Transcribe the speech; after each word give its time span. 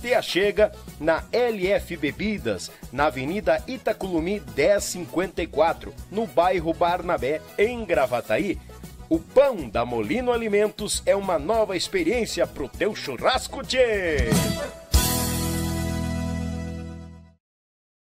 Te 0.00 0.14
achega 0.14 0.70
na 1.00 1.24
LF 1.32 1.96
Bebidas, 1.96 2.70
na 2.92 3.06
Avenida 3.06 3.62
Itaculumi 3.66 4.40
1054, 4.56 5.92
no 6.10 6.24
bairro 6.26 6.72
Barnabé, 6.72 7.40
em 7.58 7.84
Gravataí. 7.84 8.58
O 9.10 9.18
pão 9.18 9.68
da 9.68 9.84
Molino 9.84 10.32
Alimentos 10.32 11.02
é 11.04 11.16
uma 11.16 11.38
nova 11.38 11.76
experiência 11.76 12.46
pro 12.46 12.68
teu 12.68 12.94
churrasco, 12.94 13.64
tchê! 13.64 14.28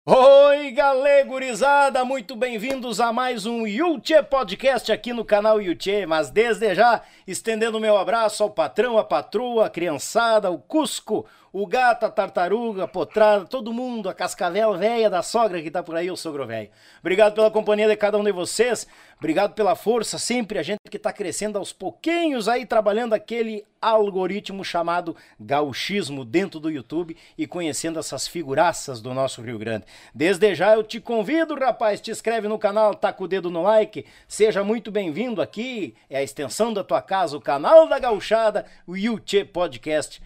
Oi, 0.07 0.69
galegurizada, 0.69 2.05
muito 2.05 2.35
bem-vindos 2.35 2.99
a 2.99 3.11
mais 3.11 3.47
um 3.47 3.65
Yuchê 3.65 4.21
Podcast 4.21 4.91
aqui 4.91 5.11
no 5.11 5.25
canal 5.25 5.59
Yuchê, 5.59 6.05
mas 6.05 6.29
desde 6.29 6.75
já 6.75 7.01
estendendo 7.25 7.79
meu 7.79 7.97
abraço 7.97 8.43
ao 8.43 8.51
patrão, 8.51 8.99
a 8.99 9.03
patroa, 9.03 9.65
a 9.65 9.69
criançada, 9.69 10.51
o 10.51 10.59
Cusco, 10.59 11.25
o 11.57 11.65
gato, 11.65 12.05
a 12.05 12.09
tartaruga, 12.09 12.83
a 12.83 12.87
potrada, 12.87 13.45
todo 13.45 13.71
mundo, 13.71 14.09
a 14.09 14.13
cascavel 14.13 14.77
velha 14.77 15.09
da 15.09 15.23
sogra 15.23 15.61
que 15.61 15.71
tá 15.71 15.81
por 15.81 15.95
aí, 15.95 16.11
o 16.11 16.17
sogro 16.17 16.45
velho. 16.45 16.69
Obrigado 16.99 17.33
pela 17.33 17.49
companhia 17.49 17.87
de 17.87 17.95
cada 17.95 18.17
um 18.17 18.23
de 18.25 18.31
vocês, 18.33 18.85
obrigado 19.17 19.53
pela 19.53 19.73
força, 19.73 20.19
sempre 20.19 20.59
a 20.59 20.63
gente 20.63 20.79
que 20.91 20.99
tá 20.99 21.13
crescendo 21.13 21.57
aos 21.57 21.71
pouquinhos 21.71 22.49
aí, 22.49 22.65
trabalhando 22.65 23.13
aquele 23.13 23.63
algoritmo 23.81 24.65
chamado 24.65 25.15
gauchismo 25.39 26.25
dentro 26.25 26.59
do 26.59 26.69
YouTube 26.69 27.15
e 27.37 27.47
conhecendo 27.47 27.99
essas 27.99 28.27
figuraças 28.27 28.99
do 28.99 29.13
nosso 29.13 29.41
Rio 29.41 29.57
Grande. 29.57 29.85
Desde 30.13 30.53
já 30.55 30.73
eu 30.73 30.83
te 30.83 30.99
convido, 30.99 31.55
rapaz, 31.55 32.01
te 32.01 32.11
inscreve 32.11 32.49
no 32.49 32.59
canal, 32.59 32.99
com 33.15 33.23
o 33.23 33.27
dedo 33.29 33.49
no 33.49 33.63
like, 33.63 34.05
seja 34.27 34.61
muito 34.61 34.91
bem-vindo 34.91 35.41
aqui, 35.41 35.95
é 36.09 36.17
a 36.17 36.23
extensão 36.23 36.73
da 36.73 36.83
tua 36.83 37.01
casa, 37.01 37.37
o 37.37 37.41
canal 37.41 37.87
da 37.87 37.97
gauchada, 37.97 38.65
o 38.85 38.97
YouTube 38.97 39.45
Podcast 39.45 40.21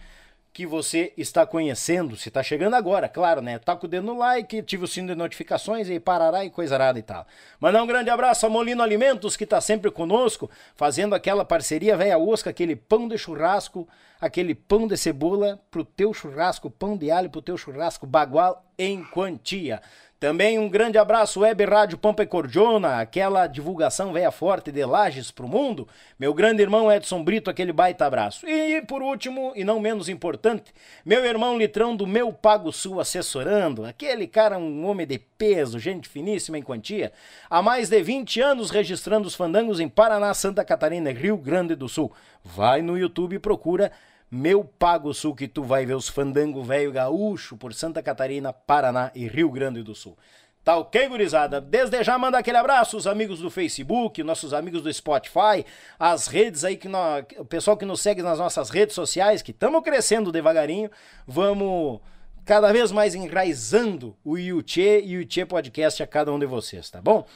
que 0.52 0.66
você 0.66 1.12
está 1.16 1.46
conhecendo, 1.46 2.16
se 2.16 2.28
está 2.28 2.42
chegando 2.42 2.74
agora, 2.74 3.08
claro, 3.08 3.40
né? 3.40 3.58
Tá 3.58 3.76
com 3.76 3.86
o 3.86 3.88
dedo 3.88 4.06
no 4.06 4.18
like, 4.18 4.58
ativa 4.58 4.84
o 4.84 4.88
sino 4.88 5.08
de 5.08 5.14
notificações 5.14 5.88
e 5.88 6.00
parará 6.00 6.44
e 6.44 6.50
coisa 6.50 6.74
arada 6.74 6.98
e 6.98 7.02
tal. 7.02 7.24
Mandar 7.60 7.82
um 7.82 7.86
grande 7.86 8.10
abraço 8.10 8.46
a 8.46 8.50
Molino 8.50 8.82
Alimentos, 8.82 9.36
que 9.36 9.44
está 9.44 9.60
sempre 9.60 9.90
conosco, 9.90 10.50
fazendo 10.74 11.14
aquela 11.14 11.44
parceria 11.44 11.96
velha 11.96 12.18
osca, 12.18 12.50
aquele 12.50 12.74
pão 12.74 13.06
de 13.06 13.16
churrasco, 13.16 13.88
aquele 14.20 14.54
pão 14.54 14.88
de 14.88 14.96
cebola 14.96 15.62
pro 15.70 15.84
teu 15.84 16.12
churrasco, 16.12 16.68
pão 16.68 16.96
de 16.96 17.10
alho 17.12 17.30
pro 17.30 17.40
teu 17.40 17.56
churrasco, 17.56 18.04
bagual 18.04 18.64
em 18.76 19.04
quantia. 19.04 19.80
Também 20.20 20.58
um 20.58 20.68
grande 20.68 20.98
abraço, 20.98 21.40
Web 21.40 21.64
Rádio 21.64 21.96
Pampa 21.96 22.22
e 22.22 22.26
Cordiona, 22.26 23.00
aquela 23.00 23.46
divulgação 23.46 24.12
veia 24.12 24.30
forte 24.30 24.70
de 24.70 24.84
Lages 24.84 25.30
pro 25.30 25.48
mundo. 25.48 25.88
Meu 26.18 26.34
grande 26.34 26.60
irmão 26.60 26.92
Edson 26.92 27.24
Brito, 27.24 27.48
aquele 27.48 27.72
baita 27.72 28.04
abraço. 28.04 28.46
E 28.46 28.82
por 28.82 29.00
último, 29.00 29.54
e 29.56 29.64
não 29.64 29.80
menos 29.80 30.10
importante, 30.10 30.74
meu 31.06 31.24
irmão 31.24 31.56
Litrão 31.56 31.96
do 31.96 32.06
Meu 32.06 32.34
Pago 32.34 32.70
Sul 32.70 33.00
assessorando, 33.00 33.86
aquele 33.86 34.26
cara, 34.26 34.58
um 34.58 34.84
homem 34.84 35.06
de 35.06 35.18
peso, 35.18 35.78
gente 35.78 36.06
finíssima 36.06 36.58
em 36.58 36.62
quantia, 36.62 37.14
há 37.48 37.62
mais 37.62 37.88
de 37.88 38.02
20 38.02 38.42
anos 38.42 38.68
registrando 38.68 39.26
os 39.26 39.34
fandangos 39.34 39.80
em 39.80 39.88
Paraná, 39.88 40.34
Santa 40.34 40.62
Catarina 40.62 41.10
e 41.10 41.14
Rio 41.14 41.38
Grande 41.38 41.74
do 41.74 41.88
Sul. 41.88 42.12
Vai 42.44 42.82
no 42.82 42.98
YouTube 42.98 43.36
e 43.36 43.38
procura 43.38 43.90
meu 44.30 44.62
Pago 44.64 45.12
Sul, 45.12 45.34
que 45.34 45.48
tu 45.48 45.62
vai 45.62 45.84
ver 45.84 45.94
os 45.94 46.08
fandango 46.08 46.62
velho 46.62 46.92
gaúcho 46.92 47.56
por 47.56 47.74
Santa 47.74 48.02
Catarina, 48.02 48.52
Paraná 48.52 49.10
e 49.14 49.26
Rio 49.26 49.50
Grande 49.50 49.82
do 49.82 49.94
Sul. 49.94 50.16
Tá 50.62 50.76
ok, 50.76 51.08
gurizada? 51.08 51.58
Desde 51.60 52.04
já 52.04 52.18
manda 52.18 52.38
aquele 52.38 52.58
abraço, 52.58 52.96
os 52.96 53.06
amigos 53.06 53.40
do 53.40 53.50
Facebook, 53.50 54.22
nossos 54.22 54.52
amigos 54.52 54.82
do 54.82 54.92
Spotify, 54.92 55.64
as 55.98 56.26
redes 56.26 56.64
aí 56.64 56.76
que 56.76 56.86
nós, 56.86 57.24
o 57.38 57.44
pessoal 57.44 57.76
que 57.76 57.86
nos 57.86 58.00
segue 58.00 58.22
nas 58.22 58.38
nossas 58.38 58.68
redes 58.68 58.94
sociais, 58.94 59.40
que 59.40 59.52
estamos 59.52 59.82
crescendo 59.82 60.30
devagarinho, 60.30 60.90
vamos 61.26 62.00
cada 62.44 62.70
vez 62.72 62.92
mais 62.92 63.14
enraizando 63.14 64.14
o 64.22 64.36
Yuchê 64.36 65.00
e 65.00 65.16
o 65.16 65.22
Yuchê 65.22 65.46
Podcast 65.46 66.02
a 66.02 66.06
cada 66.06 66.30
um 66.30 66.38
de 66.38 66.46
vocês, 66.46 66.90
tá 66.90 67.00
bom? 67.00 67.26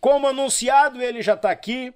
Como 0.00 0.26
anunciado, 0.26 1.00
ele 1.00 1.22
já 1.22 1.36
tá 1.36 1.52
aqui, 1.52 1.94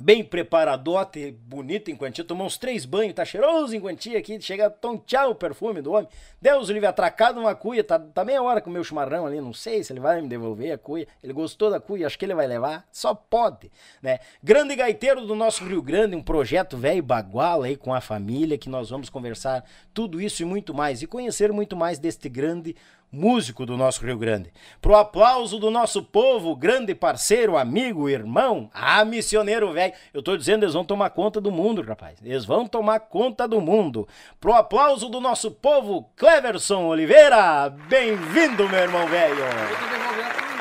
bem 0.00 0.24
preparadote, 0.24 1.36
bonito 1.46 1.90
em 1.90 1.96
quantia, 1.96 2.24
tomou 2.24 2.46
uns 2.46 2.56
três 2.56 2.84
banhos, 2.84 3.14
tá 3.14 3.24
cheiroso 3.24 3.74
em 3.76 3.80
quantia 3.80 4.18
aqui, 4.18 4.40
chega 4.40 4.66
a 4.66 4.70
tontear 4.70 5.28
o 5.28 5.34
perfume 5.34 5.82
do 5.82 5.92
homem. 5.92 6.08
Deus 6.40 6.68
livre, 6.68 6.86
atracado 6.86 7.38
uma 7.38 7.54
cuia, 7.54 7.84
tá, 7.84 7.98
tá 7.98 8.24
meia 8.24 8.42
hora 8.42 8.60
com 8.60 8.70
o 8.70 8.72
meu 8.72 8.82
chimarrão 8.82 9.26
ali, 9.26 9.40
não 9.40 9.52
sei 9.52 9.84
se 9.84 9.92
ele 9.92 10.00
vai 10.00 10.20
me 10.20 10.28
devolver 10.28 10.72
a 10.72 10.78
cuia. 10.78 11.06
Ele 11.22 11.32
gostou 11.32 11.70
da 11.70 11.78
cuia, 11.78 12.06
acho 12.06 12.18
que 12.18 12.24
ele 12.24 12.34
vai 12.34 12.46
levar, 12.46 12.86
só 12.90 13.14
pode, 13.14 13.70
né? 14.02 14.18
Grande 14.42 14.74
gaiteiro 14.74 15.26
do 15.26 15.34
nosso 15.34 15.64
Rio 15.64 15.82
Grande, 15.82 16.16
um 16.16 16.22
projeto 16.22 16.76
velho 16.76 17.02
bagual 17.02 17.62
aí 17.62 17.76
com 17.76 17.92
a 17.92 18.00
família, 18.00 18.58
que 18.58 18.68
nós 18.68 18.90
vamos 18.90 19.10
conversar 19.10 19.64
tudo 19.92 20.20
isso 20.20 20.42
e 20.42 20.44
muito 20.44 20.72
mais, 20.72 21.02
e 21.02 21.06
conhecer 21.06 21.52
muito 21.52 21.76
mais 21.76 21.98
deste 21.98 22.28
grande 22.28 22.74
músico 23.12 23.66
do 23.66 23.76
nosso 23.76 24.04
Rio 24.04 24.18
Grande. 24.18 24.52
Pro 24.80 24.96
aplauso 24.96 25.58
do 25.58 25.70
nosso 25.70 26.02
povo, 26.02 26.54
grande 26.54 26.94
parceiro, 26.94 27.56
amigo, 27.56 28.08
irmão, 28.08 28.70
ah, 28.72 29.04
missioneiro 29.04 29.72
velho. 29.72 29.92
Eu 30.14 30.22
tô 30.22 30.36
dizendo, 30.36 30.64
eles 30.64 30.74
vão 30.74 30.84
tomar 30.84 31.10
conta 31.10 31.40
do 31.40 31.50
mundo, 31.50 31.82
rapaz. 31.82 32.18
Eles 32.22 32.44
vão 32.44 32.66
tomar 32.66 33.00
conta 33.00 33.48
do 33.48 33.60
mundo. 33.60 34.06
Pro 34.40 34.54
aplauso 34.54 35.08
do 35.08 35.20
nosso 35.20 35.50
povo, 35.50 36.10
Cleverson 36.16 36.86
Oliveira. 36.86 37.68
Bem-vindo, 37.88 38.68
meu 38.68 38.80
irmão 38.80 39.06
velho. 39.06 39.44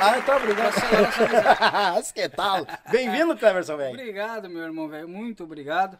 Ah, 0.01 0.17
então 0.17 0.37
obrigado. 0.37 0.73
que 2.13 2.29
tal? 2.29 2.65
Bem-vindo, 2.89 3.35
Cleverson 3.37 3.77
velho. 3.77 3.93
Obrigado, 3.93 4.49
meu 4.49 4.63
irmão 4.63 4.87
velho. 4.87 5.09
Muito 5.09 5.43
obrigado. 5.43 5.97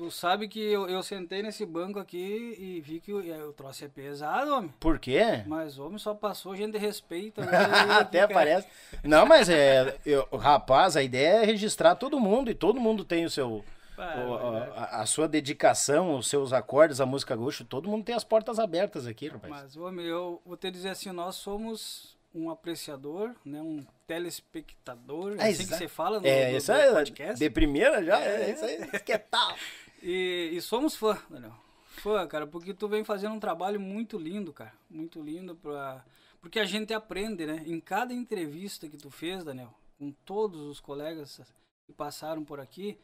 Tu 0.00 0.10
sabe 0.10 0.48
que 0.48 0.58
eu, 0.58 0.88
eu 0.88 1.02
sentei 1.02 1.42
nesse 1.42 1.66
banco 1.66 1.98
aqui 1.98 2.56
e 2.58 2.80
vi 2.80 3.00
que 3.00 3.12
o, 3.12 3.18
o 3.48 3.52
troço 3.52 3.84
é 3.84 3.88
pesado, 3.88 4.50
homem. 4.54 4.72
Por 4.80 4.98
quê? 4.98 5.42
Mas 5.46 5.78
o 5.78 5.84
homem 5.84 5.98
só 5.98 6.14
passou 6.14 6.56
gente 6.56 6.72
de 6.72 6.78
respeito. 6.78 7.42
né? 7.42 7.48
Até 8.00 8.26
parece. 8.26 8.66
Não, 9.04 9.26
mas 9.26 9.50
é. 9.50 9.98
eu- 10.06 10.26
rapaz, 10.38 10.96
a 10.96 11.02
ideia 11.02 11.42
é 11.42 11.44
registrar 11.44 11.96
todo 11.96 12.18
mundo 12.18 12.50
e 12.50 12.54
todo 12.54 12.80
mundo 12.80 13.04
tem 13.04 13.26
o 13.26 13.30
seu. 13.30 13.50
O- 13.56 13.64
mas- 13.94 14.72
a, 14.74 15.02
a 15.02 15.06
sua 15.06 15.28
dedicação, 15.28 16.16
os 16.16 16.28
seus 16.30 16.54
acordes, 16.54 16.98
a 16.98 17.04
música 17.04 17.36
gaúcha, 17.36 17.62
todo 17.62 17.86
mundo 17.86 18.02
tem 18.02 18.14
as 18.14 18.24
portas 18.24 18.58
abertas 18.58 19.06
aqui, 19.06 19.28
rapaz. 19.28 19.52
Mas, 19.52 19.76
homem, 19.76 20.06
eu 20.06 20.40
vou 20.46 20.56
te 20.56 20.70
dizer 20.70 20.88
assim, 20.88 21.12
nós 21.12 21.34
somos 21.36 22.16
um 22.34 22.48
apreciador, 22.48 23.32
né? 23.44 23.60
Um 23.60 23.84
telespectador, 24.06 25.32
é 25.38 25.42
Ah, 25.42 25.46
assim 25.48 25.66
que 25.66 25.74
você 25.74 25.88
fala 25.88 26.20
no, 26.20 26.26
é, 26.26 26.52
no- 26.52 26.56
isso 26.56 26.72
no 26.72 26.92
podcast. 26.94 27.38
de 27.38 27.50
primeira 27.50 28.02
já? 28.02 28.18
É, 28.18 28.44
É. 28.48 28.50
isso 28.52 28.64
aí. 28.64 29.00
Que 29.00 29.18
tal? 29.18 29.54
E, 30.02 30.50
e 30.52 30.60
somos 30.60 30.94
fã, 30.96 31.18
Daniel. 31.28 31.54
Fã, 31.84 32.26
cara, 32.26 32.46
porque 32.46 32.72
tu 32.72 32.88
vem 32.88 33.04
fazendo 33.04 33.34
um 33.34 33.40
trabalho 33.40 33.80
muito 33.80 34.18
lindo, 34.18 34.52
cara. 34.52 34.72
Muito 34.88 35.20
lindo 35.20 35.54
pra... 35.54 36.04
Porque 36.40 36.58
a 36.58 36.64
gente 36.64 36.94
aprende, 36.94 37.44
né? 37.44 37.62
Em 37.66 37.78
cada 37.78 38.14
entrevista 38.14 38.88
que 38.88 38.96
tu 38.96 39.10
fez, 39.10 39.44
Daniel, 39.44 39.74
com 39.98 40.10
todos 40.24 40.60
os 40.62 40.80
colegas 40.80 41.40
que 41.84 41.92
passaram 41.92 42.42
por 42.44 42.58
aqui, 42.60 42.98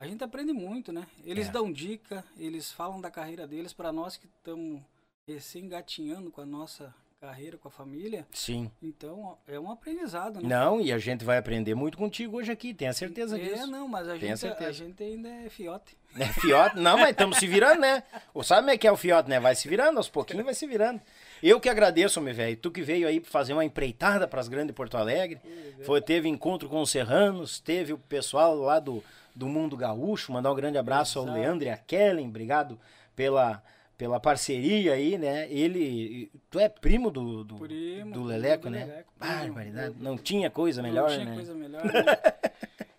a 0.00 0.06
gente 0.06 0.24
aprende 0.24 0.52
muito, 0.52 0.92
né? 0.92 1.06
Eles 1.24 1.48
É. 1.48 1.52
dão 1.52 1.72
dica, 1.72 2.24
eles 2.36 2.72
falam 2.72 3.00
da 3.00 3.10
carreira 3.10 3.46
deles 3.46 3.72
para 3.72 3.92
nós 3.92 4.16
que 4.16 4.26
estamos 4.26 4.82
recém 5.28 5.68
gatinhando 5.68 6.32
com 6.32 6.40
a 6.40 6.46
nossa 6.46 6.92
carreira, 7.22 7.56
com 7.56 7.68
a 7.68 7.70
família. 7.70 8.26
Sim. 8.32 8.68
Então, 8.82 9.38
é 9.46 9.58
um 9.58 9.70
aprendizado, 9.70 10.40
né? 10.40 10.48
Não, 10.48 10.80
e 10.80 10.92
a 10.92 10.98
gente 10.98 11.24
vai 11.24 11.38
aprender 11.38 11.72
muito 11.72 11.96
contigo 11.96 12.36
hoje 12.38 12.50
aqui, 12.50 12.74
tenha 12.74 12.92
certeza 12.92 13.38
É, 13.38 13.40
disso. 13.40 13.68
não, 13.68 13.86
mas 13.86 14.08
a 14.08 14.14
gente, 14.18 14.32
a 14.32 14.36
certeza. 14.36 14.72
gente 14.72 15.00
ainda 15.04 15.28
é 15.28 15.48
fiote. 15.48 15.96
É 16.18 16.26
fiote? 16.26 16.76
Não, 16.80 16.98
mas 16.98 17.10
estamos 17.10 17.38
se 17.38 17.46
virando, 17.46 17.80
né? 17.80 18.02
Ou 18.34 18.42
sabe 18.42 18.62
como 18.62 18.70
é 18.72 18.76
que 18.76 18.86
é 18.88 18.92
o 18.92 18.96
fiote, 18.96 19.30
né? 19.30 19.38
Vai 19.38 19.54
se 19.54 19.66
virando, 19.68 19.96
aos 19.98 20.08
pouquinhos 20.08 20.44
vai 20.44 20.52
se 20.52 20.66
virando. 20.66 21.00
Eu 21.40 21.58
que 21.60 21.68
agradeço, 21.70 22.20
meu 22.20 22.34
velho. 22.34 22.56
Tu 22.56 22.70
que 22.72 22.82
veio 22.82 23.06
aí 23.08 23.20
fazer 23.20 23.52
uma 23.52 23.64
empreitada 23.64 24.26
para 24.28 24.40
as 24.40 24.48
grandes 24.48 24.74
Porto 24.74 24.96
Alegre. 24.96 25.40
Foi, 25.84 26.02
teve 26.02 26.28
encontro 26.28 26.68
com 26.68 26.82
os 26.82 26.90
serranos, 26.90 27.60
teve 27.60 27.92
o 27.94 27.98
pessoal 27.98 28.54
lá 28.56 28.78
do, 28.78 29.02
do 29.34 29.46
Mundo 29.48 29.74
Gaúcho. 29.76 30.32
Mandar 30.32 30.52
um 30.52 30.54
grande 30.56 30.76
abraço 30.76 31.18
ao 31.18 31.24
Exato. 31.24 31.38
Leandro 31.40 31.66
e 31.66 31.70
a 31.70 31.76
Kellen. 31.78 32.28
Obrigado 32.28 32.78
pela, 33.16 33.62
pela 33.96 34.18
parceria 34.18 34.94
aí, 34.94 35.16
né? 35.18 35.50
Ele. 35.50 36.30
Tu 36.50 36.58
é 36.58 36.68
primo 36.68 37.10
do, 37.10 37.44
do, 37.44 37.56
Primo, 37.56 38.12
do 38.12 38.24
Leleco, 38.24 38.64
do 38.64 38.70
né? 38.70 39.04
Barbaridade. 39.16 39.96
Não 40.00 40.16
tinha 40.16 40.50
coisa 40.50 40.82
melhor, 40.82 41.10
não 41.10 41.16
tinha 41.16 41.24
né? 41.30 41.34
coisa 41.34 41.54
melhor. 41.54 41.82
Né? 41.92 42.52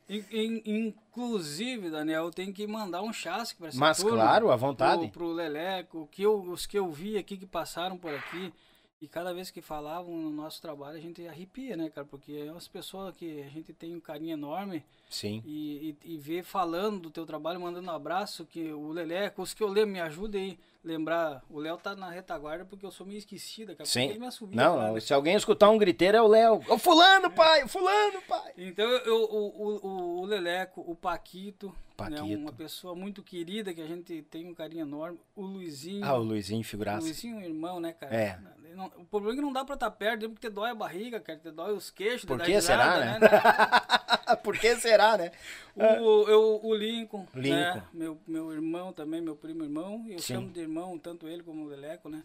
In- 0.10 0.26
in- 0.32 0.62
inclusive, 0.66 1.90
Daniel, 1.90 2.26
eu 2.26 2.32
tenho 2.32 2.54
que 2.54 2.68
mandar 2.68 3.02
um 3.02 3.12
chasque 3.12 3.58
para 3.58 3.70
essa 3.70 3.80
Mas 3.80 3.98
turma, 3.98 4.18
claro, 4.18 4.52
à 4.52 4.56
vontade. 4.56 5.08
Pro, 5.08 5.12
pro 5.12 5.32
Leleco, 5.32 6.08
que 6.12 6.22
eu, 6.22 6.40
os 6.40 6.66
que 6.68 6.78
eu 6.78 6.92
vi 6.92 7.18
aqui 7.18 7.36
que 7.38 7.46
passaram 7.48 7.98
por 7.98 8.14
aqui. 8.14 8.54
E 9.02 9.08
cada 9.08 9.34
vez 9.34 9.50
que 9.52 9.62
falavam 9.62 10.16
no 10.16 10.30
nosso 10.30 10.62
trabalho, 10.62 10.98
a 10.98 11.02
gente 11.02 11.28
arrepia, 11.28 11.76
né, 11.76 11.90
cara? 11.90 12.06
Porque 12.06 12.32
é 12.34 12.52
umas 12.52 12.68
pessoas 12.68 13.14
que 13.16 13.42
a 13.42 13.50
gente 13.50 13.74
tem 13.74 13.96
um 13.96 14.00
carinho 14.00 14.34
enorme. 14.34 14.84
Sim. 15.10 15.42
E, 15.46 15.98
e, 16.06 16.14
e 16.14 16.18
ver 16.18 16.44
falando 16.44 17.02
do 17.02 17.10
teu 17.12 17.26
trabalho, 17.26 17.60
mandando 17.60 17.90
um 17.90 17.94
abraço, 17.94 18.46
que 18.46 18.72
o 18.72 18.92
Leleco, 18.92 19.42
os 19.42 19.54
que 19.54 19.64
eu 19.64 19.68
lembro, 19.68 19.92
me 19.92 20.00
ajudem 20.00 20.42
aí. 20.44 20.60
Lembrar, 20.84 21.42
o 21.50 21.60
Léo 21.60 21.78
tá 21.78 21.96
na 21.96 22.10
retaguarda 22.10 22.66
porque 22.66 22.86
eu 22.86 22.92
sou 22.92 23.08
meio 23.08 23.18
esquecida, 23.18 23.74
cara. 23.74 23.86
Sim. 23.90 24.10
Ele 24.10 24.20
me 24.20 24.28
assobia, 24.28 24.62
Não, 24.62 24.76
cara. 24.78 24.92
não, 24.92 25.00
se 25.00 25.14
alguém 25.14 25.36
escutar 25.36 25.70
um 25.70 25.78
griteiro 25.78 26.18
é 26.18 26.22
o 26.22 26.28
Léo. 26.28 26.62
Ô, 26.68 26.78
fulano, 26.78 27.32
pai! 27.32 27.66
Fulano, 27.70 28.22
pai! 28.28 28.52
Então, 28.58 28.86
eu, 28.86 29.16
o, 29.16 29.36
o, 29.48 29.88
o, 29.88 30.22
o 30.22 30.26
Leleco, 30.26 30.82
o 30.86 30.94
Paquito, 30.94 31.68
né, 31.68 31.74
Paquito. 31.96 32.24
uma 32.26 32.52
pessoa 32.52 32.94
muito 32.94 33.24
querida 33.24 33.74
que 33.74 33.82
a 33.82 33.88
gente 33.88 34.24
tem 34.24 34.46
um 34.46 34.54
carinho 34.54 34.82
enorme. 34.82 35.18
O 35.34 35.46
Luizinho. 35.46 36.04
Ah, 36.06 36.16
o 36.18 36.22
Luizinho 36.24 36.60
o 36.62 36.66
figuraça. 36.66 37.06
Luizinho 37.06 37.36
é 37.38 37.40
um 37.40 37.42
irmão, 37.46 37.80
né, 37.80 37.94
cara? 37.94 38.14
É. 38.14 38.38
Não- 38.76 38.88
o 38.98 39.06
problema 39.06 39.34
é 39.34 39.36
que 39.36 39.42
não 39.42 39.54
dá 39.54 39.64
pra 39.64 39.76
estar 39.76 39.92
perto, 39.92 40.28
porque 40.32 40.50
te 40.50 40.54
dói 40.54 40.72
a 40.72 40.76
barriga, 40.76 41.20
cara, 41.20 41.38
te 41.38 41.52
dói 41.52 41.74
os 41.74 41.92
queixos. 41.92 42.26
Por 42.26 42.42
que 42.42 42.60
será, 42.60 42.96
risada, 42.96 43.06
né? 43.06 43.20
né? 43.20 43.30
Por 44.44 44.58
que 44.58 44.76
será, 44.78 45.16
né? 45.16 45.32
O, 45.76 46.28
eu, 46.28 46.60
o 46.64 46.74
Lincoln, 46.74 47.28
Lincoln. 47.36 47.76
Né? 47.76 47.84
Meu, 47.94 48.18
meu 48.26 48.52
irmão 48.52 48.92
também, 48.92 49.22
meu 49.22 49.36
primo 49.36 49.64
irmão. 49.64 50.04
Eu 50.10 50.18
Sim. 50.18 50.34
chamo 50.36 50.50
de 50.50 50.60
irmão, 50.62 50.73
tanto 51.00 51.28
ele 51.28 51.44
como 51.44 51.64
o 51.64 51.68
Leleco, 51.68 52.10
né? 52.10 52.24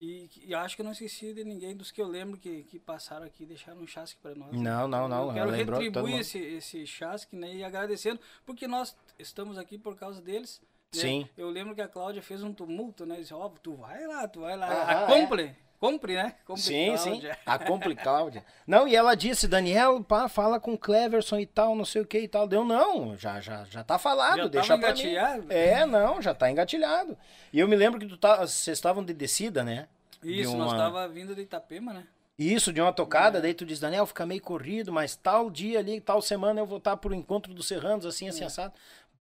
E, 0.00 0.28
e 0.46 0.54
acho 0.54 0.76
que 0.76 0.82
eu 0.82 0.84
não 0.84 0.92
esqueci 0.92 1.34
de 1.34 1.42
ninguém 1.42 1.76
dos 1.76 1.90
que 1.90 2.00
eu 2.00 2.06
lembro 2.06 2.38
que, 2.38 2.62
que 2.64 2.78
passaram 2.78 3.26
aqui 3.26 3.44
deixaram 3.44 3.80
um 3.80 3.86
chasque 3.86 4.20
pra 4.20 4.32
nós. 4.34 4.52
né? 4.52 4.58
Não, 4.62 4.86
não, 4.86 5.08
não. 5.08 5.28
Eu 5.28 5.34
quero 5.34 5.50
lembrou 5.50 5.80
retribuir 5.80 6.20
esse, 6.20 6.38
esse 6.38 6.86
chasque, 6.86 7.34
né? 7.34 7.52
E 7.52 7.64
agradecendo, 7.64 8.20
porque 8.46 8.68
nós 8.68 8.96
estamos 9.18 9.58
aqui 9.58 9.76
por 9.76 9.96
causa 9.96 10.22
deles. 10.22 10.60
né? 10.94 11.00
Sim. 11.00 11.28
Eu 11.36 11.50
lembro 11.50 11.74
que 11.74 11.80
a 11.80 11.88
Cláudia 11.88 12.22
fez 12.22 12.44
um 12.44 12.52
tumulto, 12.52 13.04
né? 13.04 13.16
Disse, 13.16 13.34
ó, 13.34 13.48
tu 13.48 13.74
vai 13.74 14.06
lá, 14.06 14.28
tu 14.28 14.40
vai 14.40 14.56
lá. 14.56 14.68
Ah, 14.68 15.04
a 15.04 15.06
compre, 15.08 15.56
compre, 15.80 16.14
né? 16.14 16.34
Compre 16.44 16.62
Sim, 16.62 16.96
sim. 16.96 17.10
Cláudia. 17.20 17.38
A 17.46 17.58
Compli 17.58 17.96
Cláudia. 17.96 18.44
Não, 18.66 18.86
e 18.88 18.94
ela 18.96 19.14
disse, 19.14 19.46
Daniel, 19.48 20.02
pá, 20.02 20.28
fala 20.28 20.58
com 20.60 20.74
o 20.74 20.78
Cleverson 20.78 21.38
e 21.38 21.46
tal, 21.46 21.74
não 21.74 21.84
sei 21.84 22.02
o 22.02 22.06
que 22.06 22.18
e 22.18 22.28
tal. 22.28 22.46
Deu, 22.46 22.64
não, 22.64 23.16
já, 23.16 23.40
já, 23.40 23.64
já 23.64 23.82
tá 23.84 23.98
falado, 23.98 24.38
Já 24.38 24.46
deixa 24.48 24.78
pra 24.78 24.92
mim. 24.94 25.14
É, 25.48 25.86
não, 25.86 26.20
já 26.20 26.34
tá 26.34 26.50
engatilhado. 26.50 27.16
E 27.52 27.58
eu 27.60 27.68
me 27.68 27.76
lembro 27.76 27.98
que 28.00 28.06
tu 28.06 28.16
tá, 28.16 28.36
vocês 28.46 28.76
estavam 28.76 29.04
de 29.04 29.12
descida, 29.14 29.62
né? 29.62 29.86
De 30.22 30.40
Isso, 30.40 30.54
uma- 30.54 30.64
nós 30.66 30.74
tava 30.74 31.06
vindo 31.08 31.34
de 31.34 31.42
Itapema, 31.42 31.92
né? 31.92 32.04
Isso, 32.38 32.72
de 32.72 32.80
uma 32.80 32.92
tocada, 32.92 33.40
daí 33.40 33.52
tu 33.52 33.66
diz, 33.66 33.80
Daniel, 33.80 34.06
fica 34.06 34.24
meio 34.24 34.40
corrido, 34.40 34.92
mas 34.92 35.16
tal 35.16 35.50
dia 35.50 35.80
ali, 35.80 36.00
tal 36.00 36.22
semana 36.22 36.60
eu 36.60 36.66
vou 36.66 36.78
estar 36.78 36.96
pro 36.96 37.12
encontro 37.12 37.52
dos 37.52 37.66
serranos, 37.66 38.06
assim, 38.06 38.28
assim, 38.28 38.44
É. 38.44 38.46
assado. 38.46 38.72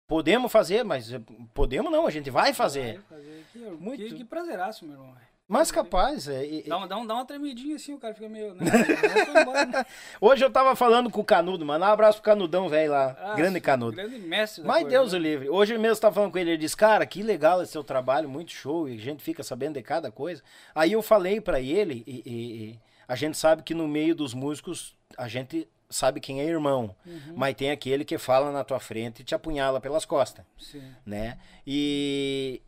Podemos 0.08 0.50
fazer, 0.50 0.84
mas 0.84 1.12
eh, 1.12 1.20
podemos 1.54 1.90
não, 1.90 2.06
a 2.06 2.10
gente 2.10 2.30
vai 2.30 2.52
fazer. 2.54 3.00
Vai 3.08 3.18
fazer 3.18 3.44
ó. 3.68 3.70
Muito. 3.72 4.04
Que, 4.04 4.14
que 4.14 4.24
prazeraço, 4.24 4.84
meu 4.84 4.94
irmão. 4.94 5.14
Mas 5.48 5.70
capaz, 5.70 6.26
é, 6.26 6.44
é, 6.58 6.62
Dá 6.62 6.76
uma, 6.76 6.88
dá, 6.88 6.96
dá 7.04 7.14
uma 7.14 7.24
tremidinha 7.24 7.76
assim, 7.76 7.94
o 7.94 7.98
cara 7.98 8.12
fica 8.14 8.28
meio. 8.28 8.52
Né? 8.54 8.64
Embora, 9.40 9.64
né? 9.66 9.86
Hoje 10.20 10.44
eu 10.44 10.50
tava 10.50 10.74
falando 10.74 11.08
com 11.08 11.20
o 11.20 11.24
Canudo, 11.24 11.64
mano. 11.64 11.84
Um 11.84 11.88
abraço 11.88 12.20
pro 12.20 12.32
Canudão, 12.32 12.68
velho 12.68 12.90
lá. 12.90 13.16
Ah, 13.20 13.34
grande 13.36 13.60
Canudo. 13.60 13.96
Grande 13.96 14.18
mestre 14.18 14.64
Mas 14.64 14.82
coisa, 14.82 14.90
Deus 14.90 15.12
né? 15.12 15.18
o 15.18 15.22
livre. 15.22 15.48
Hoje 15.48 15.78
mesmo 15.78 16.00
tava 16.00 16.16
falando 16.16 16.32
com 16.32 16.38
ele, 16.38 16.50
ele 16.50 16.58
disse, 16.58 16.76
cara, 16.76 17.06
que 17.06 17.22
legal 17.22 17.62
esse 17.62 17.70
seu 17.70 17.84
trabalho, 17.84 18.28
muito 18.28 18.50
show, 18.50 18.88
e 18.88 18.96
a 18.96 19.00
gente 19.00 19.22
fica 19.22 19.44
sabendo 19.44 19.74
de 19.74 19.82
cada 19.82 20.10
coisa. 20.10 20.42
Aí 20.74 20.92
eu 20.92 21.02
falei 21.02 21.40
pra 21.40 21.60
ele, 21.60 22.02
e, 22.08 22.22
e- 22.26 22.70
e 22.72 22.78
a 23.06 23.14
gente 23.14 23.38
sabe 23.38 23.62
que 23.62 23.72
no 23.72 23.86
meio 23.86 24.16
dos 24.16 24.34
músicos, 24.34 24.96
a 25.16 25.28
gente 25.28 25.68
sabe 25.88 26.18
quem 26.18 26.40
é 26.40 26.44
irmão, 26.44 26.92
Uhum. 27.06 27.34
mas 27.36 27.54
tem 27.54 27.70
aquele 27.70 28.04
que 28.04 28.18
fala 28.18 28.50
na 28.50 28.64
tua 28.64 28.80
frente 28.80 29.20
e 29.22 29.24
te 29.24 29.32
apunhala 29.32 29.80
pelas 29.80 30.04
costas, 30.04 30.44
Sim. 30.58 30.82
né? 31.06 31.38
E 31.64 32.60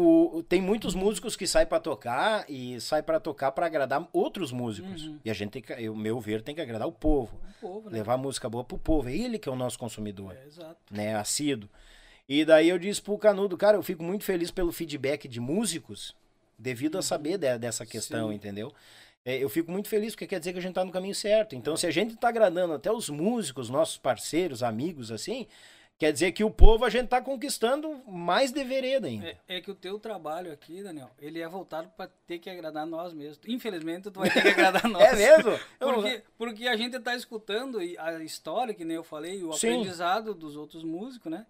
o, 0.00 0.42
tem 0.42 0.60
muitos 0.60 0.94
músicos 0.94 1.36
que 1.36 1.46
saem 1.46 1.66
pra 1.66 1.78
tocar 1.80 2.44
e 2.48 2.80
saem 2.80 3.02
pra 3.02 3.20
tocar 3.20 3.52
pra 3.52 3.66
agradar 3.66 4.08
outros 4.12 4.52
músicos. 4.52 5.06
Uhum. 5.06 5.18
E 5.24 5.30
a 5.30 5.34
gente, 5.34 5.50
tem 5.50 5.62
que, 5.62 5.88
o 5.88 5.96
meu 5.96 6.18
ver, 6.20 6.42
tem 6.42 6.54
que 6.54 6.60
agradar 6.60 6.86
o 6.88 6.92
povo. 6.92 7.40
O 7.58 7.60
povo, 7.60 7.90
né? 7.90 7.98
Levar 7.98 8.16
música 8.16 8.48
boa 8.48 8.64
pro 8.64 8.78
povo. 8.78 9.08
É 9.08 9.14
ele 9.16 9.38
que 9.38 9.48
é 9.48 9.52
o 9.52 9.56
nosso 9.56 9.78
consumidor, 9.78 10.34
É, 10.36 10.46
exato. 10.46 10.76
né? 10.90 11.14
Assíduo. 11.14 11.68
E 12.28 12.44
daí 12.44 12.68
eu 12.68 12.78
disse 12.78 13.02
pro 13.02 13.18
Canudo, 13.18 13.56
cara, 13.56 13.76
eu 13.76 13.82
fico 13.82 14.02
muito 14.02 14.24
feliz 14.24 14.50
pelo 14.50 14.70
feedback 14.72 15.26
de 15.26 15.40
músicos, 15.40 16.14
devido 16.58 16.96
a 16.98 17.02
saber 17.02 17.38
de- 17.38 17.58
dessa 17.58 17.84
questão, 17.84 18.28
Sim. 18.28 18.34
entendeu? 18.36 18.72
É, 19.24 19.36
eu 19.36 19.48
fico 19.50 19.70
muito 19.70 19.88
feliz 19.88 20.14
porque 20.14 20.26
quer 20.26 20.38
dizer 20.38 20.52
que 20.52 20.58
a 20.58 20.62
gente 20.62 20.74
tá 20.74 20.84
no 20.84 20.90
caminho 20.92 21.14
certo. 21.14 21.54
Então, 21.54 21.76
se 21.76 21.86
a 21.86 21.90
gente 21.90 22.16
tá 22.16 22.28
agradando 22.28 22.72
até 22.72 22.90
os 22.90 23.10
músicos, 23.10 23.68
nossos 23.68 23.98
parceiros, 23.98 24.62
amigos, 24.62 25.10
assim, 25.12 25.46
quer 26.00 26.14
dizer 26.14 26.32
que 26.32 26.42
o 26.42 26.50
povo 26.50 26.86
a 26.86 26.88
gente 26.88 27.08
tá 27.08 27.20
conquistando 27.20 28.02
mais 28.08 28.50
de 28.50 28.64
vereda 28.64 29.06
ainda. 29.06 29.26
É, 29.46 29.58
é 29.58 29.60
que 29.60 29.70
o 29.70 29.74
teu 29.74 29.98
trabalho 29.98 30.50
aqui, 30.50 30.82
Daniel, 30.82 31.10
ele 31.20 31.40
é 31.40 31.46
voltado 31.46 31.90
pra 31.94 32.08
ter 32.26 32.38
que 32.38 32.48
agradar 32.48 32.86
nós 32.86 33.12
mesmos. 33.12 33.38
Infelizmente, 33.46 34.10
tu 34.10 34.18
vai 34.18 34.30
ter 34.30 34.40
que 34.40 34.48
agradar 34.48 34.84
nós. 34.88 35.02
É 35.02 35.14
mesmo? 35.14 35.60
Porque, 35.78 36.22
porque 36.38 36.68
a 36.68 36.76
gente 36.76 36.98
tá 37.00 37.14
escutando 37.14 37.78
a 37.98 38.22
história, 38.22 38.72
que 38.72 38.84
nem 38.84 38.96
eu 38.96 39.04
falei, 39.04 39.42
o 39.44 39.52
Sim. 39.52 39.68
aprendizado 39.68 40.34
dos 40.34 40.56
outros 40.56 40.82
músicos, 40.82 41.30
né? 41.30 41.44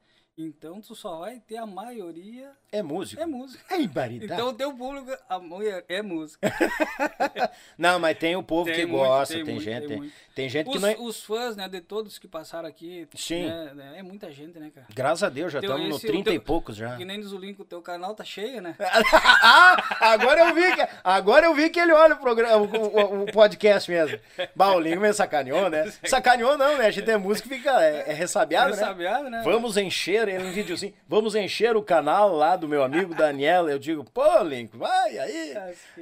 Então 0.46 0.80
tu 0.80 0.94
só 0.94 1.18
vai 1.20 1.40
ter 1.46 1.56
a 1.56 1.66
maioria 1.66 2.50
É 2.72 2.82
músico. 2.82 3.20
é 3.22 3.26
música. 3.26 3.62
É 3.74 3.80
ibaridade. 3.80 4.32
Então 4.32 4.48
o 4.48 4.52
teu 4.52 4.72
público, 4.74 5.10
a 5.28 5.38
maioria 5.38 5.84
é 5.88 6.02
música. 6.02 6.50
Não, 7.76 7.98
mas 7.98 8.18
tem 8.18 8.36
o 8.36 8.42
povo 8.42 8.66
Tem 8.66 8.74
que 8.74 8.86
muito, 8.86 9.04
gosta, 9.04 9.34
tem 9.34 9.44
tem, 9.44 9.54
muito, 9.54 9.64
gente, 9.64 9.78
tem 9.80 9.88
tem, 9.88 9.96
muito. 9.98 10.12
tem 10.34 10.48
gente 10.48 10.70
que 10.70 10.76
Os, 10.76 10.82
não 10.82 10.88
é... 10.88 10.96
os 10.98 11.22
fãs, 11.24 11.56
né, 11.56 11.68
de 11.68 11.80
todos 11.80 12.18
que 12.18 12.28
passaram 12.28 12.68
aqui, 12.68 13.08
Sim. 13.14 13.46
né, 13.46 13.72
né, 13.74 13.92
é 13.98 14.02
muita 14.02 14.30
gente, 14.30 14.58
né, 14.58 14.70
cara? 14.74 14.86
Graças 14.94 15.22
a 15.22 15.28
Deus, 15.28 15.52
já 15.52 15.60
estamos 15.60 15.88
no 15.88 15.96
esse- 15.96 16.06
o 16.06 16.10
30 16.10 16.30
e 16.30 16.32
teu- 16.34 16.42
poucos 16.42 16.76
já. 16.76 16.96
Que 16.96 17.04
nem 17.04 17.20
diz 17.20 17.32
o 17.32 17.38
link, 17.38 17.60
o 17.60 17.64
teu 17.64 17.80
canal 17.82 18.14
tá 18.14 18.24
cheio, 18.24 18.60
né? 18.60 18.74
ah, 19.42 19.96
agora 20.12 20.40
eu 20.48 20.54
vi 20.54 20.74
que 20.76 20.88
agora 21.04 21.46
eu 21.46 21.54
vi 21.54 21.70
que 21.70 21.80
ele 21.80 21.92
olha 21.92 22.14
o 22.14 22.18
programa, 22.18 22.56
o, 22.56 22.64
o- 22.66 23.22
o 23.24 23.26
podcast 23.32 23.90
mesmo. 23.90 24.18
Baulinho 24.54 25.00
me 25.00 25.12
sacaneou, 25.12 25.68
né? 25.70 25.90
Sacaneou 26.04 26.56
não, 26.56 26.78
né? 26.78 26.86
A 26.86 26.90
gente 26.90 27.10
é 27.10 27.16
músico 27.16 27.48
fica 27.48 27.82
é, 27.82 28.10
é 28.10 28.12
ressabiado, 28.12 28.70
né? 28.70 28.76
Ressabiado, 28.76 29.30
né? 29.30 29.42
Vamos 29.44 29.76
encher, 29.76 30.28
ele 30.30 30.44
um 30.44 30.52
vídeo 30.52 30.74
assim, 30.74 30.92
vamos 31.08 31.34
encher 31.34 31.76
o 31.76 31.82
canal 31.82 32.34
lá 32.34 32.56
do 32.56 32.68
meu 32.68 32.82
amigo 32.82 33.14
Daniel. 33.14 33.68
Eu 33.68 33.78
digo, 33.78 34.04
pô, 34.04 34.42
Lincoln, 34.42 34.78
vai 34.78 35.18
aí. 35.18 35.54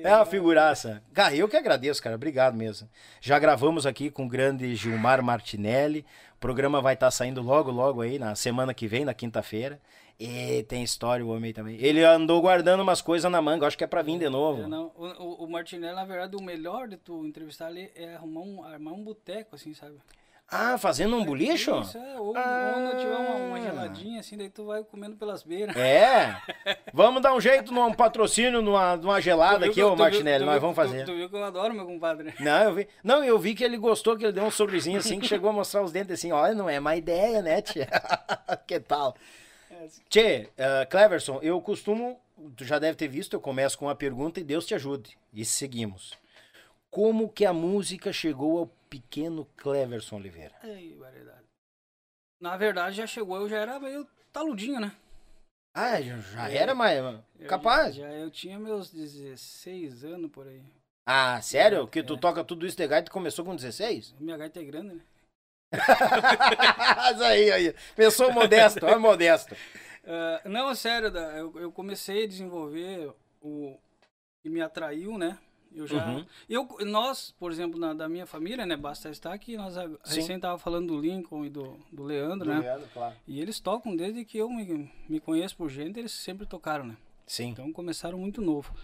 É 0.02 0.14
uma 0.14 0.26
figuraça. 0.26 1.02
Cara, 1.12 1.34
eu 1.34 1.48
que 1.48 1.56
agradeço, 1.56 2.02
cara. 2.02 2.16
Obrigado 2.16 2.56
mesmo. 2.56 2.88
Já 3.20 3.38
gravamos 3.38 3.86
aqui 3.86 4.10
com 4.10 4.26
o 4.26 4.28
grande 4.28 4.75
Gilmar 4.75 5.23
Martinelli. 5.23 6.04
O 6.37 6.38
programa 6.38 6.80
vai 6.80 6.94
estar 6.94 7.11
saindo 7.11 7.42
logo, 7.42 7.70
logo 7.70 8.00
aí, 8.00 8.18
na 8.18 8.35
semana 8.35 8.73
que 8.73 8.87
vem, 8.87 9.04
na 9.04 9.14
quinta-feira. 9.14 9.80
E 10.20 10.64
tem 10.64 10.82
história 10.82 11.25
o 11.25 11.28
homem 11.28 11.52
também. 11.52 11.76
Ele 11.80 12.04
andou 12.04 12.40
guardando 12.40 12.80
umas 12.80 13.00
coisas 13.00 13.30
na 13.30 13.40
manga, 13.40 13.66
acho 13.66 13.78
que 13.78 13.85
é 13.85 13.87
pra 13.87 14.02
vir 14.02 14.18
de 14.18 14.28
novo. 14.28 14.62
É, 14.62 14.66
não, 14.66 14.90
o, 14.97 15.44
o, 15.44 15.49
Martinelli, 15.49 15.94
na 15.94 16.04
verdade, 16.04 16.37
o 16.37 16.42
melhor 16.42 16.88
de 16.88 16.97
tu 16.97 17.25
entrevistar 17.25 17.66
ali 17.66 17.88
é 17.94 18.16
arrumar 18.16 18.40
um, 18.40 18.64
armar 18.64 18.94
um 18.94 19.04
boteco, 19.04 19.54
assim, 19.54 19.73
sabe? 19.75 19.97
Ah, 20.50 20.78
fazendo 20.78 21.14
um 21.14 21.25
bolicho? 21.25 21.78
Isso, 21.81 21.99
é, 21.99 22.19
ou, 22.19 22.35
Ah. 22.35 22.73
ou 22.76 22.81
não 22.83 22.97
tiver 22.99 23.14
uma, 23.17 23.35
uma 23.35 23.61
geladinha, 23.61 24.21
assim, 24.21 24.35
daí 24.37 24.49
tu 24.49 24.64
vai 24.64 24.83
comendo 24.83 25.14
pelas 25.17 25.43
beiras. 25.43 25.76
É. 25.76 26.35
Vamos 26.93 27.21
dar 27.21 27.35
um 27.35 27.40
jeito 27.40 27.71
num 27.73 27.93
patrocínio 27.93 28.62
numa, 28.62 28.97
numa 28.97 29.21
gelada 29.21 29.59
Tu 29.59 29.61
viu 29.61 29.71
aqui, 29.73 29.83
ô 29.83 29.90
tu 29.90 29.97
viu- 29.97 30.05
Martinelli. 30.05 30.45
tu 30.45 30.47
Nós 30.47 30.55
viu- 30.55 30.61
vamos 30.62 30.75
tu- 30.76 30.83
fazer. 30.83 31.05
Tu, 31.05 31.14
viu 31.14 31.28
que 31.28 31.37
eu 31.37 31.45
adoro 31.45 31.75
meu 31.75 31.85
compadre. 31.85 32.33
Não, 32.40 32.62
eu 32.64 32.75
vi. 32.75 32.88
Não, 33.05 33.23
eu 33.23 33.38
vi 33.38 33.55
que 33.55 33.62
ele 33.62 33.76
gostou, 33.76 34.17
que 34.17 34.25
ele 34.25 34.33
deu 34.33 34.45
um 34.45 34.50
sorrisinho 34.50 34.99
assim, 34.99 35.21
que 35.21 35.26
chegou 35.28 35.50
a 35.50 35.52
mostrar 35.52 35.83
os 35.83 35.93
dentes 35.93 36.12
assim, 36.14 36.33
olha, 36.33 36.55
não 36.55 36.69
é 36.69 36.81
má 36.81 36.97
ideia, 36.97 37.43
né, 37.43 37.61
tia? 37.61 37.87
que 38.67 38.81
tal? 38.81 39.14
Tchê, 40.09 40.49
uh, 40.59 40.88
Cleverson, 40.90 41.38
eu 41.43 41.61
costumo, 41.61 42.19
tu 42.57 42.64
já 42.64 42.78
deve 42.78 42.97
ter 42.97 43.07
visto, 43.07 43.35
eu 43.35 43.40
começo 43.40 43.78
com 43.78 43.85
uma 43.85 43.95
pergunta 43.95 44.40
e 44.40 44.45
Deus 44.45 44.67
te 44.67 44.75
ajude. 44.75 45.17
E 45.33 45.45
seguimos. 45.45 46.17
Como 46.90 47.28
que 47.30 47.45
a 47.45 47.52
música 47.52 48.12
chegou 48.12 48.59
ao 48.59 48.66
pequeno 48.88 49.45
Cleverson 49.57 50.16
Oliveira? 50.16 50.54
Ei, 50.64 50.95
variedade. 50.97 51.45
Na 52.40 52.57
verdade, 52.57 52.97
já 52.97 53.07
chegou, 53.07 53.37
eu 53.37 53.49
já 53.49 53.59
era 53.59 53.78
meio 53.78 54.07
taludinho, 54.33 54.80
né? 54.80 54.97
Ah, 55.75 56.00
já 56.00 56.16
já 56.18 56.50
era, 56.50 56.75
mas 56.75 56.99
capaz. 57.47 57.95
Já, 57.95 58.09
já 58.09 58.14
eu 58.14 58.30
tinha 58.30 58.59
meus 58.59 58.90
16 58.90 60.04
anos 60.04 60.30
por 60.30 60.47
aí. 60.47 60.62
Ah, 61.07 61.40
sério? 61.42 61.87
Que 61.87 62.02
tu 62.02 62.14
É. 62.14 62.18
toca 62.18 62.45
tudo 62.45 62.66
isso 62.66 62.76
de 62.76 62.87
gaita 62.87 63.11
começou 63.11 63.45
com 63.45 63.54
16? 63.54 64.14
Minha 64.18 64.37
gaita 64.37 64.61
é 64.61 64.64
grande, 64.64 64.95
né? 64.95 65.02
Mas 66.97 67.21
aí, 67.21 67.50
aí. 67.50 67.75
Pensou 67.95 68.33
modesto, 68.33 68.85
olha 68.87 68.99
modesto. 68.99 69.54
Ah, 70.07 70.40
não, 70.47 70.75
sério, 70.75 71.09
eu, 71.09 71.61
eu 71.61 71.73
comecei 71.73 72.25
a 72.25 72.28
desenvolver 72.28 73.12
o 73.40 73.76
que 74.42 74.49
me 74.49 74.61
atraiu, 74.62 75.18
né? 75.18 75.38
Eu 75.75 75.87
já. 75.87 76.06
Uhum. 76.06 76.26
Eu, 76.48 76.66
nós, 76.87 77.34
por 77.38 77.52
exemplo, 77.52 77.78
na, 77.78 77.92
da 77.94 78.08
minha 78.08 78.26
família, 78.26 78.64
né? 78.66 78.76
Basta 78.76 79.10
estar 79.10 79.32
aqui, 79.32 79.56
nós 79.56 79.76
a, 79.76 79.88
recém 80.04 80.38
tava 80.40 80.58
falando 80.58 80.88
do 80.88 81.00
Lincoln 81.00 81.44
e 81.44 81.50
do, 81.50 81.76
do 81.92 82.02
Leandro, 82.02 82.48
né? 82.48 82.62
claro. 82.92 83.14
E 83.26 83.40
eles 83.40 83.60
tocam 83.60 83.94
desde 83.94 84.25
que 84.25 84.38
eu 84.38 84.48
me, 84.48 84.90
me 85.08 85.20
conheço 85.20 85.56
por 85.56 85.68
gente, 85.68 85.98
eles 85.98 86.12
sempre 86.12 86.46
tocaram, 86.46 86.84
né? 86.87 86.96
Sim. 87.26 87.50
Então 87.50 87.72
começaram 87.72 88.18
muito 88.18 88.40
novo. 88.40 88.75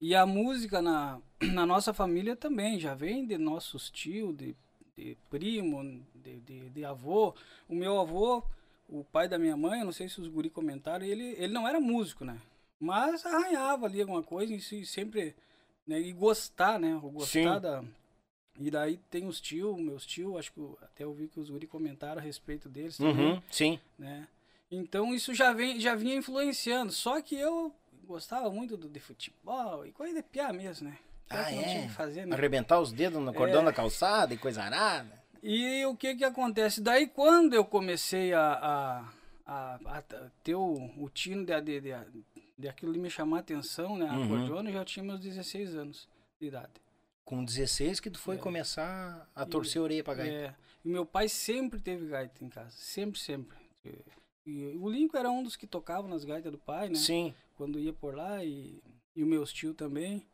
E 0.00 0.14
a 0.14 0.24
música 0.24 0.80
na, 0.80 1.20
na 1.52 1.66
nossa 1.66 1.92
família 1.92 2.34
também, 2.36 2.78
já 2.80 2.94
vem 2.94 3.26
de 3.26 3.36
nossos 3.36 3.90
tios, 3.90 4.34
de, 4.36 4.56
de 4.96 5.16
primo, 5.28 5.82
de, 6.14 6.40
de, 6.40 6.70
de 6.70 6.84
avô. 6.84 7.34
O 7.68 7.74
meu 7.74 8.00
avô, 8.00 8.42
o 8.88 9.04
pai 9.04 9.28
da 9.28 9.38
minha 9.38 9.56
mãe, 9.56 9.80
eu 9.80 9.84
não 9.84 9.92
sei 9.92 10.08
se 10.08 10.20
os 10.20 10.28
guri 10.28 10.48
comentaram, 10.48 11.04
ele, 11.04 11.34
ele 11.36 11.52
não 11.52 11.66
era 11.68 11.80
músico, 11.80 12.24
né? 12.24 12.40
Mas 12.78 13.26
arranhava 13.26 13.84
ali 13.86 14.00
alguma 14.00 14.22
coisa 14.22 14.54
e 14.54 14.60
se- 14.60 14.86
sempre 14.86 15.34
né? 15.90 16.00
E 16.00 16.12
gostar, 16.12 16.78
né? 16.78 16.94
O 17.02 17.10
gostar 17.10 17.54
Sim. 17.56 17.60
da. 17.60 17.84
E 18.58 18.70
daí 18.70 18.98
tem 19.10 19.26
os 19.26 19.40
tio, 19.40 19.76
meus 19.78 20.04
tio, 20.06 20.36
acho 20.38 20.52
que 20.52 20.60
até 20.82 21.04
eu 21.04 21.12
vi 21.14 21.28
que 21.28 21.40
os 21.40 21.48
guri 21.50 21.66
comentaram 21.66 22.20
a 22.20 22.24
respeito 22.24 22.68
deles 22.68 22.96
também, 22.98 23.32
Uhum, 23.32 23.42
sim. 23.50 23.80
né? 23.98 24.28
Então 24.70 25.14
isso 25.14 25.34
já 25.34 25.52
vem, 25.52 25.80
já 25.80 25.94
vinha 25.94 26.14
influenciando. 26.16 26.92
Só 26.92 27.20
que 27.22 27.34
eu 27.34 27.74
gostava 28.04 28.50
muito 28.50 28.76
do, 28.76 28.88
de 28.88 29.00
futebol 29.00 29.86
e 29.86 29.92
coisa 29.92 30.14
de 30.14 30.22
piar 30.22 30.52
mesmo, 30.52 30.88
né? 30.88 30.98
Piá 31.28 31.44
Ah, 31.46 31.52
é? 31.54 31.88
fazer, 31.88 32.26
né? 32.26 32.36
Arrebentar 32.36 32.80
os 32.80 32.92
dedos 32.92 33.20
no 33.22 33.32
cordão 33.32 33.62
É. 33.62 33.64
da 33.64 33.72
calçada 33.72 34.34
e 34.34 34.38
coisa 34.38 34.62
arada. 34.62 35.18
E 35.42 35.84
o 35.86 35.96
que 35.96 36.14
que 36.16 36.24
acontece? 36.24 36.82
Daí 36.82 37.06
quando 37.06 37.54
eu 37.54 37.64
comecei 37.64 38.34
a, 38.34 38.52
a, 38.52 39.12
a, 39.46 39.98
a 39.98 40.02
ter 40.44 40.54
o, 40.54 40.74
o 40.98 41.08
tino 41.08 41.46
de, 41.46 41.58
de, 41.62 41.80
de, 41.80 42.24
de 42.60 42.68
aquilo 42.68 42.92
de 42.92 42.98
me 42.98 43.10
chamar 43.10 43.38
a 43.38 43.40
atenção, 43.40 43.96
né? 43.96 44.08
A 44.08 44.16
Uhum. 44.16 44.24
acordeona, 44.24 44.68
eu 44.70 44.74
já 44.74 44.84
tinha 44.84 45.02
meus 45.04 45.18
16 45.20 45.74
anos 45.74 46.08
de 46.40 46.46
idade. 46.48 46.72
Com 47.24 47.44
16 47.44 48.00
que 48.00 48.10
tu 48.10 48.18
foi 48.18 48.36
É. 48.36 48.38
começar 48.38 49.28
a 49.34 49.46
torcer 49.46 49.80
a 49.80 49.84
orelha 49.84 50.04
pra 50.04 50.14
gaita. 50.14 50.32
É, 50.34 50.54
e 50.84 50.88
meu 50.88 51.06
pai 51.06 51.28
sempre 51.28 51.80
teve 51.80 52.06
gaita 52.06 52.44
em 52.44 52.48
casa, 52.48 52.70
sempre, 52.76 53.18
sempre. 53.20 53.56
E, 53.84 53.98
e 54.46 54.76
o 54.76 54.88
Lincoln 54.88 55.18
era 55.18 55.30
um 55.30 55.42
dos 55.42 55.56
que 55.56 55.66
tocava 55.66 56.06
nas 56.08 56.24
gaitas 56.24 56.50
do 56.52 56.58
pai, 56.58 56.88
né? 56.88 56.94
Sim. 56.96 57.34
Quando 57.56 57.78
ia 57.78 57.92
por 57.92 58.14
lá 58.14 58.44
e, 58.44 58.82
e 59.14 59.22
o 59.22 59.26
meus 59.26 59.52
tio 59.52 59.74
também. 59.74 60.26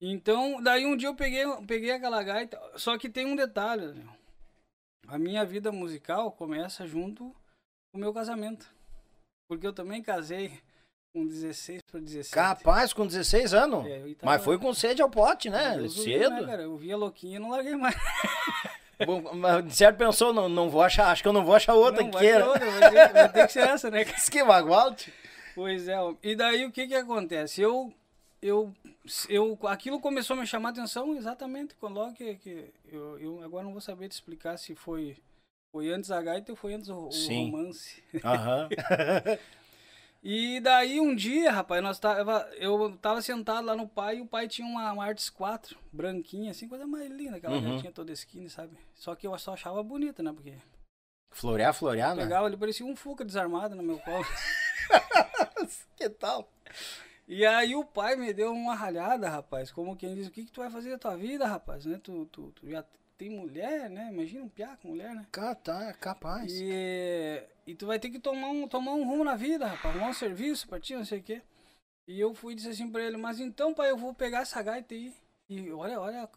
Então, 0.00 0.60
daí 0.62 0.84
um 0.84 0.96
dia 0.96 1.08
eu 1.08 1.14
peguei, 1.14 1.44
peguei 1.66 1.90
aquela 1.92 2.22
gaita, 2.22 2.60
só 2.76 2.98
que 2.98 3.08
tem 3.08 3.24
um 3.26 3.36
detalhe, 3.36 3.86
Daniel. 3.86 4.16
A 5.06 5.18
minha 5.18 5.44
vida 5.44 5.70
musical 5.72 6.32
começa 6.32 6.86
junto 6.86 7.34
com 7.90 7.98
o 7.98 8.00
meu 8.00 8.12
casamento. 8.12 8.72
Porque 9.48 9.66
eu 9.66 9.72
também 9.72 10.02
casei 10.02 10.60
com 11.12 11.26
16 11.26 11.82
para 11.82 12.00
17. 12.00 12.34
Capaz, 12.34 12.92
com 12.92 13.06
16 13.06 13.52
anos. 13.52 13.86
É, 13.86 13.98
eu 13.98 14.16
Mas 14.22 14.42
foi 14.42 14.58
com 14.58 14.72
sede 14.72 15.02
ao 15.02 15.10
pote, 15.10 15.50
né? 15.50 15.76
Deus 15.76 15.96
o 15.98 16.02
Cedo. 16.02 16.18
livre, 16.18 16.40
né, 16.40 16.46
cara? 16.46 16.62
Eu 16.62 16.76
via 16.76 16.96
louquinha 16.96 17.36
e 17.36 17.38
não 17.38 17.50
larguei 17.50 17.76
mais. 17.76 17.94
Bom, 19.04 19.34
mas 19.34 19.64
de 19.64 19.74
certo 19.74 19.96
pensou, 19.96 20.32
não, 20.32 20.48
não 20.48 20.70
vou 20.70 20.82
achar, 20.82 21.10
acho 21.10 21.22
que 21.22 21.28
eu 21.28 21.32
não 21.32 21.44
vou 21.44 21.54
achar 21.54 21.74
outra 21.74 22.02
Não, 22.02 22.10
que 22.10 22.18
queira. 22.18 22.46
outra, 22.46 22.70
vai 22.70 22.90
ter, 22.90 23.12
vai 23.12 23.32
ter 23.32 23.46
que 23.46 23.52
ser 23.52 23.68
essa, 23.68 23.90
né? 23.90 24.04
cara? 24.04 24.16
Que 24.30 24.44
bagualte. 24.44 25.12
Pois 25.54 25.88
é. 25.88 25.96
E 26.22 26.36
daí 26.36 26.64
o 26.64 26.70
que 26.72 26.86
que 26.86 26.94
acontece? 26.94 27.60
Eu, 27.60 27.92
eu, 28.40 28.72
eu, 29.28 29.58
aquilo 29.64 30.00
começou 30.00 30.36
a 30.36 30.40
me 30.40 30.46
chamar 30.46 30.68
a 30.68 30.72
atenção 30.72 31.14
exatamente 31.16 31.74
quando 31.74 32.12
que, 32.14 32.36
que 32.36 32.72
eu, 32.90 33.18
eu 33.18 33.42
agora 33.42 33.64
não 33.64 33.72
vou 33.72 33.80
saber 33.80 34.08
te 34.08 34.12
explicar 34.12 34.56
se 34.56 34.74
foi, 34.74 35.16
foi 35.72 35.90
antes 35.90 36.10
a 36.10 36.22
gaita 36.22 36.52
ou 36.52 36.56
foi 36.56 36.74
antes 36.74 36.88
o, 36.88 36.94
o 36.94 37.10
romance. 37.10 38.02
Aham. 38.24 38.68
E 40.22 40.60
daí 40.60 41.00
um 41.00 41.14
dia, 41.16 41.50
rapaz, 41.50 41.82
nós 41.82 41.98
tava, 41.98 42.48
eu 42.56 42.96
tava 42.98 43.20
sentado 43.20 43.66
lá 43.66 43.74
no 43.74 43.88
pai 43.88 44.18
e 44.18 44.20
o 44.20 44.26
pai 44.26 44.46
tinha 44.46 44.66
uma, 44.66 44.92
uma 44.92 45.04
Arts 45.04 45.28
4, 45.28 45.76
branquinha, 45.92 46.52
assim, 46.52 46.68
coisa 46.68 46.86
mais 46.86 47.10
linda, 47.10 47.38
aquela 47.38 47.56
Uhum. 47.56 47.74
gatinha 47.74 47.90
toda 47.92 48.12
skinny, 48.12 48.48
sabe? 48.48 48.76
Só 48.94 49.16
que 49.16 49.26
eu 49.26 49.36
só 49.38 49.54
achava 49.54 49.82
bonita, 49.82 50.22
né? 50.22 50.32
Porque 50.32 50.54
Florear, 51.32 51.74
florear, 51.74 52.14
né? 52.14 52.22
pegava 52.22 52.46
ele, 52.46 52.56
parecia 52.56 52.86
um 52.86 52.94
Fuca 52.94 53.24
desarmado 53.24 53.74
no 53.74 53.82
meu 53.82 53.98
colo. 53.98 54.24
Que 55.96 56.08
tal? 56.08 56.50
E 57.26 57.46
aí 57.46 57.74
o 57.76 57.84
pai 57.84 58.16
me 58.16 58.32
deu 58.32 58.52
uma 58.52 58.74
ralhada, 58.74 59.28
rapaz. 59.28 59.70
Como 59.70 59.96
quem 59.96 60.14
diz, 60.14 60.26
o 60.26 60.30
que, 60.30 60.44
que 60.44 60.50
tu 60.52 60.60
vai 60.60 60.70
fazer 60.70 60.90
da 60.90 60.98
tua 60.98 61.16
vida, 61.16 61.46
rapaz? 61.46 61.86
Né? 61.86 61.98
Tu, 62.02 62.26
tu, 62.26 62.50
tu 62.50 62.68
já 62.68 62.84
tem 63.18 63.30
mulher, 63.30 63.88
né? 63.90 64.10
Imagina 64.12 64.44
um 64.44 64.48
piá 64.48 64.76
com 64.76 64.88
mulher, 64.88 65.14
né? 65.14 65.26
Cá, 65.30 65.54
tá, 65.54 65.92
capaz. 65.94 66.52
E, 66.52 67.42
e 67.66 67.74
tu 67.74 67.86
vai 67.86 67.98
ter 67.98 68.10
que 68.10 68.18
tomar 68.18 68.48
um, 68.48 68.66
tomar 68.66 68.92
um 68.92 69.04
rumo 69.04 69.24
na 69.24 69.34
vida, 69.36 69.66
rapaz. 69.66 69.94
Arrumar 69.94 70.10
um 70.10 70.14
serviço 70.14 70.66
pra 70.68 70.80
ti, 70.80 70.94
não 70.94 71.04
sei 71.04 71.20
o 71.20 71.22
quê. 71.22 71.42
E 72.08 72.18
eu 72.18 72.34
fui 72.34 72.52
e 72.52 72.56
disse 72.56 72.68
assim 72.68 72.90
pra 72.90 73.02
ele, 73.02 73.16
mas 73.16 73.38
então, 73.38 73.72
pai, 73.72 73.90
eu 73.90 73.96
vou 73.96 74.12
pegar 74.12 74.40
essa 74.40 74.60
gaita 74.62 74.94
aí. 74.94 75.14
E 75.48 75.70
olha, 75.70 76.00
olha 76.00 76.22
a 76.24 76.28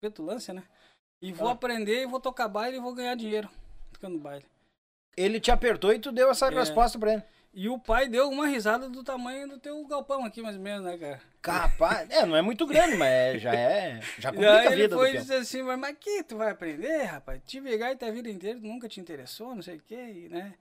petulância, 0.00 0.54
né? 0.54 0.62
E 1.20 1.32
vou 1.32 1.48
Ah. 1.48 1.52
aprender, 1.52 2.02
e 2.02 2.06
vou 2.06 2.20
tocar 2.20 2.46
baile 2.48 2.76
e 2.76 2.80
vou 2.80 2.94
ganhar 2.94 3.16
dinheiro 3.16 3.50
tocando 3.92 4.18
baile. 4.18 4.44
Ele 5.16 5.40
te 5.40 5.50
apertou 5.50 5.92
e 5.92 5.98
tu 5.98 6.12
deu 6.12 6.30
essa 6.30 6.46
É. 6.46 6.50
resposta 6.50 6.96
pra 6.98 7.14
ele. 7.14 7.22
E 7.52 7.68
o 7.68 7.78
pai 7.78 8.08
deu 8.08 8.28
uma 8.28 8.46
risada 8.46 8.88
do 8.88 9.02
tamanho 9.02 9.48
do 9.48 9.58
teu 9.58 9.84
galpão 9.86 10.24
aqui, 10.24 10.40
mais 10.42 10.56
ou 10.56 10.62
menos, 10.62 10.84
né, 10.84 10.96
cara? 10.98 11.20
Capaz. 11.40 12.08
É, 12.10 12.24
não 12.26 12.36
é 12.36 12.42
muito 12.42 12.66
grande, 12.66 12.96
mas 12.96 13.08
é- 13.08 13.38
já 13.38 13.54
é. 13.54 14.00
Já 14.18 14.30
E 14.32 14.32
complica 14.34 14.52
aí 14.56 14.66
a 14.66 14.72
ele 14.72 14.82
vida 14.82 14.88
do 14.94 15.00
foi 15.00 15.14
e 15.14 15.18
disse 15.18 15.34
assim, 15.34 15.62
mas, 15.62 15.78
mas 15.78 15.96
que 15.98 16.22
tu 16.22 16.36
vai 16.36 16.50
aprender, 16.50 17.04
rapaz? 17.04 17.40
Tive 17.46 17.76
gaita 17.76 18.06
a 18.06 18.10
vida 18.10 18.28
inteira, 18.30 18.60
tu 18.60 18.66
nunca 18.66 18.88
te 18.88 19.00
interessou, 19.00 19.54
não 19.54 19.62
sei 19.62 19.76
o 19.76 19.82
que, 19.82 20.28
né? 20.28 20.54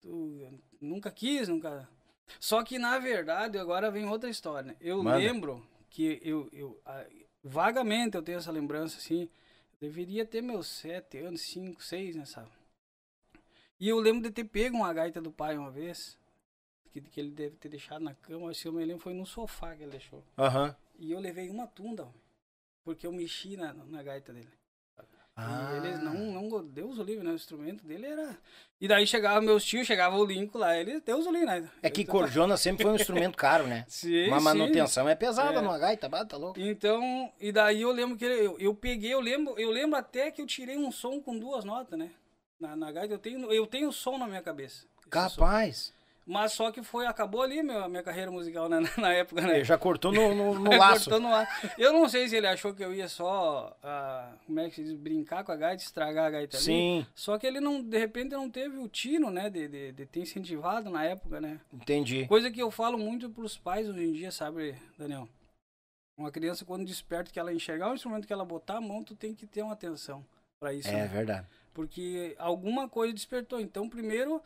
Tu 0.00 0.60
nunca 0.80 1.10
quis, 1.10 1.48
nunca... 1.48 1.88
Só 2.40 2.62
que, 2.64 2.78
na 2.78 2.98
verdade, 2.98 3.58
agora 3.58 3.90
vem 3.90 4.06
outra 4.06 4.28
história, 4.28 4.72
né? 4.72 4.76
Eu 4.80 5.02
Manda. 5.02 5.18
lembro 5.18 5.64
que 5.88 6.20
eu, 6.22 6.48
eu 6.52 6.82
vagamente 7.42 8.16
eu 8.16 8.22
tenho 8.22 8.38
essa 8.38 8.50
lembrança, 8.50 8.96
assim, 8.98 9.28
deveria 9.80 10.24
ter 10.24 10.42
meus 10.42 10.66
sete 10.66 11.18
anos, 11.18 11.42
cinco, 11.42 11.82
seis, 11.82 12.16
né, 12.16 12.24
sabe? 12.24 12.50
E 13.78 13.88
eu 13.88 13.98
lembro 14.00 14.22
de 14.22 14.30
ter 14.30 14.44
pego 14.44 14.76
uma 14.76 14.92
gaita 14.92 15.20
do 15.20 15.30
pai 15.30 15.56
uma 15.56 15.70
vez, 15.70 16.18
que, 16.94 17.00
que 17.10 17.20
ele 17.20 17.30
deve 17.30 17.56
ter 17.56 17.68
deixado 17.68 18.02
na 18.02 18.14
cama, 18.14 18.54
se 18.54 18.66
eu 18.68 18.72
me 18.72 18.84
lembro, 18.84 19.02
foi 19.02 19.12
no 19.14 19.26
sofá 19.26 19.74
que 19.74 19.82
ele 19.82 19.90
deixou. 19.92 20.22
Aham. 20.38 20.74
E 20.98 21.10
eu 21.10 21.18
levei 21.18 21.50
uma 21.50 21.66
tunda, 21.66 22.06
porque 22.84 23.06
eu 23.06 23.12
mexi 23.12 23.56
na, 23.56 23.72
na 23.74 24.02
gaita 24.02 24.32
dele. 24.32 24.48
Ah. 25.36 25.72
E 25.72 25.76
eles 25.78 26.00
não, 26.00 26.14
não, 26.14 26.64
Deus 26.64 26.96
o 26.96 27.02
livre, 27.02 27.24
né? 27.24 27.32
O 27.32 27.34
instrumento 27.34 27.84
dele 27.84 28.06
era. 28.06 28.38
E 28.80 28.86
daí 28.86 29.04
chegava 29.04 29.40
meus 29.40 29.64
tios, 29.64 29.84
chegava 29.84 30.16
o 30.16 30.24
Lincoln 30.24 30.58
lá, 30.60 30.76
ele, 30.78 31.00
Deus 31.00 31.26
o 31.26 31.32
livre, 31.32 31.46
né? 31.46 31.68
É 31.82 31.90
que 31.90 32.02
Eu- 32.02 32.06
corjona 32.06 32.56
sempre 32.56 32.84
foi 32.84 32.92
um 32.92 32.94
instrumento 32.94 33.36
caro, 33.36 33.66
né? 33.66 33.84
Sim, 33.90 34.28
Uma 34.28 34.38
sim. 34.38 34.44
manutenção 34.44 35.08
é 35.08 35.16
pesada 35.16 35.58
É. 35.58 35.60
numa 35.60 35.76
gaita, 35.76 36.08
bah, 36.08 36.24
tá 36.24 36.36
louco. 36.36 36.60
Então, 36.60 37.32
e 37.40 37.50
daí 37.50 37.82
eu 37.82 37.90
lembro 37.90 38.16
que 38.16 38.24
eu, 38.24 38.56
eu 38.60 38.72
peguei, 38.76 39.12
eu 39.12 39.18
lembro, 39.18 39.58
eu 39.58 39.70
lembro 39.72 39.98
até 39.98 40.30
que 40.30 40.40
eu 40.40 40.46
tirei 40.46 40.76
um 40.78 40.92
som 40.92 41.20
com 41.20 41.36
duas 41.36 41.64
notas, 41.64 41.98
né? 41.98 42.12
Na, 42.60 42.76
na 42.76 42.92
gaita 42.92 43.14
eu 43.14 43.18
tenho, 43.18 43.52
eu 43.52 43.66
tenho 43.66 43.90
som 43.90 44.16
na 44.16 44.28
minha 44.28 44.40
cabeça. 44.42 44.86
esse 45.26 45.34
som. 45.34 45.92
Mas 46.26 46.52
só 46.52 46.72
que 46.72 46.82
foi, 46.82 47.06
acabou 47.06 47.42
ali 47.42 47.62
meu, 47.62 47.86
minha 47.88 48.02
carreira 48.02 48.30
musical 48.30 48.66
né? 48.68 48.80
na 48.96 49.12
época, 49.12 49.42
né? 49.42 49.56
Ele 49.56 49.64
já 49.64 49.76
cortou 49.76 50.10
no, 50.10 50.34
no, 50.34 50.54
no 50.58 50.70
laço. 50.78 51.10
Cortou 51.10 51.20
no 51.28 51.34
ar. 51.34 51.46
Eu 51.76 51.92
não 51.92 52.08
sei 52.08 52.28
se 52.28 52.36
ele 52.36 52.46
achou 52.46 52.72
que 52.74 52.82
eu 52.82 52.94
ia 52.94 53.08
só, 53.08 53.76
ah, 53.82 54.32
como 54.46 54.58
é 54.60 54.68
que 54.70 54.76
se 54.76 54.84
diz, 54.84 54.94
brincar 54.94 55.44
com 55.44 55.52
a 55.52 55.56
gaita, 55.56 55.82
estragar 55.82 56.26
a 56.26 56.30
gaita 56.30 56.56
ali. 56.56 56.64
Sim, 56.64 57.06
Só 57.14 57.38
que 57.38 57.46
ele 57.46 57.60
não, 57.60 57.82
de 57.82 57.98
repente, 57.98 58.32
não 58.32 58.48
teve 58.48 58.78
o 58.78 58.88
tino, 58.88 59.30
né, 59.30 59.50
de, 59.50 59.68
de, 59.68 59.92
de 59.92 60.06
ter 60.06 60.20
incentivado 60.20 60.88
na 60.88 61.04
época, 61.04 61.40
né? 61.40 61.60
entendi. 61.72 62.26
Coisa 62.26 62.50
que 62.50 62.60
eu 62.62 62.70
falo 62.70 62.96
muito 62.96 63.28
pros 63.28 63.58
pais 63.58 63.86
hoje 63.88 64.02
em 64.02 64.12
dia, 64.12 64.30
sabe, 64.30 64.74
Daniel? 64.98 65.28
Uma 66.16 66.30
criança, 66.30 66.64
quando 66.64 66.86
desperta, 66.86 67.30
que 67.30 67.38
ela 67.38 67.52
enxergar 67.52 67.90
o 67.90 67.94
instrumento 67.94 68.26
que 68.26 68.32
ela 68.32 68.44
botar 68.44 68.76
a 68.76 68.80
mão, 68.80 69.02
tu 69.02 69.14
tem 69.14 69.34
que 69.34 69.46
ter 69.46 69.62
uma 69.62 69.72
atenção 69.72 70.24
pra 70.60 70.72
isso, 70.72 70.88
É 70.88 70.92
né? 70.92 71.06
verdade. 71.06 71.46
Porque 71.74 72.34
alguma 72.38 72.88
coisa 72.88 73.12
despertou. 73.12 73.60
Então, 73.60 73.88
primeiro, 73.88 74.40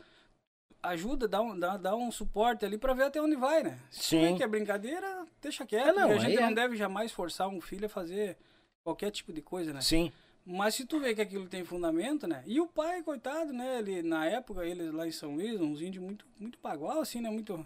ajuda, 0.81 1.27
dá 1.27 1.41
um, 1.41 1.57
dá, 1.57 1.77
dá 1.77 1.95
um 1.95 2.11
suporte 2.11 2.65
ali 2.65 2.77
pra 2.77 2.93
ver 2.93 3.03
até 3.03 3.21
onde 3.21 3.35
vai, 3.35 3.63
né? 3.63 3.77
Se 3.91 4.09
Sim. 4.09 4.35
que 4.37 4.43
é 4.43 4.47
brincadeira, 4.47 5.25
deixa 5.41 5.65
quieto. 5.65 5.89
É, 5.89 5.93
não, 5.93 6.11
a 6.11 6.17
gente 6.17 6.37
aí 6.37 6.43
não 6.43 6.49
é. 6.49 6.53
deve 6.53 6.75
jamais 6.75 7.11
forçar 7.11 7.47
um 7.47 7.59
filho 7.61 7.85
a 7.85 7.89
fazer 7.89 8.37
qualquer 8.83 9.11
tipo 9.11 9.31
de 9.33 9.41
coisa, 9.41 9.73
né? 9.73 9.81
Sim. 9.81 10.11
Mas 10.45 10.73
se 10.75 10.85
tu 10.85 10.99
vê 10.99 11.13
que 11.13 11.21
aquilo 11.21 11.47
tem 11.47 11.63
fundamento, 11.63 12.25
né? 12.27 12.43
E 12.47 12.59
o 12.59 12.65
pai, 12.67 13.03
coitado, 13.03 13.53
né? 13.53 13.79
Ele, 13.79 14.01
na 14.01 14.25
época, 14.25 14.65
eles 14.65 14.91
lá 14.91 15.05
em 15.05 15.11
São 15.11 15.35
Luís, 15.35 15.59
uns 15.61 15.81
índios 15.81 16.03
muito, 16.03 16.25
muito 16.39 16.57
bagual, 16.63 17.01
assim, 17.01 17.21
né? 17.21 17.29
Muito. 17.29 17.63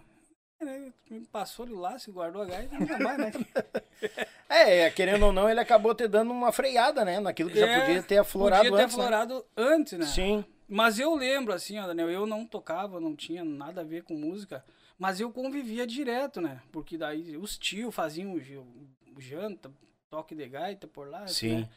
Né? 0.60 0.92
Passou 1.32 1.64
ali 1.64 1.74
lá, 1.74 1.98
se 1.98 2.10
guardou 2.10 2.42
a 2.42 2.44
gaita, 2.46 2.78
nunca 2.78 2.98
mais, 2.98 3.18
né? 3.18 3.32
É, 4.48 4.88
querendo 4.90 5.26
ou 5.26 5.32
não, 5.32 5.48
ele 5.48 5.58
acabou 5.58 5.94
te 5.94 6.06
dando 6.06 6.30
uma 6.30 6.52
freada, 6.52 7.04
né? 7.04 7.18
Naquilo 7.18 7.50
que 7.50 7.58
já 7.58 7.66
É, 7.66 7.80
podia 7.80 8.02
ter 8.02 8.18
aflorado 8.18 8.68
Podia 8.68 8.76
ter 8.78 8.84
antes. 8.84 8.96
né? 8.96 9.02
aflorado 9.04 9.46
antes, 9.56 9.98
né? 9.98 10.06
Sim. 10.06 10.44
Mas 10.74 10.98
eu 10.98 11.14
lembro, 11.14 11.52
assim, 11.52 11.78
ó, 11.78 11.86
Daniel, 11.86 12.10
eu 12.10 12.26
não 12.26 12.44
tocava, 12.44 12.98
não 12.98 13.14
tinha 13.14 13.44
nada 13.44 13.82
a 13.82 13.84
ver 13.84 14.02
com 14.02 14.14
música, 14.14 14.64
mas 14.98 15.20
eu 15.20 15.30
convivia 15.30 15.86
direto, 15.86 16.40
né? 16.40 16.60
Porque 16.72 16.98
daí 16.98 17.36
os 17.36 17.56
tios 17.56 17.94
faziam 17.94 18.34
o 18.34 19.20
janta, 19.20 19.70
toque 20.10 20.34
de 20.34 20.48
gaita 20.48 20.88
por 20.88 21.08
lá. 21.08 21.28
Sim. 21.28 21.60
né? 21.60 21.68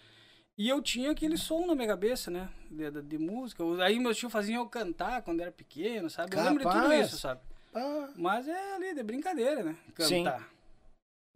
E 0.58 0.68
eu 0.68 0.82
tinha 0.82 1.12
aquele 1.12 1.38
som 1.38 1.68
na 1.68 1.76
minha 1.76 1.90
cabeça, 1.90 2.32
né? 2.32 2.50
De, 2.72 2.90
de, 2.90 3.02
de 3.04 3.18
música. 3.20 3.64
Aí 3.84 4.00
meus 4.00 4.18
tios 4.18 4.32
faziam 4.32 4.64
eu 4.64 4.68
cantar 4.68 5.22
quando 5.22 5.42
era 5.42 5.52
pequeno, 5.52 6.10
sabe? 6.10 6.36
Eu 6.36 6.44
lembro 6.44 6.66
de 6.66 6.72
tudo 6.72 6.82
Capaz. 6.82 7.06
isso, 7.06 7.20
sabe? 7.20 7.42
Ah, 7.76 8.10
Mas 8.16 8.48
é 8.48 8.74
ali, 8.74 8.96
de 8.96 9.04
brincadeira, 9.04 9.62
né? 9.62 9.78
Sim. 10.00 10.24
Cantar. 10.24 10.50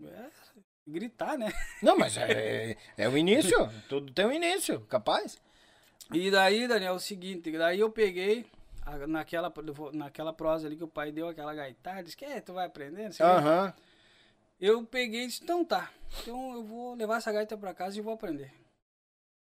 É, 0.03 0.29
gritar, 0.87 1.37
né? 1.37 1.53
não, 1.83 1.95
mas 1.95 2.17
é, 2.17 2.75
é 2.97 3.07
o 3.07 3.15
início. 3.15 3.69
Tudo 3.87 4.11
tem 4.11 4.25
um 4.25 4.31
início, 4.31 4.81
capaz. 4.89 5.39
E 6.13 6.29
daí, 6.29 6.67
Daniel, 6.67 6.93
é 6.93 6.95
o 6.95 6.99
seguinte, 6.99 7.51
daí 7.51 7.79
eu 7.79 7.89
peguei 7.89 8.45
naquela, 9.07 9.51
naquela 9.93 10.33
prosa 10.33 10.67
ali 10.67 10.75
que 10.75 10.83
o 10.83 10.87
pai 10.87 11.11
deu 11.11 11.27
aquela 11.27 11.53
gaitada, 11.53 12.03
disse 12.03 12.17
que 12.17 12.25
é, 12.25 12.41
tu 12.41 12.53
vai 12.53 12.65
aprender, 12.65 13.05
não 13.05 13.11
sei 13.11 13.25
o 13.25 13.29
quê. 13.29 13.35
Aham. 13.35 13.73
Eu 14.59 14.85
peguei 14.85 15.23
e 15.23 15.27
disse, 15.27 15.43
então 15.43 15.65
tá, 15.65 15.91
então 16.21 16.53
eu 16.53 16.63
vou 16.63 16.93
levar 16.93 17.17
essa 17.17 17.31
gaita 17.31 17.57
pra 17.57 17.73
casa 17.73 17.97
e 17.97 18.01
vou 18.01 18.13
aprender. 18.13 18.53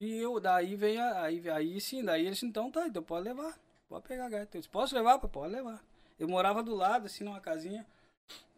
E 0.01 0.17
eu, 0.17 0.39
daí 0.41 0.75
vem 0.75 0.99
aí, 0.99 1.49
aí 1.49 1.79
sim, 1.79 2.03
daí 2.03 2.23
ele 2.23 2.31
disse, 2.31 2.45
então 2.45 2.69
tá, 2.69 2.87
então 2.87 3.01
pode 3.01 3.23
levar, 3.23 3.57
pode 3.87 4.05
pegar 4.05 4.25
a 4.25 4.29
gaita. 4.29 4.57
Eu 4.57 4.61
disse, 4.61 4.69
posso 4.69 4.93
levar? 4.93 5.17
Pode 5.19 5.53
levar. 5.53 5.81
Eu 6.19 6.27
morava 6.27 6.61
do 6.63 6.75
lado, 6.75 7.05
assim, 7.05 7.23
numa 7.23 7.39
casinha, 7.39 7.85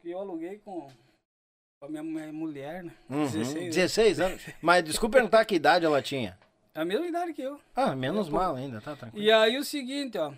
que 0.02 0.10
eu 0.10 0.20
aluguei 0.20 0.58
com, 0.60 0.90
A 1.84 1.88
minha, 1.88 2.02
minha 2.02 2.34
mulher, 2.34 2.84
né? 2.84 2.96
Uhum, 3.10 3.30
16. 3.30 3.76
16 3.76 4.20
anos. 4.20 4.42
Mas 4.62 4.84
desculpa 4.84 5.18
perguntar 5.18 5.46
que 5.46 5.56
idade 5.56 5.86
ela 5.86 6.02
tinha. 6.02 6.40
A 6.78 6.86
mesma 6.86 7.08
idade 7.08 7.34
que 7.34 7.42
eu. 7.42 7.60
Ah, 7.76 7.96
menos 7.96 8.28
É, 8.28 8.32
mal 8.32 8.56
ainda, 8.56 8.80
tá 8.80 8.96
tranquilo. 8.96 9.26
E 9.26 9.32
aí 9.32 9.58
o 9.58 9.64
seguinte, 9.64 10.16
ó. 10.16 10.32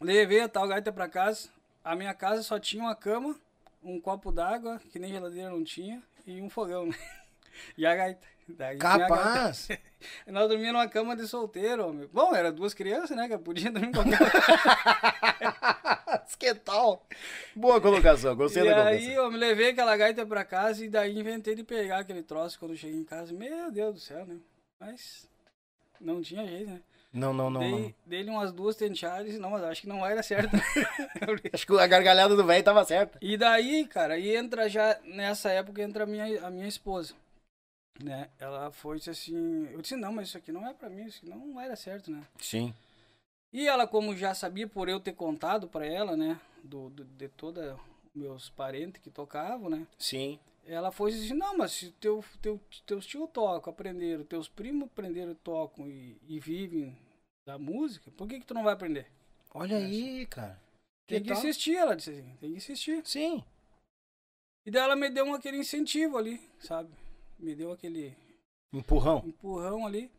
Levei 0.00 0.40
a 0.40 0.48
tal 0.48 0.66
gaita 0.66 0.90
pra 0.92 1.08
casa. 1.08 1.48
A 1.84 1.94
minha 1.94 2.12
casa 2.12 2.42
só 2.42 2.58
tinha 2.58 2.82
uma 2.82 2.96
cama, 2.96 3.36
um 3.80 4.00
copo 4.00 4.32
d'água, 4.32 4.80
que 4.90 4.98
nem 4.98 5.12
geladeira 5.12 5.50
não 5.50 5.62
tinha, 5.62 6.02
e 6.26 6.42
um 6.42 6.50
fogão, 6.50 6.86
né? 6.86 6.98
E 7.78 7.86
a 7.86 7.94
gaita. 7.94 8.26
Daí 8.48 8.76
a 8.76 8.78
gaita. 8.78 8.98
Capaz! 9.08 9.68
Nós 10.26 10.48
dormíamos 10.48 10.72
numa 10.80 10.88
cama 10.88 11.14
de 11.14 11.28
solteiro, 11.28 11.86
homem. 11.86 12.08
Bom, 12.12 12.34
era 12.34 12.50
duas 12.50 12.74
crianças, 12.74 13.16
né? 13.16 13.28
Que 13.28 13.38
podia 13.38 13.70
dormir 13.70 13.92
qualquer 13.92 14.18
que 16.38 16.54
tal? 16.56 17.06
Boa 17.54 17.80
colocação, 17.80 18.34
gostei 18.34 18.64
E 18.64 18.66
da 18.66 18.86
aí 18.88 18.98
colocação. 19.00 19.24
eu 19.24 19.30
me 19.30 19.38
levei 19.38 19.70
aquela 19.70 19.96
gaita 19.96 20.26
pra 20.26 20.44
casa 20.44 20.84
e 20.84 20.88
daí 20.88 21.16
inventei 21.16 21.54
de 21.54 21.62
pegar 21.62 21.98
aquele 21.98 22.22
troço 22.22 22.58
quando 22.58 22.72
eu 22.72 22.76
cheguei 22.76 22.98
em 22.98 23.04
casa. 23.04 23.32
Meu 23.32 23.70
Deus 23.70 23.94
do 23.94 24.00
céu, 24.00 24.26
né? 24.26 24.38
Mas 24.80 25.28
não 26.02 26.20
tinha 26.22 26.46
jeito, 26.46 26.70
né? 26.70 26.80
Não, 27.12 27.32
não, 27.34 27.50
não, 27.50 27.60
dei, 27.60 27.70
não. 27.70 27.94
Dei-lhe 28.06 28.30
umas 28.30 28.52
duas 28.52 28.74
tenteadas, 28.74 29.38
não, 29.38 29.50
mas 29.50 29.62
acho 29.64 29.82
que 29.82 29.86
não 29.88 30.00
vai 30.00 30.14
dar 30.14 30.22
certo. 30.22 30.50
Acho 31.52 31.66
que 31.66 31.78
a 31.78 31.86
gargalhada 31.86 32.34
do 32.34 32.44
velho 32.44 32.64
tava 32.64 32.84
certa. 32.84 33.18
e 33.20 33.36
daí, 33.36 33.86
cara, 33.86 34.18
e 34.18 34.34
entra 34.34 34.66
já, 34.68 34.98
nessa 35.04 35.50
época 35.50 35.82
entra 35.82 36.04
a 36.04 36.06
minha, 36.06 36.46
a 36.46 36.50
minha 36.50 36.66
esposa. 36.66 37.14
Né? 38.02 38.30
Ela 38.38 38.70
foi 38.72 38.96
disse 38.96 39.10
assim, 39.10 39.68
eu 39.70 39.82
disse, 39.82 39.94
não, 39.96 40.12
mas 40.12 40.28
isso 40.28 40.38
aqui 40.38 40.50
não 40.50 40.66
é 40.66 40.72
pra 40.72 40.88
mim, 40.88 41.04
isso 41.04 41.18
aqui 41.18 41.28
não 41.28 41.52
dar 41.68 41.76
certo, 41.76 42.10
né? 42.10 42.22
Sim. 42.38 42.72
E 43.52 43.68
ela, 43.68 43.86
como 43.86 44.16
já 44.16 44.34
sabia 44.34 44.66
por 44.66 44.88
eu 44.88 44.98
ter 44.98 45.12
contado 45.12 45.68
pra 45.68 45.84
ela, 45.86 46.16
né? 46.16 46.40
Do, 46.64 46.88
do- 46.88 47.04
de 47.04 47.28
todos 47.28 47.76
meus 48.14 48.48
parentes 48.48 49.02
que 49.02 49.10
tocavam, 49.10 49.68
né? 49.68 49.86
Sim. 49.98 50.38
Ela 50.64 50.92
foi 50.92 51.10
disse, 51.10 51.34
não, 51.34 51.56
mas 51.58 51.72
se 51.72 51.90
teu, 51.92 52.24
teu, 52.40 52.60
teus 52.86 53.04
tios 53.06 53.28
tocam, 53.32 53.72
aprenderam, 53.72 54.24
teus 54.24 54.48
primos 54.48 54.86
aprenderam, 54.88 55.34
tocam 55.34 55.88
e, 55.88 56.16
e 56.28 56.38
vivem 56.38 56.96
da 57.44 57.58
música, 57.58 58.10
por 58.12 58.28
que 58.28 58.38
que 58.40 58.46
tu 58.46 58.54
não 58.54 58.62
vai 58.62 58.72
aprender? 58.72 59.10
Olha 59.52 59.76
aí, 59.76 60.24
cara. 60.26 60.60
Que 61.06 61.14
Tem 61.14 61.22
que 61.22 61.28
tal? 61.28 61.38
insistir, 61.38 61.76
ela 61.76 61.96
disse 61.96 62.10
assim, 62.10 62.36
tem 62.36 62.50
que 62.50 62.56
insistir. 62.56 63.02
Sim. 63.04 63.42
E 64.64 64.70
daí 64.70 64.82
ela 64.82 64.94
me 64.94 65.10
deu 65.10 65.24
um, 65.24 65.34
aquele 65.34 65.56
incentivo 65.56 66.16
ali, 66.16 66.40
sabe? 66.60 66.94
Me 67.38 67.54
deu 67.56 67.72
aquele 67.72 68.16
Empurrão. 68.72 69.22
empurrão 69.26 69.84
ali. 69.84 70.10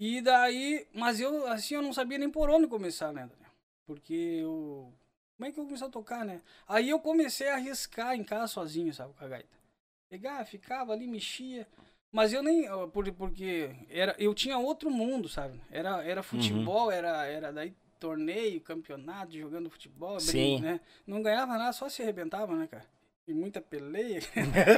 E 0.00 0.20
daí, 0.20 0.86
mas 0.92 1.20
eu, 1.20 1.46
assim, 1.46 1.74
eu 1.74 1.82
não 1.82 1.92
sabia 1.92 2.18
nem 2.18 2.30
por 2.30 2.50
onde 2.50 2.66
começar, 2.66 3.12
né? 3.12 3.26
Daniel? 3.26 3.50
Porque 3.86 4.12
eu. 4.14 4.92
Como 5.36 5.48
é 5.48 5.52
que 5.52 5.60
eu 5.60 5.64
começar 5.64 5.86
a 5.86 5.90
tocar, 5.90 6.24
né? 6.24 6.42
Aí 6.66 6.90
eu 6.90 6.98
comecei 6.98 7.48
a 7.48 7.54
arriscar 7.54 8.14
em 8.16 8.24
casa 8.24 8.48
sozinho, 8.48 8.92
sabe, 8.92 9.14
com 9.14 9.24
a 9.24 9.28
gaita. 9.28 9.57
Pegar, 10.08 10.44
ficava 10.44 10.92
ali, 10.92 11.06
mexia. 11.06 11.66
Mas 12.10 12.32
eu 12.32 12.42
nem. 12.42 12.66
Porque 13.16 13.70
era, 13.90 14.14
eu 14.18 14.34
tinha 14.34 14.56
outro 14.58 14.90
mundo, 14.90 15.28
sabe? 15.28 15.60
Era, 15.70 16.02
era 16.02 16.22
futebol, 16.22 16.90
era, 16.90 17.26
era 17.26 17.52
daí 17.52 17.74
torneio, 17.98 18.60
campeonato, 18.60 19.36
jogando 19.36 19.68
futebol, 19.68 20.18
Sim. 20.20 20.60
né? 20.60 20.80
Não 21.06 21.22
ganhava 21.22 21.58
nada, 21.58 21.72
só 21.72 21.88
se 21.88 22.02
arrebentava, 22.02 22.54
né, 22.54 22.66
cara? 22.66 22.84
E 23.26 23.34
muita 23.34 23.60
peleia. 23.60 24.22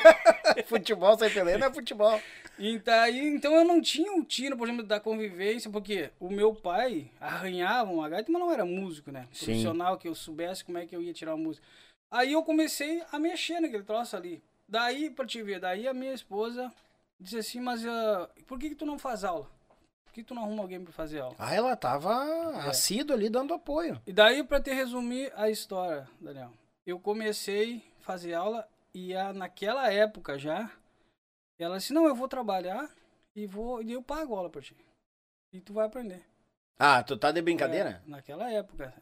futebol 0.67 1.17
sem 1.17 1.31
peleia 1.31 1.57
não 1.57 1.69
é 1.69 1.73
futebol. 1.73 2.21
Então, 2.59 2.95
aí, 2.95 3.29
então 3.29 3.55
eu 3.55 3.65
não 3.65 3.81
tinha 3.81 4.11
um 4.11 4.25
tiro, 4.25 4.57
por 4.57 4.67
exemplo, 4.67 4.85
da 4.85 4.99
convivência, 4.99 5.71
porque 5.71 6.11
o 6.19 6.29
meu 6.29 6.53
pai 6.53 7.13
arranhava 7.21 7.93
uma 7.93 8.09
gaita, 8.09 8.33
mas 8.33 8.41
não 8.41 8.53
era 8.53 8.65
músico, 8.65 9.13
né? 9.13 9.29
Sim. 9.31 9.47
Profissional, 9.47 9.97
que 9.97 10.09
eu 10.09 10.15
soubesse 10.17 10.65
como 10.65 10.79
é 10.79 10.87
que 10.87 10.97
eu 10.97 11.03
ia 11.03 11.13
tirar 11.13 11.37
uma 11.37 11.45
música. 11.45 11.65
Aí 12.11 12.33
eu 12.33 12.43
comecei 12.43 13.05
a 13.13 13.21
mexer 13.21 13.61
naquele 13.61 13.85
troço 13.85 14.17
ali. 14.17 14.43
Daí, 14.71 15.11
pra 15.11 15.27
te 15.27 15.43
ver, 15.43 15.59
daí 15.59 15.89
a 15.89 15.93
minha 15.93 16.13
esposa 16.15 16.73
disse 17.19 17.37
assim, 17.39 17.61
mas 17.61 17.85
ah, 17.85 18.31
por 18.47 18.57
que 18.57 18.69
que 18.69 18.77
tu 18.77 18.87
não 18.87 18.97
faz 19.01 19.25
aula? 19.25 19.51
Por 20.05 20.13
que 20.13 20.23
tu 20.23 20.33
não 20.33 20.45
arruma 20.45 20.63
alguém 20.63 20.83
pra 20.83 20.93
fazer 20.93 21.19
aula? 21.21 21.35
Ah, 21.41 21.53
ela 21.53 21.75
tava 21.77 22.13
É. 22.65 22.69
assídua 22.69 23.17
ali 23.17 23.29
dando 23.29 23.53
apoio. 23.53 24.01
E 24.07 24.13
daí, 24.13 24.45
pra 24.45 24.61
te 24.61 24.73
resumir 24.73 25.33
a 25.35 25.51
história, 25.51 26.09
Daniel, 26.21 26.53
eu 26.87 27.01
comecei 27.01 27.83
a 27.99 28.03
fazer 28.03 28.35
aula 28.35 28.69
e 28.95 29.13
a, 29.15 29.33
naquela 29.33 29.93
época 29.93 30.39
já, 30.39 30.71
ela 31.59 31.79
disse, 31.79 31.93
não, 31.93 32.07
eu 32.07 32.15
vou 32.15 32.29
trabalhar 32.29 32.89
e 33.35 33.47
vou 33.49 33.83
e 33.83 33.93
eu 33.93 34.03
pago 34.03 34.37
aula 34.37 34.49
pra 34.51 34.63
ti. 34.63 34.77
E 35.53 35.61
tu 35.61 35.73
vai 35.73 35.87
aprender. 35.87 36.25
Ah, 36.79 37.03
tu 37.03 37.17
tá 37.17 37.33
de 37.33 37.43
brincadeira? 37.43 38.03
É, 38.07 38.09
naquela 38.09 38.49
época. 38.53 38.95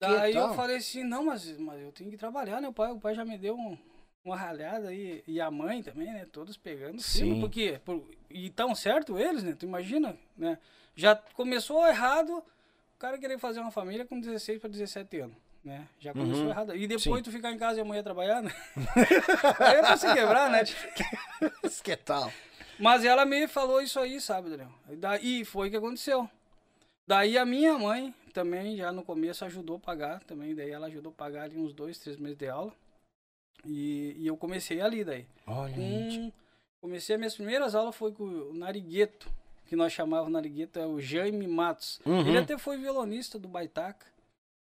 Daí 0.00 0.34
eu 0.34 0.52
falei 0.54 0.76
assim, 0.78 1.04
não, 1.04 1.24
mas, 1.24 1.56
mas 1.58 1.80
eu 1.80 1.92
tenho 1.92 2.10
que 2.10 2.16
trabalhar, 2.16 2.60
né? 2.60 2.68
O 2.68 2.72
pai, 2.72 2.90
o 2.92 2.98
pai 3.00 3.14
já 3.14 3.24
me 3.24 3.38
deu 3.38 3.56
um- 3.56 3.78
uma 4.24 4.36
ralhada 4.36 4.88
aí, 4.88 5.22
e 5.26 5.40
a 5.40 5.50
mãe 5.50 5.82
também, 5.82 6.06
né? 6.12 6.26
Todos 6.32 6.56
pegando 6.56 7.00
Sim. 7.02 7.40
porque 7.40 7.78
por, 7.84 8.02
e 8.30 8.48
tão 8.50 8.74
certo 8.74 9.18
eles, 9.18 9.42
né? 9.42 9.54
Tu 9.58 9.66
imagina, 9.66 10.16
né? 10.36 10.58
Já 10.96 11.14
começou 11.34 11.86
errado 11.86 12.38
o 12.38 12.98
cara 12.98 13.18
querer 13.18 13.38
fazer 13.38 13.60
uma 13.60 13.70
família 13.70 14.04
com 14.06 14.18
16 14.18 14.60
para 14.60 14.70
17 14.70 15.20
anos, 15.20 15.36
né? 15.62 15.86
Já 15.98 16.12
começou 16.14 16.44
Uhum. 16.44 16.50
errado. 16.50 16.74
E 16.74 16.86
depois 16.86 17.18
Sim. 17.18 17.22
tu 17.22 17.30
ficar 17.30 17.52
em 17.52 17.58
casa 17.58 17.78
e 17.78 17.82
amanhã 17.82 18.02
trabalhar, 18.02 18.42
né? 18.42 18.50
aí 19.60 19.74
é 19.76 19.80
pra 19.82 19.96
se 19.96 20.10
quebrar, 20.12 20.50
né? 20.50 20.62
que 21.84 21.96
tal? 21.96 22.32
Mas 22.78 23.04
ela 23.04 23.26
me 23.26 23.46
falou 23.46 23.80
isso 23.82 24.00
aí, 24.00 24.20
sabe, 24.20 24.48
Daniel? 24.50 24.72
E 24.90 24.96
daí 24.96 25.44
foi 25.44 25.68
o 25.68 25.70
que 25.70 25.76
aconteceu. 25.76 26.28
Daí 27.06 27.36
a 27.36 27.44
minha 27.44 27.76
mãe 27.78 28.14
também, 28.32 28.76
já 28.76 28.90
no 28.90 29.02
começo, 29.04 29.44
ajudou 29.44 29.76
a 29.76 29.80
pagar 29.80 30.20
também. 30.24 30.54
Daí 30.54 30.70
ela 30.70 30.86
ajudou 30.86 31.10
a 31.12 31.14
pagar 31.14 31.42
ali 31.42 31.58
uns 31.58 31.74
dois, 31.74 31.98
três 31.98 32.16
meses 32.18 32.38
de 32.38 32.48
aula. 32.48 32.72
E, 33.66 34.14
e 34.18 34.26
eu 34.26 34.36
comecei 34.36 34.80
ali 34.80 35.04
daí. 35.04 35.26
Olha. 35.46 35.74
Com, 35.74 36.32
comecei 36.80 37.14
as 37.14 37.18
minhas 37.18 37.34
primeiras 37.34 37.74
aulas 37.74 37.94
foi 37.96 38.12
com 38.12 38.24
o 38.24 38.54
Narigueto, 38.54 39.28
que 39.66 39.74
nós 39.76 39.92
chamávamos 39.92 40.32
Narigueto, 40.32 40.78
é 40.78 40.86
o 40.86 41.00
Jaime 41.00 41.46
Matos. 41.48 42.00
Uhum. 42.04 42.20
Ele 42.26 42.38
até 42.38 42.58
foi 42.58 42.76
violonista 42.76 43.38
do 43.38 43.48
Baitaca, 43.48 44.06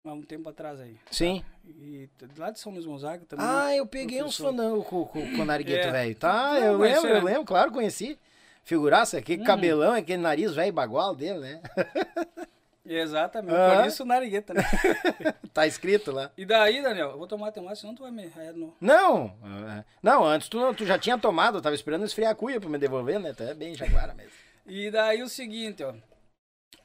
há 0.05 0.13
um 0.13 0.23
tempo 0.23 0.49
atrás 0.49 0.81
aí. 0.81 0.97
Sim. 1.11 1.43
E 1.65 2.09
t- 2.19 2.27
lá 2.37 2.51
de 2.51 2.59
São 2.59 2.73
Luís 2.73 2.85
Gonzaga 2.87 3.25
também. 3.27 3.47
Ah, 3.47 3.75
eu 3.77 3.87
peguei 3.87 4.23
uns 4.23 4.37
fandangos 4.37 4.87
com, 4.87 5.05
com, 5.05 5.21
com 5.37 5.43
o 5.43 5.45
Narigueto, 5.45 5.89
É. 5.89 5.93
velho. 5.93 6.15
Tá, 6.17 6.55
Não, 6.55 6.65
eu 6.65 6.79
lembro, 6.79 7.07
é- 7.09 7.19
eu 7.19 7.23
lembro, 7.25 7.45
claro, 7.45 7.71
conheci. 7.71 8.19
Figuraça, 8.65 9.17
aquele 9.19 9.43
Hum. 9.43 9.45
cabelão, 9.47 9.93
aquele 9.95 10.21
nariz 10.21 10.55
velho 10.55 10.73
bagual 10.73 11.15
dele, 11.15 11.39
né? 11.39 11.63
Exatamente, 12.89 13.55
Ah. 13.55 13.77
por 13.77 13.87
isso 13.87 14.03
o 14.03 14.07
Narigueta, 14.07 14.55
né? 14.55 14.63
tá 15.53 15.67
escrito 15.67 16.11
lá. 16.11 16.33
E 16.37 16.47
daí, 16.47 16.81
Daniel, 16.83 17.11
eu 17.11 17.19
vou 17.19 17.27
tomar 17.27 17.53
tomate, 17.53 17.81
senão 17.81 17.95
tu 17.95 18.03
vai 18.03 18.11
me... 18.11 18.33
É, 18.37 18.53
no... 18.53 18.75
Não, 18.81 19.37
ah, 19.45 19.85
não, 20.03 20.25
antes 20.25 20.49
tu, 20.49 20.73
tu 20.75 20.87
já 20.87 20.99
tinha 20.99 21.19
tomado, 21.19 21.59
eu 21.59 21.63
tava 21.63 21.75
esperando 21.75 22.05
esfriar 22.07 22.33
a 22.33 22.35
cuia 22.35 22.59
pra 22.59 22.71
me 22.71 22.79
devolver, 22.79 23.21
né? 23.21 23.35
Tu 23.35 23.43
é 23.43 23.53
bem 23.55 23.75
jaguara 23.75 24.15
mesmo. 24.15 24.33
E 24.71 24.91
daí 24.91 25.23
o 25.23 25.29
seguinte, 25.31 25.83
ó. 25.83 25.95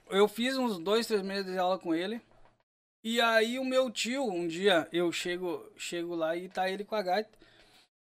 Eu 0.10 0.26
fiz 0.30 0.56
uns 0.56 0.80
dois, 0.80 1.06
três 1.06 1.22
meses 1.22 1.52
de 1.52 1.58
aula 1.58 1.78
com 1.78 1.94
ele. 1.94 2.22
E 3.04 3.20
aí 3.20 3.60
o 3.60 3.66
meu 3.66 3.92
tio, 3.92 4.24
um 4.24 4.48
dia, 4.48 4.88
eu 4.90 5.12
chego, 5.12 5.70
chego 5.76 6.16
lá 6.16 6.34
e 6.38 6.48
tá 6.48 6.70
ele 6.70 6.86
com 6.86 6.96
a 6.96 7.02
gaita. 7.02 7.30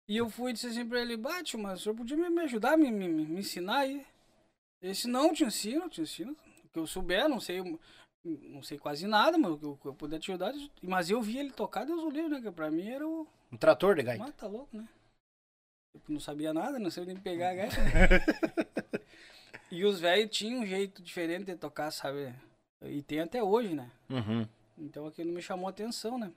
E 0.08 0.16
eu 0.16 0.30
fui 0.30 0.52
e 0.52 0.54
disse 0.54 0.68
assim 0.68 0.88
pra 0.88 1.02
ele, 1.02 1.18
bate, 1.18 1.58
mas 1.58 1.82
o 1.82 1.84
senhor 1.84 1.96
podia 1.96 2.16
me, 2.16 2.42
ajudar, 2.44 2.78
me, 2.78 2.90
me, 2.90 3.10
me 3.10 3.40
ensinar 3.42 3.80
aí? 3.80 4.06
Ele 4.82 4.94
disse, 4.94 5.08
não, 5.10 5.28
eu 5.28 5.34
te 5.34 5.44
ensino, 5.44 5.84
eu 5.84 5.90
te 5.90 6.00
ensino. 6.00 6.34
Que 6.74 6.80
eu 6.80 6.88
souber, 6.88 7.30
não 7.30 7.40
sei, 7.40 7.62
não 8.24 8.64
sei 8.64 8.78
quase 8.80 9.06
nada, 9.06 9.38
mas 9.38 9.52
o 9.52 9.78
que 9.78 9.88
eu, 9.88 9.94
puder 9.94 10.20
te 10.20 10.32
ajudar. 10.32 10.54
Mas 10.82 11.10
eu 11.10 11.22
vi 11.22 11.38
ele 11.38 11.52
tocar, 11.52 11.86
Deus 11.86 12.02
o 12.02 12.10
livre, 12.10 12.30
né? 12.30 12.42
Que 12.42 12.52
pra 12.52 12.72
mim 12.72 12.90
era 12.90 13.08
o... 13.08 13.28
Um 13.52 13.58
trator 13.58 13.96
de 13.96 14.04
gaita. 14.04 14.24
Mas 14.24 14.36
tá 14.36 14.48
louco, 14.48 14.76
né? 14.76 14.88
Eu 15.94 16.02
não 16.10 16.20
sabia 16.20 16.52
nada, 16.52 16.80
não 16.80 16.90
sabia 16.90 17.14
nem 17.14 17.22
pegar 17.22 17.52
a 17.52 17.56
gaita. 17.56 17.76
né? 17.78 19.02
e 19.70 19.86
os 19.86 20.00
velhos 20.00 20.36
tinham 20.36 20.62
um 20.62 20.66
jeito 20.66 21.02
diferente 21.04 21.46
de 21.46 21.56
tocar, 21.56 21.92
sabe? 21.92 22.34
E 22.82 23.04
tem 23.04 23.20
até 23.20 23.44
hoje, 23.44 23.76
né? 23.76 23.92
Uhum. 24.10 24.48
Então 24.78 25.06
aquilo 25.06 25.32
me 25.32 25.42
chamou 25.42 25.68
a 25.68 25.70
atenção, 25.70 26.18
né? 26.18 26.32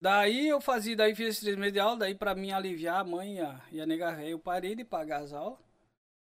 Daí 0.00 0.48
eu 0.48 0.60
fazia, 0.60 0.96
daí 0.96 1.14
fiz 1.14 1.40
três 1.40 1.56
meses 1.56 1.72
de 1.72 1.80
aula, 1.80 1.98
daí 1.98 2.14
pra 2.14 2.34
mim 2.34 2.52
aliviar 2.52 3.00
a 3.00 3.04
mãe 3.04 3.36
e 3.36 3.40
a, 3.40 3.60
e 3.72 3.80
a 3.80 3.86
nega 3.86 4.12
véia, 4.12 4.30
eu 4.30 4.38
parei 4.38 4.74
de 4.74 4.84
pagar 4.84 5.22
as 5.22 5.32
aulas 5.32 5.58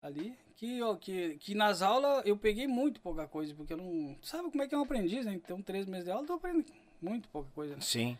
ali. 0.01 0.38
Que, 0.55 0.81
ó, 0.81 0.95
que, 0.95 1.35
que 1.39 1.55
nas 1.55 1.81
aulas 1.81 2.25
eu 2.25 2.37
peguei 2.37 2.67
muito 2.67 3.01
pouca 3.01 3.27
coisa, 3.27 3.53
porque 3.53 3.73
eu 3.73 3.77
não. 3.77 4.15
Sabe 4.21 4.49
como 4.49 4.63
é 4.63 4.67
que 4.67 4.75
é 4.75 4.77
um 4.77 4.83
aprendiz, 4.83 5.25
né? 5.25 5.33
Então, 5.33 5.61
três 5.61 5.85
meses 5.85 6.05
de 6.05 6.11
aula, 6.11 6.23
eu 6.23 6.27
tô 6.27 6.33
aprendendo 6.33 6.71
muito 7.01 7.27
pouca 7.29 7.49
coisa. 7.53 7.75
Né? 7.75 7.81
Sim. 7.81 8.17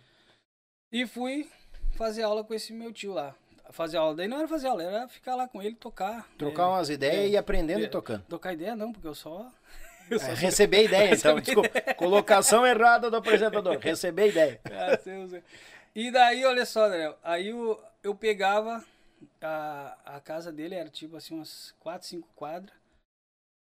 E 0.92 1.08
fui 1.08 1.50
fazer 1.96 2.24
aula 2.24 2.44
com 2.44 2.54
esse 2.54 2.74
meu 2.74 2.92
tio 2.92 3.14
lá. 3.14 3.34
Fazer 3.72 3.98
aula, 3.98 4.14
daí 4.14 4.28
não 4.28 4.38
era 4.38 4.48
fazer 4.48 4.68
aula, 4.68 4.84
era 4.84 5.08
ficar 5.08 5.36
lá 5.36 5.48
com 5.48 5.62
ele, 5.62 5.76
tocar. 5.76 6.28
Trocar 6.38 6.64
é, 6.64 6.68
umas 6.68 6.90
ideias 6.90 7.26
é, 7.26 7.30
e 7.30 7.38
aprendendo 7.38 7.82
é. 7.82 7.86
e 7.86 7.88
tocando. 7.88 8.24
Tocar 8.26 8.54
ideia 8.54 8.76
não, 8.76 8.92
porque 8.92 9.08
eu 9.08 9.16
só. 9.16 9.50
Eu 10.12 10.20
É, 10.20 10.34
receber 10.34 10.84
ideia, 10.86 11.16
então, 11.16 11.40
desculpa. 11.40 11.70
Colocação 11.96 12.68
errada 12.68 13.10
do 13.10 13.16
apresentador. 13.16 13.80
Receber 13.80 14.30
ideia. 14.30 14.60
Ah. 14.70 15.00
E 15.96 16.12
daí, 16.12 16.44
olha 16.44 16.66
só, 16.66 16.90
Daniel, 16.90 17.18
aí 17.24 17.50
eu, 17.50 17.80
eu 18.04 18.14
pegava 18.14 18.84
a, 19.46 19.98
a 20.06 20.20
casa 20.22 20.52
dele, 20.52 20.76
era 20.76 20.90
tipo 20.90 21.16
assim, 21.16 21.36
umas 21.36 21.72
4, 21.80 22.08
5 22.08 22.28
quadras. 22.36 22.76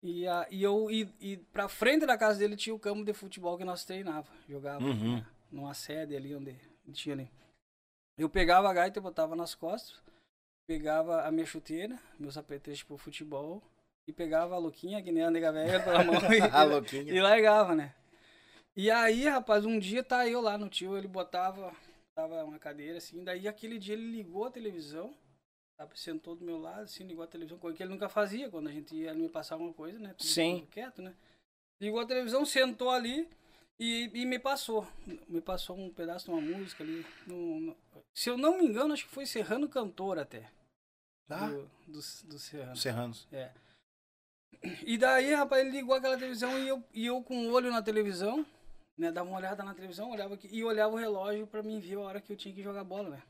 E, 0.03 0.27
a, 0.27 0.47
e 0.51 0.63
eu 0.63 0.91
e, 0.91 1.09
e 1.21 1.37
pra 1.37 1.69
frente 1.69 2.07
da 2.07 2.17
casa 2.17 2.39
dele 2.39 2.57
tinha 2.57 2.75
o 2.75 2.79
campo 2.79 3.05
de 3.05 3.13
futebol 3.13 3.59
que 3.59 3.65
nós 3.65 3.85
treinava, 3.85 4.29
jogava, 4.49 4.83
Uhum. 4.85 5.17
né, 5.17 5.27
numa 5.53 5.75
sede 5.75 6.17
ali 6.17 6.35
onde 6.35 6.57
tinha 6.93 7.15
ali. 7.15 7.31
Eu 8.17 8.29
pegava 8.31 8.69
a 8.69 8.73
gaita 8.73 8.99
e 8.99 9.03
botava 9.03 9.37
nas 9.37 9.55
costas, 9.55 10.01
pegava 10.67 11.23
a 11.23 11.31
minha 11.31 11.45
chuteira, 11.47 11.99
meus 12.19 12.39
apetrechos 12.39 12.83
pro 12.85 12.97
futebol, 12.97 13.63
e 14.09 14.13
pegava 14.13 14.55
a 14.55 14.59
louquinha, 14.59 15.03
que 15.03 15.13
nem 15.13 15.23
a 15.23 15.31
nega 15.31 15.53
velha, 15.53 15.83
pela 15.83 16.03
mão, 16.03 16.15
e, 16.33 16.41
A 16.51 16.63
louquinha. 16.65 17.13
e 17.13 17.21
largava, 17.21 17.75
né? 17.75 17.95
E 18.75 18.91
aí, 18.91 19.29
rapaz, 19.29 19.67
um 19.67 19.79
dia 19.79 20.03
tá 20.03 20.27
eu 20.27 20.41
lá 20.41 20.57
no 20.57 20.69
tio, 20.71 20.97
ele 20.97 21.09
botava, 21.09 21.75
tava 22.15 22.43
uma 22.45 22.59
cadeira 22.59 22.97
assim, 22.99 23.23
daí 23.23 23.47
aquele 23.47 23.79
dia 23.79 23.95
ele 23.95 24.11
ligou 24.11 24.47
a 24.47 24.51
televisão, 24.51 25.15
sabe, 25.81 25.99
sentou 25.99 26.37
do 26.37 26.45
meu 26.45 26.59
lado, 26.59 26.83
assim, 26.83 27.05
ligou 27.05 27.25
a 27.25 27.27
televisão, 27.27 27.59
coisa 27.59 27.75
que 27.77 27.83
ele 27.83 27.91
nunca 27.93 28.09
fazia 28.09 28.51
quando 28.51 28.69
a 28.69 28.73
gente 28.73 28.95
ia 28.95 29.15
me 29.15 29.29
passar 29.31 29.55
alguma 29.55 29.73
coisa, 29.73 29.99
né? 29.99 30.11
Tudo- 30.11 30.27
Sim. 30.29 30.67
quieto, 30.71 31.01
né? 31.01 31.15
Ligou 31.81 31.99
a 32.01 32.07
televisão, 32.07 32.45
sentou 32.45 32.91
ali 32.91 33.27
e, 33.79 34.11
e 34.13 34.27
me 34.27 34.39
passou. 34.39 34.87
Me 35.27 35.41
passou 35.41 35.79
um 35.79 35.91
pedaço 35.91 36.27
de 36.27 36.31
uma 36.33 36.41
música 36.41 36.85
ali. 36.85 37.05
no- 37.27 37.61
no- 37.61 37.77
se 38.15 38.29
eu 38.29 38.37
não 38.37 38.59
me 38.59 38.67
engano, 38.67 38.93
acho 38.93 39.07
que 39.07 39.11
foi 39.15 39.25
Serrano 39.25 39.69
Cantor 39.69 40.19
até. 40.19 40.51
Ah, 41.31 41.47
Do, 41.49 41.63
do, 41.87 41.93
do 42.29 42.39
Serrano. 42.39 42.77
Serranos. 42.77 43.27
É. 43.33 43.51
E 44.85 44.99
daí, 44.99 45.33
rapaz, 45.33 45.63
ele 45.65 45.71
ligou 45.79 45.95
aquela 45.95 46.19
televisão 46.19 46.59
e 46.59 46.69
eu, 46.69 46.85
e 46.93 47.07
eu 47.07 47.23
com 47.23 47.47
o 47.47 47.53
olho 47.53 47.71
na 47.71 47.81
televisão, 47.83 48.45
né? 48.99 49.11
Dava 49.11 49.29
uma 49.31 49.39
olhada 49.39 49.63
na 49.63 49.73
televisão, 49.73 50.11
olhava 50.11 50.35
aqui, 50.35 50.49
e 50.53 50.63
olhava 50.63 50.93
o 50.93 50.99
relógio 50.99 51.47
pra 51.47 51.63
mim 51.63 51.81
ver 51.81 51.95
a 51.95 52.01
hora 52.01 52.21
que 52.21 52.31
eu 52.33 52.37
tinha 52.37 52.55
que 52.55 52.63
jogar 52.63 52.85
bola, 52.85 53.09
né? 53.11 53.23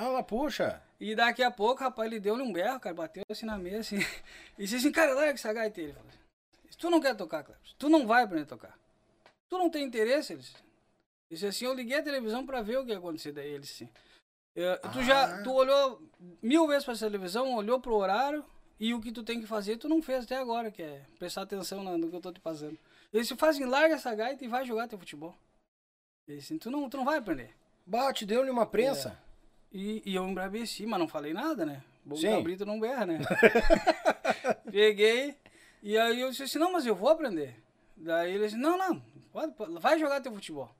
Ah, 0.00 0.08
lá, 0.08 0.22
puxa. 0.22 0.82
E 1.00 1.14
daqui 1.14 1.42
a 1.42 1.50
pouco, 1.50 1.82
rapaz, 1.82 2.10
ele 2.10 2.20
deu-lhe 2.20 2.42
um 2.42 2.52
berro, 2.52 2.78
cara, 2.80 2.94
bateu 2.94 3.22
assim 3.30 3.46
na 3.46 3.58
mesa, 3.58 3.80
assim, 3.80 3.96
e 4.58 4.62
disse 4.62 4.76
assim, 4.76 4.92
cara, 4.92 5.14
larga 5.14 5.32
essa 5.32 5.52
gaita. 5.52 5.80
Ele 5.80 5.92
falou 5.92 6.08
assim, 6.08 6.78
tu 6.78 6.90
não 6.90 7.00
quer 7.00 7.16
tocar, 7.16 7.42
Cleber, 7.42 7.62
tu 7.78 7.88
não 7.88 8.06
vai 8.06 8.22
aprender 8.24 8.44
a 8.44 8.46
tocar. 8.46 8.78
Tu 9.48 9.58
não 9.58 9.70
tem 9.70 9.84
interesse, 9.84 10.32
ele 10.32 10.42
disse. 10.42 10.56
Disse 11.30 11.46
assim, 11.46 11.64
eu 11.66 11.74
liguei 11.74 11.96
a 11.98 12.02
televisão 12.02 12.44
pra 12.46 12.62
ver 12.62 12.78
o 12.78 12.84
que 12.84 12.90
ia 12.92 12.98
acontecer 12.98 13.32
daí, 13.32 13.48
ele 13.50 13.60
disse 13.60 13.84
assim. 13.84 13.92
"Eh, 14.56 14.76
tu 14.92 15.02
já, 15.02 15.24
Ah. 15.38 15.42
tu 15.42 15.52
olhou 15.52 16.00
mil 16.42 16.66
vezes 16.66 16.84
pra 16.84 16.94
televisão, 16.96 17.54
olhou 17.54 17.80
pro 17.80 17.94
horário, 17.94 18.44
e 18.80 18.94
o 18.94 19.00
que 19.00 19.10
tu 19.12 19.22
tem 19.22 19.40
que 19.40 19.46
fazer, 19.46 19.76
tu 19.76 19.88
não 19.88 20.00
fez 20.02 20.24
até 20.24 20.36
agora, 20.36 20.70
que 20.70 20.82
é 20.82 21.02
prestar 21.18 21.42
atenção 21.42 21.82
na- 21.82 21.98
no 21.98 22.08
que 22.10 22.16
eu 22.16 22.20
tô 22.20 22.32
te 22.32 22.40
passando. 22.40 22.78
Ele 23.12 23.22
disse, 23.22 23.36
faz 23.36 23.56
assim, 23.56 23.64
larga 23.66 23.94
essa 23.96 24.14
gaita 24.14 24.44
e 24.44 24.48
vai 24.48 24.64
jogar 24.64 24.86
teu 24.88 24.98
futebol. 24.98 25.34
Ele 26.26 26.38
disse, 26.38 26.56
tu 26.58 26.70
não, 26.70 26.88
tu 26.88 26.96
não 26.96 27.04
vai 27.04 27.18
aprender. 27.18 27.54
Bate, 27.86 28.24
deu-lhe 28.26 28.50
uma 28.50 28.66
prensa. 28.66 29.18
E, 29.72 30.02
e 30.04 30.14
eu 30.14 30.26
embrabeci, 30.26 30.86
mas 30.86 30.98
não 30.98 31.08
falei 31.08 31.32
nada, 31.32 31.64
né? 31.66 31.82
Bom 32.04 32.16
Sim. 32.16 32.30
cabrito 32.30 32.64
não 32.64 32.80
berra, 32.80 33.04
né? 33.04 33.18
Peguei, 34.70 35.36
e 35.82 35.96
aí 35.96 36.20
eu 36.20 36.30
disse 36.30 36.44
assim, 36.44 36.58
não, 36.58 36.72
mas 36.72 36.86
eu 36.86 36.94
vou 36.94 37.10
aprender. 37.10 37.62
Daí 37.96 38.32
ele 38.32 38.44
disse, 38.44 38.56
não, 38.56 38.78
não, 38.78 39.00
pode, 39.30 39.52
pode, 39.52 39.78
vai 39.78 39.98
jogar 39.98 40.20
teu 40.20 40.32
futebol. 40.32 40.74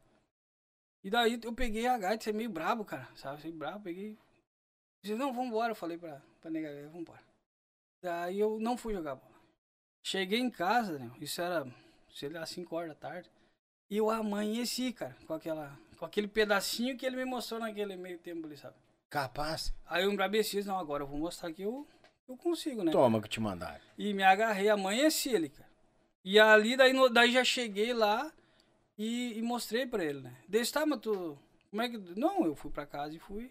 E 1.04 1.10
daí 1.10 1.38
eu 1.42 1.52
peguei 1.52 1.86
a 1.86 1.98
gaita, 1.98 2.24
você 2.24 2.30
é 2.30 2.32
meio 2.32 2.50
brabo, 2.50 2.84
cara, 2.84 3.08
sabe? 3.14 3.40
Você 3.40 3.48
é 3.48 3.52
brabo, 3.52 3.84
peguei. 3.84 4.18
Disse, 5.02 5.14
não, 5.14 5.32
vambora, 5.32 5.72
eu 5.72 5.76
falei 5.76 5.96
pra, 5.96 6.20
pra 6.40 6.50
nega, 6.50 6.88
vambora. 6.88 7.22
Daí 8.02 8.38
eu 8.38 8.58
não 8.58 8.76
fui 8.76 8.94
jogar 8.94 9.16
bola. 9.16 9.38
Cheguei 10.02 10.38
em 10.38 10.50
casa, 10.50 10.98
né? 10.98 11.10
Isso 11.20 11.40
era, 11.40 11.66
sei 12.10 12.28
lá, 12.30 12.46
5 12.46 12.74
horas 12.74 12.88
da 12.90 12.94
tarde. 12.94 13.30
E 13.90 13.96
eu 13.96 14.10
amanheci, 14.10 14.92
cara, 14.92 15.16
com 15.26 15.34
aquela. 15.34 15.78
Com 15.98 16.04
aquele 16.04 16.28
pedacinho 16.28 16.96
que 16.96 17.04
ele 17.04 17.16
me 17.16 17.24
mostrou 17.24 17.60
naquele 17.60 17.96
meio 17.96 18.18
tempo 18.18 18.46
ali, 18.46 18.56
sabe? 18.56 18.76
Capaz. 19.10 19.74
Aí 19.86 20.04
eu 20.04 20.12
embrabeci, 20.12 20.56
disse, 20.56 20.68
não, 20.68 20.78
agora 20.78 21.02
eu 21.02 21.06
vou 21.06 21.18
mostrar 21.18 21.52
que 21.52 21.62
eu, 21.62 21.86
eu 22.28 22.36
consigo, 22.36 22.84
né? 22.84 22.92
Toma 22.92 23.20
que 23.20 23.28
te 23.28 23.40
mandaram. 23.40 23.80
E 23.96 24.12
me 24.14 24.22
agarrei, 24.22 24.68
amanheci 24.68 25.30
ele, 25.30 25.48
cara. 25.48 25.68
E 26.24 26.38
ali, 26.38 26.76
daí, 26.76 26.92
daí 27.12 27.32
já 27.32 27.42
cheguei 27.42 27.92
lá 27.92 28.30
e, 28.96 29.38
e 29.38 29.42
mostrei 29.42 29.86
pra 29.86 30.04
ele, 30.04 30.20
né? 30.20 30.36
Desse, 30.46 30.72
tá, 30.72 30.84
mas 30.86 31.00
tu... 31.00 31.38
Como 31.70 31.82
é 31.82 31.88
que... 31.88 31.98
Não, 32.18 32.44
eu 32.44 32.54
fui 32.54 32.70
pra 32.70 32.86
casa 32.86 33.14
e 33.14 33.18
fui. 33.18 33.50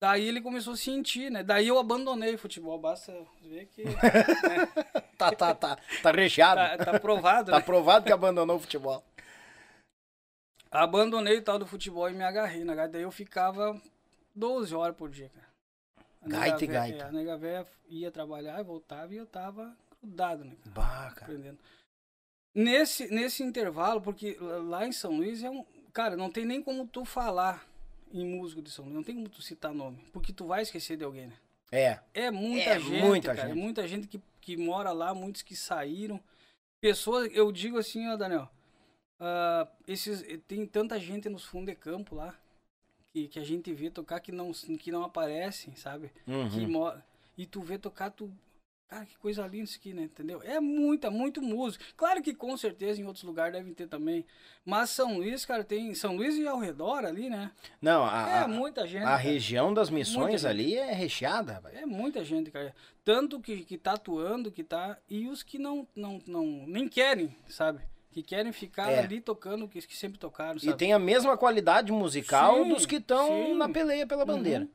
Daí 0.00 0.26
ele 0.28 0.40
começou 0.40 0.74
a 0.74 0.76
sentir, 0.76 1.30
né? 1.30 1.42
Daí 1.42 1.68
eu 1.68 1.78
abandonei 1.78 2.34
o 2.34 2.38
futebol, 2.38 2.78
basta 2.78 3.12
ver 3.42 3.66
que... 3.66 3.84
né? 3.84 3.94
Tá, 5.16 5.30
tá, 5.30 5.54
tá. 5.54 5.78
Tá 6.02 6.10
recheado. 6.10 6.60
tá, 6.78 6.92
tá 6.92 7.00
provado, 7.00 7.52
Tá 7.52 7.58
né? 7.58 7.64
provado 7.64 8.04
que 8.04 8.12
abandonou 8.12 8.56
o 8.56 8.60
futebol. 8.60 9.02
Abandonei 10.82 11.38
o 11.38 11.42
tal 11.42 11.58
do 11.58 11.66
futebol 11.66 12.08
e 12.10 12.12
me 12.12 12.24
agarrei, 12.24 12.64
né? 12.64 12.88
Daí 12.88 13.02
eu 13.02 13.10
ficava 13.10 13.80
12 14.34 14.74
horas 14.74 14.96
por 14.96 15.08
dia, 15.08 15.28
cara. 15.30 15.46
A 16.22 16.28
Gaita 16.28 16.64
e 16.64 16.66
gaita. 16.66 17.04
é, 17.04 17.08
A 17.08 17.12
nega 17.12 17.36
véia 17.36 17.66
ia 17.88 18.10
trabalhar 18.10 18.58
e 18.60 18.64
voltava 18.64 19.12
e 19.14 19.16
eu 19.16 19.26
tava 19.26 19.76
grudado, 20.02 20.44
né? 20.44 20.56
cara? 20.62 20.70
Bah, 20.74 21.12
cara. 21.14 21.26
aprendendo. 21.32 21.58
Nesse, 22.54 23.08
nesse 23.08 23.42
intervalo, 23.42 24.00
porque 24.00 24.36
lá- 24.40 24.58
lá 24.58 24.86
em 24.86 24.92
São 24.92 25.12
Luís 25.16 25.42
é 25.42 25.50
um. 25.50 25.64
Cara, 25.92 26.16
não 26.16 26.30
tem 26.30 26.44
nem 26.44 26.62
como 26.62 26.86
tu 26.86 27.04
falar 27.04 27.66
em 28.12 28.24
músico 28.24 28.62
de 28.62 28.70
São 28.70 28.84
Luís, 28.84 28.96
não 28.96 29.02
tem 29.02 29.14
como 29.14 29.28
tu 29.28 29.42
citar 29.42 29.72
nome, 29.74 29.98
porque 30.12 30.32
tu 30.32 30.46
vai 30.46 30.62
esquecer 30.62 30.96
de 30.96 31.04
alguém, 31.04 31.26
né? 31.28 31.36
É. 31.72 31.98
É 32.14 32.30
muita 32.30 32.70
É 32.70 32.80
gente, 32.80 33.02
muita 33.02 33.34
cara. 33.34 33.48
gente. 33.48 33.58
É 33.58 33.62
muita 33.62 33.88
gente 33.88 34.06
que, 34.06 34.20
que 34.40 34.56
mora 34.56 34.92
lá, 34.92 35.12
muitos 35.14 35.42
que 35.42 35.56
saíram. 35.56 36.20
Pessoas, 36.80 37.28
eu 37.32 37.50
digo 37.50 37.78
assim, 37.78 38.08
ó, 38.08 38.16
Daniel. 38.16 38.48
Ah, 39.20 39.68
esses, 39.86 40.24
tem 40.46 40.66
tanta 40.66 40.98
gente 40.98 41.28
nos 41.28 41.44
fundos 41.44 41.66
de 41.66 41.74
campo 41.74 42.14
lá 42.16 42.34
que, 43.12 43.28
que 43.28 43.38
a 43.38 43.44
gente 43.44 43.72
vê 43.72 43.90
tocar 43.90 44.20
que 44.20 44.32
não, 44.32 44.52
que 44.52 44.90
não 44.90 45.04
aparecem, 45.04 45.74
sabe? 45.76 46.10
Que 46.24 46.30
Uhum. 46.32 46.68
mo- 46.68 46.92
E 47.36 47.46
tu 47.46 47.60
vê 47.60 47.78
tocar, 47.78 48.10
tu. 48.10 48.30
Cara, 48.88 49.06
que 49.06 49.16
coisa 49.18 49.44
linda 49.46 49.64
isso 49.64 49.78
aqui, 49.78 49.92
né? 49.94 50.02
Entendeu? 50.02 50.40
É 50.44 50.60
muita, 50.60 51.10
muito 51.10 51.40
músico. 51.42 51.82
Claro 51.96 52.22
que 52.22 52.34
com 52.34 52.56
certeza 52.56 53.00
em 53.00 53.04
outros 53.06 53.24
lugares 53.24 53.52
devem 53.52 53.72
ter 53.74 53.88
também. 53.88 54.24
Mas 54.64 54.90
São 54.90 55.16
Luís, 55.16 55.44
cara, 55.44 55.64
tem. 55.64 55.94
São 55.94 56.14
Luís 56.16 56.36
e 56.36 56.46
ao 56.46 56.58
redor 56.60 57.04
ali, 57.04 57.28
né? 57.30 57.50
Não, 57.80 58.04
a, 58.04 58.42
É 58.42 58.46
muita 58.46 58.86
gente. 58.86 59.02
a 59.02 59.06
cara. 59.06 59.16
região 59.16 59.72
das 59.74 59.90
missões 59.90 60.44
ali 60.44 60.76
é 60.76 60.92
recheada, 60.92 61.54
rapaz. 61.54 61.74
É 61.76 61.86
muita 61.86 62.22
gente, 62.24 62.50
cara. 62.52 62.74
Tanto 63.04 63.40
que, 63.40 63.64
que 63.64 63.78
tá 63.78 63.94
atuando, 63.94 64.52
que 64.52 64.62
tá. 64.62 64.96
E 65.08 65.26
os 65.28 65.42
que 65.42 65.58
não, 65.58 65.88
não, 65.96 66.20
não 66.26 66.44
nem 66.66 66.86
querem, 66.88 67.34
sabe? 67.48 67.80
Que 68.14 68.22
querem 68.22 68.52
ficar 68.52 68.92
É. 68.92 69.00
ali 69.00 69.20
tocando, 69.20 69.66
que, 69.66 69.82
que 69.82 69.96
sempre 69.96 70.18
tocaram, 70.20 70.56
E 70.56 70.60
sabe? 70.60 70.78
tem 70.78 70.92
a 70.92 70.98
mesma 71.00 71.36
qualidade 71.36 71.90
musical 71.90 72.62
Sim, 72.62 72.68
dos 72.68 72.86
que 72.86 72.96
estão 72.96 73.56
na 73.56 73.68
peleia 73.68 74.06
pela 74.06 74.24
bandeira. 74.24 74.60
Uhum. 74.62 74.68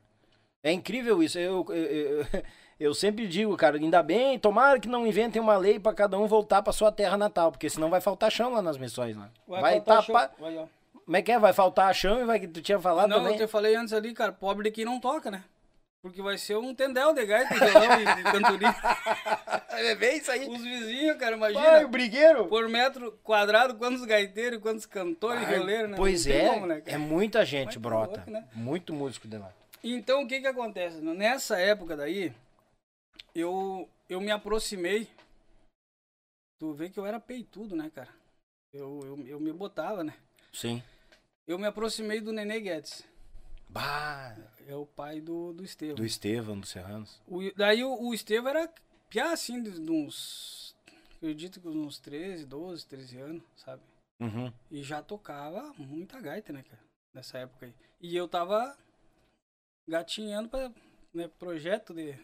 É 0.62 0.70
incrível 0.70 1.22
isso. 1.22 1.38
Eu, 1.38 1.64
eu, 1.70 1.74
eu, 1.74 2.26
eu 2.78 2.92
sempre 2.94 3.26
digo, 3.26 3.56
cara, 3.56 3.78
ainda 3.78 4.02
bem, 4.02 4.38
tomara 4.38 4.78
que 4.78 4.86
não 4.88 5.06
inventem 5.06 5.40
uma 5.40 5.56
lei 5.56 5.80
pra 5.80 5.94
cada 5.94 6.18
um 6.18 6.26
voltar 6.26 6.60
pra 6.60 6.70
sua 6.70 6.92
terra 6.92 7.16
natal, 7.16 7.50
porque 7.50 7.70
senão 7.70 7.88
vai 7.88 8.02
faltar 8.02 8.30
chão 8.30 8.52
lá 8.52 8.60
nas 8.60 8.76
missões. 8.76 9.16
Lá. 9.16 9.30
Vai, 9.48 9.76
faltar 9.76 10.04
tapar. 10.06 10.28
show- 10.36 10.44
vai, 10.44 10.58
ó. 10.58 10.66
Como 11.02 11.16
é 11.16 11.22
que 11.22 11.32
é? 11.32 11.38
Vai 11.38 11.52
faltar 11.54 11.94
chão 11.94 12.20
e 12.20 12.24
vai. 12.26 12.46
Tu 12.46 12.60
tinha 12.60 12.78
falado 12.78 13.08
Não, 13.08 13.16
também? 13.22 13.32
eu 13.38 13.46
te 13.46 13.50
falei 13.50 13.74
antes 13.74 13.94
ali, 13.94 14.12
cara, 14.12 14.32
pobre 14.32 14.64
de 14.64 14.70
quem 14.70 14.84
não 14.84 15.00
toca, 15.00 15.30
né? 15.30 15.42
Porque 16.02 16.22
vai 16.22 16.38
ser 16.38 16.56
um 16.56 16.74
tendel 16.74 17.12
de 17.12 17.26
gaita, 17.26 17.54
violão 17.54 18.00
e, 18.00 18.22
cantoria. 18.24 18.74
É 19.72 19.94
bem 19.94 20.18
isso 20.18 20.30
aí. 20.30 20.46
Os 20.46 20.62
vizinhos, 20.62 21.16
cara, 21.16 21.36
Vai, 21.38 21.52
imagina. 21.52 21.86
o 21.86 21.88
brigueiro. 21.88 22.46
Por 22.48 22.68
metro 22.68 23.12
quadrado, 23.22 23.76
quantos 23.76 24.04
gaiteiros, 24.04 24.60
quantos 24.60 24.84
cantores, 24.84 25.42
Vai, 25.42 25.54
violeiros, 25.54 25.90
né? 25.90 25.96
Pois 25.96 26.26
Não 26.26 26.34
é, 26.34 26.48
como, 26.48 26.66
né, 26.66 26.82
é 26.84 26.98
muita 26.98 27.44
gente, 27.46 27.66
Vai 27.66 27.74
tá 27.74 27.80
brota. 27.80 28.16
louco, 28.16 28.30
né? 28.30 28.48
Muito 28.52 28.92
músico 28.92 29.26
de 29.26 29.38
lá. 29.38 29.50
Então, 29.82 30.22
o 30.22 30.28
que 30.28 30.40
que 30.40 30.46
acontece? 30.46 31.00
Nessa 31.00 31.58
época 31.58 31.96
daí, 31.96 32.32
eu, 33.34 33.88
eu 34.08 34.20
me 34.20 34.30
aproximei. 34.30 35.08
Tu 36.58 36.72
vê 36.74 36.90
que 36.90 36.98
eu 37.00 37.06
era 37.06 37.18
peitudo, 37.18 37.74
né, 37.74 37.90
cara? 37.94 38.08
Eu, 38.72 39.00
eu, 39.04 39.26
eu 39.26 39.40
me 39.40 39.52
botava, 39.52 40.04
né? 40.04 40.14
Sim. 40.52 40.82
Eu 41.46 41.58
me 41.58 41.66
aproximei 41.66 42.20
do 42.20 42.32
Nenê 42.32 42.60
Guedes. 42.60 43.02
Bah, 43.68 44.36
É 44.66 44.74
o 44.74 44.86
pai 44.86 45.20
do, 45.20 45.52
do 45.52 45.64
Estevam. 45.64 45.94
do 45.96 46.04
Estevam, 46.04 46.60
dos 46.60 46.70
Serranos. 46.70 47.20
O, 47.26 47.40
daí 47.56 47.82
o, 47.84 48.08
o 48.08 48.14
Estevam 48.14 48.50
era 48.50 48.72
piá, 49.08 49.32
assim, 49.32 49.62
de, 49.62 49.70
de 49.72 49.90
uns... 49.90 50.74
Acredito 51.16 51.60
que 51.60 51.68
uns 51.68 51.98
13, 51.98 52.46
12, 52.46 52.86
13 52.86 53.18
anos, 53.18 53.42
sabe? 53.56 53.82
Uhum. 54.20 54.52
E 54.70 54.82
já 54.82 55.02
tocava 55.02 55.72
muita 55.76 56.20
gaita, 56.20 56.52
né, 56.52 56.62
cara? 56.62 56.82
Nessa 57.14 57.38
época 57.38 57.66
aí. 57.66 57.74
E 58.00 58.16
eu 58.16 58.28
tava 58.28 58.76
gatinhando 59.88 60.48
pra 60.48 60.70
né, 61.12 61.28
projeto 61.38 61.92
de, 61.92 62.14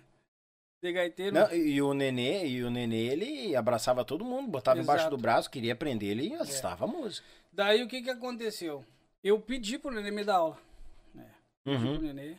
de 0.83 0.93
gaiteiro. 0.93 1.35
Não, 1.35 1.53
e 1.53 1.81
o 1.83 1.93
Nenê, 1.93 2.47
e 2.47 2.63
o 2.63 2.71
Nenê, 2.71 3.09
ele 3.09 3.57
abraçava 3.57 4.05
todo 4.05 4.25
mundo, 4.25 4.49
botava 4.51 4.79
embaixo 4.81 5.03
Exato. 5.03 5.17
do 5.17 5.21
braço, 5.21 5.51
queria 5.51 5.73
aprender, 5.73 6.07
ele 6.07 6.35
assistava 6.35 6.85
a 6.85 6.89
música. 6.89 7.27
Daí 7.53 7.83
o 7.83 7.89
que 7.89 8.03
que 8.03 8.11
aconteceu? 8.11 8.85
Eu 9.25 9.41
pedi 9.41 9.79
pro 9.79 9.91
Nenê 9.91 10.11
me 10.11 10.25
dar 10.25 10.37
aula. 10.37 10.59
Uhum. 11.67 11.99
pro 11.99 12.03
Nenê. 12.07 12.37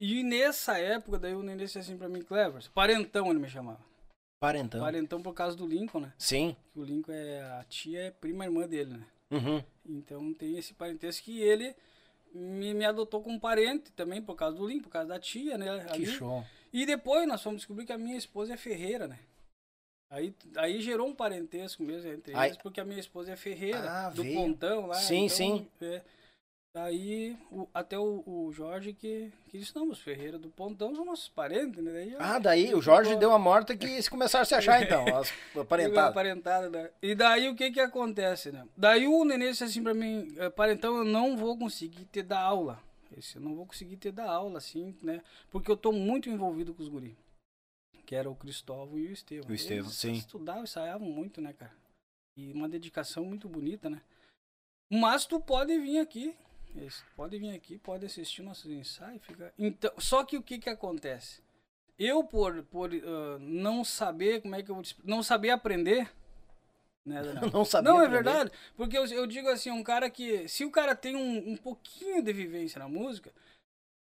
E 0.00 0.22
nessa 0.22 0.78
época, 0.78 1.18
daí 1.18 1.34
o 1.34 1.42
Nenê 1.42 1.64
disse 1.64 1.78
assim 1.78 1.96
pra 1.96 2.08
mim, 2.08 2.22
Clever, 2.22 2.62
parentão 2.72 3.30
ele 3.30 3.38
me 3.38 3.48
chamava. 3.48 3.80
Parentão. 4.38 4.80
Parentão 4.80 5.22
por 5.22 5.32
causa 5.32 5.56
do 5.56 5.66
Lincoln, 5.66 6.00
né? 6.00 6.12
Sim. 6.18 6.54
O 6.74 6.82
Lincoln 6.84 7.12
é 7.12 7.40
a 7.58 7.64
tia 7.64 8.00
é 8.02 8.10
prima 8.10 8.44
irmã 8.44 8.66
dele, 8.68 8.94
né? 8.98 9.06
Uhum. 9.30 9.62
Então 9.88 10.34
tem 10.34 10.58
esse 10.58 10.74
parentesco 10.74 11.24
que 11.24 11.40
ele 11.40 11.74
me, 12.34 12.74
me 12.74 12.84
adotou 12.84 13.22
como 13.22 13.40
parente 13.40 13.90
também 13.92 14.20
por 14.20 14.36
causa 14.36 14.56
do 14.56 14.66
Lincoln, 14.68 14.82
por 14.84 14.90
causa 14.90 15.08
da 15.08 15.18
tia, 15.18 15.56
né? 15.56 15.66
Que 15.86 15.92
ali. 15.94 16.06
show. 16.06 16.44
E 16.72 16.84
depois 16.84 17.26
nós 17.26 17.42
fomos 17.42 17.60
descobrir 17.60 17.86
que 17.86 17.92
a 17.92 17.98
minha 17.98 18.16
esposa 18.18 18.52
é 18.52 18.56
ferreira, 18.58 19.08
né? 19.08 19.18
Aí, 20.10 20.34
aí 20.56 20.80
gerou 20.82 21.08
um 21.08 21.14
parentesco 21.14 21.82
mesmo 21.82 22.12
entre 22.12 22.34
Aí- 22.36 22.50
eles, 22.50 22.58
porque 22.62 22.80
a 22.80 22.84
minha 22.84 23.00
esposa 23.00 23.32
é 23.32 23.36
ferreira, 23.36 23.90
Ah, 23.90 24.10
do 24.10 24.22
veio. 24.22 24.36
pontão 24.38 24.86
lá. 24.86 24.94
Sim, 24.94 25.24
então, 25.24 25.36
sim. 25.36 25.68
é. 25.80 26.02
Daí, 26.76 27.34
o- 27.50 27.66
até 27.72 27.98
o, 27.98 28.22
o 28.26 28.52
Jorge 28.52 28.92
que, 28.92 29.32
que 29.48 29.58
disse, 29.58 29.74
não, 29.74 29.88
os 29.88 29.98
Ferreira 29.98 30.38
do 30.38 30.50
Pontão 30.50 30.94
são 30.94 31.06
nossos 31.06 31.26
parentes, 31.26 31.82
né? 31.82 31.90
Daí, 31.90 32.16
Ah, 32.18 32.38
daí 32.38 32.74
o 32.74 32.82
Jorge 32.82 33.16
deu 33.16 33.32
a 33.32 33.38
morta 33.38 33.74
que 33.74 34.02
se 34.02 34.10
começaram 34.10 34.42
a 34.42 34.44
se 34.44 34.54
achar 34.54 34.82
então, 34.82 35.02
as 35.16 35.32
aparentadas. 35.58 36.10
aparentada, 36.10 36.68
né? 36.68 36.90
E 37.00 37.14
daí 37.14 37.48
o 37.48 37.56
que 37.56 37.70
que 37.70 37.80
acontece, 37.80 38.52
né? 38.52 38.68
Daí 38.76 39.06
o 39.08 39.24
Nenê 39.24 39.48
disse 39.52 39.64
assim 39.64 39.82
pra 39.82 39.94
mim, 39.94 40.34
"Eh, 40.36 40.50
parentão, 40.50 40.98
eu 40.98 41.04
não 41.06 41.34
vou 41.34 41.56
conseguir 41.56 42.04
te 42.04 42.22
dar 42.22 42.40
aula. 42.42 42.78
Esse, 43.16 43.36
eu 43.36 43.40
não 43.40 43.54
vou 43.56 43.64
conseguir 43.64 43.96
te 43.96 44.10
dar 44.12 44.28
aula, 44.28 44.58
assim, 44.58 44.94
né? 45.02 45.22
Porque 45.50 45.70
eu 45.70 45.78
tô 45.78 45.92
muito 45.92 46.28
envolvido 46.28 46.74
com 46.74 46.82
os 46.82 46.90
guri. 46.90 47.16
Que 48.04 48.14
era 48.14 48.28
o 48.28 48.36
Cristóvão 48.36 48.98
e 48.98 49.06
o 49.06 49.12
Estevão. 49.12 49.50
O 49.50 49.54
Estevão, 49.54 49.86
Eles 49.86 49.94
sim. 49.96 50.12
estudavam, 50.12 50.64
ensaiavam 50.64 51.08
muito, 51.08 51.40
né, 51.40 51.54
cara? 51.54 51.72
E 52.36 52.52
uma 52.52 52.68
dedicação 52.68 53.24
muito 53.24 53.48
bonita, 53.48 53.88
né? 53.88 54.02
Mas 54.92 55.24
tu 55.24 55.40
pode 55.40 55.76
vir 55.78 56.00
aqui. 56.00 56.36
Pode 57.16 57.38
vir 57.38 57.54
aqui, 57.54 57.78
pode 57.78 58.06
assistir 58.06 58.42
nossos 58.42 58.70
ensaios. 58.70 59.24
Fica... 59.24 59.52
Então, 59.58 59.92
só 59.98 60.24
que 60.24 60.36
o 60.36 60.42
que 60.42 60.58
que 60.58 60.68
acontece? 60.68 61.42
Eu, 61.98 62.22
por, 62.24 62.62
por 62.64 62.90
ah, 62.92 63.38
não 63.40 63.84
saber 63.84 64.42
como 64.42 64.54
é 64.54 64.62
que 64.62 64.70
eu 64.70 64.74
vou 64.74 64.84
Não 65.04 65.22
saber 65.22 65.50
aprender. 65.50 66.10
Né, 67.04 67.22
Daniel? 67.22 67.50
Não 67.54 67.64
sabia 67.64 67.90
Não, 67.90 68.00
é 68.00 68.06
aprender. 68.06 68.24
verdade. 68.24 68.52
Porque 68.76 68.98
eu, 68.98 69.06
eu 69.06 69.26
digo 69.26 69.48
assim, 69.48 69.70
um 69.70 69.82
cara 69.82 70.10
que. 70.10 70.48
Se 70.48 70.64
o 70.64 70.70
cara 70.70 70.94
tem 70.94 71.14
um, 71.14 71.52
um 71.52 71.56
pouquinho 71.56 72.20
de 72.20 72.32
vivência 72.32 72.80
na 72.80 72.88
música, 72.88 73.32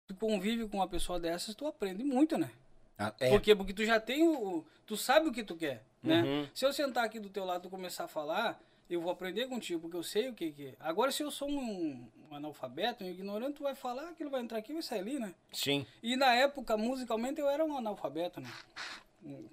tu 0.08 0.16
convive 0.16 0.66
com 0.68 0.78
uma 0.78 0.88
pessoa 0.88 1.20
dessas, 1.20 1.54
tu 1.54 1.66
aprende 1.66 2.02
muito, 2.02 2.36
né? 2.36 2.50
Ah, 2.98 3.14
é. 3.20 3.30
Por 3.30 3.40
quê? 3.40 3.54
Porque 3.54 3.72
tu 3.72 3.84
já 3.84 4.00
tem 4.00 4.26
o. 4.26 4.64
Tu 4.84 4.96
sabe 4.96 5.28
o 5.28 5.32
que 5.32 5.44
tu 5.44 5.54
quer, 5.54 5.84
né? 6.02 6.22
Uhum. 6.22 6.48
Se 6.52 6.66
eu 6.66 6.72
sentar 6.72 7.04
aqui 7.04 7.20
do 7.20 7.30
teu 7.30 7.44
lado 7.44 7.68
e 7.68 7.70
começar 7.70 8.04
a 8.04 8.08
falar, 8.08 8.60
eu 8.88 9.00
vou 9.00 9.10
aprender 9.10 9.46
contigo, 9.48 9.80
porque 9.80 9.96
eu 9.96 10.02
sei 10.02 10.28
o 10.28 10.34
que 10.34 10.50
que 10.52 10.66
é. 10.68 10.74
Agora, 10.80 11.10
se 11.12 11.22
eu 11.22 11.30
sou 11.30 11.48
um, 11.48 12.08
um 12.30 12.34
analfabeto, 12.34 13.04
um 13.04 13.08
ignorante, 13.08 13.56
tu 13.58 13.62
vai 13.62 13.74
falar, 13.74 14.08
aquilo 14.08 14.30
vai 14.30 14.40
entrar 14.40 14.58
aqui 14.58 14.72
e 14.72 14.74
vai 14.74 14.82
sair 14.82 15.00
ali, 15.00 15.18
né? 15.18 15.34
Sim, 15.52 15.86
E 16.02 16.16
na 16.16 16.34
época, 16.34 16.76
musicalmente, 16.76 17.40
eu 17.40 17.48
era 17.48 17.64
um 17.64 17.76
analfabeto, 17.76 18.40
né? 18.40 18.50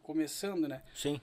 Começando, 0.04 0.68
né? 0.68 0.82
sim. 0.94 1.20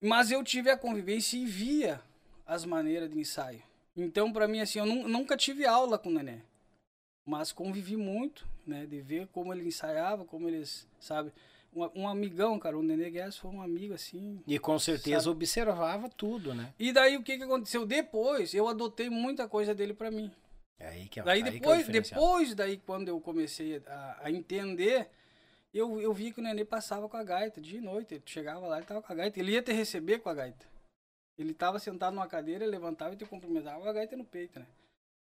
Mas 0.00 0.30
eu 0.30 0.44
tive 0.44 0.70
a 0.70 0.76
convivência 0.76 1.36
e 1.38 1.46
via 1.46 2.00
as 2.46 2.64
maneiras 2.64 3.10
de 3.10 3.18
ensaio. 3.18 3.62
Então, 3.96 4.30
pra 4.32 4.46
mim, 4.46 4.60
assim, 4.60 4.78
eu 4.78 4.86
nu- 4.86 5.08
nunca 5.08 5.36
tive 5.36 5.66
aula 5.66 5.98
com 5.98 6.10
o 6.10 6.12
Nené. 6.12 6.42
Mas 7.24 7.50
convivi 7.50 7.96
muito, 7.96 8.46
né? 8.66 8.86
De 8.86 9.00
ver 9.00 9.26
como 9.28 9.52
ele 9.52 9.66
ensaiava, 9.66 10.24
como 10.24 10.48
eles, 10.48 10.86
sabe? 11.00 11.32
Um, 11.76 12.02
um 12.02 12.08
amigão, 12.08 12.58
cara, 12.58 12.78
o 12.78 12.82
Nenê 12.82 13.10
Guedes 13.10 13.36
foi 13.36 13.50
um 13.50 13.60
amigo, 13.60 13.92
assim. 13.92 14.42
E 14.46 14.58
com 14.58 14.78
certeza 14.78 15.20
Sabe? 15.24 15.30
observava 15.36 16.08
tudo, 16.08 16.54
né? 16.54 16.72
E 16.78 16.90
daí, 16.90 17.16
o 17.16 17.22
que 17.22 17.36
que 17.36 17.44
aconteceu? 17.44 17.84
Depois, 17.84 18.54
eu 18.54 18.66
adotei 18.66 19.10
muita 19.10 19.46
coisa 19.46 19.74
dele 19.74 19.92
pra 19.92 20.10
mim. 20.10 20.30
É 20.78 20.88
aí 20.88 21.08
que 21.08 21.20
é, 21.20 21.22
Daí 21.22 21.42
aí 21.42 21.42
que 21.42 21.48
é 21.48 21.52
o 21.52 21.54
depois, 21.76 21.86
depois 21.88 22.54
daí 22.54 22.76
quando 22.78 23.08
eu 23.08 23.20
comecei 23.20 23.82
a, 23.86 24.20
a 24.24 24.30
entender, 24.30 25.08
eu, 25.72 26.00
eu 26.00 26.12
vi 26.12 26.32
que 26.32 26.40
o 26.40 26.42
Nenê 26.42 26.64
passava 26.64 27.08
com 27.08 27.16
a 27.16 27.24
gaita 27.24 27.60
dia 27.60 27.78
e 27.78 27.82
noite. 27.82 28.14
Ele 28.14 28.22
chegava 28.24 28.66
lá, 28.66 28.78
ele 28.78 28.86
tava 28.86 29.02
com 29.02 29.12
a 29.12 29.16
gaita. 29.16 29.38
Ele 29.38 29.52
ia 29.52 29.62
te 29.62 29.72
receber 29.72 30.18
com 30.20 30.28
a 30.30 30.34
gaita. 30.34 30.66
Ele 31.38 31.52
tava 31.52 31.78
sentado 31.78 32.14
numa 32.14 32.26
cadeira, 32.26 32.64
levantava 32.64 33.12
e 33.12 33.16
te 33.18 33.26
cumprimentava 33.26 33.82
com 33.82 33.88
a 33.88 33.92
gaita 33.92 34.16
no 34.16 34.24
peito, 34.24 34.58
né? 34.58 34.66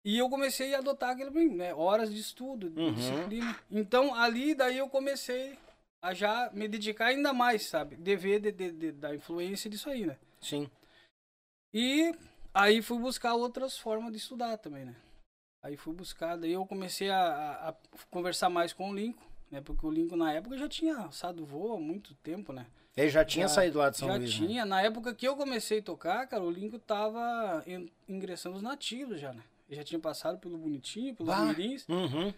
E 0.04 0.16
eu 0.16 0.30
comecei 0.30 0.74
a 0.74 0.78
adotar 0.78 1.16
mim, 1.32 1.56
né? 1.56 1.74
Horas 1.74 2.12
de 2.12 2.20
estudo, 2.20 2.70
de 2.70 2.80
Uhum. 2.80 2.92
disciplina. 2.94 3.58
Então, 3.68 4.14
ali, 4.14 4.54
daí 4.54 4.78
eu 4.78 4.88
comecei 4.88 5.58
a 6.02 6.14
já 6.14 6.50
me 6.52 6.68
dedicar 6.68 7.06
ainda 7.06 7.32
mais, 7.32 7.66
sabe? 7.66 7.96
Dever 7.96 8.40
de, 8.40 8.52
de- 8.52 8.72
de- 8.72 8.92
da 8.92 9.14
influência 9.14 9.68
disso 9.68 9.90
aí, 9.90 10.06
né? 10.06 10.16
Sim. 10.40 10.70
E 11.72 12.14
aí 12.54 12.80
fui 12.82 12.98
buscar 12.98 13.34
outras 13.34 13.78
formas 13.78 14.12
de 14.12 14.18
estudar 14.18 14.56
também, 14.58 14.84
né? 14.84 14.96
Aí 15.62 15.76
fui 15.76 15.92
buscar, 15.92 16.36
daí 16.36 16.52
eu 16.52 16.64
comecei 16.64 17.10
a, 17.10 17.68
a- 17.70 17.74
conversar 18.10 18.48
mais 18.48 18.72
com 18.72 18.90
o 18.90 18.94
Lincoln, 18.94 19.24
né? 19.50 19.60
Porque 19.60 19.84
o 19.84 19.90
Lincoln 19.90 20.16
na 20.16 20.32
época 20.32 20.56
já 20.56 20.68
tinha 20.68 20.96
assado 20.98 21.44
voo 21.44 21.74
há 21.74 21.80
muito 21.80 22.14
tempo, 22.16 22.52
né? 22.52 22.66
Ele 22.96 23.08
já 23.10 23.24
tinha 23.24 23.46
Já- 23.48 23.54
saído 23.54 23.78
lá 23.78 23.90
de 23.90 23.96
São 23.98 24.08
já 24.08 24.16
Luís, 24.16 24.38
né? 24.40 24.46
tinha. 24.46 24.64
Na 24.64 24.80
época 24.82 25.14
que 25.14 25.26
eu 25.26 25.36
comecei 25.36 25.78
a 25.80 25.82
tocar, 25.82 26.26
cara, 26.26 26.42
o 26.42 26.50
Lincoln 26.50 26.78
tava 26.80 27.64
ingressando 28.08 28.56
os 28.56 28.62
nativos 28.62 29.20
já, 29.20 29.32
né? 29.32 29.42
Ele 29.68 29.76
já 29.76 29.84
tinha 29.84 30.00
passado 30.00 30.38
pelo 30.38 30.56
Bonitinho, 30.56 31.14
pelos 31.14 31.32
Bah. 31.34 31.44
Mirins, 31.44 31.86
Uhum. 31.88 32.32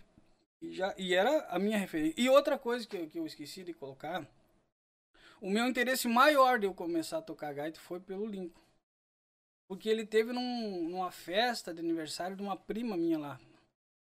E, 0.60 0.72
já, 0.72 0.94
e 0.98 1.14
era 1.14 1.46
a 1.46 1.58
minha 1.58 1.78
referência. 1.78 2.14
E 2.20 2.28
outra 2.28 2.58
coisa 2.58 2.86
que, 2.86 2.96
eu- 2.96 3.08
que 3.08 3.18
eu 3.18 3.26
esqueci 3.26 3.64
de 3.64 3.72
colocar, 3.74 4.26
o 5.40 5.50
meu 5.50 5.66
interesse 5.66 6.06
maior 6.08 6.58
de 6.58 6.66
eu 6.66 6.74
começar 6.74 7.18
a 7.18 7.22
tocar 7.22 7.52
gaita 7.52 7.80
foi 7.80 7.98
pelo 8.00 8.26
Lincoln. 8.26 8.60
Porque 9.66 9.88
ele 9.88 10.04
teve 10.04 10.32
num- 10.32 10.88
numa 10.88 11.10
festa 11.10 11.72
de 11.72 11.80
aniversário 11.80 12.36
de 12.36 12.42
uma 12.42 12.56
prima 12.56 12.96
minha 12.96 13.18
lá, 13.18 13.40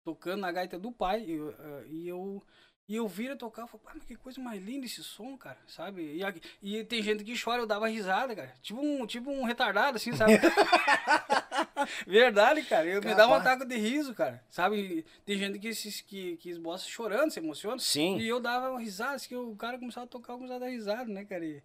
tocando 0.04 0.42
na 0.42 0.52
gaita 0.52 0.80
do 0.80 0.92
pai, 0.92 1.24
e 1.26 1.32
eu, 1.34 1.52
eh, 1.52 1.88
e 1.90 2.08
eu, 2.08 2.44
e 2.88 2.96
eu 2.96 3.08
vi 3.08 3.26
ele 3.28 3.36
tocar, 3.36 3.62
eu 3.64 3.68
falei, 3.68 3.86
"Pá, 3.86 3.92
mas 3.96 4.04
que 4.06 4.16
coisa 4.16 4.42
mais 4.42 4.62
linda 4.62 4.86
esse 4.86 5.04
som, 5.04 5.38
cara, 5.38 5.58
sabe? 5.68 6.16
E, 6.18 6.24
aqui- 6.24 6.42
e 6.62 6.84
tem 6.84 7.02
gente 7.02 7.24
que 7.24 7.42
chora, 7.42 7.62
eu 7.62 7.68
dava 7.68 7.88
risada, 7.88 8.36
cara, 8.36 8.54
tipo 8.62 8.82
um, 8.82 9.06
tipo 9.06 9.30
um 9.32 9.44
retardado, 9.44 9.98
assim, 9.98 10.14
sabe? 10.14 10.34
Verdade, 12.06 12.64
cara. 12.64 12.86
Eu 12.86 13.02
me 13.02 13.16
dá 13.16 13.28
um 13.28 13.34
ataque 13.34 13.66
de 13.66 13.78
riso, 13.78 14.14
cara. 14.14 14.44
Sabe? 14.50 15.06
Tem 15.26 15.38
gente 15.38 15.60
que 15.60 15.74
se, 15.74 16.04
que, 16.04 16.38
que 16.38 16.50
esboça 16.50 16.88
chorando, 16.88 17.32
se 17.32 17.40
emociona. 17.40 17.80
Sim. 17.80 18.18
E 18.18 18.28
eu 18.28 18.40
dava 18.40 18.70
uma 18.72 18.80
risada, 18.80 19.16
assim, 19.16 19.30
que 19.30 19.36
o 19.36 19.56
cara 19.56 19.78
começava 19.80 20.06
a 20.06 20.10
tocar, 20.10 20.34
eu 20.34 20.38
começava 20.38 20.64
a 20.66 20.68
dar 20.68 20.72
risada, 20.72 21.06
né, 21.12 21.26
cara? 21.26 21.46
E, 21.46 21.62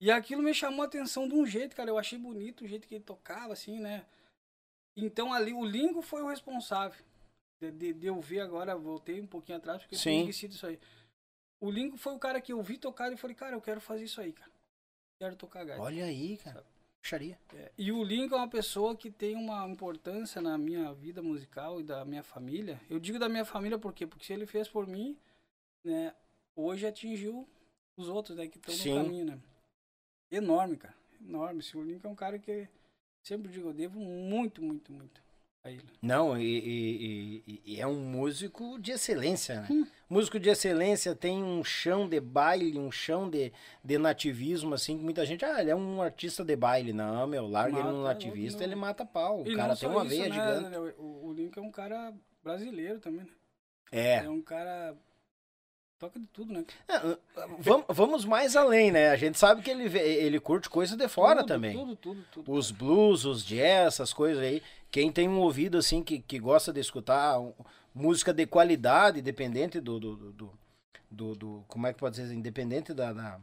e 0.00 0.10
aquilo 0.10 0.42
me 0.42 0.54
chamou 0.54 0.82
a 0.82 0.86
atenção 0.86 1.28
de 1.28 1.34
um 1.34 1.44
jeito, 1.46 1.74
cara. 1.76 1.90
Eu 1.90 1.98
achei 1.98 2.18
bonito 2.18 2.64
o 2.64 2.68
jeito 2.68 2.86
que 2.86 2.94
ele 2.94 3.04
tocava, 3.04 3.52
assim, 3.52 3.78
né? 3.80 4.04
Então 4.96 5.32
ali 5.32 5.52
o 5.52 5.64
Lingo 5.64 6.02
foi 6.02 6.22
o 6.22 6.28
responsável. 6.28 6.98
De, 7.60 7.70
de, 7.72 7.92
de 7.92 8.06
eu 8.06 8.20
ver 8.20 8.40
agora, 8.40 8.76
voltei 8.76 9.20
um 9.20 9.26
pouquinho 9.26 9.58
atrás, 9.58 9.82
porque 9.82 9.94
eu 9.94 9.98
Sim. 9.98 10.10
tinha 10.10 10.20
esquecido 10.22 10.52
isso 10.52 10.66
aí. 10.66 10.78
O 11.60 11.70
Lingo 11.70 11.96
foi 11.96 12.14
o 12.14 12.18
cara 12.18 12.40
que 12.40 12.52
eu 12.52 12.62
vi 12.62 12.78
tocar 12.78 13.12
e 13.12 13.16
falei, 13.16 13.34
cara, 13.34 13.56
eu 13.56 13.60
quero 13.60 13.80
fazer 13.80 14.04
isso 14.04 14.20
aí, 14.20 14.32
cara. 14.32 14.52
Quero 15.18 15.34
tocar 15.34 15.64
gaita. 15.64 15.82
Olha 15.82 16.04
aí, 16.04 16.36
cara. 16.36 16.64
Puxaria. 17.02 17.38
É, 17.54 17.72
E 17.76 17.90
o 17.90 18.02
Lincoln 18.04 18.36
é 18.36 18.38
uma 18.38 18.48
pessoa 18.48 18.96
que 18.96 19.10
tem 19.10 19.34
uma 19.34 19.66
importância 19.68 20.40
na 20.40 20.56
minha 20.56 20.92
vida 20.94 21.22
musical 21.22 21.80
e 21.80 21.84
da 21.84 22.04
minha 22.04 22.22
família. 22.22 22.80
Eu 22.88 23.00
digo 23.00 23.18
da 23.18 23.28
minha 23.28 23.44
família 23.44 23.78
por 23.78 23.92
quê? 23.92 24.06
Porque 24.06 24.24
se 24.24 24.32
ele 24.32 24.46
fez 24.46 24.68
por 24.68 24.86
mim, 24.86 25.18
né, 25.82 26.14
hoje 26.54 26.86
atingiu 26.86 27.48
os 27.96 28.08
outros, 28.08 28.36
né, 28.36 28.46
que 28.46 28.58
estão 28.58 28.94
no 28.94 29.04
caminho, 29.04 29.24
né? 29.24 29.38
Enorme, 30.30 30.76
cara. 30.76 30.94
Enorme. 31.20 31.62
Se 31.62 31.76
o 31.76 31.82
Lincoln 31.82 32.08
é 32.08 32.12
um 32.12 32.16
cara 32.16 32.38
que 32.38 32.68
sempre 33.24 33.50
digo, 33.50 33.68
eu 33.68 33.72
devo 33.72 33.98
muito, 33.98 34.62
muito, 34.62 34.92
muito 34.92 35.27
ele. 35.70 35.84
Não, 36.02 36.38
e, 36.38 37.42
e- 37.46 37.62
e- 37.64 37.80
é 37.80 37.86
um 37.86 38.00
músico 38.00 38.78
de 38.78 38.92
excelência, 38.92 39.60
né? 39.62 39.68
Hum. 39.70 39.86
Músico 40.08 40.40
de 40.40 40.48
excelência 40.48 41.14
tem 41.14 41.42
um 41.42 41.62
chão 41.62 42.08
de 42.08 42.18
baile, 42.20 42.78
um 42.78 42.90
chão 42.90 43.28
de, 43.28 43.52
de 43.84 43.98
nativismo, 43.98 44.74
assim, 44.74 44.96
que 44.96 45.04
muita 45.04 45.24
gente, 45.26 45.44
ah, 45.44 45.60
ele 45.60 45.70
é 45.70 45.76
um 45.76 46.00
artista 46.00 46.42
de 46.44 46.56
baile. 46.56 46.92
Não, 46.92 47.26
meu, 47.26 47.46
larga 47.46 47.78
ele 47.78 47.88
no 47.88 48.02
Mata, 48.02 48.14
nativista, 48.14 48.60
não. 48.60 48.66
ele 48.66 48.74
mata 48.74 49.04
pau. 49.04 49.42
O 49.42 49.48
E 49.48 49.54
cara 49.54 49.76
tem 49.76 49.88
uma 49.88 50.00
isso, 50.06 50.08
veia 50.16 50.28
né, 50.28 50.34
gigante. 50.34 50.76
O, 50.98 51.26
o 51.26 51.32
Lincoln 51.34 51.60
é 51.60 51.66
um 51.66 51.70
cara 51.70 52.14
brasileiro 52.42 52.98
também, 53.00 53.20
né? 53.20 53.30
É. 53.92 54.14
É 54.24 54.30
um 54.30 54.40
cara... 54.40 54.96
Toca 55.98 56.20
de 56.20 56.26
tudo, 56.28 56.52
né? 56.52 56.64
É, 56.86 57.00
Vamos, 57.58 57.84
vamos 57.88 58.24
mais 58.24 58.54
além, 58.54 58.92
né? 58.92 59.10
A 59.10 59.16
gente 59.16 59.36
sabe 59.36 59.62
que 59.62 59.68
ele, 59.70 59.98
ele 59.98 60.38
curte 60.38 60.70
coisa 60.70 60.96
de 60.96 61.08
fora 61.08 61.40
Tudo, 61.40 61.48
também. 61.48 61.76
Tudo, 61.76 61.96
tudo, 61.96 62.24
tudo. 62.30 62.52
Os 62.52 62.70
blues, 62.70 63.24
os 63.24 63.44
jazz, 63.44 63.94
essas 63.94 64.12
coisas 64.12 64.40
aí. 64.40 64.62
Quem 64.90 65.12
tem 65.12 65.28
um 65.28 65.38
ouvido 65.40 65.78
assim 65.78 66.02
que, 66.02 66.20
que 66.20 66.38
gosta 66.38 66.72
de 66.72 66.80
escutar 66.80 67.36
música 67.94 68.32
de 68.32 68.46
qualidade, 68.46 69.20
independente 69.20 69.80
do, 69.80 70.00
do, 70.00 70.16
do, 70.16 70.32
do- 70.32 70.58
do- 71.10 71.34
do- 71.34 71.64
como 71.68 71.86
é 71.86 71.92
que 71.92 71.98
pode 71.98 72.16
dizer, 72.20 72.34
independente 72.34 72.94
da, 72.94 73.12
da- 73.12 73.40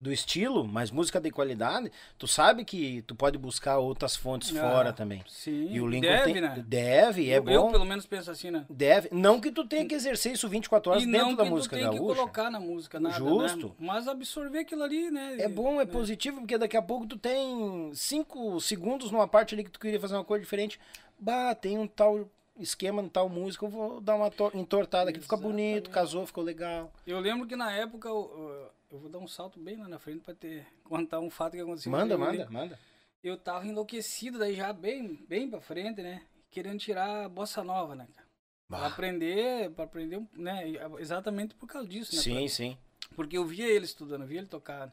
do 0.00 0.12
estilo, 0.12 0.64
mas 0.66 0.92
música 0.92 1.20
de 1.20 1.28
qualidade, 1.30 1.90
tu 2.16 2.28
sabe 2.28 2.64
que 2.64 3.02
tu 3.02 3.14
pode 3.16 3.36
buscar 3.36 3.78
outras 3.78 4.14
fontes 4.14 4.56
Ah, 4.56 4.60
fora 4.60 4.92
também. 4.92 5.24
Sim, 5.28 5.68
E 5.72 5.80
o 5.80 5.88
Lincoln 5.88 6.08
deve, 6.08 6.32
tem, 6.32 6.40
né? 6.40 6.64
deve, 6.66 7.30
é 7.30 7.38
eu, 7.38 7.42
bom. 7.42 7.50
eu, 7.50 7.66
pelo 7.68 7.84
menos 7.84 8.06
penso 8.06 8.30
assim, 8.30 8.50
né? 8.50 8.64
Deve, 8.70 9.08
não 9.10 9.40
que 9.40 9.50
tu 9.50 9.66
tenha 9.66 9.84
que 9.86 9.94
exercer 9.94 10.32
isso 10.34 10.48
24 10.48 10.92
horas 10.92 11.02
e 11.02 11.06
dentro 11.06 11.26
não 11.26 11.34
da 11.34 11.42
que 11.44 11.50
música 11.50 11.76
tu 11.76 11.80
tem 11.80 11.90
que 11.90 11.96
gaúcha. 11.98 12.14
colocar 12.14 12.48
na 12.50 12.60
música 12.60 13.00
nada, 13.00 13.16
Justo. 13.16 13.66
né? 13.68 13.74
Mas 13.80 14.06
absorver 14.06 14.60
aquilo 14.60 14.84
ali, 14.84 15.10
né? 15.10 15.36
É 15.40 15.48
bom, 15.48 15.80
é 15.80 15.84
né? 15.84 15.90
positivo, 15.90 16.38
porque 16.40 16.56
daqui 16.56 16.76
a 16.76 16.82
pouco 16.82 17.04
tu 17.06 17.18
tem 17.18 17.90
cinco 17.92 18.60
segundos 18.60 19.10
numa 19.10 19.26
parte 19.26 19.54
ali 19.54 19.64
que 19.64 19.70
tu 19.70 19.80
queria 19.80 19.98
fazer 20.00 20.14
uma 20.14 20.24
coisa 20.24 20.44
diferente. 20.44 20.78
Bah, 21.18 21.56
tem 21.56 21.76
um 21.76 21.88
tal 21.88 22.30
esquema, 22.58 23.02
um 23.02 23.08
tal 23.08 23.28
música, 23.28 23.64
eu 23.64 23.70
vou 23.70 24.00
dar 24.00 24.14
uma 24.16 24.30
to- 24.30 24.50
entortada 24.54 25.10
aqui, 25.10 25.20
fica 25.20 25.36
bonito, 25.36 25.90
casou, 25.90 26.26
ficou 26.26 26.42
legal. 26.44 26.92
Eu 27.06 27.20
lembro 27.20 27.46
que 27.46 27.56
na 27.56 27.72
época, 27.72 28.08
eu, 28.08 28.14
eu- 28.36 28.70
eu 28.92 28.98
vou 28.98 29.10
dar 29.10 29.18
um 29.18 29.28
salto 29.28 29.58
bem 29.60 29.76
lá 29.76 29.88
na 29.88 29.98
frente 29.98 30.20
pra 30.20 30.34
ter, 30.34 30.66
contar 30.84 31.20
um 31.20 31.30
fato 31.30 31.52
que 31.52 31.60
aconteceu. 31.60 31.90
Manda, 31.92 32.14
Eu 32.14 32.18
manda, 32.18 32.32
lembro- 32.32 32.52
manda. 32.52 32.78
Eu 33.22 33.36
tava 33.36 33.66
enlouquecido 33.66 34.38
daí 34.38 34.54
já 34.54 34.72
bem, 34.72 35.24
bem 35.28 35.50
pra 35.50 35.60
frente, 35.60 36.00
né? 36.02 36.22
Querendo 36.50 36.78
tirar 36.78 37.24
a 37.24 37.28
bossa 37.28 37.62
nova, 37.64 37.94
né, 37.94 38.06
cara? 38.14 38.28
Pra 38.68 38.78
Bah. 38.80 38.86
aprender, 38.86 39.70
pra 39.70 39.84
aprender, 39.84 40.22
né? 40.34 40.62
Exatamente 40.98 41.54
por 41.54 41.66
causa 41.66 41.88
disso, 41.88 42.14
né? 42.14 42.22
Sim, 42.22 42.38
Pra- 42.38 42.48
sim. 42.48 42.78
Porque 43.16 43.36
eu 43.36 43.44
via 43.44 43.66
ele 43.66 43.84
estudando, 43.86 44.22
eu 44.22 44.26
via 44.28 44.38
ele 44.38 44.46
tocar. 44.46 44.92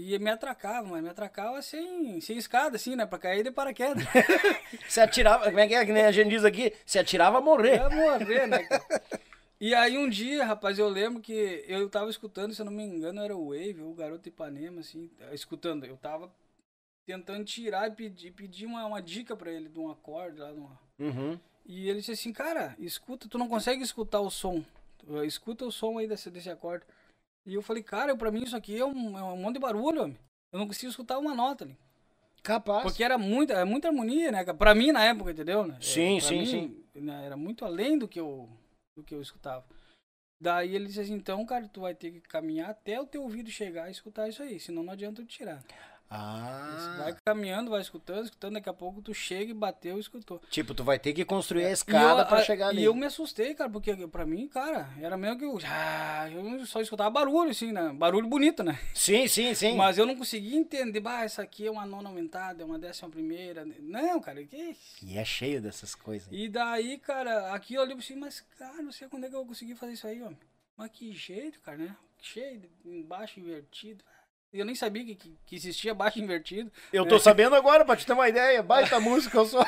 E 0.00 0.16
me 0.20 0.30
atracava, 0.30 0.86
mas 0.86 1.02
me 1.02 1.08
atracava 1.08 1.60
sem, 1.60 2.20
sem 2.20 2.38
escada, 2.38 2.76
assim, 2.76 2.94
né? 2.94 3.04
Pra 3.04 3.18
cair 3.18 3.42
de 3.42 3.50
paraquedas. 3.50 4.04
Se 4.88 5.00
atirava, 5.00 5.46
como 5.46 5.58
é 5.58 5.66
que 5.66 5.74
é 5.74 5.84
que 5.84 5.92
nem 5.92 6.04
a 6.04 6.12
gente 6.12 6.30
diz 6.30 6.44
aqui? 6.44 6.72
Se 6.86 7.00
atirava 7.00 7.38
a 7.38 7.40
morrer. 7.40 7.78
Ia 7.78 7.90
morrer, 7.90 8.46
né, 8.46 8.62
cara? 8.62 9.02
E 9.60 9.74
aí 9.74 9.98
um 9.98 10.08
dia, 10.08 10.44
rapaz, 10.44 10.78
eu 10.78 10.88
lembro 10.88 11.20
que 11.20 11.64
eu 11.66 11.90
tava 11.90 12.10
escutando, 12.10 12.54
se 12.54 12.62
eu 12.62 12.66
não 12.66 12.70
me 12.70 12.84
engano, 12.84 13.20
era 13.20 13.36
o 13.36 13.48
Wave, 13.48 13.82
o 13.82 13.92
Garoto 13.92 14.28
Ipanema, 14.28 14.82
assim, 14.82 15.10
escutando. 15.32 15.84
Eu 15.84 15.96
tava 15.96 16.32
tentando 17.04 17.44
tirar 17.44 17.88
e 17.88 17.90
pedir, 17.90 18.30
pedir 18.30 18.66
uma, 18.66 18.86
uma 18.86 19.02
dica 19.02 19.34
pra 19.34 19.50
ele 19.50 19.68
de 19.68 19.80
um 19.80 19.90
acorde 19.90 20.38
lá. 20.38 20.52
Uhum. 20.96 21.36
E 21.66 21.88
ele 21.88 21.98
disse 21.98 22.12
assim, 22.12 22.32
cara, 22.32 22.76
escuta, 22.78 23.28
tu 23.28 23.36
não 23.36 23.48
consegue 23.48 23.82
escutar 23.82 24.20
o 24.20 24.30
som. 24.30 24.64
Escuta 25.26 25.64
o 25.64 25.72
som 25.72 25.98
aí 25.98 26.06
desse, 26.06 26.30
desse 26.30 26.50
acorde. 26.50 26.84
E 27.48 27.54
eu 27.54 27.62
falei, 27.62 27.82
cara, 27.82 28.14
pra 28.14 28.30
mim 28.30 28.42
isso 28.42 28.54
aqui 28.56 28.78
é 28.78 28.84
um, 28.84 29.18
é 29.18 29.22
um 29.22 29.36
monte 29.38 29.54
de 29.54 29.60
barulho, 29.60 30.02
homem. 30.02 30.18
Eu 30.52 30.58
não 30.58 30.66
consigo 30.66 30.90
escutar 30.90 31.18
uma 31.18 31.34
nota 31.34 31.64
ali. 31.64 31.76
Capaz. 32.42 32.82
Porque 32.82 33.02
era 33.02 33.16
muita, 33.16 33.54
é 33.54 33.64
muita 33.64 33.88
harmonia, 33.88 34.30
né? 34.30 34.44
Pra 34.52 34.74
mim 34.74 34.92
na 34.92 35.02
época, 35.04 35.30
entendeu? 35.30 35.66
né? 35.66 35.78
Sim, 35.80 36.18
É, 36.18 36.20
pra 36.20 36.28
sim, 36.28 36.38
mim, 36.38 36.46
sim. 36.46 37.00
né, 37.00 37.24
Era 37.24 37.36
muito 37.36 37.64
além 37.64 37.98
do 37.98 38.06
que 38.06 38.20
eu, 38.20 38.48
do 38.96 39.02
que 39.02 39.14
eu 39.14 39.22
escutava. 39.22 39.64
Daí 40.40 40.74
ele 40.74 40.86
disse 40.86 41.00
assim, 41.00 41.14
então, 41.14 41.44
cara, 41.44 41.66
tu 41.68 41.80
vai 41.80 41.94
ter 41.94 42.12
que 42.12 42.20
caminhar 42.20 42.70
até 42.70 43.00
o 43.00 43.06
teu 43.06 43.22
ouvido 43.22 43.50
chegar 43.50 43.88
e 43.88 43.92
escutar 43.92 44.28
isso 44.28 44.42
aí, 44.42 44.60
senão 44.60 44.82
não 44.84 44.92
adianta 44.92 45.22
tu 45.22 45.26
tirar. 45.26 45.64
Você 46.10 46.14
Ah. 46.14 46.94
Vai 46.98 47.16
caminhando, 47.22 47.70
vai 47.70 47.82
escutando, 47.82 48.24
escutando, 48.24 48.54
daqui 48.54 48.68
a 48.68 48.72
pouco 48.72 49.02
tu 49.02 49.12
chega 49.12 49.50
e 49.50 49.54
bateu 49.54 49.98
e 49.98 50.00
escutou. 50.00 50.40
Tipo, 50.50 50.74
tu 50.74 50.82
vai 50.82 50.98
ter 50.98 51.12
que 51.12 51.22
construir 51.22 51.66
a 51.66 51.70
escada 51.70 52.22
eu, 52.22 52.26
pra 52.26 52.38
a- 52.38 52.42
chegar 52.42 52.68
ali. 52.68 52.80
E 52.80 52.84
eu 52.84 52.94
me 52.94 53.04
assustei, 53.04 53.54
cara, 53.54 53.68
porque 53.68 53.94
pra 54.08 54.24
mim, 54.24 54.48
cara, 54.48 54.88
era 55.00 55.18
mesmo 55.18 55.38
que 55.38 55.44
eu, 55.44 55.58
ah, 55.66 56.30
eu 56.30 56.64
só 56.64 56.80
escutava 56.80 57.10
barulho, 57.10 57.50
assim, 57.50 57.72
né? 57.72 57.90
Barulho 57.92 58.26
bonito, 58.26 58.62
né? 58.62 58.78
Sim, 58.94 59.28
sim, 59.28 59.52
sim. 59.54 59.76
Mas 59.76 59.98
eu 59.98 60.06
não 60.06 60.16
conseguia 60.16 60.56
entender, 60.56 61.00
bah, 61.00 61.24
essa 61.24 61.42
aqui 61.42 61.66
é 61.66 61.70
uma 61.70 61.84
nona 61.84 62.08
aumentada, 62.08 62.62
é 62.62 62.64
uma 62.64 62.78
décima 62.78 63.10
primeira. 63.10 63.66
Não, 63.80 64.18
cara, 64.20 64.42
que 64.44 64.74
E 65.02 65.18
é 65.18 65.24
cheio 65.26 65.60
dessas 65.60 65.94
coisas. 65.94 66.28
E 66.32 66.48
daí, 66.48 66.96
cara, 66.98 67.52
aqui 67.52 67.74
eu 67.74 67.82
olhei 67.82 67.94
assim, 67.96 68.16
mas, 68.16 68.40
cara, 68.58 68.80
não 68.82 68.92
sei 68.92 69.08
quando 69.08 69.24
é 69.24 69.28
que 69.28 69.34
eu 69.34 69.40
vou 69.40 69.48
conseguir 69.48 69.74
fazer 69.74 69.92
isso 69.92 70.06
aí, 70.06 70.22
ó. 70.22 70.30
Mas 70.74 70.90
que 70.90 71.12
jeito, 71.12 71.60
cara, 71.60 71.76
né? 71.76 71.96
Cheio, 72.20 72.62
de 72.84 73.02
baixo 73.02 73.38
invertido. 73.40 74.02
Eu 74.52 74.64
nem 74.64 74.74
sabia 74.74 75.04
que, 75.04 75.14
que, 75.14 75.38
que 75.44 75.56
existia 75.56 75.94
baixo 75.94 76.18
invertido. 76.18 76.72
Eu 76.92 77.06
tô 77.06 77.18
sabendo 77.18 77.54
agora, 77.54 77.84
pra 77.84 77.96
te 77.96 78.06
ter 78.06 78.12
uma 78.14 78.28
ideia. 78.28 78.62
Baita 78.62 78.98
música, 79.00 79.36
eu 79.36 79.44
sou. 79.46 79.64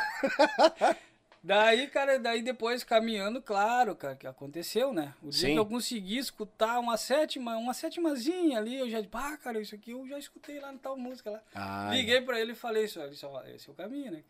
Daí, 1.42 1.86
cara, 1.88 2.18
daí 2.18 2.42
depois 2.42 2.84
caminhando, 2.84 3.40
claro, 3.40 3.96
cara, 3.96 4.14
que 4.14 4.26
aconteceu, 4.26 4.92
né? 4.92 5.14
O 5.22 5.30
dia 5.30 5.48
Sim. 5.48 5.52
que 5.54 5.58
eu 5.58 5.64
consegui 5.64 6.18
escutar 6.18 6.78
uma 6.78 6.98
sétima, 6.98 7.56
uma 7.56 7.72
sétimazinha 7.72 8.58
ali, 8.58 8.76
eu 8.78 8.90
já, 8.90 8.98
ah, 9.12 9.36
cara, 9.38 9.58
isso 9.58 9.74
aqui 9.74 9.92
eu 9.92 10.06
já 10.06 10.18
escutei 10.18 10.60
lá 10.60 10.70
na 10.70 10.78
tal 10.78 10.98
música 10.98 11.30
lá. 11.30 11.42
Ai, 11.54 11.96
Liguei 11.98 12.20
pra 12.20 12.38
ele 12.38 12.52
e 12.52 12.54
falei 12.54 12.84
isso, 12.84 13.00
ele 13.00 13.10
disse, 13.10 13.24
ó, 13.24 13.42
esse 13.44 13.70
é 13.70 13.72
o 13.72 13.74
caminho, 13.74 14.12
né? 14.12 14.22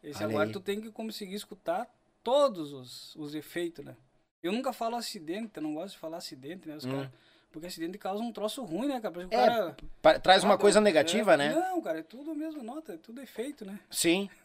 Esse 0.00 0.18
Olha 0.22 0.30
agora 0.30 0.46
aí. 0.46 0.52
tu 0.52 0.60
tem 0.60 0.80
que 0.80 0.92
conseguir 0.92 1.34
escutar 1.34 1.88
todos 2.22 2.72
os, 2.72 3.16
os 3.16 3.34
efeitos, 3.34 3.84
né? 3.84 3.96
Eu 4.40 4.52
nunca 4.52 4.72
falo 4.72 4.94
acidente, 4.94 5.50
eu 5.56 5.62
não 5.62 5.74
gosto 5.74 5.94
de 5.94 5.98
falar 6.00 6.18
acidente, 6.18 6.68
né? 6.68 6.76
Os 6.76 6.84
Hum. 6.84 6.90
cara- 6.92 7.12
porque 7.54 7.68
acidente 7.68 7.96
causa 7.96 8.20
um 8.20 8.32
troço 8.32 8.64
ruim, 8.64 8.88
né, 8.88 9.00
cara? 9.00 9.22
É, 9.22 9.26
cara... 9.28 9.76
pa- 10.02 10.18
traz 10.18 10.42
uma 10.42 10.54
Ah, 10.54 10.58
coisa 10.58 10.80
é, 10.80 10.82
negativa, 10.82 11.36
né? 11.36 11.54
Não, 11.54 11.80
cara, 11.80 12.00
é 12.00 12.02
tudo 12.02 12.32
a 12.32 12.34
mesma 12.34 12.64
nota, 12.64 12.94
é 12.94 12.96
tudo 12.96 13.22
efeito, 13.22 13.64
né? 13.64 13.78
Sim. 13.88 14.28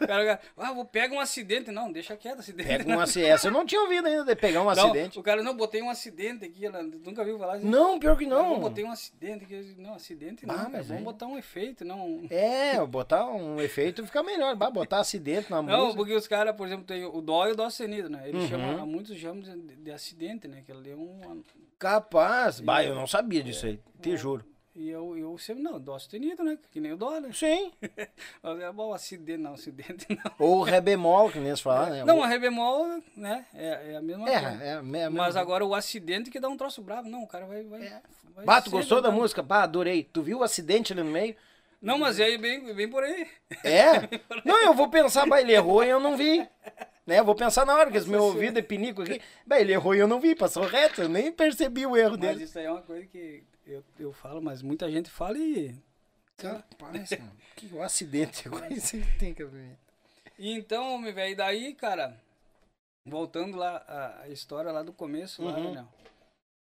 O 0.00 0.06
cara, 0.06 0.38
ah, 0.58 0.72
vou 0.72 0.84
pegar 0.84 1.14
um 1.14 1.20
acidente. 1.20 1.70
Não, 1.70 1.90
deixa 1.90 2.16
quieto, 2.16 2.40
acidente. 2.40 2.68
Pega 2.68 2.84
não. 2.84 2.98
um 2.98 3.00
acidente. 3.00 3.30
Essa 3.30 3.48
eu 3.48 3.52
não 3.52 3.64
tinha 3.64 3.80
ouvido 3.80 4.06
ainda 4.06 4.24
de 4.24 4.36
pegar 4.36 4.60
um 4.60 4.64
Não, 4.64 4.70
acidente. 4.70 5.18
O 5.18 5.22
cara, 5.22 5.42
não, 5.42 5.56
botei 5.56 5.80
um 5.80 5.88
acidente 5.88 6.44
aqui, 6.44 6.66
ela 6.66 6.82
nunca 6.82 7.24
viu 7.24 7.38
falar 7.38 7.54
assim. 7.54 7.66
Não, 7.66 7.98
pior 7.98 8.16
que 8.18 8.26
Não, 8.26 8.50
não. 8.50 8.60
botei 8.60 8.84
um 8.84 8.90
acidente 8.90 9.44
aqui. 9.44 9.74
Não, 9.78 9.94
acidente 9.94 10.44
não, 10.46 10.54
Ah, 10.54 10.58
cara, 10.58 10.68
mas 10.70 10.86
vamos 10.86 11.00
é. 11.02 11.04
botar 11.04 11.26
um 11.26 11.38
efeito, 11.38 11.84
não... 11.84 12.26
É, 12.30 12.84
botar 12.86 13.26
um 13.26 13.58
efeito 13.60 14.04
fica 14.04 14.22
melhor. 14.22 14.54
Bah, 14.54 14.70
botar 14.70 15.00
acidente 15.00 15.50
na 15.50 15.62
Não, 15.62 15.78
música. 15.78 15.96
porque 15.96 16.14
os 16.14 16.28
caras, 16.28 16.54
por 16.54 16.66
exemplo, 16.66 16.84
tem 16.84 17.04
o 17.04 17.20
dó 17.22 17.46
e 17.48 17.52
o 17.52 17.56
dó 17.56 17.68
sustenido, 17.70 18.10
né? 18.10 18.28
Eles 18.28 18.42
Uhum. 18.42 18.48
chamam, 18.48 18.86
muitos 18.86 19.16
chamam 19.16 19.40
de, 19.40 19.56
de 19.76 19.90
acidente, 19.90 20.46
né? 20.46 20.62
Que 20.66 20.72
ele 20.72 20.90
é 20.90 20.96
um... 20.96 21.42
Capaz. 21.80 22.60
Bah, 22.60 22.84
eu 22.84 22.94
não 22.94 23.06
sabia 23.06 23.42
disso 23.42 23.64
aí. 23.66 23.80
Te 24.02 24.14
juro. 24.16 24.44
E 24.76 24.88
eu, 24.88 25.16
eu 25.18 25.36
sempre, 25.36 25.62
não, 25.62 25.80
dó 25.80 25.98
sustenido, 25.98 26.44
né? 26.44 26.56
Que 26.70 26.78
nem 26.80 26.92
o 26.92 26.96
dó, 26.96 27.18
né? 27.18 27.30
Sim. 27.32 27.72
Mas 28.42 28.60
é 28.60 28.70
bom, 28.70 28.92
acidente 28.94 29.38
não, 29.42 29.54
acidente 29.54 30.06
não. 30.14 30.32
Ou 30.38 30.62
ré 30.62 30.80
bemol, 30.80 31.30
que 31.30 31.38
nem 31.40 31.56
se 31.56 31.62
falar, 31.62 31.90
né? 31.90 32.04
Não, 32.04 32.22
a 32.22 32.26
ré 32.26 32.38
bemol, 32.38 32.86
né? 33.16 33.44
É, 33.54 33.92
é 33.92 33.96
a 33.96 34.00
mesma 34.02 34.28
É, 34.30 34.40
coisa. 34.40 34.64
é, 34.64 34.72
a 34.74 34.82
me- 34.82 35.02
a 35.02 35.10
Mas 35.10 35.26
mesma- 35.28 35.40
agora 35.40 35.64
o 35.66 35.74
acidente 35.74 36.30
que 36.30 36.38
dá 36.38 36.48
um 36.48 36.56
troço 36.56 36.82
bravo. 36.82 37.08
Não, 37.08 37.22
o 37.22 37.26
cara 37.26 37.46
vai... 37.46 37.64
vai, 37.64 37.80
vai 38.34 38.44
Bah, 38.44 38.60
tu 38.60 38.70
ser 38.70 38.76
gostou 38.76 39.00
da 39.02 39.10
música? 39.10 39.42
Bah, 39.42 39.62
adorei. 39.64 40.04
Tu 40.04 40.22
viu 40.22 40.38
o 40.38 40.42
acidente 40.44 40.92
ali 40.92 41.02
no 41.02 41.10
meio? 41.10 41.34
Não, 41.82 41.98
mas 41.98 42.20
é 42.20 42.36
bem, 42.38 42.72
bem 42.74 42.88
por 42.88 43.02
aí. 43.02 43.26
É? 43.64 43.92
Não, 44.44 44.62
eu 44.62 44.74
vou 44.74 44.88
pensar, 44.90 45.26
bah, 45.26 45.40
ele 45.40 45.52
errou 45.54 45.82
e 45.82 45.88
eu 45.88 45.98
não 45.98 46.14
vi. 46.14 46.46
Né? 47.06 47.18
Eu 47.18 47.24
vou 47.24 47.34
pensar 47.34 47.64
na 47.66 47.74
hora, 47.74 47.90
que 47.90 47.96
esse 47.98 48.08
meu 48.08 48.22
ouvido 48.24 48.58
é 48.58 48.62
pinico 48.62 49.02
aqui. 49.02 49.20
Bah, 49.46 49.60
ele 49.60 49.72
errou 49.72 49.94
e 49.94 49.98
eu 49.98 50.06
não 50.08 50.20
vi, 50.20 50.34
passou 50.34 50.64
reto, 50.64 51.02
eu 51.02 51.08
nem 51.08 51.32
percebi 51.32 51.86
o 51.86 51.96
erro 51.96 52.12
Mas 52.12 52.20
dele. 52.20 52.44
isso 52.44 52.58
aí 52.58 52.66
é 52.66 52.70
uma 52.70 52.82
coisa 52.82 53.06
que 53.06 53.44
eu, 53.66 53.82
eu 53.98 54.12
falo, 54.12 54.40
mas 54.40 54.62
muita 54.62 54.90
gente 54.90 55.10
fala 55.10 55.36
e... 55.38 55.74
Rapaz, 56.42 57.10
mano, 57.10 57.32
que 57.56 57.66
o 57.74 57.82
acidente 57.82 58.48
isso 58.70 58.96
aí 58.96 59.04
tem 59.18 59.34
que 59.34 59.44
ver. 59.44 59.76
Então, 60.38 60.96
meu 60.98 61.12
velho, 61.12 61.36
daí, 61.36 61.74
cara, 61.74 62.16
voltando 63.06 63.56
lá, 63.58 63.84
a, 64.22 64.28
história 64.28 64.70
lá 64.72 64.82
do 64.82 64.92
começo, 64.92 65.42
lá, 65.42 65.52
Uhum. 65.58 65.74
né? 65.74 65.86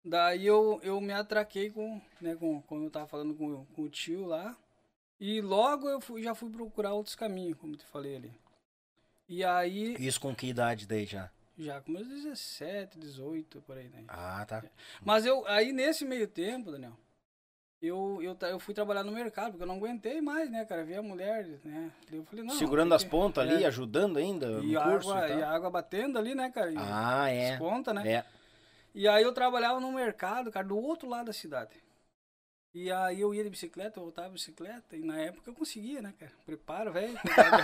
Daí 0.02 0.46
eu, 0.46 0.80
eu 0.82 0.98
me 0.98 1.12
atraquei 1.12 1.68
com, 1.70 2.00
né, 2.22 2.34
com, 2.36 2.62
como 2.62 2.86
eu 2.86 2.90
tava 2.90 3.06
falando 3.06 3.34
com, 3.34 3.48
o- 3.52 3.66
com 3.74 3.82
o 3.82 3.88
tio 3.90 4.24
lá. 4.24 4.56
E 5.20 5.42
logo 5.42 5.86
eu 5.90 6.00
fui, 6.00 6.22
já 6.22 6.34
fui 6.34 6.48
procurar 6.48 6.94
outros 6.94 7.14
caminhos, 7.14 7.58
como 7.58 7.76
te 7.76 7.84
falei 7.84 8.16
ali. 8.16 8.32
E 9.32 9.44
aí, 9.44 9.94
Isso 10.00 10.20
com 10.20 10.34
que 10.34 10.48
idade 10.48 10.88
daí 10.88 11.06
já? 11.06 11.30
já 11.56 11.80
com 11.80 11.92
meus 11.92 12.08
17, 12.08 12.98
18, 12.98 13.60
por 13.62 13.76
aí, 13.78 13.88
né? 13.88 14.02
Ah, 14.08 14.44
tá. 14.44 14.64
Mas 15.04 15.24
eu, 15.24 15.46
aí 15.46 15.72
nesse 15.72 16.04
meio 16.04 16.26
tempo, 16.26 16.72
Daniel, 16.72 16.94
eu, 17.80 18.18
eu, 18.20 18.36
eu 18.48 18.58
fui 18.58 18.74
trabalhar 18.74 19.04
no 19.04 19.12
mercado, 19.12 19.52
porque 19.52 19.62
eu 19.62 19.66
não 19.68 19.76
aguentei 19.76 20.20
mais, 20.20 20.50
né, 20.50 20.64
cara? 20.64 20.82
Ver 20.84 20.96
a 20.96 21.02
mulher, 21.02 21.46
né? 21.64 21.92
Eu 22.10 22.24
falei, 22.24 22.44
não. 22.44 22.54
Segurando 22.56 22.92
as 22.92 23.04
que- 23.04 23.10
pontas 23.10 23.48
ali, 23.48 23.62
é. 23.62 23.66
ajudando 23.68 24.16
ainda 24.18 24.46
E 24.64 24.72
no 24.72 24.80
a, 24.80 24.84
curso 24.90 25.12
água, 25.12 25.28
e 25.28 25.38
e 25.38 25.42
a 25.44 25.50
água 25.50 25.70
batendo 25.70 26.18
ali, 26.18 26.34
né, 26.34 26.50
cara? 26.50 26.72
E 26.72 26.76
Ah, 26.76 27.28
é. 27.28 27.50
Desconta, 27.50 27.94
né? 27.94 28.10
É. 28.10 28.24
E 28.92 29.06
aí 29.06 29.22
eu 29.22 29.32
trabalhava 29.32 29.78
no 29.78 29.92
mercado, 29.92 30.50
cara, 30.50 30.66
do 30.66 30.76
outro 30.76 31.08
lado 31.08 31.26
da 31.26 31.32
cidade. 31.32 31.70
E 32.72 32.90
aí 32.92 33.20
eu 33.20 33.34
ia 33.34 33.42
de 33.42 33.50
bicicleta, 33.50 33.98
eu 33.98 34.04
voltava 34.04 34.28
de 34.28 34.34
bicicleta, 34.34 34.96
e 34.96 35.00
na 35.00 35.18
época 35.18 35.50
eu 35.50 35.54
conseguia, 35.54 36.00
né, 36.00 36.14
cara? 36.18 36.30
Preparo, 36.46 36.92
velho, 36.92 37.18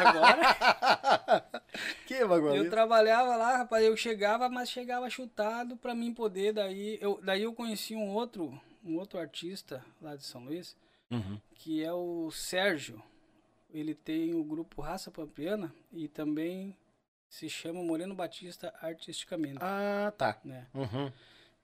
agora. 0.05 0.43
que 2.07 2.25
bagulho. 2.25 2.57
eu 2.57 2.71
trabalhava 2.71 3.37
lá, 3.37 3.57
rapaz, 3.59 3.85
eu 3.85 3.97
chegava, 3.97 4.49
mas 4.49 4.69
chegava 4.69 5.09
chutado 5.09 5.77
pra 5.77 5.95
mim 5.95 6.13
poder, 6.13 6.53
daí 6.53 6.99
eu, 7.01 7.21
daí 7.23 7.43
eu 7.45 7.53
conheci 7.53 7.95
um 7.95 8.09
outro, 8.09 8.61
um 8.85 8.97
outro 8.97 9.19
artista 9.19 9.85
lá 10.01 10.17
de 10.17 10.25
São 10.25 10.45
Luís, 10.45 10.77
Uhum. 11.09 11.41
que 11.55 11.85
é 11.85 11.93
o 11.93 12.29
Sérgio. 12.33 13.01
Ele 13.71 13.95
tem 13.95 14.35
o 14.35 14.43
grupo 14.43 14.83
Raça 14.83 15.09
Pampiana 15.09 15.73
e 15.93 16.09
também 16.09 16.77
se 17.29 17.49
chama 17.49 17.81
Moreno 17.81 18.13
Batista 18.15 18.75
Artisticamente, 18.83 19.59
Ah, 19.61 20.13
tá. 20.19 20.37
né? 20.45 20.67
Uhum. 20.75 21.13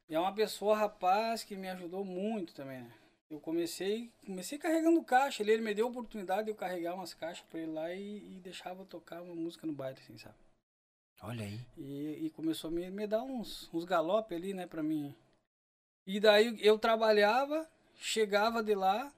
É 0.08 0.16
uma 0.18 0.32
pessoa, 0.32 0.76
rapaz, 0.76 1.42
que 1.42 1.56
me 1.56 1.68
ajudou 1.70 2.04
muito 2.04 2.54
também, 2.54 2.82
né? 2.82 2.90
Eu 3.32 3.40
comecei, 3.40 4.12
comecei 4.26 4.58
carregando 4.58 5.02
caixa, 5.02 5.42
ele, 5.42 5.52
ele 5.52 5.62
me 5.62 5.74
deu 5.74 5.86
a 5.86 5.90
oportunidade 5.90 6.44
de 6.44 6.50
eu 6.50 6.54
carregar 6.54 6.94
umas 6.94 7.14
caixas 7.14 7.42
pra 7.48 7.60
ele 7.60 7.72
lá 7.72 7.90
e, 7.90 8.18
e 8.18 8.40
deixava 8.40 8.84
tocar 8.84 9.22
uma 9.22 9.34
música 9.34 9.66
no 9.66 9.72
baile, 9.72 9.98
assim, 9.98 10.18
sabe? 10.18 10.34
Olha 11.22 11.46
aí. 11.46 11.58
E, 11.78 12.26
e 12.26 12.30
começou 12.30 12.68
a 12.68 12.70
me, 12.70 12.90
me 12.90 13.06
dar 13.06 13.22
uns, 13.22 13.70
uns 13.72 13.86
galopes 13.86 14.36
ali, 14.36 14.52
né, 14.52 14.66
pra 14.66 14.82
mim. 14.82 15.14
E 16.06 16.20
daí 16.20 16.58
eu 16.60 16.78
trabalhava, 16.78 17.66
chegava 17.96 18.62
de 18.62 18.74
lá, 18.74 19.10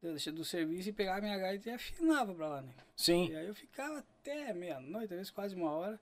do, 0.00 0.44
serviço, 0.44 0.90
e 0.90 0.92
pegava 0.92 1.22
minha 1.22 1.36
gaita 1.36 1.68
e 1.68 1.72
afinava 1.72 2.32
pra 2.32 2.46
lá, 2.46 2.62
né? 2.62 2.72
Sim. 2.94 3.30
E 3.30 3.34
aí 3.34 3.48
eu 3.48 3.54
ficava 3.54 3.98
até 3.98 4.52
meia-noite, 4.54 5.12
às 5.12 5.18
vezes 5.18 5.30
quase 5.32 5.56
uma 5.56 5.72
hora. 5.72 5.98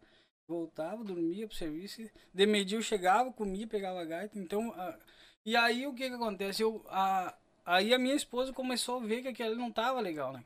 Voltava, 0.46 1.02
dormia 1.02 1.46
pro 1.46 1.56
serviço. 1.56 2.02
De 2.34 2.44
meio-dia 2.44 2.76
eu 2.76 2.82
chegava, 2.82 3.32
comia, 3.32 3.66
pegava 3.66 4.02
a 4.02 4.04
gaita. 4.04 4.38
Então, 4.38 4.70
a- 4.72 4.98
e 5.46 5.56
aí 5.56 5.86
o 5.86 5.94
que 5.94 6.10
que 6.10 6.14
acontece? 6.14 6.62
Eu, 6.62 6.84
a, 6.88 7.34
aí 7.64 7.92
a 7.94 7.98
minha 7.98 8.14
esposa 8.14 8.52
começou 8.52 8.96
a 9.00 9.06
ver 9.06 9.22
que 9.22 9.28
aquilo 9.28 9.56
não 9.56 9.70
tava 9.72 10.00
legal, 10.00 10.32
né? 10.32 10.42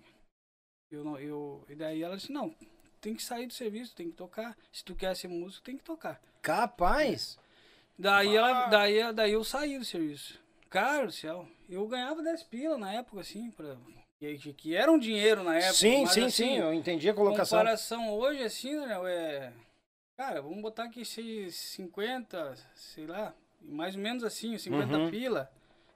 Eu, 0.90 1.04
não- 1.04 1.18
eu, 1.18 1.64
e 1.68 1.74
daí 1.74 2.02
ela 2.02 2.16
disse, 2.16 2.32
não, 2.32 2.54
tem 3.00 3.14
que 3.14 3.22
sair 3.22 3.46
do 3.46 3.52
serviço, 3.52 3.94
tem 3.94 4.10
que 4.10 4.16
tocar. 4.16 4.56
Se 4.72 4.84
tu 4.84 4.94
quer 4.94 5.14
ser 5.14 5.28
músico, 5.28 5.62
tem 5.64 5.76
que 5.76 5.84
tocar. 5.84 6.20
Capaz. 6.40 7.38
Daí, 7.98 8.34
ela, 8.36 8.68
daí, 8.68 9.12
daí 9.12 9.32
eu 9.32 9.44
saí 9.44 9.78
do 9.78 9.84
serviço. 9.84 10.38
Cara 10.70 11.06
do 11.06 11.12
céu, 11.12 11.48
eu 11.68 11.86
ganhava 11.88 12.22
10 12.22 12.42
pila 12.42 12.78
na 12.78 12.92
época, 12.92 13.20
assim, 13.20 13.50
pra, 13.50 13.76
que, 14.20 14.52
que 14.54 14.74
era 14.76 14.90
um 14.92 14.98
dinheiro 14.98 15.42
na 15.42 15.56
época. 15.56 15.72
sim, 15.72 16.02
mas, 16.02 16.12
sim, 16.12 16.20
assim, 16.22 16.30
sim. 16.30 16.56
Eu 16.58 16.72
entendi 16.74 17.08
a 17.08 17.14
colocação. 17.14 17.58
comparação 17.58 18.10
hoje, 18.10 18.42
assim, 18.42 18.76
Daniel, 18.76 19.06
é. 19.06 19.52
Cara, 20.16 20.42
vamos 20.42 20.60
botar 20.60 20.84
aqui 20.84 21.04
sei, 21.04 21.50
50, 21.50 22.54
sei 22.74 23.06
lá, 23.06 23.34
mais 23.60 23.94
ou 23.94 24.00
menos 24.00 24.24
assim, 24.24 24.56
50 24.58 24.98
Uhum. 24.98 25.10
pila, 25.10 25.50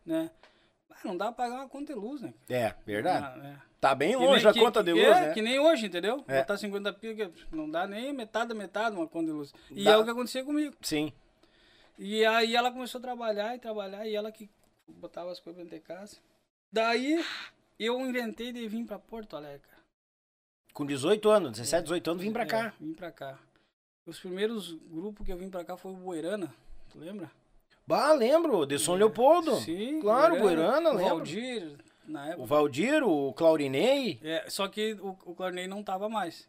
né? 0.06 0.30
Ah, 0.94 0.98
não 1.04 1.16
dá 1.16 1.26
pra 1.32 1.44
pagar 1.44 1.56
uma 1.60 1.68
conta 1.68 1.92
de 1.94 1.98
luz, 1.98 2.20
né? 2.20 2.32
É, 2.48 2.74
verdade. 2.86 3.40
Ah, 3.40 3.46
é. 3.46 3.72
Tá 3.80 3.94
bem 3.94 4.14
longe 4.14 4.46
a 4.46 4.52
que- 4.52 4.60
conta 4.60 4.82
de 4.82 4.92
luz, 4.92 5.02
é, 5.02 5.26
né? 5.28 5.32
que 5.34 5.42
nem 5.42 5.58
hoje, 5.58 5.86
entendeu? 5.86 6.24
É. 6.28 6.38
Botar 6.40 6.56
50 6.56 6.92
pila, 6.92 7.32
não 7.50 7.68
dá 7.68 7.86
nem 7.86 8.12
metade 8.12 8.50
da 8.50 8.54
metade 8.54 8.94
uma 8.94 9.08
conta 9.08 9.26
de 9.26 9.32
luz. 9.32 9.52
E 9.70 9.84
Dá. 9.84 9.92
é 9.92 9.96
o 9.96 10.04
que 10.04 10.10
acontecia 10.10 10.44
comigo. 10.44 10.76
Sim. 10.80 11.12
E 11.98 12.24
aí 12.24 12.54
ela 12.54 12.70
começou 12.70 12.98
a 12.98 13.02
trabalhar 13.02 13.54
e 13.56 13.58
trabalhar, 13.58 14.06
e 14.06 14.14
ela 14.14 14.30
que 14.30 14.48
botava 14.88 15.30
as 15.32 15.40
coisas 15.40 15.62
dentro 15.62 15.76
de 15.78 15.82
casa. 15.84 16.16
Daí 16.72 17.24
eu 17.78 18.00
inventei 18.00 18.52
de 18.52 18.66
vir 18.68 18.84
pra 18.86 18.98
Porto 18.98 19.36
Alegre. 19.36 19.66
Com 20.72 20.86
18 20.86 21.28
anos, 21.28 21.52
17, 21.52 21.82
18 21.84 22.10
anos, 22.10 22.22
vim 22.22 22.32
pra 22.32 22.44
É, 22.44 22.46
cá. 22.46 22.72
vim 22.80 22.94
pra 22.94 23.10
cá. 23.12 23.38
Os 24.06 24.18
primeiros 24.18 24.72
grupos 24.72 25.26
que 25.26 25.32
eu 25.32 25.36
vim 25.36 25.50
pra 25.50 25.64
cá 25.64 25.76
foi 25.76 25.92
o 25.92 25.96
Boerana, 25.96 26.52
tu 26.90 26.98
lembra? 26.98 27.30
Bah, 27.86 28.12
lembro, 28.12 28.64
de 28.66 28.78
São 28.78 28.94
Leopoldo. 28.94 29.56
Sim, 29.56 30.00
Claro, 30.00 30.38
Boerana, 30.38 30.90
o 30.90 30.94
lembro. 30.96 31.16
Valdir, 31.16 31.76
na 32.06 32.24
O 32.24 32.28
época. 32.28 32.46
Valdir, 32.46 33.02
o 33.04 33.32
Claurinei. 33.32 34.18
É, 34.22 34.44
só 34.48 34.68
que 34.68 34.94
o, 34.94 35.16
o 35.26 35.34
Clarney 35.34 35.66
não 35.66 35.82
tava 35.82 36.08
mais. 36.08 36.48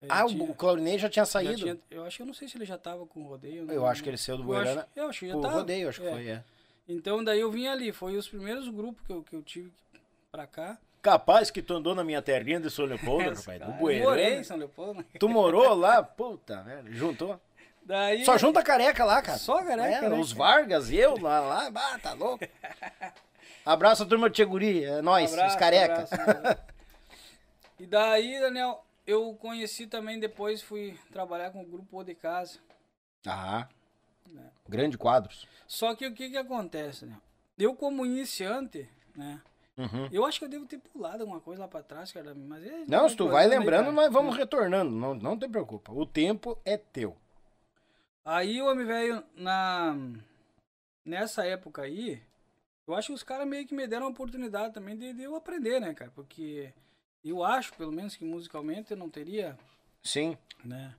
Ele 0.00 0.10
Ah, 0.12 0.24
tinha- 0.26 0.42
o, 0.42 0.50
o 0.50 0.54
Claurinei 0.54 0.98
já 0.98 1.08
tinha 1.08 1.24
já 1.24 1.30
saído. 1.30 1.54
tinha- 1.56 1.78
eu 1.90 2.04
acho 2.04 2.16
que 2.16 2.22
eu 2.22 2.26
não 2.26 2.34
sei 2.34 2.48
se 2.48 2.56
ele 2.56 2.64
já 2.64 2.78
tava 2.78 3.06
com 3.06 3.20
o 3.22 3.26
rodeio. 3.28 3.70
Eu 3.70 3.80
não- 3.80 3.86
acho 3.86 4.02
que 4.02 4.08
ele 4.08 4.16
saiu 4.16 4.36
do 4.38 4.42
eu 4.44 4.52
acho- 4.54 4.64
Boerana. 4.64 4.88
Eu 4.96 5.08
acho 5.08 5.20
que 5.20 5.28
já 5.28 5.36
O 5.36 5.40
tava. 5.40 5.54
rodeio, 5.54 5.88
acho 5.88 6.00
que 6.00 6.06
É. 6.06 6.10
foi, 6.12 6.28
é. 6.28 6.44
Então 6.88 7.22
daí 7.22 7.40
eu 7.40 7.50
vim 7.50 7.66
ali, 7.68 7.92
foi 7.92 8.16
os 8.16 8.28
primeiros 8.28 8.68
grupos 8.68 9.04
que 9.06 9.12
eu, 9.12 9.22
que 9.22 9.36
eu 9.36 9.42
tive 9.42 9.72
pra 10.30 10.46
cá. 10.46 10.78
Capaz 11.00 11.50
que 11.50 11.60
tu 11.62 11.74
andou 11.74 11.94
na 11.96 12.04
minha 12.04 12.22
terrinha 12.22 12.60
de 12.60 12.70
São 12.70 12.84
Leopoldo, 12.84 13.24
rapaz. 13.34 13.44
Cara, 13.60 13.72
Do 13.72 13.90
eu 13.90 14.02
morei 14.02 14.34
em. 14.38 14.44
São 14.44 14.56
Leopoldo. 14.56 14.98
né? 15.00 15.04
Tu 15.18 15.28
morou 15.28 15.74
lá? 15.74 16.02
Puta, 16.02 16.62
velho. 16.62 16.92
Juntou? 16.92 17.40
Daí, 17.84 18.24
Só 18.24 18.38
junta 18.38 18.62
careca 18.62 19.04
lá, 19.04 19.20
cara. 19.20 19.38
Só 19.38 19.62
careca, 19.62 20.06
É, 20.06 20.08
né, 20.08 20.16
Os? 20.16 20.32
Vargas 20.32 20.90
e 20.90 20.96
eu 20.96 21.18
lá, 21.20 21.40
lá. 21.40 21.70
Bah, 21.70 21.98
tá 21.98 22.12
louco. 22.12 22.44
Abraço 23.64 24.02
a 24.02 24.06
turma 24.06 24.28
de 24.28 24.36
Tcheguri. 24.36 24.84
É 24.84 25.02
nóis, 25.02 25.32
Abraço, 25.32 25.54
os 25.54 25.60
careca. 25.60 25.92
abraço, 26.02 26.14
abraço. 26.14 26.62
e 27.78 27.86
daí, 27.86 28.40
Daniel, 28.40 28.84
eu 29.06 29.34
conheci 29.34 29.86
também 29.86 30.18
depois, 30.18 30.62
fui 30.62 30.98
trabalhar 31.12 31.50
com 31.50 31.62
o 31.62 31.66
grupo 31.66 31.98
O 31.98 32.04
de 32.04 32.14
Casa. 32.14 32.58
Ah. 33.26 33.68
Né. 34.28 34.50
Grande 34.68 34.96
quadros. 34.98 35.46
Só 35.66 35.94
que 35.94 36.06
o 36.06 36.14
que 36.14 36.30
que 36.30 36.36
acontece, 36.36 37.06
né? 37.06 37.16
Eu 37.58 37.74
como 37.74 38.04
iniciante, 38.06 38.88
né? 39.14 39.40
Uhum. 39.76 40.08
Eu 40.12 40.24
acho 40.24 40.38
que 40.38 40.44
eu 40.44 40.48
devo 40.48 40.66
ter 40.66 40.78
pulado 40.78 41.22
alguma 41.22 41.40
coisa 41.40 41.62
lá 41.62 41.68
pra 41.68 41.82
trás, 41.82 42.12
cara. 42.12 42.34
Mas 42.34 42.64
é, 42.64 42.84
Não, 42.86 43.08
se 43.08 43.16
tu 43.16 43.28
vai 43.28 43.46
lembrando, 43.46 43.90
nós 43.92 44.12
vamos 44.12 44.36
retornando. 44.36 44.90
Não, 44.90 45.14
não 45.14 45.38
te 45.38 45.48
preocupa. 45.48 45.92
O 45.92 46.04
tempo 46.04 46.58
é 46.64 46.76
teu. 46.76 47.16
Aí 48.24 48.62
o 48.62 48.66
homem 48.66 48.86
velho, 48.86 49.24
na... 49.34 49.96
nessa 51.04 51.44
época 51.44 51.82
aí, 51.82 52.22
eu 52.86 52.94
acho 52.94 53.08
que 53.08 53.14
os 53.14 53.22
caras 53.22 53.46
meio 53.46 53.66
que 53.66 53.74
me 53.74 53.86
deram 53.86 54.06
a 54.06 54.10
oportunidade 54.10 54.74
também 54.74 54.96
de, 54.96 55.12
de 55.12 55.22
eu 55.22 55.34
aprender, 55.34 55.80
né, 55.80 55.92
cara? 55.92 56.10
Porque 56.14 56.72
eu 57.24 57.44
acho, 57.44 57.72
pelo 57.74 57.92
menos, 57.92 58.16
que 58.16 58.24
musicalmente 58.24 58.92
eu 58.92 58.96
não 58.96 59.10
teria, 59.10 59.58
Sim. 60.02 60.36
né? 60.64 60.94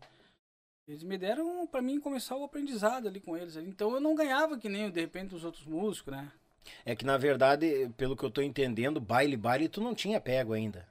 Eles 0.87 1.03
me 1.03 1.17
deram 1.17 1.65
pra 1.65 1.81
mim 1.81 1.99
começar 1.99 2.35
o 2.35 2.43
aprendizado 2.43 3.07
ali 3.07 3.21
com 3.21 3.37
eles. 3.37 3.55
Então 3.55 3.93
eu 3.93 4.01
não 4.01 4.15
ganhava 4.15 4.57
que 4.57 4.67
nem, 4.67 4.91
de 4.91 4.99
repente, 4.99 5.33
os 5.33 5.45
outros 5.45 5.65
músicos, 5.65 6.13
né? 6.13 6.31
É 6.85 6.95
que 6.95 7.05
na 7.05 7.17
verdade, 7.17 7.89
pelo 7.97 8.15
que 8.15 8.23
eu 8.23 8.31
tô 8.31 8.41
entendendo, 8.41 8.99
baile, 8.99 9.37
baile, 9.37 9.69
tu 9.69 9.81
não 9.81 9.95
tinha 9.95 10.19
pego 10.19 10.53
ainda. 10.53 10.87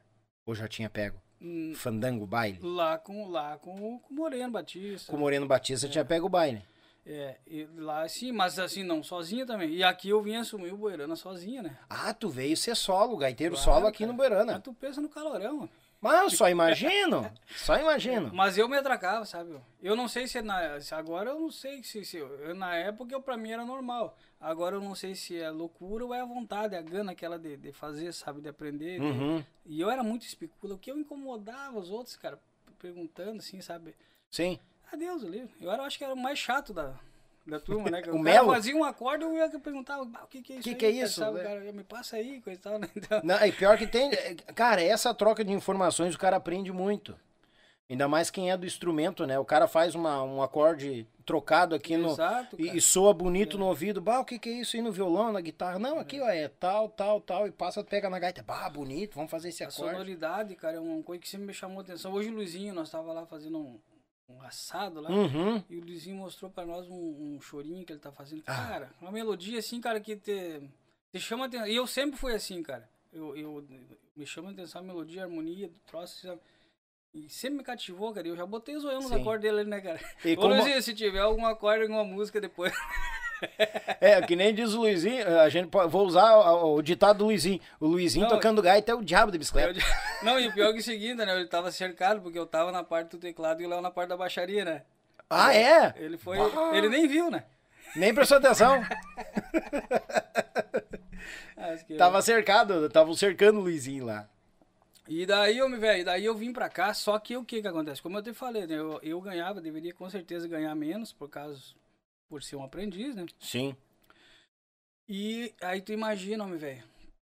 Ou 0.47 0.55
já 0.55 0.67
tinha 0.67 0.89
pego? 0.89 1.21
Hum, 1.43 1.73
Fandango, 1.75 2.25
baile. 2.27 2.59
Lá 2.63 2.97
com, 2.99 3.27
lá 3.29 3.57
com, 3.59 3.73
o- 3.75 3.99
com 3.99 4.15
o 4.15 4.17
Moreno 4.17 4.53
Batista. 4.53 5.11
Com 5.11 5.17
o 5.17 5.21
Moreno 5.21 5.47
Batista 5.47 5.89
tinha 5.89 6.05
pego 6.05 6.27
o 6.27 6.31
baile. 6.31 6.63
É, 7.05 7.37
lá 7.77 8.07
sim, 8.07 8.31
mas 8.31 8.61
assim, 8.61 8.85
não, 8.85 9.03
sozinha 9.03 9.45
também. 9.45 9.71
E 9.71 9.83
aqui 9.83 10.09
eu 10.11 10.23
vim 10.23 10.37
assumir 10.37 10.73
o 10.73 10.77
Boerana 10.77 11.17
sozinha, 11.17 11.61
né? 11.61 11.77
Ah, 11.91 12.15
tu 12.15 12.29
veio 12.29 12.57
ser 12.57 12.77
solo, 12.77 13.17
gaiteiro 13.17 13.57
Claro, 13.57 13.73
solo 13.73 13.87
aqui 13.89 13.99
cara. 14.05 14.13
no 14.13 14.17
Boerana. 14.17 14.53
Mas 14.53 14.63
tu 14.63 14.73
pensa 14.73 15.01
no 15.01 15.09
calorão. 15.09 15.69
Mas 16.03 16.37
só 16.37 16.49
imagino. 16.51 17.33
Só 17.55 17.79
imagino. 17.79 18.31
Mas 18.35 18.59
eu 18.59 18.69
me 18.69 18.77
atracava, 18.77 19.25
sabe? 19.25 19.57
Eu 19.81 19.95
não 19.95 20.09
sei 20.09 20.27
se, 20.27 20.39
é 20.39 20.43
na, 20.43 20.81
se 20.81 20.93
agora 20.95 21.31
eu 21.31 21.39
não 21.39 21.51
sei 21.51 21.83
se, 21.85 22.05
se 22.05 22.17
eu, 22.17 22.55
na 22.57 22.75
época 22.75 23.15
eu, 23.15 23.23
pra 23.23 23.37
mim 23.37 23.53
era 23.53 23.65
normal. 23.65 24.17
Agora 24.41 24.75
eu 24.75 24.81
não 24.81 24.97
sei 24.97 25.15
se 25.15 25.39
é 25.41 25.49
loucura 25.49 26.05
ou 26.05 26.13
é 26.13 26.21
a 26.21 26.25
vontade, 26.25 26.75
a 26.75 26.83
gana 26.83 27.13
aquela 27.13 27.39
de, 27.39 27.57
de 27.57 27.73
fazer, 27.73 28.13
sabe? 28.13 28.41
De 28.41 28.49
aprender. 28.49 28.99
de- 28.99 29.07
Uhum. 29.07 29.45
E 29.65 29.81
eu 29.81 29.89
era 29.89 30.03
muito 30.03 30.27
especula, 30.27 30.75
o 30.75 30.79
que 30.79 30.91
eu 30.91 30.99
incomodava 30.99 31.79
os 31.79 31.89
outros, 31.89 32.17
cara, 32.17 32.37
perguntando 32.81 33.39
assim, 33.39 33.61
sabe? 33.61 33.95
Sim. 34.29 34.59
Adeus, 34.93 35.25
ali. 35.25 35.49
Eu 35.61 35.71
era, 35.71 35.85
acho 35.85 35.97
que 35.99 36.05
era 36.05 36.13
o 36.13 36.17
mais 36.17 36.37
chato 36.39 36.73
da, 36.75 36.95
da 37.47 37.59
turma, 37.61 37.91
né? 37.91 38.01
Que 38.03 38.09
O 38.11 38.13
cara 38.13 38.23
Melo? 38.25 38.53
fazia 38.53 38.77
um 38.77 38.85
acorde, 38.85 39.25
eu 39.25 39.35
ia 39.35 39.49
perguntar, 39.61 40.05
"Bah, 40.05 40.25
o 40.25 40.27
que 40.29 40.43
que 40.43 40.53
é 40.53 40.57
isso 40.57 40.63
Que 40.65 40.71
aí, 40.71 40.77
que 40.77 40.87
é 40.87 40.93
cara?" 40.93 41.05
isso, 41.05 41.21
Sabe, 41.21 41.39
né? 41.39 41.43
cara, 41.45 41.73
me 41.73 41.85
passa 41.85 42.17
aí, 42.17 42.41
coisa 42.41 42.59
e 42.59 42.63
tal, 42.63 42.79
né? 42.79 42.89
Então, 42.97 43.21
Não, 43.25 43.45
e 43.47 43.53
pior 43.53 43.77
que 43.77 43.87
tem. 43.87 44.11
é, 44.13 44.35
Cara, 44.55 44.83
essa 44.83 45.13
troca 45.15 45.45
de 45.45 45.53
informações 45.53 46.15
o 46.15 46.19
cara 46.19 46.37
aprende 46.37 46.73
muito. 46.73 47.17
Ainda 47.91 48.09
mais 48.09 48.31
quem 48.31 48.51
é 48.51 48.57
do 48.57 48.65
instrumento, 48.65 49.27
né? 49.27 49.39
O 49.39 49.45
cara 49.45 49.69
faz 49.69 49.95
uma, 49.95 50.23
um 50.23 50.41
acorde 50.41 51.07
trocado 51.27 51.75
aqui 51.75 51.95
no. 51.95 52.11
Exato, 52.13 52.57
E, 52.59 52.75
e 52.77 52.81
soa 52.81 53.13
bonito 53.13 53.59
no 53.59 53.67
ouvido. 53.67 54.01
Bah, 54.01 54.21
o 54.21 54.25
que, 54.25 54.39
que 54.39 54.49
é 54.49 54.53
isso 54.53 54.77
aí 54.77 54.83
no 54.83 54.91
violão, 54.91 55.31
na 55.31 55.43
guitarra? 55.43 55.79
Não, 55.79 55.99
aqui, 55.99 56.19
ó, 56.19 56.27
é 56.29 56.49
tal, 56.49 56.89
tal, 56.89 57.21
tal. 57.21 57.47
E 57.47 57.51
passa, 57.51 57.85
pega 57.85 58.09
na 58.09 58.19
gaita. 58.19 58.43
Bah, 58.43 58.71
bonito, 58.71 59.17
vamos 59.17 59.31
fazer 59.31 59.51
esse 59.51 59.63
A 59.63 59.69
acorde. 59.69 59.91
sonoridade, 59.93 60.55
cara, 60.55 60.77
é 60.77 60.81
uma 60.81 61.03
coisa 61.03 61.21
que 61.21 61.29
sempre 61.29 61.47
me 61.49 61.53
chamou 61.53 61.81
atenção. 61.81 62.13
Hoje 62.15 62.31
o 62.31 62.35
Luizinho, 62.35 62.73
nós 62.73 62.89
tava 62.89 63.13
lá 63.13 63.27
fazendo 63.27 63.59
um, 63.59 63.79
um 64.29 64.41
assado 64.43 65.01
lá. 65.01 65.11
Uhum. 65.11 65.63
E 65.69 65.77
o 65.77 65.85
Luizinho 65.85 66.17
mostrou 66.17 66.51
pra 66.51 66.65
nós 66.65 66.89
um, 66.89 67.35
um 67.37 67.41
chorinho 67.41 67.85
que 67.85 67.93
ele 67.93 68.01
tá 68.01 68.11
fazendo. 68.13 68.43
Ah. 68.47 68.55
Cara, 68.69 68.91
uma 69.01 69.13
melodia 69.13 69.59
assim, 69.59 69.81
cara, 69.81 70.01
que 70.01 70.17
te, 70.17 70.63
te 71.13 71.21
chama 71.21 71.47
atenção. 71.47 71.67
E 71.67 71.77
eu 71.77 71.87
sempre 71.87 72.19
fui 72.19 72.35
assim, 72.35 72.63
cara. 72.63 72.89
Eu, 73.13 73.37
eu 73.37 73.67
me 74.17 74.27
chama 74.27 74.51
a 74.51 74.53
atenção 74.53 74.81
a 74.81 74.85
melodia, 74.85 75.23
a 75.23 75.25
harmonia 75.25 75.69
do 75.69 75.79
troço, 75.87 76.21
sabe? 76.27 76.41
E 77.15 77.29
sempre 77.29 77.59
me 77.59 77.65
cativou, 77.65 78.13
cara. 78.13 78.27
Eu 78.27 78.37
já 78.37 78.47
botei 78.47 78.75
os 78.75 78.85
olhos 78.85 79.05
nos 79.05 79.13
acordes 79.13 79.43
dele 79.43 79.69
né, 79.69 79.81
cara? 79.81 80.01
E 80.25 80.33
Ô, 80.33 80.37
como- 80.37 80.55
Luizinho, 80.55 80.83
se 80.83 80.95
tiver 80.95 81.19
algum 81.21 81.45
acorde, 81.45 81.83
alguma 81.83 82.05
música 82.05 82.41
depois. 82.41 82.73
É, 84.01 84.21
que 84.23 84.35
nem 84.37 84.55
diz 84.55 84.73
o 84.75 84.81
Luizinho, 84.81 85.41
a 85.41 85.49
gente 85.49 85.69
pode, 85.69 85.91
vou 85.91 86.07
usar 86.07 86.35
o, 86.35 86.75
o 86.77 86.83
ditado 86.83 87.19
do 87.19 87.25
Luizinho. 87.27 87.61
O 87.81 87.87
Luizinho 87.87 88.25
Não, 88.27 88.31
tocando 88.37 88.61
gaita 88.63 88.93
é 88.93 88.95
o 88.95 89.03
diabo 89.03 89.31
da 89.33 89.39
bicicleta. 89.39 89.79
Eu- 89.79 89.85
Não, 90.25 90.39
e 90.41 90.49
o 90.49 90.53
pior 90.53 90.71
é 90.71 90.73
que 90.73 90.79
o 90.81 90.83
seguinte, 90.83 91.15
né? 91.17 91.35
Ele 91.37 91.47
tava 91.47 91.71
cercado, 91.71 92.21
porque 92.21 92.39
eu 92.39 92.47
tava 92.47 92.71
na 92.73 92.83
parte 92.85 93.11
do 93.11 93.19
teclado 93.19 93.61
e 93.63 93.67
o 93.67 93.69
Léo 93.69 93.81
na 93.81 93.91
parte 93.91 94.09
da 94.11 94.17
baixaria, 94.17 94.65
né? 94.65 94.83
Ah, 95.29 95.55
é? 95.55 95.95
Ele 95.97 96.17
foi. 96.19 96.37
Bah. 96.37 96.71
Ele 96.77 96.89
nem 96.89 97.07
viu, 97.09 97.31
né? 97.31 97.45
Nem 97.97 98.15
prestou 98.15 98.39
atenção. 98.39 98.83
Tava 101.99 102.21
cercado, 102.23 102.89
tava 102.91 103.15
cercando 103.15 103.59
o 103.61 103.63
Luizinho 103.63 104.05
lá. 104.07 104.29
E 105.09 105.27
daí, 105.27 105.59
eu 105.59 105.69
me 105.69 105.77
velho, 105.77 106.05
daí 106.05 106.25
eu 106.25 106.35
vim 106.35 106.53
pra 106.53 106.69
cá, 106.69 106.95
só 106.95 107.19
que 107.19 107.37
o 107.37 107.45
que 107.45 107.61
que 107.61 107.69
acontece? 107.69 108.01
Como 108.03 108.17
eu 108.19 108.23
te 108.23 108.33
falei, 108.33 108.67
né? 108.67 108.77
Eu, 108.77 108.99
eu 109.03 109.21
ganhava, 109.21 109.61
deveria 109.61 109.93
com 109.93 110.09
certeza 110.09 110.49
ganhar 110.49 110.75
menos, 110.75 111.13
por 111.13 111.29
causa. 111.29 111.61
Por 112.33 112.43
ser 112.43 112.57
um 112.57 112.63
aprendiz, 112.65 113.15
né? 113.15 113.27
Sim. 113.39 113.77
E 115.07 115.55
aí 115.61 115.83
tu 115.83 115.93
imagina, 115.93 116.43
homem, 116.43 116.57
velho, 116.57 116.83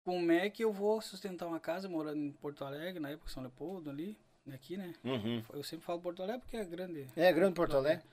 como 0.05 0.31
é 0.31 0.49
que 0.49 0.63
eu 0.63 0.73
vou 0.73 1.01
sustentar 1.01 1.45
uma 1.49 1.59
casa 1.59 1.89
morando 1.89 2.19
em 2.21 2.31
Porto 2.31 2.65
Alegre, 2.65 3.01
na 3.01 3.11
época 3.11 3.29
São 3.29 3.43
Leopoldo, 3.43 3.91
ali, 3.91 4.17
aqui, 4.55 4.77
né? 4.77 4.95
Uhum. 5.03 5.43
Eu 5.55 5.65
sempre 5.65 5.85
falo 5.85 6.01
Porto 6.01 6.23
Alegre 6.23 6.43
porque 6.43 6.57
é 6.57 6.65
grande. 6.65 7.09
É, 7.17 7.33
Grande 7.33 7.53
Porto 7.57 7.77
Alegre. 7.77 8.05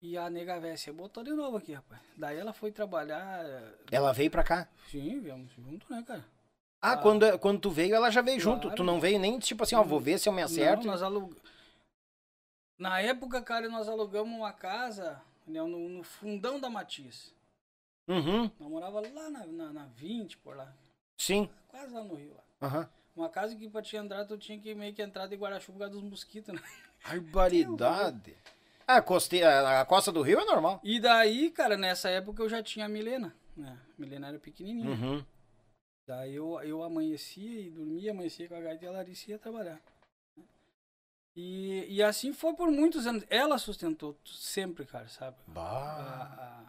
E 0.00 0.16
a 0.16 0.30
nega 0.30 0.58
Vessia 0.58 0.90
botou 0.90 1.22
de 1.22 1.32
novo 1.34 1.58
aqui, 1.58 1.74
rapaz. 1.74 2.00
Daí 2.16 2.38
ela 2.38 2.54
foi 2.54 2.72
trabalhar. 2.72 3.44
Ela 3.92 4.10
veio 4.14 4.30
pra 4.30 4.42
cá. 4.42 4.66
Sim, 4.90 5.20
viemos 5.20 5.52
junto, 5.52 5.84
né, 5.92 6.02
cara? 6.06 6.24
Ah, 6.80 6.92
Ah. 6.92 6.96
quando, 6.96 7.38
quando 7.38 7.60
tu 7.60 7.70
veio, 7.70 7.94
ela 7.94 8.08
já 8.10 8.22
veio 8.22 8.40
Claro. 8.40 8.62
junto. 8.62 8.74
Tu 8.74 8.82
não 8.82 8.98
veio 8.98 9.18
nem 9.18 9.38
tipo 9.38 9.62
assim, 9.64 9.74
ó, 9.74 9.82
vou 9.82 10.00
ver 10.00 10.18
se 10.18 10.30
eu 10.30 10.32
me 10.32 10.40
acerto. 10.40 10.86
Não, 10.86 10.92
nós 10.94 11.02
alug... 11.02 11.36
Na 12.78 13.02
época, 13.02 13.42
cara, 13.42 13.68
nós 13.68 13.86
alugamos 13.86 14.34
uma 14.34 14.50
casa 14.50 15.22
né, 15.46 15.62
no, 15.62 15.88
no 15.88 16.02
fundão 16.02 16.60
da 16.60 16.68
Matias. 16.70 17.34
Uhum, 18.06 18.50
Nós 18.60 18.70
morava 18.70 19.00
lá 19.00 19.30
na, 19.30 19.46
na, 19.46 19.72
na 19.72 19.86
20, 19.86 20.38
por 20.38 20.56
lá. 20.56 20.74
sim. 21.16 21.48
Quase 21.68 21.92
lá 21.92 22.04
no 22.04 22.14
Rio. 22.14 22.34
Lá. 22.34 22.44
Aham. 22.68 22.88
Uma 23.16 23.28
casa 23.28 23.54
que 23.54 23.68
pra 23.68 23.80
te 23.80 23.96
entrar, 23.96 24.24
tu 24.24 24.36
tinha 24.36 24.58
que 24.58 24.74
meio 24.74 24.92
que 24.92 25.00
entrar 25.00 25.26
de 25.28 25.36
guarda-chuva 25.36 25.78
por 25.78 25.84
causa 25.84 25.94
dos 25.94 26.02
mosquitos, 26.02 26.52
né? 26.52 26.60
Barbaridade. 27.04 28.36
Ah, 28.86 28.96
a 28.96 29.80
a 29.80 29.84
costa 29.86 30.12
do 30.12 30.20
rio 30.20 30.40
é 30.40 30.44
normal. 30.44 30.80
E 30.82 31.00
daí, 31.00 31.50
cara, 31.50 31.76
nessa 31.76 32.10
época 32.10 32.42
eu 32.42 32.48
já 32.48 32.62
tinha 32.62 32.86
a 32.86 32.88
Milena. 32.88 33.34
Né? 33.56 33.78
A 33.96 34.00
Milena 34.00 34.28
era 34.28 34.38
pequenininha. 34.38 34.90
Uhum. 34.90 35.24
Daí 36.06 36.34
eu, 36.34 36.60
eu 36.60 36.82
amanhecia 36.82 37.60
e 37.60 37.70
dormia, 37.70 38.10
amanhecia 38.10 38.46
com 38.48 38.54
a 38.54 38.60
gaita 38.60 38.84
e 38.84 38.88
a 38.88 38.90
Larissa 38.90 39.30
ia 39.30 39.38
trabalhar. 39.38 39.80
E, 41.36 41.84
e 41.88 42.02
assim 42.02 42.32
foi 42.32 42.54
por 42.54 42.70
muitos 42.70 43.06
anos. 43.06 43.24
Ela 43.28 43.58
sustentou 43.58 44.16
sempre, 44.24 44.84
cara, 44.84 45.08
sabe? 45.08 45.36
Bah. 45.46 46.62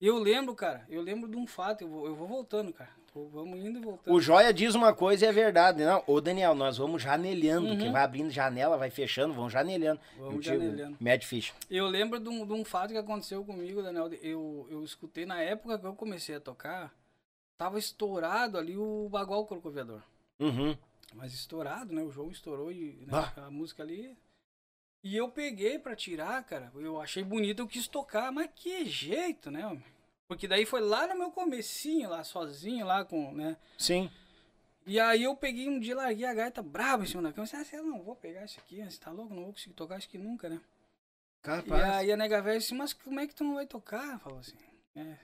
Eu 0.00 0.16
lembro, 0.18 0.54
cara, 0.54 0.86
eu 0.88 1.02
lembro 1.02 1.28
de 1.28 1.36
um 1.36 1.46
fato, 1.46 1.82
eu 1.82 1.88
vou, 1.88 2.06
eu 2.06 2.14
vou 2.14 2.26
voltando, 2.28 2.72
cara. 2.72 2.90
Vamos 3.32 3.58
indo 3.58 3.80
e 3.80 3.82
voltando. 3.82 4.14
O 4.14 4.20
Joia 4.20 4.54
diz 4.54 4.76
uma 4.76 4.94
coisa 4.94 5.24
e 5.24 5.28
é 5.28 5.32
verdade. 5.32 5.84
Não, 5.84 6.04
ô 6.06 6.20
Daniel, 6.20 6.54
nós 6.54 6.78
vamos 6.78 7.02
janelhando, 7.02 7.66
Uhum. 7.70 7.78
que 7.78 7.88
vai 7.90 8.04
abrindo 8.04 8.30
janela, 8.30 8.76
vai 8.76 8.90
fechando, 8.90 9.34
vamos 9.34 9.52
janelhando. 9.52 10.00
Vamos 10.16 10.36
Eu 10.36 10.42
janelhando. 10.42 10.96
Mad 11.00 11.24
Fish. 11.24 11.52
Eu 11.68 11.88
lembro 11.88 12.20
de 12.20 12.28
um, 12.28 12.46
de 12.46 12.52
um 12.52 12.64
fato 12.64 12.92
que 12.92 12.96
aconteceu 12.98 13.44
comigo, 13.44 13.82
Daniel. 13.82 14.08
Eu, 14.22 14.68
eu 14.70 14.84
escutei 14.84 15.26
na 15.26 15.40
época 15.42 15.76
que 15.80 15.84
eu 15.86 15.96
comecei 15.96 16.36
a 16.36 16.40
tocar, 16.40 16.94
tava 17.56 17.76
estourado 17.76 18.56
ali 18.56 18.76
o 18.76 19.08
Bagual 19.10 19.44
Corcoviador. 19.46 20.00
Uhum. 20.38 20.76
Mas 21.14 21.32
estourado, 21.32 21.94
né? 21.94 22.02
O 22.02 22.10
João 22.10 22.30
estourou 22.30 22.70
e 22.70 23.04
né, 23.06 23.32
a 23.36 23.50
música 23.50 23.82
ali. 23.82 24.16
E 25.02 25.16
eu 25.16 25.30
peguei 25.30 25.78
pra 25.78 25.96
tirar, 25.96 26.42
cara. 26.44 26.72
Eu 26.74 27.00
achei 27.00 27.22
bonito, 27.22 27.60
eu 27.60 27.68
quis 27.68 27.88
tocar, 27.88 28.30
mas 28.32 28.50
que 28.54 28.84
jeito, 28.84 29.50
né? 29.50 29.66
homem? 29.66 29.84
Porque 30.26 30.46
daí 30.46 30.66
foi 30.66 30.80
lá 30.80 31.06
no 31.06 31.16
meu 31.16 31.30
comecinho, 31.30 32.10
lá 32.10 32.22
sozinho, 32.22 32.84
lá 32.84 33.04
com, 33.04 33.32
né? 33.32 33.56
Sim. 33.78 34.10
E 34.86 34.98
aí 35.00 35.22
eu 35.22 35.34
peguei 35.36 35.68
um 35.68 35.78
dia, 35.80 35.96
larguei 35.96 36.26
a 36.26 36.34
gaita 36.34 36.62
braba 36.62 37.04
em 37.04 37.06
cima 37.06 37.22
da 37.22 37.32
cama. 37.32 37.46
Eu 37.46 37.60
disse, 37.60 37.76
ah, 37.76 37.78
eu 37.78 37.84
não 37.84 38.02
vou 38.02 38.14
pegar 38.14 38.44
isso 38.44 38.58
aqui, 38.58 38.82
você 38.82 38.98
tá 38.98 39.10
louco? 39.10 39.34
Não 39.34 39.44
vou 39.44 39.52
conseguir 39.52 39.74
tocar, 39.74 39.96
acho 39.96 40.08
que 40.08 40.18
nunca, 40.18 40.48
né? 40.48 40.60
E 40.60 41.42
Capaz. 41.42 41.82
aí 41.82 42.12
a 42.12 42.16
nega 42.16 42.42
velha 42.42 42.58
disse, 42.58 42.74
mas 42.74 42.92
como 42.92 43.20
é 43.20 43.26
que 43.26 43.34
tu 43.34 43.44
não 43.44 43.54
vai 43.54 43.66
tocar? 43.66 44.18
Falou 44.18 44.38
assim, 44.38 44.56
é, 44.94 45.16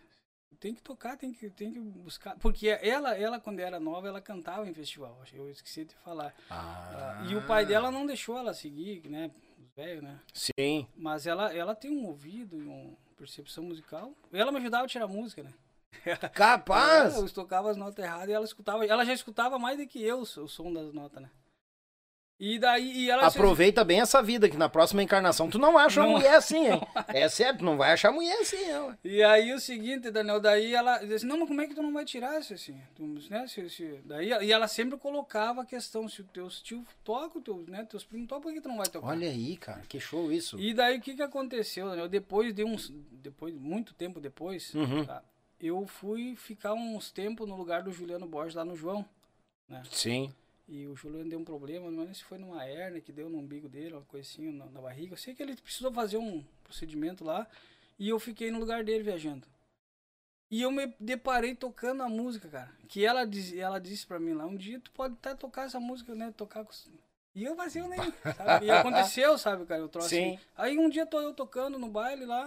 tem 0.55 0.74
que 0.74 0.82
tocar, 0.82 1.16
tem 1.16 1.32
que, 1.32 1.50
tem 1.50 1.72
que 1.72 1.80
buscar. 1.80 2.36
Porque 2.38 2.68
ela, 2.68 3.16
ela, 3.16 3.40
quando 3.40 3.61
era 3.61 3.78
nova, 3.78 4.09
ela 4.09 4.20
cantava 4.20 4.68
em 4.68 4.74
festival, 4.74 5.20
eu 5.32 5.50
esqueci 5.50 5.84
de 5.84 5.94
falar. 5.96 6.34
Ah. 6.50 7.26
E 7.28 7.36
o 7.36 7.46
pai 7.46 7.66
dela 7.66 7.90
não 7.90 8.07
deixou 8.07 8.38
ela 8.38 8.55
seguir, 8.55 9.09
né? 9.09 9.30
Os 9.59 9.70
velhos, 9.74 10.02
né? 10.02 10.20
Sim. 10.32 10.86
Mas 10.96 11.26
ela, 11.26 11.55
ela 11.55 11.74
tem 11.74 11.90
um 11.90 12.07
ouvido 12.07 12.57
e 12.57 12.62
uma 12.62 12.96
percepção 13.16 13.64
musical. 13.64 14.14
Ela 14.32 14.52
me 14.52 14.59
ajudava 14.59 14.84
a 14.84 14.88
tirar 14.88 15.07
música, 15.07 15.42
né? 15.42 15.52
Capaz! 16.32 17.14
Eu 17.16 17.30
tocava 17.30 17.70
as 17.70 17.76
notas 17.76 18.05
erradas 18.05 18.28
e 18.28 18.32
ela 18.32 18.44
escutava. 18.44 18.84
Ela 18.84 19.05
já 19.05 19.12
escutava 19.12 19.59
mais 19.59 19.78
do 19.78 19.86
que 19.86 20.02
eu 20.02 20.18
o 20.18 20.26
som 20.26 20.72
das 20.72 20.92
notas, 20.92 21.22
né? 21.22 21.30
E 22.39 22.59
daí 22.59 23.05
e 23.05 23.11
ela 23.11 23.26
Aproveita 23.28 23.85
bem 23.85 24.01
essa 24.01 24.20
vida, 24.20 24.49
que 24.49 24.57
na 24.57 24.68
próxima 24.68 25.03
encarnação 25.03 25.49
tu 25.49 25.57
não 25.59 25.78
acha 25.78 26.01
uma 26.01 26.07
Não. 26.09 26.14
mulher 26.16 26.35
assim, 26.35 26.66
hein? 26.66 26.80
É 27.09 27.53
tu 27.55 27.64
não 27.64 27.76
vai 27.76 27.93
achar 27.93 28.11
mulher 28.11 28.41
assim, 28.41 28.66
não. 28.72 28.97
E 29.05 29.22
aí 29.22 29.53
o 29.53 29.61
seguinte, 29.61 30.11
Daniel, 30.11 30.41
daí 30.41 30.74
ela 30.74 30.99
disse, 30.99 31.14
assim, 31.14 31.26
não, 31.26 31.39
mas 31.39 31.49
como 31.49 31.61
é 31.61 31.66
que 31.68 31.74
tu 31.74 31.82
não 31.82 31.93
vai 31.93 32.05
tirar 32.05 32.41
isso 32.41 32.53
assim? 32.53 32.76
Tu, 32.97 33.03
né, 33.30 33.47
se, 33.47 33.70
se- 33.70 34.01
daí, 34.05 34.30
e 34.43 34.53
ela 34.53 34.66
sempre 34.66 34.99
colocava 34.99 35.62
a 35.62 35.64
questão, 35.64 36.09
se 36.09 36.22
os 36.22 36.28
teus 36.32 36.61
tio 36.61 36.85
toca, 37.05 37.41
teus, 37.41 37.66
né, 37.68 37.85
teus 37.85 38.03
primos 38.05 38.28
tocam, 38.28 38.43
por 38.43 38.53
que 38.53 38.61
tu 38.61 38.68
não 38.68 38.78
vai 38.78 38.87
tocar? 38.89 39.07
Olha 39.09 39.28
aí, 39.28 39.57
cara, 39.57 39.82
que 39.89 40.01
show 40.01 40.32
isso. 40.32 40.59
E 40.59 40.74
daí 40.74 40.99
o 40.99 41.01
que 41.01 41.14
que 41.14 41.22
aconteceu, 41.22 41.89
Daniel? 41.89 42.09
Depois 42.09 42.53
de 42.53 42.64
uns, 42.64 42.93
depois, 43.12 43.55
muito 43.55 43.95
tempo 43.95 44.20
depois, 44.20 44.74
Uhum. 44.74 45.05
tá, 45.05 45.22
eu 45.61 45.87
fui 45.87 46.35
ficar 46.35 46.74
uns 46.74 47.12
tempos 47.12 47.49
no 47.49 47.57
lugar 47.57 47.82
do 47.85 47.93
Juliano 47.93 48.26
Borges 48.26 48.57
lá 48.57 48.64
no 48.64 48.74
João. 48.74 49.05
Sim. 49.91 50.32
E 50.66 50.86
o 50.86 50.96
Juliano 50.96 51.28
deu 51.28 51.38
um 51.38 51.44
problema, 51.44 51.90
não 51.90 52.00
lembro 52.00 52.14
se 52.14 52.24
foi 52.24 52.38
numa 52.38 52.66
hernia 52.66 53.00
que 53.00 53.12
deu 53.12 53.28
no 53.28 53.38
umbigo 53.38 53.68
dele, 53.68 53.94
uma 53.94 54.02
coisinha 54.02 54.50
na, 54.50 54.66
na 54.66 54.80
barriga. 54.80 55.12
Eu 55.12 55.18
sei 55.18 55.34
que 55.34 55.42
ele 55.42 55.56
precisou 55.56 55.92
fazer 55.92 56.16
um 56.16 56.42
procedimento 56.62 57.22
lá 57.22 57.46
e 57.98 58.08
eu 58.08 58.18
fiquei 58.18 58.50
no 58.50 58.58
lugar 58.58 58.82
dele 58.82 59.02
viajando. 59.02 59.46
E 60.50 60.62
eu 60.62 60.70
me 60.70 60.94
deparei 60.98 61.54
tocando 61.54 62.02
a 62.02 62.08
música, 62.08 62.48
cara. 62.48 62.70
Que 62.88 63.04
ela, 63.04 63.24
diz, 63.26 63.52
ela 63.54 63.78
disse 63.78 64.06
pra 64.06 64.20
mim 64.20 64.32
lá, 64.34 64.46
um 64.46 64.56
dia 64.56 64.80
tu 64.80 64.90
pode 64.92 65.14
até 65.14 65.34
tocar 65.34 65.66
essa 65.66 65.80
música, 65.80 66.14
né? 66.14 66.32
Tocar 66.36 66.64
com... 66.64 66.72
E 67.34 67.44
eu 67.44 67.56
vazio 67.56 67.88
nem, 67.88 67.98
sabe? 68.36 68.66
E 68.66 68.70
aconteceu, 68.70 69.36
sabe, 69.36 69.66
cara, 69.66 69.84
o 69.84 69.88
troço. 69.88 70.10
Sim. 70.10 70.38
Aí. 70.56 70.78
Um 70.78 70.88
dia 70.88 71.04
tô 71.04 71.20
eu 71.20 71.34
tocando 71.34 71.78
no 71.78 71.88
baile 71.88 72.24
lá, 72.24 72.46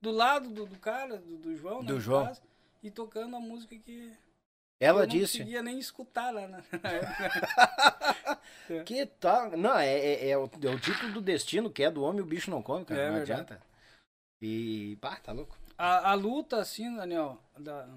do 0.00 0.10
lado 0.10 0.50
do, 0.50 0.66
do 0.66 0.78
cara, 0.78 1.18
do, 1.18 1.36
do 1.36 1.56
João, 1.56 1.82
né, 1.82 1.86
Do 1.86 2.00
João. 2.00 2.26
caso, 2.26 2.42
e 2.82 2.90
tocando 2.90 3.36
a 3.36 3.40
música 3.40 3.76
que 3.78 4.12
Ela 4.84 5.02
eu 5.02 5.06
não 5.06 5.14
disse. 5.14 5.38
conseguia 5.38 5.62
nem 5.62 5.78
escutar 5.78 6.30
lá, 6.32 6.46
né? 6.46 6.62
Que 8.84 9.06
tal? 9.06 9.56
Não, 9.56 9.76
é, 9.78 9.88
é, 9.98 10.28
é 10.30 10.38
o, 10.38 10.44
é 10.62 10.70
o 10.70 10.78
título 10.80 11.12
do 11.12 11.20
destino, 11.20 11.70
que 11.70 11.82
é 11.82 11.90
do 11.90 12.02
homem 12.02 12.22
o 12.22 12.26
bicho 12.26 12.50
não 12.50 12.62
come, 12.62 12.84
cara. 12.84 13.00
É 13.00 13.06
não 13.08 13.16
verdade. 13.16 13.32
adianta. 13.42 13.62
E. 14.40 14.96
Pá, 15.00 15.16
tá 15.16 15.32
louco. 15.32 15.56
A, 15.76 16.10
a 16.10 16.14
luta, 16.14 16.58
assim, 16.58 16.94
Daniel, 16.96 17.38
da, 17.58 17.88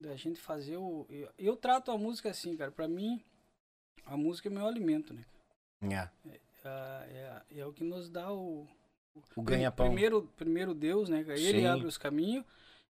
da 0.00 0.16
gente 0.16 0.40
fazer 0.40 0.76
o. 0.76 1.06
Eu, 1.08 1.28
eu 1.38 1.56
trato 1.56 1.90
a 1.90 1.98
música 1.98 2.30
assim, 2.30 2.56
cara. 2.56 2.70
Pra 2.70 2.88
mim, 2.88 3.22
a 4.04 4.16
música 4.16 4.48
é 4.48 4.52
meu 4.52 4.66
alimento, 4.66 5.14
né? 5.14 5.22
É. 5.82 6.08
Ah, 6.64 7.04
É, 7.08 7.42
é 7.60 7.66
o 7.66 7.72
que 7.72 7.84
nos 7.84 8.08
dá 8.08 8.32
o. 8.32 8.66
O 9.36 9.42
ganha-pão. 9.42 9.86
Primeiro, 9.86 10.22
primeiro 10.36 10.74
Deus, 10.74 11.08
né? 11.08 11.20
Ele 11.20 11.60
Sim. 11.60 11.66
abre 11.66 11.86
os 11.86 11.96
caminhos. 11.98 12.44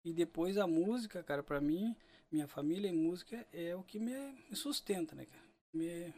E 0.06 0.14
depois 0.14 0.58
a 0.58 0.68
música, 0.68 1.24
cara, 1.24 1.42
pra 1.44 1.60
mim, 1.62 1.96
minha 2.34 2.48
família 2.48 2.90
e 2.90 2.92
música 2.92 3.46
é 3.54 3.76
o 3.76 3.84
que 3.84 4.00
me, 4.00 4.14
sustenta, 4.54 5.16
né, 5.16 5.26
cara? 5.26 5.44
Me, 5.74 6.14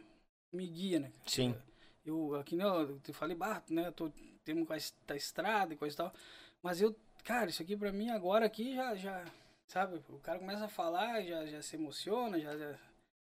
me 0.52 0.66
guia, 0.66 0.98
né, 0.98 1.10
cara? 1.10 1.28
Sim. 1.30 1.54
Eu, 2.04 2.34
aqui, 2.36 2.56
né, 2.56 2.64
eu 2.64 2.98
te 3.00 3.12
falei, 3.12 3.36
bah, 3.36 3.62
né, 3.68 3.90
tô, 3.90 4.10
temos 4.44 4.66
com 4.66 4.72
a 4.72 4.76
es- 4.76 4.94
da 5.06 5.14
estrada 5.16 5.74
e 5.74 5.76
coisa 5.76 5.94
e 5.94 5.96
tal. 5.98 6.14
Mas 6.62 6.80
eu, 6.80 6.96
cara, 7.24 7.50
isso 7.50 7.62
aqui 7.62 7.76
pra 7.76 7.92
mim 7.92 8.10
agora 8.10 8.46
aqui 8.46 8.74
já, 8.74 8.94
já, 8.94 9.24
sabe? 9.66 10.00
O 10.08 10.18
cara 10.20 10.38
começa 10.38 10.64
a 10.64 10.68
falar, 10.68 11.22
já, 11.22 11.44
já 11.46 11.60
se 11.60 11.76
emociona, 11.76 12.40
já, 12.40 12.56
já- 12.56 12.78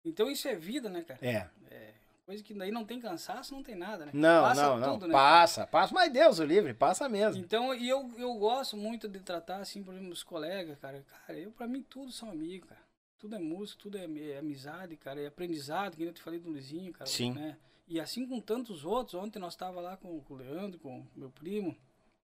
Então 0.04 0.30
isso 0.30 0.46
é 0.48 0.54
vida, 0.54 0.88
né, 0.88 1.02
cara? 1.02 1.24
É. 1.70 1.94
Coisa 2.28 2.44
que 2.44 2.52
daí 2.52 2.70
não 2.70 2.84
tem 2.84 3.00
cansaço, 3.00 3.54
não 3.54 3.62
tem 3.62 3.74
nada, 3.74 4.04
né? 4.04 4.12
Não, 4.12 4.42
Passa 4.42 4.62
não, 4.62 4.76
não. 4.78 4.92
tudo, 4.92 5.06
né? 5.06 5.14
Passa, 5.14 5.66
passa. 5.66 5.94
Mas 5.94 6.12
Deus 6.12 6.38
o 6.38 6.44
livre, 6.44 6.74
passa 6.74 7.08
mesmo. 7.08 7.42
Então, 7.42 7.74
e 7.74 7.88
eu, 7.88 8.12
eu 8.18 8.34
gosto 8.34 8.76
muito 8.76 9.08
de 9.08 9.20
tratar, 9.20 9.62
assim, 9.62 9.82
por 9.82 9.94
exemplo, 9.94 10.12
os 10.12 10.22
colegas, 10.22 10.78
cara. 10.78 11.02
Cara, 11.26 11.38
eu, 11.38 11.50
pra 11.50 11.66
mim, 11.66 11.82
tudo 11.82 12.12
são 12.12 12.30
amigos, 12.30 12.68
cara. 12.68 12.82
Tudo 13.18 13.34
é 13.34 13.38
música, 13.38 13.80
tudo 13.80 13.96
é, 13.96 14.04
é 14.04 14.40
amizade, 14.40 14.94
cara. 14.98 15.22
É 15.22 15.26
aprendizado, 15.28 15.92
que 15.92 16.00
nem 16.00 16.08
eu 16.08 16.12
te 16.12 16.20
falei 16.20 16.38
do 16.38 16.50
Luizinho, 16.50 16.92
cara. 16.92 17.08
Sim. 17.08 17.32
Né? 17.32 17.56
E 17.86 17.98
assim 17.98 18.26
com 18.26 18.42
tantos 18.42 18.84
outros. 18.84 19.14
Ontem 19.14 19.38
nós 19.38 19.56
tava 19.56 19.80
lá 19.80 19.96
com, 19.96 20.20
com 20.20 20.34
o 20.34 20.36
Leandro, 20.36 20.78
com 20.78 20.98
o 20.98 21.06
meu 21.16 21.30
primo, 21.30 21.74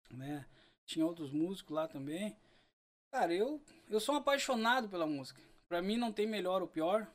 né? 0.08 0.46
Tinha 0.86 1.04
outros 1.04 1.32
músicos 1.32 1.74
lá 1.74 1.88
também. 1.88 2.36
Cara, 3.12 3.34
eu, 3.34 3.60
eu 3.88 3.98
sou 3.98 4.14
um 4.14 4.18
apaixonado 4.18 4.88
pela 4.88 5.04
música. 5.04 5.42
Pra 5.68 5.82
mim 5.82 5.96
não 5.96 6.12
tem 6.12 6.28
melhor 6.28 6.62
ou 6.62 6.68
pior. 6.68 7.08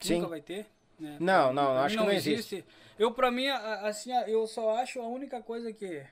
Sim. 0.00 0.16
Nunca 0.16 0.28
vai 0.28 0.42
ter. 0.42 0.66
Né? 1.00 1.16
Não, 1.18 1.52
não, 1.52 1.78
acho 1.78 1.96
que 1.96 2.02
não 2.04 2.12
existe. 2.12 2.64
Eu, 2.98 3.12
pra 3.12 3.30
mim, 3.30 3.48
assim, 3.48 4.12
eu 4.28 4.46
só 4.46 4.76
acho 4.78 5.00
a 5.00 5.06
única 5.08 5.40
coisa 5.42 5.72
que. 5.72 6.04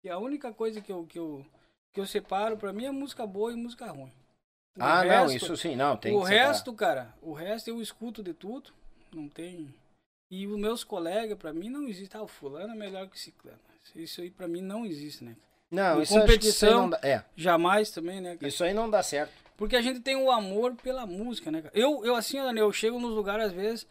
que 0.00 0.08
a 0.08 0.18
única 0.18 0.52
coisa 0.52 0.80
que 0.80 0.92
eu, 0.92 1.04
que 1.04 1.18
eu, 1.18 1.44
que 1.92 2.00
eu 2.00 2.06
separo, 2.06 2.56
pra 2.56 2.72
mim, 2.72 2.84
é 2.86 2.90
música 2.90 3.26
boa 3.26 3.52
e 3.52 3.56
música 3.56 3.86
ruim. 3.90 4.12
O 4.78 4.82
Ah, 4.82 5.04
não, 5.04 5.26
resto- 5.26 5.36
isso 5.36 5.56
sim, 5.56 5.76
não. 5.76 5.96
Tem 5.96 6.14
o 6.14 6.24
separar. 6.24 6.46
resto, 6.46 6.72
cara, 6.72 7.14
o 7.20 7.32
resto 7.32 7.68
eu 7.68 7.82
escuto 7.82 8.22
de 8.22 8.32
tudo. 8.32 8.70
Não 9.12 9.28
tem. 9.28 9.74
E 10.30 10.46
os 10.46 10.58
meus 10.58 10.82
colegas, 10.84 11.36
pra 11.36 11.52
mim, 11.52 11.68
não 11.68 11.86
existe. 11.86 12.16
Ah, 12.16 12.22
o 12.22 12.28
fulano 12.28 12.72
é 12.72 12.76
melhor 12.76 13.06
que 13.08 13.16
o 13.16 13.18
ciclano. 13.18 13.58
Isso 13.94 14.22
aí 14.22 14.30
pra 14.30 14.48
mim 14.48 14.62
não 14.62 14.86
existe, 14.86 15.24
né? 15.24 15.36
Não, 15.70 16.00
isso 16.00 16.12
isso 16.12 16.20
competição- 16.20 16.80
não 16.82 16.90
dá. 16.90 17.00
É, 17.02 17.22
Jamais 17.36 17.90
também, 17.90 18.20
né, 18.20 18.34
cara? 18.36 18.46
isso 18.48 18.62
aí 18.62 18.72
não 18.72 18.88
dá 18.88 19.02
certo. 19.02 19.32
Porque 19.56 19.76
a 19.76 19.82
gente 19.82 20.00
tem 20.00 20.16
o 20.16 20.30
amor 20.30 20.74
pela 20.76 21.04
música, 21.06 21.50
né, 21.50 21.60
cara? 21.62 21.72
Eu, 21.76 22.04
eu 22.04 22.14
assim, 22.16 22.38
eu 22.38 22.72
chego 22.72 22.98
nos 22.98 23.10
lugares, 23.14 23.46
às 23.46 23.52
vezes, 23.52 23.86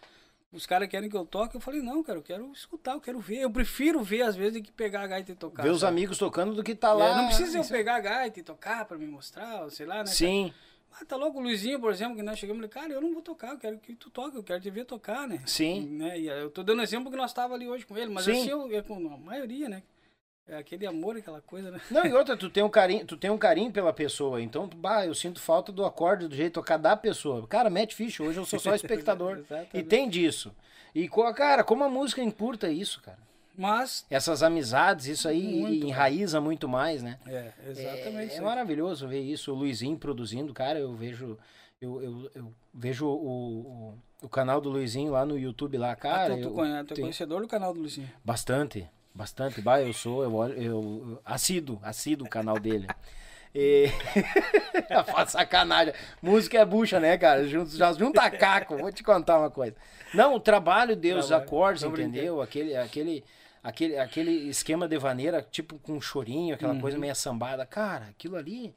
os 0.52 0.66
caras 0.66 0.90
querem 0.90 1.10
que 1.10 1.16
eu 1.16 1.26
toque, 1.26 1.56
eu 1.56 1.62
falei, 1.62 1.82
não, 1.82 2.04
cara, 2.04 2.20
eu 2.20 2.24
quero 2.24 2.52
escutar, 2.52 2.94
eu 2.94 3.02
quero 3.02 3.20
ver. 3.20 3.38
Eu 3.40 3.50
prefiro 3.52 4.02
ver, 4.04 4.24
às 4.24 4.36
vezes, 4.36 4.54
do 4.54 4.62
que 4.64 4.72
pegar 4.72 5.02
a 5.04 5.08
gaita 5.08 5.32
e 5.32 5.36
tocar. 5.36 5.64
Ver 5.64 5.70
os 5.70 5.84
amigos 5.84 6.18
tocando 6.18 6.54
do 6.54 6.64
que 6.64 6.76
tá 6.76 6.90
É, 6.90 6.94
lá. 6.94 7.16
não 7.16 7.26
precisa 7.28 7.58
eu 7.58 7.64
pegar 7.66 7.96
a 7.96 8.00
gaita 8.02 8.40
e 8.40 8.44
tocar 8.44 8.84
pra 8.86 8.98
me 8.98 9.08
mostrar, 9.08 9.70
sei 9.72 9.86
lá, 9.86 9.96
né? 9.96 10.04
cara? 10.04 10.16
Sim, 10.16 10.54
Ah, 11.00 11.06
tá 11.06 11.16
louco, 11.16 11.40
o 11.40 11.42
Luizinho, 11.42 11.80
por 11.80 11.90
exemplo, 11.90 12.18
que 12.18 12.22
nós 12.22 12.38
chegamos 12.38 12.66
e 12.66 12.68
cara, 12.68 12.92
eu 12.92 13.00
não 13.00 13.14
vou 13.14 13.22
tocar, 13.22 13.52
eu 13.52 13.58
quero 13.58 13.78
que 13.80 13.96
tu 13.96 14.10
toque, 14.10 14.36
eu 14.36 14.44
quero 14.44 14.60
te 14.60 14.70
ver 14.70 14.84
tocar, 14.84 15.26
né? 15.26 15.42
sim. 15.46 15.86
Né? 15.88 16.20
E 16.20 16.28
eu 16.28 16.50
tô 16.52 16.64
dando 16.64 16.82
exemplo 16.82 17.10
que 17.10 17.16
nós 17.16 17.32
tava 17.32 17.54
ali 17.54 17.66
hoje 17.70 17.86
com 17.86 17.98
ele, 17.98 18.12
mas 18.12 18.26
Sim. 18.26 18.32
assim, 18.34 18.50
eu, 18.50 18.70
é 18.76 18.82
com 18.82 18.96
a 18.96 19.18
maioria, 19.18 19.70
né? 19.70 19.84
É 20.48 20.58
aquele 20.58 20.86
amor, 20.86 21.16
aquela 21.16 21.40
coisa, 21.42 21.72
né? 21.72 21.80
Não, 21.90 22.06
e 22.06 22.14
outra, 22.14 22.36
tu 22.36 22.50
tem 22.50 22.64
um 22.64 22.70
carinho, 22.70 23.06
tu 23.06 23.16
tem 23.16 23.30
um 23.30 23.38
carinho 23.38 23.72
pela 23.72 23.94
pessoa, 23.94 24.42
então, 24.42 24.68
bah, 24.68 25.06
eu 25.06 25.14
sinto 25.14 25.40
falta 25.40 25.72
do 25.72 25.86
acorde, 25.86 26.28
do 26.28 26.36
jeito 26.36 26.54
tocar 26.56 26.78
da 26.78 26.98
pessoa. 26.98 27.48
Cara, 27.48 27.70
mete 27.70 27.96
ficha, 27.96 28.24
hoje 28.24 28.38
eu 28.38 28.46
sou 28.46 28.60
só 28.60 28.74
espectador. 28.76 29.44
e 29.74 29.82
tem 29.82 30.10
disso. 30.10 30.54
E, 30.94 31.08
cara, 31.36 31.64
como 31.64 31.84
a 31.84 31.90
música 31.90 32.22
encurta 32.22 32.70
isso, 32.70 33.02
cara. 33.02 33.20
Mas, 33.58 34.06
Essas 34.10 34.42
amizades, 34.44 35.08
isso 35.08 35.28
aí 35.28 35.62
Muito, 35.62 35.86
enraiza 35.86 36.40
muito 36.40 36.68
mais, 36.68 37.04
né? 37.04 37.20
é, 37.28 37.52
exatamente. 37.68 38.34
É, 38.34 38.38
é 38.38 38.42
maravilhoso 38.42 39.08
ver 39.08 39.22
isso, 39.22 39.52
o 39.52 39.56
Luizinho 39.56 39.98
produzindo, 39.98 40.54
cara, 40.54 40.80
eu 40.80 40.94
vejo 40.94 41.38
eu, 41.82 42.02
eu, 42.02 42.32
eu 42.36 42.54
vejo 42.74 43.08
o, 43.08 43.12
o, 43.12 43.98
o 44.22 44.30
canal 44.30 44.62
do 44.62 44.70
Luizinho 44.70 45.12
lá 45.12 45.26
no 45.26 45.38
YouTube 45.38 45.78
lá, 45.78 45.96
cara, 45.96 46.34
ah, 46.34 46.38
tu, 46.38 46.44
tu, 46.44 46.48
eu 46.50 46.54
conhece, 46.54 46.88
tu 46.88 46.94
é 46.94 47.02
conhecedor 47.02 47.42
do 47.42 47.48
canal 47.48 47.74
do 47.74 47.80
Luizinho? 47.80 48.10
bastante, 48.24 48.88
bastante, 49.14 49.62
bah, 49.62 49.82
eu 49.82 49.94
sou, 49.94 50.24
eu, 50.24 50.34
olho- 50.36 50.54
eu, 50.62 51.22
assíduo, 51.26 51.80
assíduo 51.84 52.28
o 52.28 52.30
canal 52.30 52.60
dele. 52.60 52.88
E... 53.54 53.90
Faz 55.12 55.32
sacanagem. 55.32 55.94
Música 56.22 56.58
é 56.60 56.64
bucha, 56.66 57.02
né, 57.02 57.18
cara? 57.18 57.46
Junta, 57.46 57.94
junta 57.94 58.32
caco. 58.32 58.78
Vou 58.78 58.94
te 58.94 59.04
contar 59.04 59.40
uma 59.40 59.50
coisa. 59.52 59.76
Não, 60.14 60.36
o 60.36 60.40
trabalho 60.40 60.96
dele, 60.96 61.20
os 61.20 61.28
Trabalho. 61.28 61.48
acordes, 61.50 61.84
entendeu? 61.84 62.42
Aquele, 62.42 62.78
aquele, 62.78 63.24
aquele, 63.62 63.98
aquele 63.98 64.32
esquema 64.50 64.88
de 64.88 64.98
vaneira, 64.98 65.46
tipo 65.52 65.78
com 65.80 66.00
chorinho, 66.00 66.56
aquela 66.56 66.80
coisa 66.80 66.96
Uhum. 66.96 67.02
meio 67.02 67.14
sambada. 67.14 67.66
Cara, 67.66 68.06
aquilo 68.12 68.38
ali, 68.38 68.74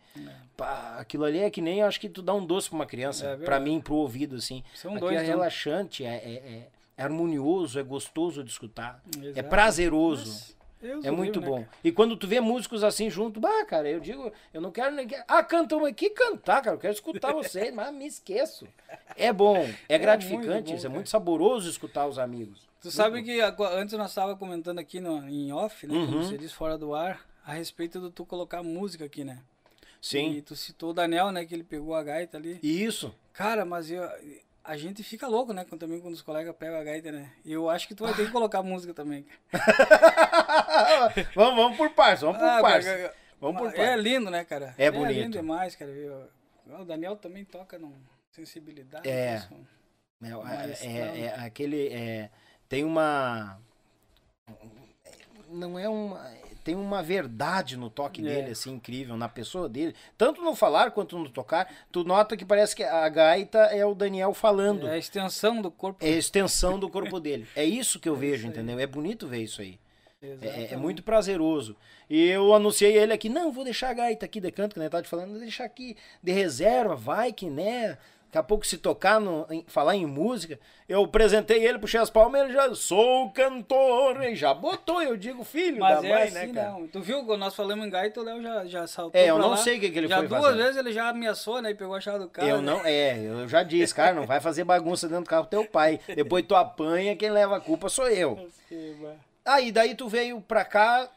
pá, 0.56 0.96
aquilo 0.98 1.24
ali 1.24 1.38
é 1.38 1.50
que 1.50 1.60
nem, 1.60 1.78
eu 1.78 1.86
acho 1.86 2.00
que 2.00 2.08
tu 2.08 2.20
dá 2.20 2.34
um 2.34 2.44
doce 2.44 2.68
pra 2.68 2.74
uma 2.76 2.86
criança. 2.86 3.26
É 3.26 3.36
pra 3.36 3.60
mim, 3.60 3.80
pro 3.80 3.94
ouvido, 3.94 4.34
assim. 4.34 4.64
São 4.74 4.90
Aqui 4.92 5.00
dois, 5.02 5.16
é 5.18 5.20
né? 5.22 5.28
relaxante, 5.28 6.04
é, 6.04 6.08
é, 6.16 6.32
é- 6.34 6.68
é 6.96 7.02
harmonioso, 7.02 7.78
é 7.78 7.82
gostoso 7.82 8.42
de 8.44 8.50
escutar. 8.50 9.02
É 9.22 9.26
Exato. 9.28 9.48
prazeroso. 9.48 10.24
Mas 10.30 10.54
Deus 10.80 11.04
É 11.04 11.10
muito 11.10 11.40
né, 11.40 11.46
bom. 11.46 11.56
cara? 11.64 11.68
E 11.82 11.90
quando 11.90 12.14
tu 12.16 12.26
vê 12.26 12.40
músicos 12.40 12.84
assim 12.84 13.08
junto, 13.08 13.40
bah, 13.40 13.64
cara, 13.64 13.88
eu 13.88 13.98
digo, 14.00 14.30
eu 14.52 14.60
não 14.60 14.70
quero 14.70 14.94
nem. 14.94 15.08
Ah, 15.26 15.42
cantam 15.42 15.84
aqui, 15.86 16.10
cantar, 16.10 16.60
cara, 16.62 16.76
eu 16.76 16.80
quero 16.80 16.92
escutar 16.92 17.32
vocês, 17.34 17.72
mas 17.72 17.92
me 17.94 18.06
esqueço. 18.06 18.68
É 19.16 19.32
bom, 19.32 19.66
é, 19.88 19.98
gratificante, 19.98 20.46
muito 20.48 20.68
bom, 20.68 20.74
isso, 20.74 20.86
é 20.86 20.88
muito 20.90 21.08
saboroso 21.08 21.70
escutar 21.70 22.06
os 22.06 22.18
amigos. 22.18 22.68
Tu 22.82 22.90
sabe 22.90 23.22
que 23.22 23.40
agora- 23.40 23.76
antes 23.76 23.96
nós 23.96 24.10
estava 24.10 24.36
comentando 24.36 24.78
aqui 24.78 25.00
no, 25.00 25.26
em 25.26 25.50
off, 25.52 25.86
né? 25.86 25.94
Uhum. 25.94 26.06
Como 26.06 26.22
você 26.22 26.36
disse, 26.36 26.52
fora 26.54 26.76
do 26.76 26.94
ar, 26.94 27.26
a 27.46 27.54
respeito 27.54 27.98
do 27.98 28.10
tu 28.10 28.26
colocar 28.26 28.62
música 28.62 29.06
aqui, 29.06 29.24
né? 29.24 29.38
E 30.02 30.06
Sim. 30.06 30.42
tu 30.44 30.54
citou 30.54 30.90
o 30.90 30.92
Daniel, 30.92 31.32
né? 31.32 31.46
Que 31.46 31.54
ele 31.54 31.64
pegou 31.64 31.94
a 31.94 32.02
gaita 32.02 32.36
ali. 32.36 32.60
Isso. 32.62 33.14
Cara, 33.32 33.64
mas 33.64 33.90
eu, 33.90 34.02
a 34.64 34.76
gente 34.76 35.02
fica 35.02 35.26
louco, 35.28 35.52
né? 35.52 35.64
Quando, 35.64 35.80
também 35.82 36.00
quando 36.00 36.14
os 36.14 36.22
colegas 36.22 36.56
pegam 36.56 36.78
a 36.80 36.84
gaita, 36.84 37.12
né? 37.12 37.30
E 37.44 37.52
eu 37.52 37.68
acho 37.68 37.86
que 37.86 37.94
tu 37.94 38.04
vai 38.04 38.14
ter 38.14 38.24
que 38.26 38.32
colocar 38.32 38.62
música 38.62 38.94
também. 38.94 39.26
vamos, 41.34 41.56
vamos 41.56 41.76
por 41.76 41.90
partes, 41.90 42.22
vamos 42.22 42.38
por 42.38 42.44
Ah, 42.48 42.60
partes. 42.60 42.88
Vamos 43.40 43.60
por 43.60 43.70
É 43.74 43.76
partes. 43.88 44.02
lindo, 44.04 44.30
né, 44.30 44.44
cara? 44.44 44.74
É 44.78 44.86
É 44.86 44.90
bonito. 44.90 45.12
lindo 45.18 45.32
demais, 45.38 45.76
cara. 45.76 45.90
Eu- 45.90 46.28
o 46.80 46.84
Daniel 46.84 47.14
também 47.16 47.44
toca 47.44 47.78
num 47.78 47.92
sensibilidade. 48.30 49.06
É. 49.08 49.36
isso. 49.36 49.54
É, 50.22 50.86
é, 50.86 50.98
é, 50.98 51.20
é 51.26 51.34
aquele. 51.40 51.88
é, 51.92 52.30
tem 52.68 52.84
uma. 52.84 53.60
Não 55.50 55.78
é 55.78 55.86
uma. 55.88 56.26
Tem 56.64 56.74
uma 56.74 57.02
verdade 57.02 57.76
no 57.76 57.90
toque 57.90 58.20
É. 58.20 58.24
dele, 58.24 58.52
assim, 58.52 58.72
incrível, 58.72 59.16
na 59.18 59.28
pessoa 59.28 59.68
dele. 59.68 59.94
Tanto 60.16 60.40
no 60.42 60.56
falar 60.56 60.90
quanto 60.92 61.18
no 61.18 61.28
tocar. 61.28 61.70
Tu 61.92 62.02
nota 62.04 62.36
que 62.36 62.44
parece 62.44 62.74
que 62.74 62.82
a 62.82 63.06
gaita 63.08 63.58
é 63.66 63.84
o 63.84 63.94
Daniel 63.94 64.32
falando. 64.32 64.88
É 64.88 64.92
a 64.94 64.98
extensão 64.98 65.60
do 65.60 65.70
corpo. 65.70 66.02
É 66.04 66.08
a 66.08 66.16
extensão 66.16 66.78
do 66.78 66.88
corpo 66.88 67.20
dele. 67.20 67.46
É 67.54 67.64
isso 67.64 68.00
que 68.00 68.08
eu 68.08 68.16
vejo, 68.16 68.34
isso 68.36 68.46
aí. 68.46 68.50
entendeu? 68.52 68.78
É 68.78 68.86
bonito 68.86 69.26
ver 69.28 69.42
isso 69.42 69.60
aí. 69.60 69.78
É- 70.22 70.70
É, 70.70 70.72
é 70.72 70.76
muito 70.78 71.02
prazeroso. 71.02 71.76
E 72.08 72.28
eu 72.28 72.54
anunciei 72.54 72.96
ele 72.96 73.12
aqui, 73.12 73.28
não, 73.28 73.52
vou 73.52 73.62
deixar 73.62 73.90
a 73.90 73.92
gaita 73.94 74.24
aqui 74.24 74.40
de 74.40 74.50
canto, 74.50 74.72
que 74.72 74.80
nem 74.80 74.88
tava 74.88 75.02
te 75.02 75.08
falando, 75.08 75.38
deixar 75.38 75.64
aqui 75.64 75.96
de 76.22 76.32
reserva, 76.32 76.96
vai 76.96 77.30
que, 77.30 77.50
né? 77.50 77.98
Daqui 78.34 78.38
a 78.40 78.48
pouco 78.48 78.66
se 78.66 78.78
tocar, 78.78 79.20
no, 79.20 79.46
em- 79.48 79.64
falar 79.68 79.94
em 79.94 80.04
música, 80.06 80.58
eu 80.88 81.04
apresentei 81.04 81.64
ele, 81.64 81.78
puxei 81.78 82.00
as 82.00 82.10
palmas, 82.10 82.40
ele 82.42 82.52
já, 82.52 82.74
sou 82.74 83.30
cantor, 83.30 84.20
e 84.24 84.34
já 84.34 84.52
botou, 84.52 85.00
eu 85.00 85.16
digo, 85.16 85.44
filho 85.44 85.78
Mas 85.78 86.00
da 86.00 86.08
é 86.08 86.12
mãe, 86.12 86.22
assim, 86.24 86.34
né, 86.34 86.52
cara? 86.52 86.70
não. 86.72 86.88
Tu 86.88 87.00
viu 87.00 87.24
quando 87.24 87.38
nós 87.38 87.54
falamos 87.54 87.86
em 87.86 87.90
gaita, 87.90 88.20
o 88.20 88.24
Léo 88.24 88.42
já, 88.42 88.64
já 88.64 88.86
saltou 88.88 89.20
É, 89.20 89.30
eu 89.30 89.38
não 89.38 89.50
lá. 89.50 89.56
sei 89.58 89.76
o 89.76 89.80
que, 89.80 89.88
que 89.88 89.98
ele 89.98 90.08
já 90.08 90.16
foi 90.18 90.26
duas 90.26 90.42
fazer. 90.42 90.56
vezes 90.56 90.76
ele 90.76 90.92
já 90.92 91.08
ameaçou, 91.10 91.62
né? 91.62 91.70
E 91.70 91.74
pegou 91.76 91.94
a 91.94 92.00
chave 92.00 92.18
do 92.18 92.28
carro. 92.28 92.48
Eu 92.48 92.60
né? 92.60 92.72
não, 92.72 92.80
é, 92.84 93.18
eu 93.20 93.46
já 93.46 93.62
disse, 93.62 93.94
cara, 93.94 94.12
não 94.12 94.26
vai 94.26 94.40
fazer 94.40 94.64
bagunça 94.64 95.06
dentro 95.06 95.22
do 95.22 95.30
carro 95.30 95.44
do 95.44 95.50
teu 95.50 95.64
pai. 95.64 96.00
Depois 96.16 96.44
tu 96.44 96.56
apanha, 96.56 97.14
quem 97.14 97.30
leva 97.30 97.58
a 97.58 97.60
culpa 97.60 97.88
sou 97.88 98.08
eu. 98.08 98.48
Aí, 99.46 99.70
daí 99.70 99.94
tu 99.94 100.08
veio 100.08 100.40
pra 100.40 100.64
cá, 100.64 101.08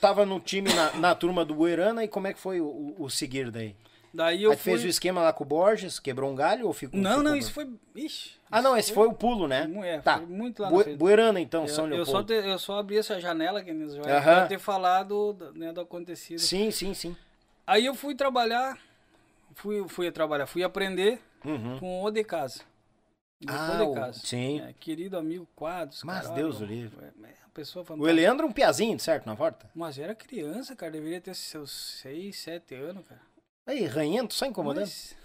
tava 0.00 0.24
no 0.24 0.38
time, 0.38 0.72
na, 0.72 0.92
na 0.92 1.14
turma 1.16 1.44
do 1.44 1.52
Buerana, 1.54 2.04
e 2.04 2.08
como 2.08 2.28
é 2.28 2.32
que 2.32 2.38
foi 2.38 2.60
o- 2.60 2.94
o 2.96 3.10
seguir 3.10 3.50
daí? 3.50 3.74
Daí 4.14 4.44
eu 4.44 4.52
Aí 4.52 4.56
fui... 4.56 4.72
fez 4.74 4.84
o 4.84 4.86
esquema 4.86 5.20
lá 5.22 5.32
com 5.32 5.42
o 5.42 5.46
Borges, 5.46 5.98
quebrou 5.98 6.30
um 6.30 6.36
galho 6.36 6.68
ou 6.68 6.72
ficou? 6.72 7.00
Não, 7.00 7.10
ficou 7.10 7.22
não, 7.24 7.36
isso 7.36 7.52
foi... 7.52 7.68
Ixi. 7.96 8.30
Ah, 8.48 8.62
não, 8.62 8.76
esse 8.76 8.86
isso 8.90 8.94
foi 8.94 9.08
o 9.08 9.12
pulo, 9.12 9.48
né? 9.48 9.66
é, 9.82 9.98
tá. 10.00 10.18
foi 10.18 10.26
muito 10.26 10.62
lá 10.62 10.70
frente. 10.84 10.96
Buerana, 10.96 11.40
então, 11.40 11.66
São 11.66 11.88
Eu, 11.88 11.96
eu, 11.96 12.06
só 12.06 12.18
Leopoldo. 12.18 12.42
te- 12.42 12.48
eu 12.48 12.58
só 12.60 12.78
abri 12.78 12.96
essa 12.96 13.20
janela 13.20 13.60
eles 13.70 13.94
já 13.94 14.02
Aham. 14.02 14.22
pra 14.22 14.46
ter 14.46 14.58
falado 14.60 15.32
do- 15.32 15.52
né, 15.54 15.72
do 15.72 15.80
acontecido. 15.80 16.38
Sim, 16.38 16.70
sim, 16.70 16.94
sim. 16.94 17.16
Aí 17.66 17.84
eu 17.86 17.94
fui 17.96 18.14
trabalhar, 18.14 18.78
fui, 19.54 19.84
fui 19.88 20.10
trabalhar, 20.12 20.46
fui 20.46 20.62
aprender 20.62 21.20
Uhum. 21.44 21.78
com 21.80 22.02
o 22.04 22.10
de 22.12 22.22
casa. 22.22 22.60
Ah, 23.48 23.84
de 23.84 23.94
casa. 23.94 24.20
sim. 24.24 24.60
É, 24.60 24.72
querido 24.78 25.18
amigo 25.18 25.46
Quadros. 25.56 26.02
Mas 26.04 26.22
cara, 26.22 26.34
Deus 26.36 26.56
olha, 26.58 26.64
o 26.64 26.68
livre. 26.68 27.04
É, 27.04 27.08
é 27.28 27.34
pessoa 27.52 27.84
O. 27.84 28.08
Eleandro 28.08 28.46
é 28.46 28.48
um 28.48 28.52
piazinho, 28.52 28.98
certo, 29.00 29.26
na 29.26 29.34
porta? 29.34 29.68
Mas 29.74 29.98
era 29.98 30.14
criança, 30.14 30.74
cara. 30.76 30.92
Deveria 30.92 31.20
ter 31.20 31.34
seus 31.34 31.70
6, 32.00 32.36
7 32.38 32.74
anos, 32.76 33.04
cara. 33.06 33.20
Aí, 33.66 33.84
ranhento, 33.86 34.34
só 34.34 34.46
incomodando. 34.46 34.82
Mas- 34.84 35.16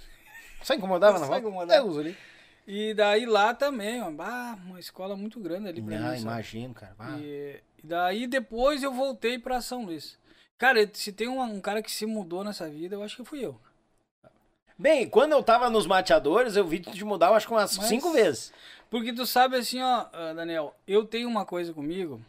Só 0.64 0.74
incomodava 0.74 1.14
na 1.20 1.26
Só 1.26 1.32
volta? 1.32 1.42
incomodava. 1.48 1.84
Deus 1.84 1.96
livre. 1.98 2.18
E 2.68 2.94
daí 2.94 3.26
lá 3.26 3.54
também, 3.54 4.02
ó, 4.02 4.12
bah, 4.12 4.58
uma 4.66 4.80
escola 4.80 5.16
muito 5.16 5.40
grande 5.40 5.68
ali 5.70 5.82
pra 5.82 5.98
Ah, 5.98 6.12
mim. 6.12 6.22
imagino, 6.22 6.74
cara. 6.74 6.96
E, 7.20 7.62
e 7.84 7.88
daí 7.88 8.28
depois 8.28 8.84
eu 8.84 8.94
voltei 8.94 9.40
pra 9.40 9.60
São 9.62 9.86
Luís. 9.86 10.18
Cara, 10.58 10.88
se 10.94 11.12
tem 11.12 11.28
um, 11.28 11.42
um 11.42 11.62
cara 11.62 11.82
que 11.82 11.92
se 11.92 12.06
mudou 12.06 12.44
nessa 12.44 12.70
vida, 12.70 12.96
eu 12.96 13.02
acho 13.04 13.16
que 13.16 13.24
fui 13.26 13.44
eu. 13.44 13.60
Bem, 14.78 15.10
quando 15.10 15.32
eu 15.34 15.42
tava 15.44 15.70
nos 15.70 15.88
mateadores, 15.88 16.56
eu 16.56 16.66
vi 16.68 16.80
te 16.80 17.04
mudar, 17.04 17.28
eu 17.28 17.34
acho 17.36 17.48
que 17.48 17.54
umas 17.54 17.76
Mas- 17.78 17.88
cinco 17.88 18.12
vezes. 18.12 18.54
Porque 18.90 19.12
tu 19.14 19.26
sabe 19.26 19.56
assim, 19.58 19.82
ó, 19.82 20.08
ah, 20.14 20.34
Daniel, 20.34 20.76
eu 20.88 21.06
tenho 21.06 21.28
uma 21.28 21.46
coisa 21.46 21.74
comigo 21.74 22.22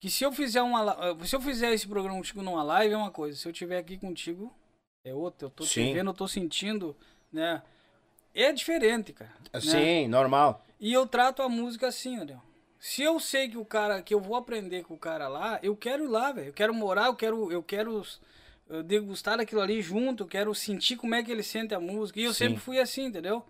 que 0.00 0.10
se 0.10 0.24
eu 0.24 0.32
fizer 0.32 0.62
uma 0.62 0.90
ah, 0.92 1.24
se 1.24 1.34
eu 1.36 1.40
fizer 1.40 1.72
esse 1.72 1.86
programa 1.86 2.16
contigo 2.16 2.42
numa 2.42 2.62
live 2.62 2.94
é 2.94 2.96
uma 2.96 3.10
coisa, 3.10 3.38
se 3.38 3.46
eu 3.48 3.52
tiver 3.52 3.78
aqui 3.78 3.96
contigo 3.96 4.52
é 5.04 5.14
outra, 5.14 5.46
eu 5.46 5.50
tô 5.50 5.64
te 5.64 5.70
Sim. 5.70 5.92
vendo, 5.92 6.10
eu 6.10 6.14
tô 6.14 6.28
sentindo, 6.28 6.96
né? 7.32 7.62
É 8.34 8.52
diferente, 8.52 9.12
cara. 9.12 9.32
né? 9.52 9.60
Sim, 9.60 10.08
normal. 10.08 10.64
E 10.80 10.92
eu 10.92 11.06
trato 11.06 11.42
a 11.42 11.48
música 11.48 11.88
assim, 11.88 12.16
Daniel. 12.18 12.42
Se 12.78 13.02
eu 13.02 13.20
sei 13.20 13.48
que 13.48 13.56
o 13.58 13.64
cara, 13.64 14.02
que 14.02 14.12
eu 14.14 14.20
vou 14.20 14.36
aprender 14.36 14.82
com 14.84 14.94
o 14.94 14.98
cara 14.98 15.28
lá, 15.28 15.58
eu 15.62 15.76
quero 15.76 16.04
ir 16.04 16.08
lá, 16.08 16.32
velho. 16.32 16.48
Eu 16.48 16.52
quero 16.52 16.74
morar, 16.74 17.06
eu 17.06 17.14
quero, 17.14 17.52
eu 17.52 17.62
quero 17.62 18.02
eh, 18.68 18.82
degustar 18.82 19.36
daquilo 19.36 19.60
ali 19.60 19.80
junto, 19.80 20.24
eu 20.24 20.28
quero 20.28 20.52
sentir 20.54 20.96
como 20.96 21.14
é 21.14 21.22
que 21.22 21.30
ele 21.30 21.42
sente 21.44 21.74
a 21.74 21.80
música. 21.80 22.18
E 22.18 22.24
eu 22.24 22.32
Sim. 22.32 22.46
sempre 22.46 22.60
fui 22.60 22.80
assim, 22.80 23.04
entendeu? 23.04 23.44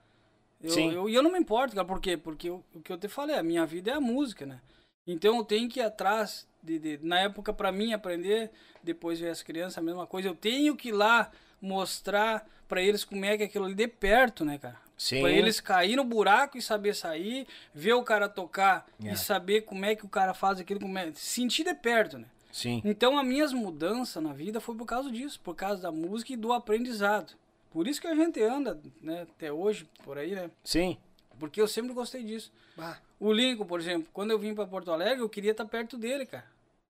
Eu, 0.61 0.71
Sim. 0.71 0.93
Eu, 0.93 1.09
e 1.09 1.15
eu 1.15 1.23
não 1.23 1.33
me 1.33 1.39
importo, 1.39 1.75
cara, 1.75 1.87
por 1.87 2.01
quê? 2.01 2.17
Porque 2.17 2.49
eu- 2.51 2.63
o 2.75 2.81
que 2.81 2.93
eu 2.93 2.99
te 2.99 3.09
falei, 3.09 3.37
a 3.37 3.43
minha 3.43 3.65
vida 3.65 3.91
é 3.91 3.95
a 3.95 4.01
música, 4.01 4.45
né? 4.45 4.61
Então 5.07 5.39
eu 5.39 5.45
tenho 5.45 5.69
que 5.69 5.81
ir 5.81 5.83
atrás, 5.83 6.47
de, 6.63 6.79
de- 6.79 6.99
na 7.03 7.21
época 7.21 7.53
pra 7.53 7.73
mim 7.73 7.93
aprender, 7.93 8.51
depois 8.83 9.19
ver 9.19 9.31
as 9.31 9.43
crianças, 9.43 9.79
a 9.79 9.83
mesma 9.83 10.07
coisa. 10.07 10.29
Eu 10.29 10.35
tenho 10.35 10.77
que 10.77 10.89
ir 10.89 10.93
lá 10.93 11.31
mostrar 11.61 12.47
pra 12.69 12.83
eles 12.83 13.05
como 13.05 13.25
é 13.25 13.37
que 13.37 13.43
é 13.43 13.47
aquilo 13.47 13.65
ali 13.65 13.75
de 13.75 13.89
perto, 13.89 14.45
né, 14.45 14.59
cara? 14.59 14.81
Sim. 14.97 15.21
Pra 15.21 15.31
eles 15.31 15.59
cair 15.61 15.97
no 15.97 16.05
buraco 16.05 16.57
e 16.57 16.63
saber 16.63 16.95
sair, 16.95 17.47
ver 17.75 17.95
o 17.95 18.03
cara 18.05 18.29
tocar 18.29 18.87
É. 19.03 19.13
e 19.13 19.17
saber 19.17 19.63
como 19.63 19.85
é 19.85 19.97
que 19.97 20.05
o 20.05 20.09
cara 20.09 20.33
faz 20.35 20.61
aquilo, 20.61 20.79
como 20.81 20.97
é, 20.99 21.11
sentir 21.15 21.65
de 21.65 21.75
perto, 21.75 22.19
né? 22.19 22.27
Sim. 22.53 22.81
Então 22.85 23.19
as 23.19 23.27
minhas 23.27 23.53
mudanças 23.53 24.23
na 24.23 24.33
vida 24.33 24.61
foi 24.61 24.75
por 24.77 24.85
causa 24.87 25.11
disso, 25.11 25.41
por 25.43 25.55
causa 25.57 25.81
da 25.83 25.91
música 25.91 26.33
e 26.33 26.37
do 26.37 26.53
aprendizado. 26.53 27.33
Por 27.71 27.89
isso 27.89 28.01
que 28.01 28.07
a 28.07 28.15
gente 28.15 28.41
anda, 28.43 28.79
né, 29.01 29.23
até 29.23 29.51
hoje 29.51 29.89
por 30.05 30.19
aí, 30.19 30.35
né? 30.35 30.51
Sim. 30.63 30.99
Porque 31.39 31.61
eu 31.61 31.67
sempre 31.67 31.93
gostei 31.95 32.23
disso. 32.23 32.53
O 33.19 33.33
Lincoln, 33.33 33.65
por 33.67 33.81
exemplo, 33.81 34.09
quando 34.13 34.31
eu 34.31 34.39
vim 34.39 34.55
para 34.55 34.67
Porto 34.67 34.91
Alegre, 34.93 35.21
eu 35.21 35.29
queria 35.29 35.53
estar 35.53 35.65
perto 35.65 35.97
dele, 35.97 36.27
cara. 36.27 36.45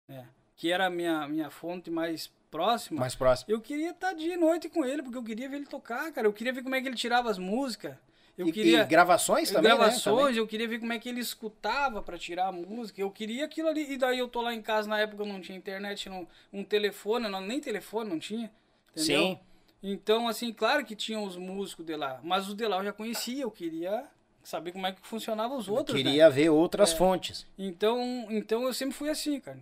É, 0.09 0.23
que 0.55 0.71
era 0.71 0.87
a 0.87 0.89
minha, 0.89 1.27
minha 1.27 1.49
fonte 1.49 1.89
mais 1.89 2.31
próxima. 2.49 2.99
Mais 2.99 3.15
próximo. 3.15 3.51
Eu 3.51 3.61
queria 3.61 3.91
estar 3.91 4.13
dia 4.13 4.33
e 4.33 4.37
noite 4.37 4.69
com 4.69 4.85
ele, 4.85 5.03
porque 5.03 5.17
eu 5.17 5.23
queria 5.23 5.49
ver 5.49 5.57
ele 5.57 5.65
tocar, 5.65 6.11
cara. 6.11 6.27
Eu 6.27 6.33
queria 6.33 6.53
ver 6.53 6.63
como 6.63 6.75
é 6.75 6.81
que 6.81 6.87
ele 6.87 6.95
tirava 6.95 7.29
as 7.29 7.37
músicas. 7.37 7.95
Eu 8.37 8.47
E, 8.47 8.51
queria 8.51 8.83
e 8.83 8.85
gravações 8.85 9.49
também, 9.49 9.63
gravações, 9.63 10.35
né? 10.35 10.41
eu 10.41 10.45
queria 10.45 10.67
ver 10.67 10.79
como 10.79 10.93
é 10.93 10.99
que 10.99 11.09
ele 11.09 11.19
escutava 11.19 12.03
pra 12.03 12.19
tirar 12.19 12.47
a 12.47 12.51
música. 12.51 13.01
Eu 13.01 13.09
queria 13.09 13.45
aquilo 13.45 13.67
ali. 13.67 13.91
E 13.93 13.97
daí 13.97 14.19
eu 14.19 14.27
tô 14.27 14.41
lá 14.41 14.53
em 14.53 14.61
casa, 14.61 14.87
na 14.87 14.99
época 14.99 15.23
eu 15.23 15.27
não 15.27 15.41
tinha 15.41 15.57
internet, 15.57 16.07
não, 16.07 16.27
um 16.53 16.63
telefone, 16.63 17.27
não, 17.27 17.41
nem 17.41 17.59
telefone 17.59 18.09
não 18.09 18.19
tinha. 18.19 18.51
Entendeu? 18.91 19.21
Sim. 19.21 19.39
Então, 19.81 20.27
assim, 20.27 20.53
claro 20.53 20.85
que 20.85 20.95
tinham 20.95 21.23
os 21.23 21.35
músicos 21.35 21.85
de 21.85 21.95
lá, 21.95 22.19
mas 22.23 22.47
os 22.47 22.55
de 22.55 22.67
lá 22.67 22.77
eu 22.77 22.83
já 22.85 22.93
conhecia, 22.93 23.43
eu 23.43 23.51
queria 23.51 24.05
saber 24.43 24.71
como 24.71 24.87
é 24.87 24.91
que 24.91 25.05
funcionavam 25.05 25.57
os 25.57 25.67
outros, 25.67 25.95
né? 25.97 26.03
Queria 26.03 26.29
ver 26.29 26.49
outras 26.49 26.93
fontes. 26.93 27.45
Então, 27.57 28.27
então 28.29 28.63
eu 28.63 28.73
sempre 28.73 28.95
fui 28.95 29.09
assim, 29.09 29.39
cara. 29.39 29.59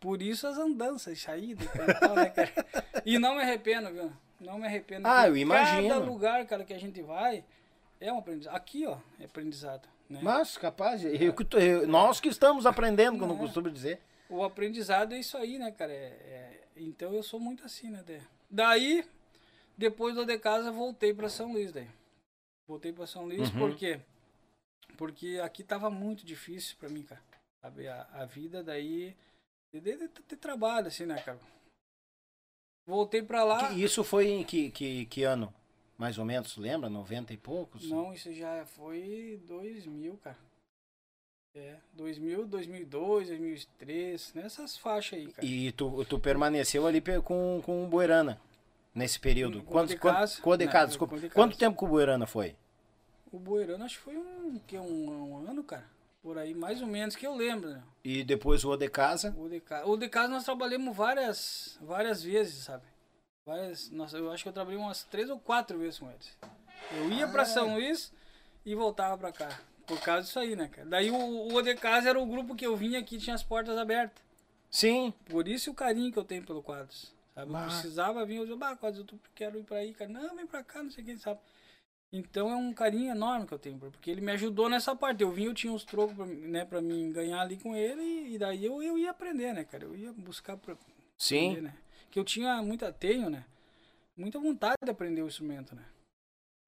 Por 0.00 0.22
isso 0.22 0.46
as 0.46 0.58
andanças, 0.58 1.20
saídas, 1.20 1.66
e 1.66 1.98
tal, 2.00 2.14
né, 2.16 2.30
cara? 2.30 2.52
E 3.04 3.18
não 3.18 3.34
me 3.36 3.42
arrependo, 3.42 3.90
viu? 3.92 4.12
Não 4.40 4.58
me 4.58 4.66
arrependo. 4.66 5.06
Ah, 5.08 5.26
eu 5.28 5.36
imagino. 5.36 5.88
Cada 5.88 6.04
lugar, 6.04 6.46
cara, 6.46 6.64
que 6.64 6.72
a 6.72 6.78
gente 6.78 7.02
vai 7.02 7.44
é 8.00 8.12
um 8.12 8.18
aprendizado. 8.18 8.54
Aqui, 8.54 8.86
ó, 8.86 8.96
é 9.20 9.24
aprendizado. 9.24 9.88
Né? 10.08 10.20
Mas, 10.22 10.56
capaz, 10.56 11.04
eu 11.04 11.34
eu- 11.60 11.86
nós 11.88 12.20
que 12.20 12.28
estamos 12.28 12.64
aprendendo, 12.66 13.18
como 13.18 13.32
eu 13.32 13.36
É. 13.36 13.40
costumo 13.40 13.70
dizer. 13.70 14.00
O 14.28 14.42
aprendizado 14.44 15.14
é 15.14 15.18
isso 15.18 15.36
aí, 15.36 15.58
né, 15.58 15.70
cara? 15.72 15.92
É- 15.92 15.96
é- 15.96 16.60
então 16.76 17.12
eu 17.12 17.22
sou 17.22 17.38
muito 17.40 17.64
assim, 17.64 17.90
né? 17.90 18.02
Dé? 18.06 18.20
Daí, 18.50 19.04
depois 19.76 20.14
do 20.14 20.24
de 20.24 20.38
casa, 20.38 20.70
voltei 20.70 21.12
pra 21.12 21.28
São 21.28 21.52
Luís, 21.52 21.72
daí. 21.72 21.88
Voltei 22.68 22.92
pra 22.92 23.06
São 23.06 23.24
Luís, 23.24 23.50
Uhum. 23.52 23.58
por 23.58 23.74
quê? 23.76 24.00
Porque 24.96 25.40
aqui 25.42 25.62
tava 25.64 25.90
muito 25.90 26.24
difícil 26.24 26.76
pra 26.78 26.88
mim, 26.88 27.02
cara. 27.02 27.20
Sabe, 27.60 27.88
a, 27.88 28.06
a 28.12 28.24
vida 28.24 28.62
daí 28.62 29.14
de, 29.72 29.80
de, 29.80 30.08
de- 30.28 30.36
trabalho, 30.36 30.88
assim, 30.88 31.06
né, 31.06 31.20
cara? 31.22 31.38
Voltei 32.86 33.22
pra 33.22 33.44
lá. 33.44 33.68
Que- 33.68 33.82
isso 33.82 34.02
foi 34.04 34.28
em 34.28 34.44
que, 34.44 34.70
que, 34.70 35.06
que 35.06 35.22
ano? 35.22 35.52
Mais 35.96 36.18
ou 36.18 36.24
menos, 36.24 36.56
lembra? 36.56 36.90
90 36.90 37.32
e 37.32 37.36
poucos? 37.36 37.88
Não, 37.88 38.12
isso 38.12 38.32
já 38.34 38.64
foi 38.66 39.40
2000, 39.46 40.16
cara. 40.18 40.38
É, 41.54 41.76
2000, 41.92 42.46
2002, 42.46 43.28
2003, 43.28 44.34
nessas 44.34 44.76
faixas 44.76 45.18
aí, 45.18 45.30
cara. 45.30 45.46
E 45.46 45.70
tu, 45.72 46.04
tu 46.06 46.18
permaneceu 46.18 46.86
ali 46.86 47.02
com, 47.22 47.60
com 47.64 47.84
o 47.84 47.88
Buerana 47.88 48.40
nesse 48.94 49.20
período? 49.20 49.58
Com- 49.60 49.66
com 49.66 49.72
Quanto, 49.72 49.88
de 49.90 49.98
quanto- 49.98 50.14
casa. 50.16 50.42
com 50.42 50.50
o 50.50 50.56
de 50.56 50.66
casa, 50.66 50.84
com 50.84 50.88
desculpa. 50.88 51.18
de 51.18 51.30
Quanto 51.30 51.50
casa. 51.52 51.60
tempo 51.60 51.78
que 51.78 51.84
o 51.84 51.88
Buerana 51.88 52.26
foi? 52.26 52.56
O 53.30 53.38
Boeirano 53.38 53.84
acho 53.84 53.96
que 53.98 54.04
foi 54.04 54.16
um, 54.16 54.58
que, 54.66 54.76
um, 54.78 55.10
um 55.42 55.48
ano, 55.48 55.62
cara. 55.64 55.84
Por 56.22 56.38
aí, 56.38 56.54
mais 56.54 56.80
ou 56.80 56.86
menos, 56.86 57.16
que 57.16 57.26
eu 57.26 57.34
lembro, 57.34 57.68
né? 57.68 57.82
E 58.04 58.22
depois 58.22 58.64
o 58.64 58.70
O 58.70 58.76
de 58.76 58.88
Casa? 58.88 59.34
O 59.36 59.48
de 59.48 59.60
casa, 60.08 60.28
o 60.28 60.30
nós 60.30 60.44
trabalhamos 60.44 60.96
várias, 60.96 61.76
várias 61.82 62.22
vezes, 62.22 62.64
sabe? 62.64 62.84
Várias, 63.44 63.90
nossa, 63.90 64.16
eu 64.16 64.30
acho 64.30 64.44
que 64.44 64.48
eu 64.48 64.52
trabalhei 64.52 64.78
umas 64.78 65.02
três 65.02 65.28
ou 65.28 65.40
quatro 65.40 65.78
vezes 65.80 65.98
com 65.98 66.08
eles. 66.08 66.38
Eu 66.92 67.10
ia 67.10 67.26
pra 67.26 67.44
São 67.44 67.74
Luís 67.74 68.12
e 68.64 68.72
voltava 68.72 69.18
pra 69.18 69.32
cá. 69.32 69.60
Por 69.84 70.00
causa 70.00 70.22
disso 70.22 70.38
aí, 70.38 70.54
né, 70.54 70.68
cara? 70.68 70.88
Daí 70.88 71.10
o, 71.10 71.16
o 71.16 71.54
O 71.54 71.62
de 71.62 71.74
Casa 71.74 72.08
era 72.10 72.20
o 72.20 72.24
grupo 72.26 72.54
que 72.54 72.64
eu 72.64 72.76
vinha 72.76 73.02
que 73.02 73.18
tinha 73.18 73.34
as 73.34 73.42
portas 73.42 73.76
abertas. 73.76 74.22
Sim. 74.70 75.12
Por 75.28 75.48
isso 75.48 75.72
o 75.72 75.74
carinho 75.74 76.12
que 76.12 76.18
eu 76.20 76.24
tenho 76.24 76.44
pelo 76.46 76.62
Quadros. 76.62 77.12
Sabe? 77.34 77.52
Eu 77.52 77.58
precisava 77.64 78.24
vir, 78.24 78.36
eu 78.36 78.42
dizia, 78.42 78.56
bah, 78.56 78.76
Quadros, 78.76 79.00
eu 79.00 79.06
tô- 79.06 79.16
quero 79.34 79.58
ir 79.58 79.64
pra 79.64 79.78
aí, 79.78 79.92
cara. 79.92 80.08
Não, 80.08 80.36
vem 80.36 80.46
pra 80.46 80.62
cá, 80.62 80.82
não 80.84 80.90
sei 80.90 81.02
quem 81.02 81.16
sabe. 81.16 81.40
Então 82.12 82.50
é 82.50 82.56
um 82.56 82.74
carinho 82.74 83.10
enorme 83.10 83.46
que 83.46 83.54
eu 83.54 83.58
tenho, 83.58 83.78
porque 83.78 84.10
ele 84.10 84.20
me 84.20 84.32
ajudou 84.32 84.68
nessa 84.68 84.94
parte. 84.94 85.22
Eu 85.22 85.30
vim, 85.30 85.44
eu 85.44 85.54
tinha 85.54 85.72
uns 85.72 85.82
trocos 85.82 86.14
pra, 86.14 86.26
né, 86.26 86.64
pra 86.64 86.82
mim 86.82 87.10
ganhar 87.10 87.40
ali 87.40 87.56
com 87.56 87.74
ele, 87.74 88.34
e 88.34 88.38
daí 88.38 88.64
eu, 88.64 88.82
eu 88.82 88.98
ia 88.98 89.10
aprender, 89.10 89.54
né, 89.54 89.64
cara? 89.64 89.84
Eu 89.84 89.96
ia 89.96 90.12
buscar 90.12 90.56
pra 90.58 90.76
Sim. 91.16 91.46
aprender, 91.52 91.62
né? 91.62 91.74
Que 92.10 92.18
eu 92.18 92.24
tinha 92.24 92.60
muita, 92.62 92.92
tenho, 92.92 93.30
né? 93.30 93.46
Muita 94.14 94.38
vontade 94.38 94.76
de 94.84 94.90
aprender 94.90 95.22
o 95.22 95.26
instrumento, 95.26 95.74
né? 95.74 95.82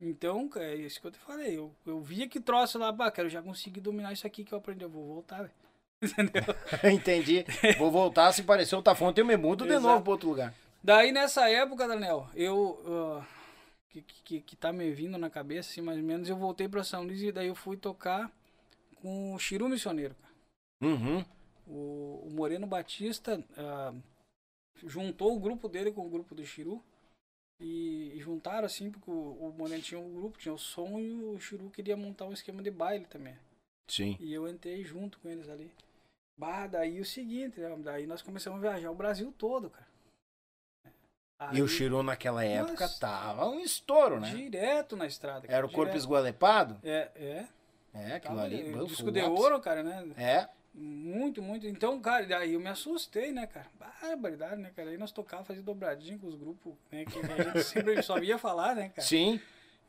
Então, 0.00 0.48
é 0.56 0.74
isso 0.74 0.98
que 0.98 1.06
eu 1.06 1.10
te 1.10 1.18
falei. 1.18 1.56
Eu, 1.58 1.70
eu 1.86 2.00
via 2.00 2.26
que 2.26 2.40
troço 2.40 2.78
lá, 2.78 2.90
bah, 2.90 3.10
cara, 3.10 3.26
eu 3.26 3.30
já 3.30 3.42
consegui 3.42 3.80
dominar 3.80 4.14
isso 4.14 4.26
aqui 4.26 4.44
que 4.44 4.54
eu 4.54 4.58
aprendi, 4.58 4.82
eu 4.82 4.88
vou 4.88 5.06
voltar, 5.06 5.42
velho. 5.42 5.52
Entendeu? 6.02 6.42
Entendi. 6.90 7.44
Vou 7.78 7.90
voltar, 7.90 8.32
se 8.32 8.42
parecer 8.42 8.74
outra 8.76 8.94
fonte, 8.94 9.20
eu 9.20 9.26
me 9.26 9.36
mudo 9.36 9.66
de 9.66 9.72
Exato. 9.72 9.86
novo 9.86 10.02
pra 10.02 10.12
outro 10.12 10.28
lugar. 10.30 10.54
Daí 10.82 11.12
nessa 11.12 11.48
época, 11.50 11.86
Daniel, 11.86 12.28
eu. 12.34 12.82
ah, 13.22 13.33
que, 14.02 14.22
que, 14.22 14.40
que 14.40 14.56
tá 14.56 14.72
me 14.72 14.90
vindo 14.92 15.18
na 15.18 15.30
cabeça, 15.30 15.70
assim, 15.70 15.80
mais 15.80 15.98
ou 15.98 16.04
menos, 16.04 16.28
eu 16.28 16.36
voltei 16.36 16.68
pra 16.68 16.84
São 16.84 17.04
Luís 17.04 17.22
e 17.22 17.32
daí 17.32 17.48
eu 17.48 17.54
fui 17.54 17.76
tocar 17.76 18.30
com 18.96 19.34
o 19.34 19.38
Chiru 19.38 19.68
Missioneiro, 19.68 20.14
cara. 20.14 20.34
Uhum. 20.82 21.24
O, 21.66 22.26
o 22.26 22.30
Moreno 22.30 22.66
Batista 22.66 23.42
ah, 23.56 23.94
juntou 24.84 25.36
o 25.36 25.40
grupo 25.40 25.68
dele 25.68 25.92
com 25.92 26.06
o 26.06 26.10
grupo 26.10 26.34
do 26.34 26.44
Chiru. 26.44 26.82
E, 27.60 28.12
e 28.14 28.20
juntaram 28.20 28.66
assim, 28.66 28.90
porque 28.90 29.08
o, 29.08 29.14
o 29.14 29.52
Moreno 29.52 29.82
tinha 29.82 30.00
um 30.00 30.12
grupo, 30.12 30.38
tinha 30.38 30.52
o 30.52 30.58
som 30.58 30.98
e 30.98 31.22
o 31.22 31.38
Chiru 31.38 31.70
queria 31.70 31.96
montar 31.96 32.26
um 32.26 32.32
esquema 32.32 32.62
de 32.62 32.70
baile 32.70 33.06
também. 33.06 33.36
Sim. 33.88 34.16
E 34.18 34.32
eu 34.32 34.48
entrei 34.48 34.82
junto 34.84 35.18
com 35.20 35.28
eles 35.28 35.48
ali. 35.48 35.70
Bah, 36.36 36.66
daí 36.66 37.00
o 37.00 37.04
seguinte, 37.04 37.60
né, 37.60 37.76
daí 37.78 38.06
nós 38.06 38.22
começamos 38.22 38.58
a 38.58 38.70
viajar 38.70 38.90
o 38.90 38.96
Brasil 38.96 39.32
todo, 39.38 39.70
cara. 39.70 39.86
E 41.52 41.60
o 41.60 41.64
Aí- 41.64 41.68
Chiru 41.68 42.02
naquela 42.02 42.44
época 42.44 42.88
tava 43.00 43.48
um 43.48 43.60
estouro, 43.60 44.20
né? 44.20 44.30
Direto 44.30 44.96
na 44.96 45.06
estrada. 45.06 45.42
cara, 45.42 45.52
Era 45.52 45.66
o 45.66 45.68
corpo 45.68 45.86
direto. 45.86 45.98
esgualepado? 45.98 46.78
É, 46.82 47.10
é. 47.16 47.46
É, 47.92 48.14
aquilo 48.14 48.34
Tava 48.36 48.42
ali. 48.46 48.72
bom, 48.72 48.84
disco 48.84 49.10
de 49.12 49.20
ouro, 49.22 49.60
cara, 49.60 49.82
né? 49.82 50.04
É. 50.16 50.48
Muito, 50.72 51.40
muito. 51.42 51.66
Então, 51.66 52.00
cara, 52.00 52.26
daí 52.26 52.54
eu 52.54 52.60
me 52.60 52.68
assustei, 52.68 53.30
né, 53.30 53.46
cara? 53.46 53.66
Barbaridade, 53.78 54.60
né, 54.60 54.72
cara? 54.74 54.90
Aí 54.90 54.96
nós 54.98 55.12
tocávamos, 55.12 55.46
fazia 55.46 55.62
dobradinha 55.62 56.18
com 56.18 56.26
os 56.26 56.34
grupos, 56.34 56.74
né? 56.90 57.04
Que 57.04 57.18
a 57.18 57.42
gente 57.52 57.62
sempre 57.64 58.02
só 58.02 58.18
via 58.18 58.38
falar, 58.38 58.74
né, 58.74 58.88
cara? 58.88 59.06
Sim. 59.06 59.40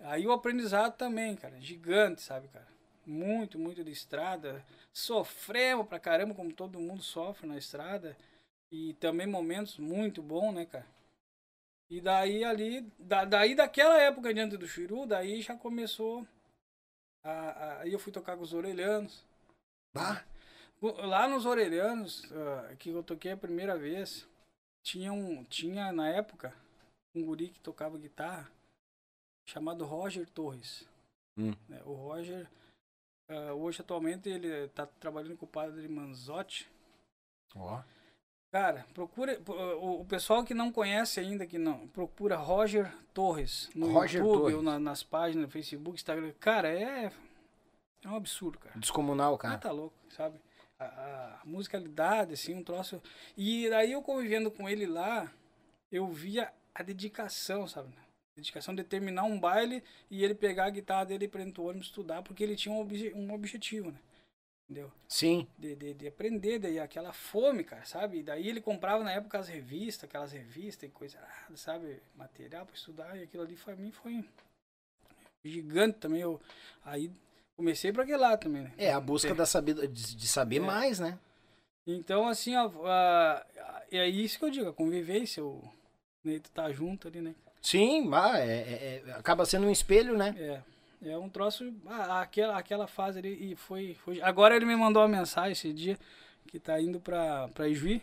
Aí 0.02 0.28
o 0.28 0.32
aprendizado 0.32 0.96
também, 0.96 1.36
cara, 1.36 1.60
gigante, 1.60 2.22
sabe, 2.22 2.48
cara? 2.50 2.68
Muito, 3.06 3.58
muito 3.58 3.84
de 3.84 3.92
estrada. 3.92 4.64
Sofremos 4.94 5.88
pra 5.88 6.00
caramba, 6.00 6.34
como 6.36 6.52
todo 6.52 6.80
mundo 6.80 7.02
sofre 7.02 7.48
na 7.48 7.58
estrada. 7.58 8.16
E 8.72 8.94
também 8.96 9.26
momentos 9.28 9.78
muito 9.80 10.22
bons, 10.22 10.52
né, 10.54 10.66
cara? 10.66 10.86
E 11.90 12.02
daí 12.02 12.44
ali, 12.44 12.82
da, 12.98 13.26
daí 13.26 13.56
daquela 13.56 13.98
época 14.02 14.34
diante 14.34 14.58
do 14.58 14.68
Chiru, 14.68 15.06
daí 15.06 15.42
já 15.42 15.56
começou. 15.56 16.28
A, 17.24 17.32
a- 17.32 17.82
aí 17.82 17.94
eu 17.94 18.00
fui 18.00 18.12
tocar 18.12 18.36
com 18.36 18.44
os 18.44 18.54
orelhanos. 18.54 19.24
Bah. 19.94 20.26
Lá 20.82 21.28
nos 21.28 21.46
orelhanos, 21.46 22.24
ah, 22.32 22.76
que 22.76 22.90
eu 22.90 23.04
toquei 23.04 23.32
a 23.32 23.38
primeira 23.38 23.78
vez, 23.78 24.28
tinha, 24.84 25.12
um, 25.14 25.44
tinha 25.46 25.92
na 25.92 26.10
época 26.10 26.54
um 27.16 27.24
guri 27.26 27.50
que 27.50 27.60
tocava 27.60 27.98
guitarra 27.98 28.52
chamado 29.48 29.86
Roger 29.86 30.30
Torres. 30.30 30.88
Hum. 31.38 31.54
né? 31.70 31.82
O 31.86 31.94
Roger, 31.94 32.48
ah, 33.30 33.54
hoje 33.54 33.82
atualmente, 33.82 34.28
ele 34.30 34.48
está 34.66 34.86
trabalhando 34.86 35.38
com 35.38 35.46
o 35.46 35.50
padre 35.50 35.88
Manzotti. 35.88 36.70
Ó. 37.56 37.82
Cara, 38.56 38.86
procura. 38.94 39.38
O, 39.82 40.00
o 40.00 40.06
pessoal 40.06 40.42
que 40.42 40.54
não 40.54 40.72
conhece 40.72 41.20
ainda, 41.20 41.46
que 41.46 41.58
não, 41.58 41.90
procura 41.90 42.38
Roger 42.38 42.90
Torres 43.14 43.70
no 43.76 43.92
Roger 43.92 44.22
YouTube 44.22 44.40
Torres. 44.40 44.56
ou 44.56 44.62
na- 44.64 44.80
nas 44.80 45.04
páginas, 45.04 45.52
Facebook, 45.52 45.96
Instagram. 45.96 46.32
Cara, 46.40 46.70
é. 46.70 47.12
É 48.02 48.08
um 48.08 48.16
absurdo, 48.16 48.58
cara. 48.58 48.80
Descomunal, 48.80 49.36
Ah, 49.36 49.38
cara. 49.38 49.58
tá 49.58 49.72
louco, 49.72 49.94
sabe? 50.10 50.40
A, 50.80 50.86
a 50.86 51.42
musicalidade, 51.44 52.32
assim, 52.34 52.54
um 52.56 52.64
troço. 52.64 53.02
E 53.36 53.70
daí 53.70 53.92
eu 53.92 54.02
convivendo 54.02 54.50
com 54.50 54.70
ele 54.70 54.86
lá, 54.86 55.30
eu 55.92 56.08
via 56.08 56.50
a 56.74 56.82
dedicação, 56.82 57.68
sabe? 57.68 57.90
A 57.90 58.36
dedicação 58.38 58.74
de 58.74 58.86
terminar 58.86 59.24
um 59.24 59.38
baile 59.38 59.84
e 60.10 60.24
ele 60.24 60.34
pegar 60.34 60.68
a 60.68 60.70
guitarra 60.70 61.08
dele 61.08 61.28
para 61.28 61.44
dentro 61.44 61.62
do 61.62 61.68
ônibus 61.68 61.88
estudar, 61.88 62.22
porque 62.22 62.42
ele 62.42 62.56
tinha 62.56 62.74
um, 62.74 62.80
obje- 62.80 63.12
um 63.14 63.34
objetivo, 63.34 63.92
né? 63.92 64.00
Entendeu? 64.68 64.92
Sim. 65.08 65.48
De, 65.60 65.76
de, 65.76 65.94
de 65.94 66.08
aprender, 66.08 66.58
daí 66.58 66.80
aquela 66.80 67.14
fome, 67.14 67.64
cara, 67.64 67.86
sabe? 67.86 68.20
E 68.20 68.24
daí 68.24 68.48
ele 68.50 68.60
comprava 68.60 69.04
na 69.04 69.12
época 69.12 69.38
as 69.38 69.48
revistas, 69.48 70.06
aquelas 70.10 70.32
revistas 70.32 70.90
e 70.90 70.92
coisa, 70.92 71.20
sabe? 71.56 72.02
Material 72.16 72.66
para 72.66 72.76
estudar, 72.76 73.16
e 73.18 73.24
aquilo 73.24 73.44
ali 73.44 73.56
pra 73.56 73.76
mim 73.76 73.92
foi 73.92 74.24
gigante 75.44 76.00
também. 76.00 76.22
Eu, 76.22 76.42
aí 76.84 77.12
comecei 77.56 77.94
para 77.94 78.04
aquele 78.04 78.18
lado 78.18 78.40
também, 78.40 78.64
né? 78.64 78.74
É, 78.78 78.92
a 78.92 79.00
busca 79.00 79.36
da 79.36 79.46
saber, 79.46 79.76
de, 79.88 80.16
de 80.16 80.28
saber 80.28 80.58
É. 80.58 80.60
mais, 80.62 81.00
né? 81.00 81.20
Então, 81.88 82.28
assim, 82.28 82.56
ó, 82.56 82.72
a- 82.88 83.46
é 83.92 84.08
isso 84.10 84.40
que 84.40 84.46
eu 84.46 84.50
digo, 84.50 84.70
a 84.70 84.74
convivência, 84.74 85.46
o 85.46 85.62
Neito 86.24 86.50
tá 86.50 86.72
junto 86.72 87.08
ali, 87.08 87.22
né? 87.22 87.36
Sim, 87.62 88.02
mas 88.08 88.36
é, 88.38 88.62
é- 88.62 89.04
é- 89.08 89.12
acaba 89.14 89.46
sendo 89.46 89.68
um 89.68 89.72
espelho, 89.72 90.18
né? 90.18 90.34
É, 90.38 90.64
é 91.04 91.18
um 91.18 91.30
troço, 91.30 91.74
ah, 91.88 92.22
aquela, 92.22 92.58
aquela 92.58 92.88
fase 92.88 93.20
ali, 93.20 93.52
e 93.52 93.56
foi, 93.56 93.96
foi... 94.04 94.22
Agora 94.22 94.56
ele 94.56 94.66
me 94.66 94.76
mandou 94.76 95.02
uma 95.02 95.08
mensagem 95.08 95.52
esse 95.52 95.72
dia, 95.74 95.98
que 96.48 96.60
tá 96.60 96.80
indo 96.82 97.00
pra, 97.00 97.48
pra 97.50 97.68
Ijuí, 97.68 98.02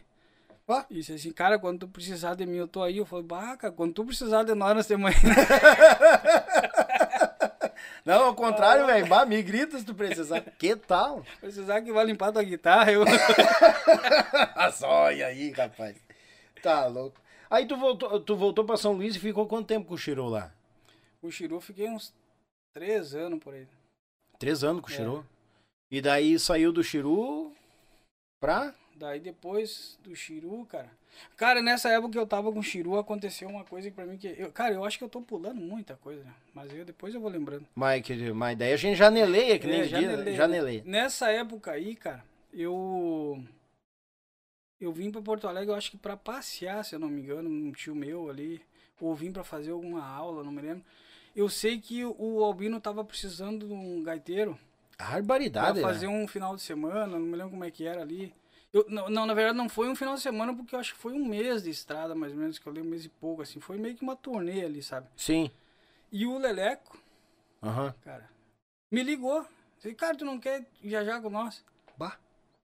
Ó. 0.66 0.82
e 0.90 0.94
disse 0.94 1.12
assim, 1.12 1.32
cara, 1.32 1.58
quando 1.58 1.80
tu 1.80 1.88
precisar 1.88 2.34
de 2.34 2.46
mim, 2.46 2.56
eu 2.56 2.68
tô 2.68 2.82
aí. 2.82 2.98
Eu 2.98 3.06
falei, 3.06 3.24
bah, 3.24 3.56
cara, 3.56 3.72
quando 3.72 3.92
tu 3.92 4.04
precisar 4.04 4.44
de 4.44 4.54
nós, 4.54 4.74
nós 4.74 4.86
temos 4.86 5.10
aí. 5.10 5.16
Não, 8.04 8.24
ao 8.24 8.34
contrário, 8.34 8.86
velho. 8.86 9.06
Bah, 9.06 9.24
me 9.24 9.40
grita 9.42 9.78
se 9.78 9.84
tu 9.84 9.94
precisar. 9.94 10.40
Que 10.40 10.74
tal? 10.74 11.24
precisar 11.40 11.82
que 11.82 11.92
vai 11.92 12.04
limpar 12.04 12.32
tua 12.32 12.42
guitarra, 12.42 12.90
eu... 12.92 13.04
Olha 14.82 15.26
aí, 15.26 15.50
rapaz. 15.52 15.96
Tá 16.62 16.86
louco. 16.86 17.20
Aí 17.50 17.66
tu 17.66 17.76
voltou, 17.76 18.18
tu 18.20 18.36
voltou 18.36 18.64
pra 18.64 18.76
São 18.76 18.92
Luís 18.92 19.14
e 19.14 19.20
ficou 19.20 19.46
quanto 19.46 19.66
tempo 19.66 19.86
com 19.86 19.94
o 19.94 19.98
Chiru 19.98 20.26
lá? 20.26 20.52
o 21.22 21.30
Chiru, 21.30 21.60
fiquei 21.60 21.88
uns 21.88 22.12
três 22.72 23.14
anos 23.14 23.38
por 23.40 23.54
aí. 23.54 23.66
Três 24.38 24.64
anos 24.64 24.82
com 24.82 24.88
o 24.88 24.92
É. 24.92 24.96
Chiru. 24.96 25.26
E 25.90 26.00
daí 26.00 26.38
saiu 26.38 26.72
do 26.72 26.82
Chiru 26.82 27.52
pra. 28.40 28.74
Daí 28.96 29.20
depois 29.20 29.98
do 30.02 30.14
Chiru, 30.14 30.64
cara. 30.66 30.90
Cara, 31.36 31.60
nessa 31.60 31.90
época 31.90 32.12
que 32.12 32.18
eu 32.18 32.26
tava 32.26 32.50
com 32.52 32.58
o 32.58 32.62
Chiru, 32.62 32.96
aconteceu 32.96 33.48
uma 33.48 33.64
coisa 33.64 33.90
que 33.90 33.94
pra 33.94 34.06
mim 34.06 34.16
que. 34.16 34.28
Eu, 34.38 34.50
cara, 34.50 34.74
eu 34.74 34.84
acho 34.84 34.96
que 34.98 35.04
eu 35.04 35.08
tô 35.08 35.20
pulando 35.20 35.60
muita 35.60 35.96
coisa? 35.96 36.24
Mas 36.54 36.72
eu, 36.72 36.84
depois 36.84 37.14
eu 37.14 37.20
vou 37.20 37.30
lembrando. 37.30 37.66
Mas, 37.74 38.02
que- 38.02 38.32
mas 38.32 38.56
daí 38.56 38.72
a 38.72 38.76
gente 38.76 38.96
janeleia, 38.96 39.58
que 39.58 39.66
nem 39.66 39.80
É, 39.80 39.82
diz, 39.82 39.90
janeleia, 39.90 40.36
janeleia. 40.36 40.82
Nessa 40.86 41.30
época 41.30 41.72
aí, 41.72 41.94
cara, 41.94 42.24
eu. 42.52 43.42
Eu 44.80 44.92
vim 44.92 45.10
pra 45.12 45.22
Porto 45.22 45.46
Alegre, 45.46 45.70
eu 45.70 45.76
acho 45.76 45.90
que 45.92 45.96
pra 45.96 46.16
passear, 46.16 46.84
se 46.84 46.94
eu 46.94 46.98
não 46.98 47.08
me 47.08 47.20
engano, 47.20 47.48
um 47.48 47.70
tio 47.72 47.94
meu 47.94 48.28
ali. 48.28 48.60
Ou 49.00 49.14
vim 49.14 49.32
pra 49.32 49.42
fazer 49.44 49.72
alguma 49.72 50.04
aula, 50.04 50.42
não 50.44 50.52
me 50.52 50.62
lembro. 50.62 50.84
Eu 51.34 51.48
sei 51.48 51.80
que 51.80 52.04
o 52.04 52.44
Albino 52.44 52.80
tava 52.80 53.04
precisando 53.04 53.66
de 53.66 53.72
um 53.72 54.02
gaiteiro. 54.02 54.58
Pra 54.96 55.10
Barbaridade, 55.10 55.80
fazer 55.80 56.06
né? 56.06 56.12
um 56.12 56.28
final 56.28 56.54
de 56.54 56.62
semana, 56.62 57.06
não 57.06 57.20
me 57.20 57.36
lembro 57.36 57.50
como 57.50 57.64
é 57.64 57.70
que 57.70 57.84
era 57.86 58.02
ali. 58.02 58.32
Eu, 58.72 58.86
não, 58.88 59.10
não, 59.10 59.26
na 59.26 59.34
verdade 59.34 59.58
não 59.58 59.68
foi 59.68 59.88
um 59.88 59.96
final 59.96 60.14
de 60.14 60.20
semana, 60.20 60.54
porque 60.54 60.74
eu 60.74 60.78
acho 60.78 60.94
que 60.94 61.00
foi 61.00 61.12
um 61.12 61.26
mês 61.26 61.62
de 61.62 61.70
estrada, 61.70 62.14
mais 62.14 62.32
ou 62.32 62.38
menos, 62.38 62.58
que 62.58 62.66
eu 62.66 62.72
lembro, 62.72 62.88
um 62.88 62.90
mês 62.90 63.04
e 63.04 63.08
pouco, 63.08 63.42
assim. 63.42 63.60
Foi 63.60 63.76
meio 63.78 63.94
que 63.96 64.02
uma 64.02 64.16
turnê 64.16 64.64
ali, 64.64 64.82
sabe? 64.82 65.08
Sim. 65.16 65.50
E 66.10 66.26
o 66.26 66.38
Leleco, 66.38 66.96
Aham. 67.62 67.94
cara, 68.02 68.30
me 68.90 69.02
ligou. 69.02 69.46
Disse, 69.76 69.94
cara, 69.94 70.16
tu 70.16 70.24
não 70.24 70.38
quer 70.38 70.64
viajar 70.80 71.20
com 71.20 71.28
nós? 71.28 71.64
Bah. 71.96 72.16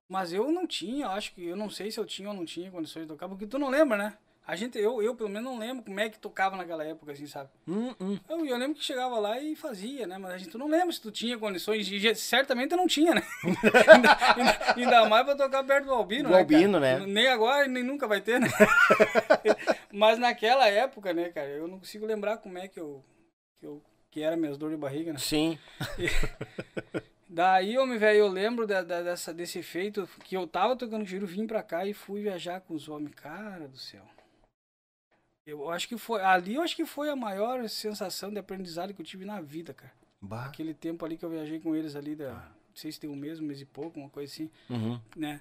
Mas 0.08 0.32
eu 0.32 0.50
não 0.52 0.66
tinha, 0.66 1.08
acho 1.08 1.34
que, 1.34 1.44
eu 1.44 1.56
não 1.56 1.68
sei 1.68 1.90
se 1.90 1.98
eu 1.98 2.06
tinha 2.06 2.28
ou 2.28 2.34
não 2.34 2.44
tinha 2.44 2.70
condições 2.70 3.02
de 3.02 3.08
tocar, 3.08 3.28
porque 3.28 3.46
tu 3.46 3.58
não 3.58 3.68
lembra, 3.68 3.98
né? 3.98 4.18
A 4.48 4.56
gente, 4.56 4.78
eu, 4.78 5.02
eu 5.02 5.14
pelo 5.14 5.28
menos 5.28 5.44
não 5.44 5.58
lembro 5.58 5.84
como 5.84 6.00
é 6.00 6.08
que 6.08 6.18
tocava 6.18 6.56
naquela 6.56 6.82
época, 6.82 7.12
assim, 7.12 7.26
sabe? 7.26 7.50
Hum, 7.68 7.94
hum. 8.00 8.18
Eu, 8.26 8.46
eu 8.46 8.56
lembro 8.56 8.76
que 8.78 8.82
chegava 8.82 9.18
lá 9.18 9.38
e 9.38 9.54
fazia, 9.54 10.06
né? 10.06 10.16
Mas 10.16 10.30
a 10.32 10.38
gente 10.38 10.48
tu 10.50 10.56
não 10.56 10.68
lembra 10.68 10.90
se 10.90 11.02
tu 11.02 11.10
tinha 11.10 11.36
condições. 11.36 11.86
E 11.92 12.14
certamente 12.14 12.70
eu 12.72 12.78
não 12.78 12.86
tinha, 12.86 13.14
né? 13.14 13.22
ainda, 13.92 14.34
ainda- 14.36 14.74
ainda 14.74 15.08
mais 15.08 15.26
pra 15.26 15.36
tocar 15.36 15.62
perto 15.64 15.84
do 15.84 15.92
Albino, 15.92 16.30
Do 16.30 16.32
né? 16.32 16.38
Albino, 16.38 16.80
cara? 16.80 16.98
né? 17.00 17.06
Nem 17.06 17.28
agora, 17.28 17.68
nem 17.68 17.82
nunca 17.84 18.08
vai 18.08 18.22
ter, 18.22 18.40
né? 18.40 18.48
Mas 19.92 20.18
naquela 20.18 20.66
época, 20.66 21.12
né, 21.12 21.28
cara, 21.28 21.48
eu 21.48 21.68
não 21.68 21.78
consigo 21.78 22.06
lembrar 22.06 22.38
como 22.38 22.56
é 22.56 22.66
que 22.68 22.80
eu. 22.80 23.04
que, 23.60 23.66
eu, 23.66 23.82
que 24.10 24.22
era 24.22 24.34
minhas 24.34 24.56
dores 24.56 24.76
de 24.76 24.80
barriga, 24.80 25.12
né? 25.12 25.18
Sim. 25.18 25.58
Daí, 27.28 27.76
homem, 27.76 27.98
velho, 27.98 28.20
eu 28.20 28.28
lembro 28.28 28.66
da, 28.66 28.82
da- 28.82 29.02
dessa, 29.02 29.34
desse 29.34 29.62
feito 29.62 30.08
que 30.24 30.34
eu 30.34 30.46
tava 30.46 30.74
tocando 30.74 31.04
giro, 31.04 31.26
vim 31.26 31.46
pra 31.46 31.62
cá 31.62 31.84
e 31.84 31.92
fui 31.92 32.22
viajar 32.22 32.60
com 32.62 32.72
os 32.74 32.88
homens. 32.88 33.14
Cara 33.14 33.68
do 33.68 33.76
céu. 33.76 34.02
Eu 35.48 35.70
acho 35.70 35.88
que 35.88 35.96
foi. 35.96 36.20
Ali 36.22 36.56
eu 36.56 36.62
acho 36.62 36.76
que 36.76 36.84
foi 36.84 37.08
a 37.08 37.16
maior 37.16 37.66
sensação 37.68 38.30
de 38.30 38.38
aprendizado 38.38 38.92
que 38.92 39.00
eu 39.00 39.06
tive 39.06 39.24
na 39.24 39.40
vida, 39.40 39.72
cara. 39.72 39.92
Bah. 40.20 40.44
Aquele 40.46 40.74
tempo 40.74 41.04
ali 41.06 41.16
que 41.16 41.24
eu 41.24 41.30
viajei 41.30 41.58
com 41.58 41.74
eles 41.74 41.96
ali, 41.96 42.14
da, 42.14 42.32
não 42.34 42.74
sei 42.74 42.92
se 42.92 43.00
tem 43.00 43.08
um 43.08 43.16
mês, 43.16 43.40
um 43.40 43.44
mês 43.44 43.60
e 43.60 43.64
pouco, 43.64 43.98
uma 43.98 44.10
coisa 44.10 44.30
assim, 44.30 44.50
Uhum. 44.68 45.00
né? 45.16 45.40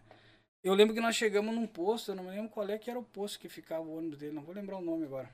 Eu 0.63 0.73
lembro 0.73 0.93
que 0.95 1.01
nós 1.01 1.15
chegamos 1.15 1.53
num 1.53 1.67
posto, 1.67 2.11
eu 2.11 2.15
não 2.15 2.23
me 2.23 2.29
lembro 2.31 2.49
qual 2.49 2.67
é 2.69 2.77
que 2.77 2.89
era 2.89 2.97
o 2.99 3.03
posto 3.03 3.39
que 3.39 3.49
ficava 3.49 3.83
o 3.83 3.97
ônibus 3.97 4.19
dele, 4.19 4.33
não 4.33 4.43
vou 4.43 4.53
lembrar 4.55 4.77
o 4.77 4.81
nome 4.81 5.03
agora. 5.05 5.29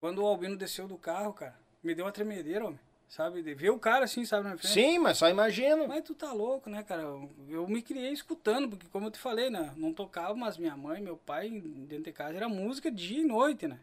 Quando 0.00 0.22
o 0.22 0.26
Albino 0.26 0.56
desceu 0.56 0.86
do 0.88 0.96
carro, 0.98 1.32
cara, 1.32 1.58
me 1.82 1.94
deu 1.94 2.04
uma 2.04 2.12
tremedeira, 2.12 2.64
homem. 2.66 2.80
Sabe? 3.08 3.42
De 3.42 3.54
ver 3.54 3.70
o 3.70 3.78
cara 3.78 4.04
assim, 4.06 4.24
sabe, 4.24 4.48
na 4.48 4.56
frente. 4.56 4.72
Sim, 4.72 4.98
mas 4.98 5.18
só 5.18 5.28
imagino. 5.28 5.86
Mas 5.86 6.02
tu 6.02 6.14
tá 6.14 6.32
louco, 6.32 6.68
né, 6.68 6.82
cara? 6.82 7.02
Eu- 7.02 7.68
me 7.68 7.80
criei 7.80 8.12
escutando, 8.12 8.68
porque 8.68 8.88
como 8.88 9.06
eu 9.06 9.10
te 9.10 9.18
falei, 9.18 9.50
né? 9.50 9.72
Não 9.76 9.92
tocava, 9.92 10.34
mas 10.34 10.56
minha 10.58 10.76
mãe, 10.76 11.00
meu 11.00 11.16
pai, 11.16 11.48
dentro 11.50 12.04
de 12.04 12.12
casa, 12.12 12.34
era 12.36 12.48
música 12.48 12.90
dia 12.90 13.20
e 13.20 13.24
noite, 13.24 13.68
né? 13.68 13.78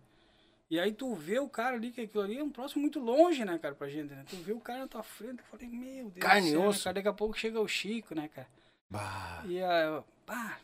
E 0.70 0.80
aí 0.80 0.94
tu 0.94 1.14
vê 1.16 1.40
o 1.40 1.50
cara 1.50 1.76
ali, 1.76 1.92
que 1.92 2.02
aquilo 2.02 2.24
ali 2.24 2.38
é 2.38 2.44
um 2.44 2.50
próximo 2.50 2.82
muito 2.82 3.00
longe, 3.00 3.44
né, 3.44 3.58
cara, 3.58 3.76
pra 3.76 3.90
gente, 3.90 4.14
né? 4.14 4.24
Tu 4.30 4.38
vê 4.38 4.54
o 4.54 4.60
cara 4.60 4.80
na 4.80 4.88
tua 4.88 5.04
frente, 5.04 5.40
eu 5.40 5.46
falei, 5.46 5.68
meu 5.68 6.10
Deus 6.10 6.26
Carne 6.26 6.42
do 6.42 6.48
e 6.48 6.52
céu, 6.52 6.62
né, 6.62 6.68
osso. 6.68 6.84
cara? 6.86 6.94
Daqui 6.96 7.08
a 7.10 7.14
pouco 7.14 7.38
chega 7.38 7.60
o 7.60 7.68
Chico, 7.68 8.16
né, 8.16 8.30
cara? 8.30 8.48
Bah. 8.90 9.44
E, 9.46 9.62
aí, 9.62 10.02
pá. 10.26 10.60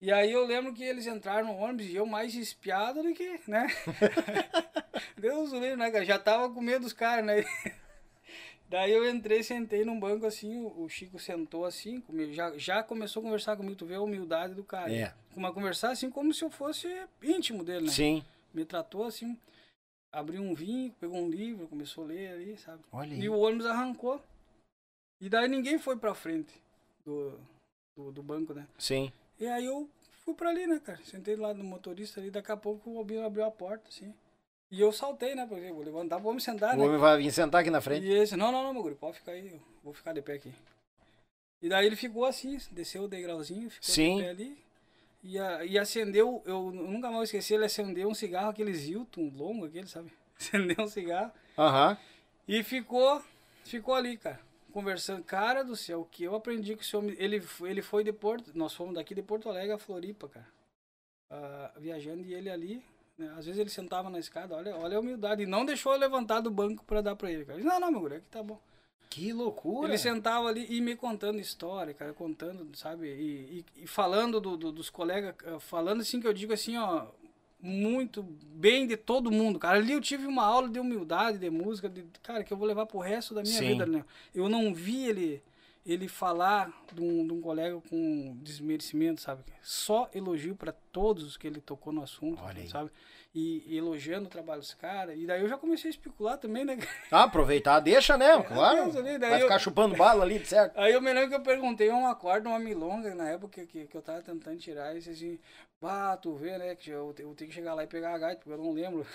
E 0.00 0.12
aí 0.12 0.30
eu 0.32 0.46
lembro 0.46 0.72
que 0.72 0.84
eles 0.84 1.06
entraram 1.06 1.48
no 1.48 1.56
ônibus 1.56 1.86
e 1.86 1.96
eu 1.96 2.06
mais 2.06 2.34
espiado 2.34 3.02
do 3.02 3.12
que, 3.12 3.40
né? 3.48 3.66
Deus 5.18 5.52
o 5.52 5.58
livre, 5.58 5.76
né, 5.76 5.90
cara? 5.90 6.04
Já 6.04 6.18
tava 6.18 6.52
com 6.52 6.60
medo 6.60 6.82
dos 6.82 6.92
caras, 6.92 7.24
né? 7.24 7.44
Daí 8.68 8.92
eu 8.92 9.08
entrei, 9.08 9.42
sentei 9.42 9.82
num 9.84 9.98
banco 9.98 10.26
assim, 10.26 10.58
o 10.58 10.84
o 10.84 10.88
Chico 10.88 11.18
sentou 11.18 11.64
assim, 11.64 12.00
comigo, 12.02 12.32
já, 12.32 12.56
já 12.58 12.82
começou 12.82 13.20
a 13.20 13.24
conversar 13.24 13.56
comigo, 13.56 13.76
tu 13.76 13.86
vê 13.86 13.94
a 13.94 14.00
humildade 14.00 14.54
do 14.54 14.62
cara. 14.62 14.92
É. 14.92 15.14
Uma 15.34 15.52
conversar 15.52 15.90
assim 15.90 16.10
como 16.10 16.32
se 16.34 16.44
eu 16.44 16.50
fosse 16.50 16.86
íntimo 17.22 17.64
dele, 17.64 17.86
né? 17.86 17.92
Sim. 17.92 18.22
Me 18.52 18.64
tratou 18.64 19.04
assim, 19.04 19.38
abriu 20.12 20.42
um 20.42 20.54
vinho, 20.54 20.92
pegou 21.00 21.18
um 21.18 21.30
livro, 21.30 21.66
começou 21.66 22.04
a 22.04 22.08
ler 22.08 22.32
ali, 22.32 22.56
sabe? 22.58 22.82
Olha 22.92 23.12
aí. 23.14 23.20
E 23.20 23.28
o 23.28 23.38
ônibus 23.38 23.66
arrancou. 23.66 24.22
E 25.20 25.28
daí 25.28 25.48
ninguém 25.48 25.78
foi 25.78 25.96
pra 25.96 26.14
frente 26.14 26.52
do, 27.04 27.40
do, 27.96 28.12
do 28.12 28.22
banco, 28.22 28.52
né? 28.54 28.66
Sim. 28.78 29.10
E 29.38 29.46
aí 29.46 29.64
eu 29.66 29.88
fui 30.24 30.34
pra 30.34 30.50
ali, 30.50 30.66
né, 30.66 30.80
cara? 30.84 30.98
Sentei 31.04 31.36
lá 31.36 31.54
no 31.54 31.64
motorista 31.64 32.20
ali, 32.20 32.30
daqui 32.30 32.50
a 32.52 32.56
pouco 32.56 32.90
o 32.90 32.98
Albino 32.98 33.24
abriu 33.24 33.44
a 33.44 33.50
porta, 33.50 33.88
assim. 33.88 34.12
E 34.70 34.80
eu 34.80 34.92
saltei, 34.92 35.34
né? 35.34 35.46
Porque 35.46 35.70
vou 35.72 35.82
levantar, 35.82 36.18
vou 36.18 36.34
me 36.34 36.40
sentar, 36.40 36.74
O 36.74 36.78
né? 36.78 36.84
homem 36.84 36.98
vai 36.98 37.16
vir 37.18 37.30
sentar 37.32 37.60
aqui 37.62 37.70
na 37.70 37.80
frente. 37.80 38.04
E 38.06 38.12
esse, 38.12 38.36
não, 38.36 38.52
não, 38.52 38.62
não, 38.62 38.72
meu 38.72 38.82
guri, 38.82 38.94
pode 38.94 39.18
ficar 39.18 39.32
aí, 39.32 39.48
eu 39.52 39.60
vou 39.82 39.94
ficar 39.94 40.12
de 40.12 40.20
pé 40.20 40.34
aqui. 40.34 40.52
E 41.62 41.68
daí 41.68 41.86
ele 41.86 41.96
ficou 41.96 42.24
assim, 42.24 42.58
desceu 42.70 43.04
o 43.04 43.08
degrauzinho, 43.08 43.70
ficou 43.70 43.94
Sim. 43.94 44.16
de 44.18 44.22
pé 44.22 44.28
ali. 44.30 44.58
E, 45.22 45.38
a- 45.38 45.64
e 45.64 45.78
acendeu, 45.78 46.42
eu 46.46 46.70
nunca 46.70 47.10
mais 47.10 47.24
esqueci, 47.24 47.54
ele 47.54 47.64
acendeu 47.64 48.08
um 48.08 48.14
cigarro, 48.14 48.50
aqueles 48.50 48.86
Hilton 48.86 49.32
longo, 49.34 49.64
aquele, 49.64 49.86
sabe? 49.88 50.12
Acendeu 50.38 50.84
um 50.84 50.88
cigarro. 50.88 51.32
Aham. 51.58 51.98
E 52.46 52.62
ficou, 52.62 53.20
ficou 53.64 53.94
ali, 53.94 54.16
cara, 54.16 54.38
conversando. 54.72 55.22
Cara 55.24 55.62
do 55.62 55.74
céu, 55.76 56.00
o 56.00 56.04
que 56.04 56.24
eu 56.24 56.34
aprendi 56.34 56.74
com 56.74 56.82
esse 56.82 56.96
homem. 56.96 57.14
Ele, 57.18 57.40
foi- 57.40 57.70
ele 57.70 57.82
foi 57.82 58.04
de 58.04 58.12
Porto, 58.12 58.50
nós 58.54 58.72
fomos 58.74 58.94
daqui 58.94 59.14
de 59.14 59.22
Porto 59.22 59.48
Alegre 59.48 59.72
a 59.72 59.78
Floripa, 59.78 60.28
cara. 60.28 60.46
Ah, 61.30 61.72
viajando 61.76 62.24
e 62.26 62.32
ele 62.34 62.48
ali, 62.48 62.82
né, 63.18 63.34
às 63.36 63.44
vezes 63.44 63.58
ele 63.60 63.68
sentava 63.70 64.08
na 64.08 64.18
escada, 64.18 64.54
olha, 64.56 64.74
olha 64.76 64.96
a 64.96 65.00
humildade. 65.00 65.42
E 65.42 65.46
não 65.46 65.64
deixou 65.64 65.92
eu 65.92 65.98
levantar 65.98 66.40
do 66.40 66.50
banco 66.50 66.84
pra 66.84 67.00
dar 67.00 67.14
pra 67.16 67.30
ele, 67.30 67.44
cara. 67.44 67.58
Disse, 67.58 67.68
não, 67.68 67.78
não, 67.80 67.90
meu 67.90 68.00
guri, 68.00 68.16
aqui 68.16 68.26
tá 68.30 68.42
bom. 68.42 68.58
Que 69.10 69.32
loucura. 69.32 69.88
Ele 69.88 69.98
sentava 69.98 70.48
ali 70.48 70.66
e 70.68 70.80
me 70.82 70.94
contando 70.94 71.38
história, 71.40 71.94
cara, 71.94 72.12
contando, 72.12 72.74
sabe? 72.76 73.08
E, 73.08 73.64
e- 73.78 73.82
e 73.84 73.86
falando 73.86 74.38
do- 74.40 74.56
do- 74.56 74.72
dos 74.72 74.90
colegas, 74.90 75.34
eh, 75.44 75.58
falando 75.58 76.02
assim 76.02 76.20
que 76.20 76.26
eu 76.26 76.32
digo 76.34 76.52
assim, 76.52 76.76
ó, 76.76 77.06
muito 77.60 78.22
bem 78.22 78.86
de 78.86 78.96
todo 78.96 79.30
mundo, 79.30 79.58
cara. 79.58 79.78
Ali 79.78 79.92
eu 79.92 80.00
tive 80.00 80.26
uma 80.26 80.44
aula 80.44 80.68
de 80.68 80.78
humildade, 80.78 81.38
de 81.38 81.50
música, 81.50 81.88
de, 81.88 82.04
cara, 82.22 82.44
que 82.44 82.52
eu 82.52 82.56
vou 82.56 82.66
levar 82.66 82.86
pro 82.86 82.98
resto 82.98 83.34
da 83.34 83.42
minha 83.42 83.58
Sim. 83.58 83.68
vida, 83.68 83.86
né? 83.86 84.04
Eu 84.34 84.48
não 84.48 84.72
vi 84.74 85.06
ele 85.08 85.42
ele 85.86 86.06
falar 86.06 86.70
de 86.92 87.00
um, 87.02 87.26
de 87.26 87.32
um 87.32 87.40
colega 87.40 87.80
com 87.88 88.36
desmerecimento, 88.42 89.22
sabe? 89.22 89.42
Só 89.62 90.10
elogio 90.12 90.54
para 90.54 90.70
todos 90.92 91.24
os 91.24 91.36
que 91.38 91.46
ele 91.46 91.62
tocou 91.62 91.94
no 91.94 92.02
assunto, 92.02 92.42
Olha 92.44 92.60
aí. 92.60 92.68
sabe? 92.68 92.90
E, 93.34 93.64
e 93.66 93.78
elogiando 93.78 94.26
o 94.26 94.30
trabalho 94.30 94.60
dos 94.60 94.74
caras. 94.74 95.18
E 95.18 95.24
daí 95.24 95.40
eu 95.40 95.48
já 95.48 95.56
comecei 95.56 95.88
a 95.88 95.92
especular 95.92 96.36
também, 96.36 96.62
né? 96.62 96.76
Ah, 97.10 97.22
aproveitar, 97.22 97.80
deixa, 97.80 98.18
né? 98.18 98.42
Claro. 98.42 98.82
Deus, 98.84 98.96
ali, 98.96 99.16
daí 99.16 99.30
Vai 99.30 99.38
eu- 99.40 99.46
ficar 99.46 99.58
chupando 99.58 99.96
bala 99.96 100.24
ali, 100.24 100.44
certo? 100.44 100.76
Aí 100.78 100.92
eu 100.92 101.00
me 101.00 101.10
lembro 101.10 101.30
que 101.30 101.36
eu 101.36 101.40
perguntei 101.42 101.88
uma 101.88 102.14
corda, 102.14 102.50
uma 102.50 102.58
milonga, 102.58 103.14
na 103.14 103.30
época 103.30 103.64
que, 103.64 103.86
que 103.86 103.96
eu 103.96 104.02
tava 104.02 104.20
tentando 104.20 104.58
tirar, 104.58 104.94
e 104.94 104.98
assim, 104.98 105.38
bah, 105.80 106.16
tu 106.16 106.34
vê, 106.34 106.56
né, 106.58 106.74
que 106.74 106.90
eu, 106.90 107.14
eu 107.18 107.34
tenho 107.34 107.48
que 107.50 107.54
chegar 107.54 107.74
lá 107.74 107.84
e 107.84 107.86
pegar 107.86 108.14
a 108.14 108.18
gaita, 108.18 108.40
porque 108.42 108.52
eu 108.58 108.62
não 108.64 108.72
lembro. 108.72 109.06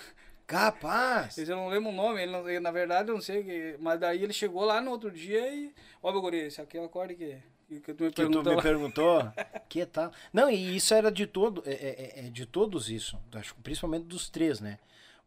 Capaz. 0.46 1.36
Eu 1.48 1.56
não 1.56 1.68
lembro 1.68 1.88
o 1.90 1.94
nome, 1.94 2.20
ele 2.22 2.30
não- 2.32 2.46
ele, 2.48 2.60
na 2.60 2.70
verdade 2.70 3.08
eu 3.08 3.14
não 3.14 3.22
sei, 3.22 3.42
que, 3.42 3.76
mas 3.80 3.98
daí 3.98 4.22
ele 4.22 4.32
chegou 4.32 4.62
lá 4.64 4.78
no 4.80 4.90
outro 4.90 5.10
dia 5.10 5.48
e, 5.54 5.74
ó 6.02 6.12
meu 6.12 6.20
guri, 6.20 6.36
esse 6.38 6.60
aqui 6.60 6.76
é 6.76 6.80
o 6.80 6.84
acorde 6.84 7.14
que, 7.14 7.38
que, 7.80 7.94
tu 7.94 8.04
me 8.04 8.10
Que 8.10 8.14
tu 8.14 8.14
perguntou 8.28 8.54
me 8.56 8.62
perguntou. 8.62 9.32
que 9.70 9.86
tal? 9.86 10.12
Não, 10.34 10.50
e 10.50 10.76
isso 10.76 10.92
era 10.92 11.10
de 11.10 11.26
todo, 11.26 11.62
é, 11.64 11.72
é- 11.72 12.26
é 12.26 12.30
de 12.30 12.44
todos 12.44 12.90
isso. 12.90 13.18
Acho 13.32 13.54
principalmente 13.62 14.04
dos 14.04 14.28
três, 14.28 14.60
né? 14.60 14.78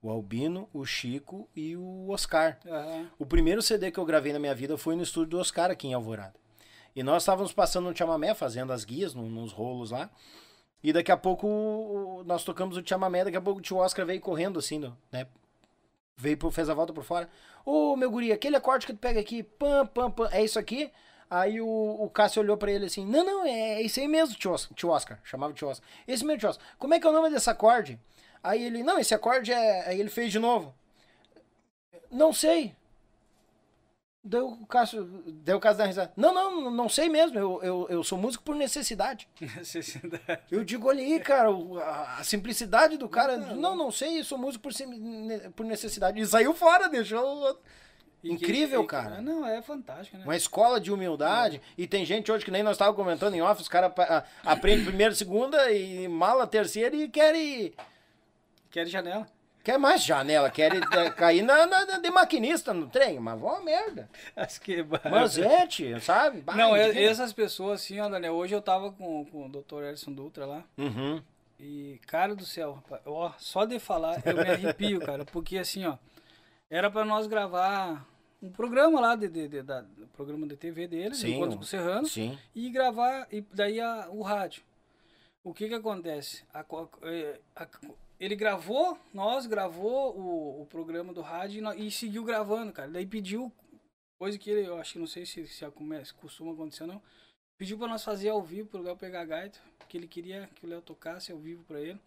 O 0.04 0.12
Albino, 0.12 0.70
o 0.72 0.86
Chico 0.86 1.50
e 1.56 1.76
o 1.76 2.10
Oscar. 2.10 2.60
Aham. 2.68 3.10
O 3.18 3.26
primeiro 3.26 3.64
CD 3.64 3.90
que 3.90 4.00
eu 4.00 4.06
gravei 4.06 4.32
na 4.32 4.38
minha 4.40 4.54
vida 4.54 4.78
foi 4.78 4.96
no 4.96 5.02
estúdio 5.02 5.32
do 5.32 5.40
Oscar 5.40 5.72
aqui 5.72 5.88
em 5.88 5.96
Alvorada. 5.96 6.36
E 6.96 7.02
nós 7.02 7.24
estávamos 7.24 7.52
passando 7.52 7.90
no 7.90 7.98
chamamé, 7.98 8.36
fazendo 8.36 8.72
as 8.72 8.86
guias, 8.86 9.16
num- 9.16 9.30
nos 9.30 9.52
rolos 9.52 9.90
lá. 9.90 10.12
E 10.84 10.94
daqui 10.94 11.12
a 11.12 11.18
pouco 11.18 12.24
nós 12.26 12.44
tocamos 12.44 12.78
o 12.78 12.84
chamamé, 12.86 13.24
daqui 13.24 13.38
a 13.38 13.42
pouco 13.42 13.60
o 13.60 13.62
tio 13.64 13.78
Oscar 13.78 14.06
veio 14.06 14.22
correndo 14.22 14.60
assim, 14.60 14.80
né? 15.12 15.28
Veio, 16.16 16.38
pro- 16.38 16.52
fez 16.52 16.70
a 16.70 16.74
volta 16.74 16.94
por 16.94 17.04
fora. 17.04 17.30
Ô, 17.66 17.96
meu 17.96 18.10
guri, 18.10 18.32
aquele 18.32 18.56
acorde 18.56 18.86
que 18.86 18.94
tu 18.94 19.00
pega 19.00 19.20
aqui, 19.20 19.44
pam, 19.44 19.86
pam, 19.86 20.10
pam, 20.12 20.30
é 20.32 20.44
isso 20.44 20.58
aqui? 20.58 20.92
Aí 21.30 21.60
o, 21.60 21.68
o 21.68 22.10
Cássio 22.10 22.42
olhou 22.42 22.56
pra 22.58 22.72
ele 22.72 22.86
assim, 22.86 23.06
não, 23.06 23.24
não, 23.26 23.46
é 23.46 23.82
isso 23.82 24.00
aí 24.00 24.08
mesmo, 24.08 24.36
tio, 24.36 24.52
Os- 24.54 24.70
tio 24.76 24.90
Oscar. 24.90 25.20
Chamava 25.24 25.54
tio 25.54 25.68
Oscar. 25.68 25.88
Esse 26.08 26.24
mesmo, 26.26 26.40
tio 26.40 26.50
Oscar. 26.50 26.66
Como 26.80 26.94
é 26.94 27.00
que 27.00 27.06
é 27.06 27.10
o 27.10 27.14
nome 27.14 27.30
desse 27.30 27.50
acorde? 27.50 28.00
Aí 28.42 28.64
ele, 28.64 28.82
não, 28.84 28.98
esse 28.98 29.14
acorde 29.14 29.52
é... 29.52 29.88
Aí 29.90 30.00
ele 30.00 30.10
fez 30.10 30.32
de 30.32 30.40
novo. 30.40 30.74
Não 32.10 32.32
sei. 32.32 32.74
Deu 34.28 34.48
o 34.50 34.66
Cássio, 34.66 35.06
deu 35.26 35.58
o 35.58 35.60
caso 35.60 35.78
da 35.78 35.86
risada. 35.86 36.12
Não, 36.18 36.34
não, 36.34 36.70
não 36.70 36.90
sei 36.90 37.08
mesmo. 37.08 37.40
Eu, 37.40 37.60
eu, 37.64 37.88
eu 37.90 38.04
sou 38.04 38.18
músico 38.18 38.44
por 38.44 38.56
necessidade. 38.56 39.28
Necessidade. 39.40 40.42
Eu 40.52 40.64
digo, 40.64 40.90
aí, 40.90 41.20
cara, 41.20 41.50
a, 41.50 42.18
a 42.20 42.24
simplicidade 42.24 42.98
do 42.98 43.08
cara. 43.08 43.38
Não, 43.38 43.56
Não, 43.56 43.76
não 43.76 43.92
sei, 43.92 44.24
sou 44.24 44.38
músico 44.38 44.64
por, 44.64 44.72
por 45.56 45.66
necessidade. 45.66 46.20
E 46.20 46.26
saiu 46.26 46.54
fora, 46.54 46.90
deixou. 46.90 47.58
E 48.24 48.30
que- 48.30 48.34
Incrível, 48.34 48.84
e- 48.84 48.88
cara. 48.88 49.22
Não, 49.22 49.48
é 49.48 49.62
fantástico, 49.62 50.18
né? 50.18 50.24
Uma 50.26 50.36
escola 50.36 50.80
de 50.82 50.92
humildade. 50.92 51.62
E 51.78 51.88
tem 51.88 52.04
gente 52.06 52.32
hoje 52.32 52.44
que 52.44 52.52
nem 52.52 52.64
nós 52.64 52.74
estávamos 52.74 52.98
comentando 53.02 53.34
em 53.36 53.42
off, 53.42 53.62
os 53.62 53.68
caras 53.70 53.94
aprendem 54.44 54.84
primeira, 54.86 55.14
segunda 55.16 55.72
e 55.72 56.08
mala 56.08 56.46
terceira 56.48 56.96
e 56.96 57.08
querem. 57.08 57.74
Quer 58.72 58.86
janela. 58.88 59.28
Quer 59.68 59.78
mais 59.78 60.02
janela, 60.02 60.50
querem 60.50 60.80
eh, 60.80 61.10
cair 61.12 61.42
na, 61.42 61.66
na- 61.66 61.98
de 62.00 62.10
maquinista 62.10 62.74
no 62.74 62.88
trem. 62.88 63.20
Mas 63.20 63.38
vó 63.38 63.60
merda. 63.60 64.10
Acho 64.34 64.62
que... 64.62 64.82
Manzete, 65.12 66.00
sabe? 66.00 66.40
Bah, 66.40 66.56
Não, 66.56 66.74
é- 66.74 67.04
essas 67.04 67.34
pessoas 67.34 67.82
assim, 67.82 68.00
ó, 68.00 68.08
Daniel, 68.08 68.34
hoje 68.34 68.56
eu 68.56 68.62
tava 68.62 68.94
com, 68.94 69.26
com 69.26 69.46
o 69.46 69.50
Dr. 69.50 69.84
Edson 69.90 70.14
Dutra 70.14 70.46
lá, 70.46 70.64
Uhum. 70.78 71.22
E, 71.60 72.00
cara 72.08 72.34
do 72.34 72.46
céu, 72.46 72.76
rapaz, 72.76 73.02
ó, 73.06 73.34
só 73.38 73.66
de 73.66 73.78
falar 73.78 74.22
eu 74.26 74.36
me 74.36 74.50
arrepio, 74.50 75.02
cara, 75.02 75.26
porque 75.26 75.58
assim, 75.58 75.86
ó, 75.86 75.98
era 76.70 76.90
pra 76.90 77.04
nós 77.04 77.28
gravar 77.28 78.08
um 78.42 78.50
programa 78.50 79.02
lá, 79.02 79.16
de, 79.18 79.28
de, 79.28 79.50
de- 79.50 79.64
da, 79.64 79.82
do 79.82 80.08
programa 80.16 80.48
de 80.48 80.56
TV 80.56 80.88
deles, 80.88 81.18
Sim, 81.18 81.34
Encontros 81.34 81.56
com 81.56 81.62
o 81.64 81.66
Serrano, 81.66 82.08
Sim. 82.08 82.38
e 82.56 82.70
gravar, 82.70 83.28
e 83.30 83.42
daí 83.54 83.82
a- 83.82 84.08
o 84.12 84.22
rádio. 84.22 84.64
O 85.44 85.54
que 85.54 85.68
que 85.68 85.74
acontece? 85.74 86.44
A 86.54 86.64
eh, 87.02 87.40
a- 87.54 87.68
ele 88.20 88.36
gravou, 88.36 88.98
nós 89.14 89.46
gravou 89.46 90.18
o, 90.18 90.62
o 90.62 90.66
programa 90.66 91.14
do 91.14 91.22
rádio 91.22 91.64
e, 91.76 91.88
e 91.88 91.92
seguiu 91.92 92.24
gravando, 92.24 92.72
cara. 92.74 92.90
Daí 92.90 93.06
pediu, 93.06 93.52
coisa 94.20 94.38
que 94.38 94.50
ele, 94.50 94.68
eu 94.68 94.78
acho 94.80 94.94
que 94.94 95.00
não 95.00 95.08
sei 95.08 95.26
se, 95.26 95.46
se, 95.48 95.64
acome- 95.66 96.04
se 96.06 96.14
costuma 96.14 96.54
acontecer 96.54 96.84
ou 96.84 96.90
não, 96.90 97.02
pediu 97.60 97.78
pra 97.78 97.88
nós 97.88 98.04
fazer 98.04 98.30
ao 98.30 98.42
vivo 98.42 98.70
pro 98.70 98.82
Léo 98.82 98.96
pegar 98.98 99.26
gaita, 99.26 99.60
porque 99.78 99.98
ele 99.98 100.08
queria 100.08 100.50
que 100.56 100.66
o 100.66 100.70
Léo 100.70 100.82
tocasse 100.82 101.32
ao 101.32 101.38
vivo 101.38 101.64
pra 101.64 101.80
ele. 101.80 102.00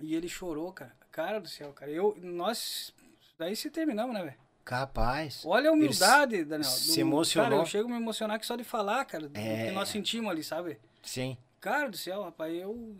E 0.00 0.14
ele 0.14 0.28
chorou, 0.28 0.72
cara. 0.72 0.96
Cara 1.10 1.40
do 1.40 1.48
céu, 1.48 1.72
cara. 1.72 1.90
Eu, 1.90 2.16
nós, 2.22 2.94
daí 3.36 3.56
se 3.56 3.68
terminamos, 3.68 4.14
né, 4.14 4.22
velho? 4.22 4.36
Capaz. 4.64 5.42
Olha 5.46 5.70
a 5.70 5.72
humildade, 5.72 6.44
Daniel. 6.44 6.68
se 6.70 7.00
emocionou. 7.00 7.50
Cara, 7.50 7.62
eu 7.62 7.66
chego 7.66 7.88
a 7.88 7.90
me 7.90 7.96
emocionar 7.96 8.36
aqui 8.36 8.46
só 8.46 8.54
de 8.54 8.62
falar, 8.62 9.04
cara, 9.06 9.28
do 9.28 9.36
É. 9.36 9.66
que 9.66 9.72
nós 9.72 9.88
sentimos 9.88 10.30
ali, 10.30 10.44
sabe? 10.44 10.78
Sim. 11.02 11.36
Cara 11.60 11.88
do 11.90 11.96
céu, 11.96 12.22
rapaz, 12.22 12.54
eu. 12.54 12.94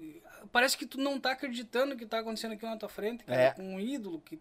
Parece 0.53 0.77
que 0.77 0.87
tu 0.87 0.99
não 0.99 1.19
tá 1.21 1.33
acreditando 1.33 1.97
que 1.97 2.07
tá 2.07 2.19
acontecendo 2.21 2.53
aqui 2.53 2.65
na 2.65 2.77
tua 2.77 2.89
frente, 2.89 3.25
cara, 3.25 3.41
É. 3.41 3.51
com 3.53 3.63
um 3.75 3.81
ídolo 3.81 4.21
que. 4.21 4.39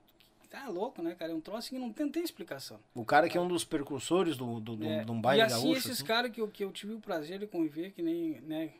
tá 0.50 0.68
louco, 0.70 1.02
né, 1.02 1.14
cara? 1.14 1.32
É 1.32 1.36
um 1.36 1.42
troço 1.42 1.70
que 1.70 1.78
não 1.78 1.92
tem, 1.92 2.10
tem 2.10 2.24
explicação. 2.24 2.80
O 2.96 3.04
cara 3.04 3.28
que 3.28 3.38
é 3.38 3.42
um 3.42 3.48
dos 3.50 3.66
precursores 3.66 4.38
do, 4.38 4.60
do, 4.62 4.76
do, 4.78 4.86
É, 4.86 5.04
de 5.04 5.12
um 5.12 5.20
baile 5.20 5.42
e 5.42 5.46
assim, 5.46 5.64
gaúcho. 5.64 5.80
esses 5.80 5.92
assim. 5.92 6.06
caras 6.06 6.32
que 6.32 6.40
eu, 6.40 6.48
que 6.48 6.64
eu 6.64 6.72
tive 6.72 6.94
o 6.94 7.00
prazer 7.02 7.38
de 7.40 7.48
conviver, 7.48 7.92
que 7.92 8.02
nem, 8.02 8.40
né? 8.42 8.72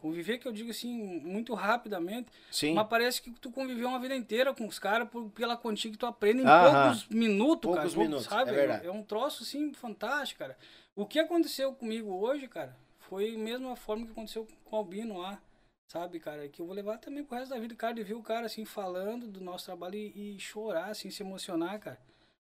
Conviver 0.00 0.38
que 0.38 0.48
eu 0.48 0.52
digo 0.52 0.70
assim, 0.70 1.20
muito 1.20 1.54
rapidamente, 1.54 2.28
Sim. 2.50 2.74
mas 2.74 2.88
parece 2.88 3.22
que 3.22 3.30
tu 3.30 3.52
conviveu 3.52 3.88
uma 3.88 4.00
vida 4.00 4.16
inteira 4.16 4.52
com 4.52 4.66
os 4.66 4.80
caras 4.80 5.08
pela 5.32 5.56
quantia 5.56 5.90
que 5.92 5.96
tu 5.96 6.06
aprende 6.06 6.42
em 6.42 6.44
poucos 6.44 7.06
minutos, 7.08 7.70
Poucos 7.70 7.94
cara. 7.94 8.04
minutos, 8.04 8.24
sabe? 8.26 8.50
é. 8.50 8.86
É 8.86 8.90
um 8.90 9.04
troço 9.04 9.44
assim 9.44 9.72
fantástico, 9.72 10.40
cara. 10.40 10.56
O 10.96 11.06
que 11.06 11.20
aconteceu 11.20 11.72
comigo 11.72 12.10
hoje, 12.12 12.48
cara, 12.48 12.76
foi 12.98 13.36
a 13.36 13.38
mesma 13.38 13.76
forma 13.76 14.04
que 14.06 14.10
aconteceu 14.10 14.44
com 14.64 14.74
o 14.74 14.78
Albino 14.78 15.18
lá, 15.18 15.40
sabe, 15.88 16.18
cara? 16.20 16.48
Que 16.48 16.60
eu 16.60 16.66
vou 16.66 16.74
levar 16.74 16.98
também 16.98 17.24
pro 17.24 17.36
resto 17.36 17.50
da 17.50 17.58
vida, 17.60 17.74
cara, 17.74 17.94
de 17.94 18.02
ver 18.02 18.14
o 18.14 18.22
cara 18.22 18.46
assim 18.46 18.64
falando 18.64 19.28
do 19.28 19.40
nosso 19.40 19.66
trabalho 19.66 19.94
e, 19.96 20.36
e 20.36 20.40
chorar, 20.40 20.90
assim, 20.90 21.10
se 21.10 21.22
emocionar, 21.22 21.78
cara. 21.78 21.98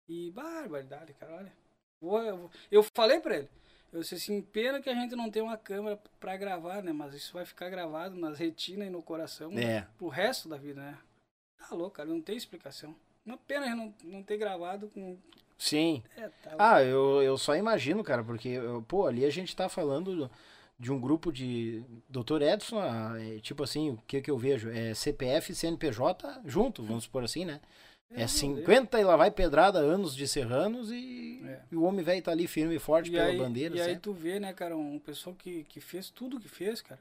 E 0.07 0.31
barbaridade, 0.31 1.13
cara, 1.13 1.35
olha. 1.35 1.53
Vou- 2.01 2.21
eu, 2.23 2.37
vou- 2.37 2.51
eu 2.71 2.83
falei 2.95 3.19
pra 3.19 3.37
ele. 3.37 3.49
Eu 3.91 4.01
disse 4.01 4.15
assim, 4.15 4.41
pena 4.41 4.79
que 4.81 4.89
a 4.89 4.93
gente 4.93 5.15
não 5.15 5.31
tem 5.31 5.41
uma 5.41 5.57
câmera 5.57 5.99
pra 6.19 6.37
gravar, 6.37 6.83
né? 6.83 6.91
Mas 6.91 7.13
isso 7.15 7.33
vai 7.33 7.43
ficar 7.45 7.69
gravado 7.69 8.15
nas 8.15 8.37
retinas 8.37 8.87
e 8.87 8.91
no 8.91 9.01
coração 9.01 9.51
É. 9.57 9.87
pro 9.97 10.07
resto 10.07 10.47
da 10.47 10.57
vida, 10.57 10.79
né? 10.81 10.97
Tá 11.57 11.75
louco, 11.75 11.95
cara, 11.97 12.07
não 12.07 12.21
tem 12.21 12.37
explicação. 12.37 12.95
Uma 13.25 13.37
pena 13.37 13.75
não, 13.75 13.93
não 14.03 14.23
ter 14.23 14.37
gravado 14.37 14.89
com. 14.89 15.17
Sim. 15.57 16.03
É, 16.15 16.29
tá 16.29 16.55
Ah, 16.57 16.83
eu, 16.83 17.21
eu 17.21 17.37
só 17.37 17.55
imagino, 17.55 18.03
cara, 18.03 18.23
porque, 18.23 18.47
eu- 18.49 18.81
pô, 18.83 19.05
ali 19.07 19.25
a 19.25 19.29
gente 19.29 19.55
tá 19.55 19.67
falando 19.67 20.29
de 20.79 20.91
um 20.91 20.99
grupo 20.99 21.31
de. 21.31 21.83
Dr. 22.09 22.41
Edson, 22.41 22.79
ah, 22.79 23.15
é, 23.19 23.39
tipo 23.39 23.63
assim, 23.63 23.89
o 23.91 23.97
que 24.07 24.21
que 24.21 24.31
eu 24.31 24.37
vejo? 24.37 24.69
É 24.69 24.93
CPF 24.93 25.51
e 25.51 25.55
CNPJ 25.55 26.41
junto, 26.45 26.81
vamos 26.83 27.03
supor 27.03 27.23
assim, 27.23 27.43
né? 27.45 27.59
É 28.11 28.25
50 28.25 28.99
e 28.99 29.03
lá 29.03 29.15
vai 29.15 29.29
pedrada, 29.29 29.77
anos 29.77 30.15
de 30.15 30.27
serranos 30.27 30.89
e, 30.91 31.41
É. 31.45 31.61
e 31.71 31.75
o 31.75 31.83
homem 31.83 32.03
velho 32.03 32.23
tá 32.23 32.31
ali 32.31 32.47
firme 32.47 32.75
e 32.75 32.79
forte 32.79 33.09
E 33.09 33.11
pela 33.11 33.25
aí, 33.25 33.37
bandeira, 33.37 33.75
e 33.75 33.79
aí 33.79 33.89
certo? 33.89 34.01
tu 34.01 34.13
vê, 34.13 34.39
né, 34.39 34.51
cara, 34.51 34.75
um 34.75 34.97
pessoal 34.97 35.35
que, 35.35 35.63
que 35.65 35.79
fez 35.79 36.09
tudo 36.09 36.39
que 36.39 36.49
fez, 36.49 36.81
cara. 36.81 36.99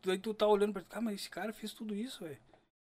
Que, 0.00 0.10
aí 0.10 0.16
tu 0.18 0.32
tá 0.32 0.46
olhando 0.46 0.72
pra 0.72 0.80
cara, 0.82 1.02
mas 1.02 1.16
esse 1.20 1.28
cara 1.28 1.52
fez 1.52 1.74
tudo 1.74 1.94
isso, 1.94 2.24
velho. 2.24 2.38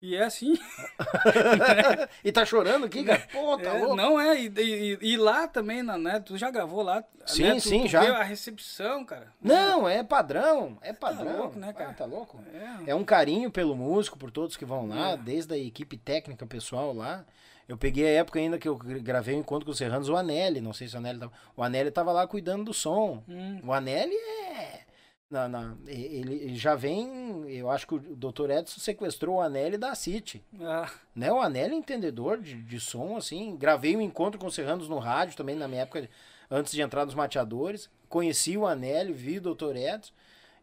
E 0.05 0.15
é 0.15 0.23
assim. 0.23 0.53
e 2.23 2.31
tá 2.31 2.45
chorando 2.45 2.85
aqui, 2.85 3.03
cara? 3.03 3.21
Pô, 3.31 3.57
tá 3.57 3.71
É, 3.75 3.79
louco. 3.79 3.95
não 3.95 4.19
é, 4.19 4.39
e, 4.39 4.47
e- 4.55 4.97
e 5.01 5.17
lá 5.17 5.47
também, 5.47 5.81
na- 5.81 5.97
né? 5.97 6.19
Tu 6.19 6.37
já 6.37 6.51
gravou 6.51 6.81
lá. 6.83 7.03
Sim, 7.25 7.43
né, 7.43 7.55
tu, 7.55 7.61
sim, 7.61 7.81
tu 7.83 7.87
já. 7.87 8.17
a 8.19 8.23
recepção, 8.23 9.03
cara. 9.03 9.27
Não, 9.41 9.89
é 9.89 10.03
padrão, 10.03 10.77
é 10.81 10.93
padrão. 10.93 11.37
louco, 11.37 11.57
né, 11.59 11.73
cara? 11.73 11.89
Ah, 11.89 11.93
tá 11.93 12.05
louco? 12.05 12.39
É. 12.85 12.91
É 12.91 12.95
um 12.95 13.03
carinho 13.03 13.49
pelo 13.49 13.75
músico, 13.75 14.17
por 14.17 14.29
todos 14.29 14.55
que 14.55 14.63
vão 14.65 14.87
lá, 14.87 15.11
É. 15.11 15.17
desde 15.17 15.53
a 15.53 15.57
equipe 15.57 15.97
técnica 15.97 16.45
pessoal 16.45 16.93
lá. 16.93 17.25
Eu 17.67 17.75
peguei 17.77 18.05
a 18.05 18.19
época 18.19 18.37
ainda 18.37 18.59
que 18.59 18.67
eu 18.67 18.75
gravei 18.77 19.33
o 19.35 19.39
encontro 19.39 19.65
com 19.65 19.71
os 19.71 19.77
Serranos, 19.79 20.07
o 20.07 20.15
Anelli, 20.15 20.61
não 20.61 20.71
sei 20.71 20.87
se 20.87 20.93
o 20.93 20.99
Anelli 20.99 21.17
tava. 21.19 21.31
O 21.57 21.63
Anelli 21.63 21.89
tava 21.89 22.11
lá 22.11 22.27
cuidando 22.27 22.63
do 22.65 22.73
som. 22.75 23.23
Hum, 23.27 23.59
O 23.63 23.73
Anelli 23.73 24.13
é. 24.13 24.81
Na, 25.29 25.47
na- 25.47 25.75
ele, 25.87 26.35
ele 26.35 26.55
já 26.55 26.75
vem. 26.75 27.43
Eu 27.49 27.69
acho 27.69 27.87
que 27.87 27.95
o 27.95 27.99
Dr. 27.99 28.49
Edson 28.51 28.79
sequestrou 28.79 29.37
o 29.37 29.41
Anelli 29.41 29.77
da 29.77 29.95
City. 29.95 30.43
ah, 30.61 30.89
Né? 31.15 31.31
O 31.31 31.39
Anelli 31.41 31.73
é 31.73 31.77
entendedor 31.77 32.39
de, 32.39 32.61
de 32.61 32.79
som, 32.79 33.17
assim. 33.17 33.55
Gravei 33.57 33.95
um 33.97 34.01
encontro 34.01 34.39
com 34.39 34.45
os 34.47 34.53
Serranos 34.55 34.87
no 34.87 34.99
rádio 34.99 35.35
também, 35.35 35.55
na 35.55 35.67
minha 35.67 35.81
época, 35.81 36.07
antes 36.49 36.71
de 36.73 36.81
entrar 36.81 37.05
nos 37.05 37.15
mateadores. 37.15 37.89
Conheci 38.07 38.55
o 38.55 38.67
Anelli, 38.67 39.13
vi 39.13 39.39
o 39.39 39.55
Dr. 39.55 39.75
Edson. 39.75 40.13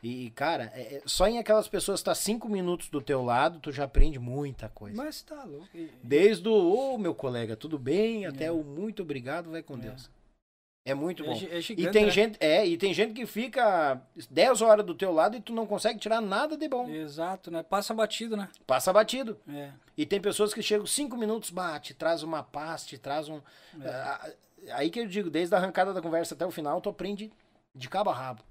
E, 0.01 0.31
cara, 0.31 0.73
é- 0.75 0.97
é- 0.97 1.03
só 1.07 1.29
em 1.29 1.39
aquelas 1.39 1.69
pessoas 1.69 2.01
que 2.01 2.05
tá 2.07 2.15
cinco 2.15 2.49
minutos 2.49 2.89
do 2.89 3.01
teu 3.01 3.23
lado, 3.23 3.61
tu 3.61 3.71
já 3.71 3.85
aprende 3.85 4.19
muita 4.19 4.69
coisa. 4.69 4.97
mas 4.97 5.23
tá 5.23 5.45
louco. 5.45 5.69
Desde 6.03 6.49
o, 6.49 6.53
ô 6.95 6.99
meu 6.99 7.15
colega, 7.15 7.57
tudo 7.57 7.79
bem, 7.79 8.27
até 8.27 8.47
É. 8.47 8.53
o 8.53 8.65
muito 8.65 9.03
obrigado, 9.03 9.51
vai 9.51 9.63
com 9.63 9.75
É. 9.75 9.79
Deus. 9.79 10.11
É 10.85 10.95
muito 10.95 11.23
é, 11.23 11.27
bom. 11.27 11.33
é 11.33 11.59
E 11.59 11.61
gigante, 11.61 11.91
tem 11.93 12.07
né? 12.07 12.11
gente, 12.11 12.37
é, 12.41 12.67
e 12.67 12.77
tem 12.77 12.93
gente 12.93 13.15
que 13.15 13.25
fica 13.25 14.01
10 14.31 14.63
horas 14.63 14.85
do 14.85 14.95
teu 14.95 15.13
lado 15.13 15.37
e 15.37 15.41
tu 15.41 15.53
não 15.53 15.65
consegue 15.67 15.99
tirar 15.99 16.21
nada 16.21 16.57
de 16.57 16.69
bom. 16.69 16.89
Exato, 16.89 17.51
né? 17.51 17.63
Passa 17.63 17.95
batido, 17.95 18.37
né? 18.37 18.49
Passa 18.67 18.93
batido. 18.93 19.39
É. 19.49 19.71
E 19.97 20.05
tem 20.05 20.21
pessoas 20.21 20.53
que 20.53 20.61
chegam 20.63 20.85
cinco 20.87 21.17
minutos, 21.17 21.51
bate, 21.51 21.95
traz 21.95 22.23
uma 22.25 22.43
paz, 22.43 22.85
te 22.85 22.99
traz 22.99 23.29
um. 23.29 23.41
É. 23.81 23.89
Ah, 23.89 24.31
aí 24.73 24.91
que 24.91 25.01
eu 25.01 25.07
digo, 25.07 25.31
desde 25.31 25.55
a 25.55 25.59
arrancada 25.59 25.95
da 25.95 26.03
conversa 26.03 26.35
até 26.35 26.45
o 26.45 26.51
final, 26.51 26.81
tu 26.81 26.89
aprende 26.89 27.33
de 27.75 27.89
cabo 27.89 28.11
a 28.11 28.15
rabo. 28.15 28.43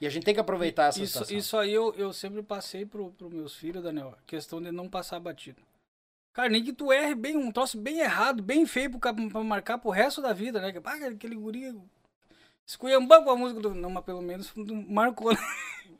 E 0.00 0.06
a 0.06 0.10
gente 0.10 0.24
tem 0.24 0.34
que 0.34 0.40
aproveitar 0.40 0.86
essa 0.86 1.00
Isso, 1.02 1.12
situação. 1.12 1.36
isso 1.36 1.56
aí 1.56 1.72
eu, 1.72 1.94
eu 1.94 2.12
sempre 2.12 2.42
passei 2.42 2.84
pro, 2.84 3.10
pro 3.12 3.30
meus 3.30 3.54
filhos, 3.54 3.82
Daniel. 3.82 4.14
Questão 4.26 4.60
de 4.60 4.72
não 4.72 4.88
passar 4.88 5.20
batido. 5.20 5.62
Cara, 6.32 6.48
nem 6.48 6.64
que 6.64 6.72
tu 6.72 6.90
erre 6.92 7.14
bem, 7.14 7.36
um 7.36 7.52
troço 7.52 7.76
bem 7.78 7.98
errado, 8.00 8.42
bem 8.42 8.64
feio 8.66 8.90
pro, 8.90 8.98
ca- 8.98 9.12
pra 9.14 9.40
marcar 9.44 9.78
pro 9.78 9.90
resto 9.90 10.22
da 10.22 10.32
vida, 10.32 10.60
né? 10.60 10.72
Ah, 10.84 11.06
aquele 11.08 11.34
guri 11.34 11.78
esculhambando 12.66 13.24
com 13.24 13.30
a 13.30 13.36
música 13.36 13.60
do. 13.60 13.74
Não, 13.74 13.90
mas 13.90 14.04
pelo 14.04 14.22
menos 14.22 14.50
marcou. 14.88 15.32
né? 15.32 15.38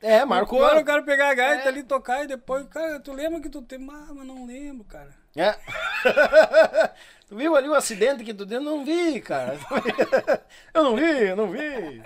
É, 0.01 0.25
marcou. 0.25 0.63
Agora 0.63 0.81
eu 0.81 0.85
quero 0.85 1.03
pegar 1.03 1.29
a 1.29 1.33
gaita 1.35 1.65
É. 1.65 1.67
ali, 1.67 1.83
tocar 1.83 2.23
e 2.23 2.27
depois, 2.27 2.67
cara, 2.67 2.99
tu 2.99 3.13
lembra 3.13 3.39
que 3.39 3.49
tu 3.49 3.61
tem. 3.61 3.79
Ah, 3.89 4.11
mas 4.13 4.25
não 4.25 4.45
lembro, 4.45 4.83
cara. 4.85 5.13
É. 5.35 5.53
tu 7.27 7.35
viu 7.37 7.55
ali 7.55 7.69
o 7.69 7.75
acidente 7.75 8.23
que 8.23 8.33
tu 8.33 8.45
deu? 8.45 8.59
Não 8.59 8.83
vi, 8.83 9.21
cara. 9.21 9.57
eu 10.73 10.83
não 10.83 10.95
vi, 10.95 11.23
eu 11.27 11.35
não 11.35 11.47
vi. 11.49 12.03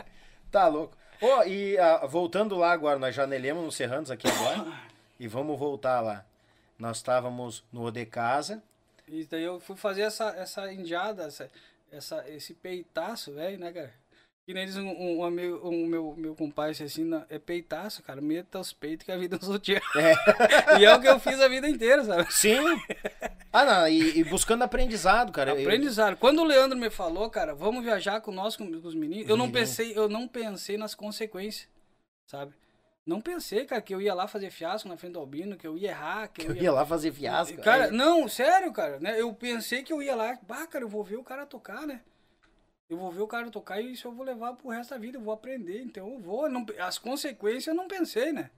Tá 0.52 0.68
louco. 0.68 0.96
Ó, 1.22 1.44
e 1.44 1.78
ah, 1.78 2.06
voltando 2.06 2.56
lá 2.58 2.72
agora, 2.72 3.00
nós 3.00 3.16
janelemos 3.16 3.64
no 3.64 3.72
Serranos 3.72 4.12
aqui 4.12 4.28
agora. 4.28 4.66
e 5.20 5.28
vamos 5.28 5.58
voltar 5.58 6.00
lá. 6.02 6.24
Nós 6.78 6.98
estávamos 6.98 7.64
no 7.72 7.84
O 7.86 7.92
de 7.92 8.06
Casa. 8.06 8.62
E 9.08 9.26
daí 9.26 9.44
eu 9.44 9.60
fui 9.60 9.76
fazer 9.76 10.02
essa, 10.02 10.30
essa 10.38 10.72
indiada, 10.72 11.24
essa, 11.24 11.50
essa, 11.92 12.30
esse 12.30 12.54
peitaço, 12.54 13.34
velho, 13.34 13.58
né, 13.58 13.72
cara? 13.72 13.94
Que 14.46 14.54
nem 14.54 14.66
diz 14.66 14.78
um, 14.78 14.88
um, 14.90 15.24
amigo, 15.26 15.60
um 15.68 15.86
meu, 15.88 16.14
meu 16.18 16.34
compadre 16.36 16.72
disse 16.72 16.84
assim, 16.84 17.04
"Não, 17.04 17.26
é 17.30 17.38
peitaço, 17.38 18.02
cara, 18.02 18.22
meta 18.22 18.60
os 18.60 18.72
peitos 18.72 19.06
que 19.06 19.12
a 19.12 19.18
vida 19.18 19.36
nos 19.38 19.48
rodeia. 19.50 19.82
e 20.80 20.86
é 20.86 20.94
o 20.96 21.02
que 21.02 21.08
eu 21.08 21.20
fiz 21.20 21.40
a 21.42 21.50
vida 21.50 21.68
inteira, 21.68 22.04
sabe? 22.06 22.32
Sim. 22.34 22.60
Ah, 23.52 23.66
não, 23.66 23.88
e, 23.90 24.20
e 24.20 24.24
buscando 24.24 24.64
aprendizado, 24.64 25.32
cara. 25.34 25.52
Eu- 25.52 25.62
Aprendizado. 25.62 26.16
Quando 26.16 26.40
o 26.42 26.46
Leandro 26.46 26.78
me 26.78 26.90
falou, 26.90 27.30
cara, 27.30 27.54
vamos 27.56 27.84
viajar 27.84 28.22
com 28.22 28.32
nós, 28.32 28.56
com, 28.56 28.70
com 28.82 28.88
os 28.88 28.96
meninos, 28.96 29.28
eu 29.30 29.36
não 29.36 29.48
Meninos. 29.48 29.70
pensei, 29.70 29.98
eu 29.98 30.08
não 30.08 30.28
pensei 30.30 30.78
nas 30.78 30.96
consequências, 30.96 31.68
sabe? 32.30 32.54
Não 33.08 33.22
pensei, 33.22 33.64
cara, 33.66 33.82
que 33.82 33.96
eu 33.96 34.02
ia 34.02 34.14
lá 34.14 34.28
fazer 34.28 34.52
fiasco 34.52 34.90
na 34.90 34.98
frente 34.98 35.14
do 35.14 35.20
Albino, 35.20 35.56
que 35.56 35.66
eu 35.66 35.78
ia 35.78 35.92
errar, 35.92 36.28
que 36.28 36.42
Eu 36.42 36.50
eu 36.50 36.56
ia 36.58 36.64
ia 36.64 36.72
lá 36.74 36.86
fazer 36.86 37.14
fiasco. 37.14 37.56
Cara, 37.62 37.90
não, 37.90 38.28
sério, 38.28 38.74
cara, 38.74 39.00
né? 39.00 39.20
Eu 39.20 39.34
pensei 39.34 39.82
que 39.82 39.94
eu 39.94 40.02
ia 40.04 40.14
lá, 40.14 40.38
bah, 40.42 40.68
cara, 40.68 40.84
eu 40.84 40.90
vou 40.90 41.06
ver 41.06 41.16
o 41.16 41.24
cara 41.24 41.46
tocar, 41.46 41.88
né? 41.88 42.02
Eu 42.90 42.98
vou 42.98 43.10
ver 43.10 43.22
o 43.22 43.28
cara 43.28 43.50
tocar 43.50 43.80
e 43.80 43.94
isso 43.94 44.10
eu 44.10 44.12
vou 44.12 44.26
levar 44.26 44.54
pro 44.56 44.70
resto 44.70 44.90
da 44.90 44.98
vida, 44.98 45.18
eu 45.18 45.22
vou 45.22 45.34
aprender. 45.34 45.82
Então 45.82 46.10
eu 46.12 46.20
vou. 46.20 46.50
não- 46.50 46.66
as 46.80 46.98
consequências 46.98 47.68
eu 47.68 47.74
não 47.74 47.88
pensei, 47.88 48.34
né? 48.34 48.50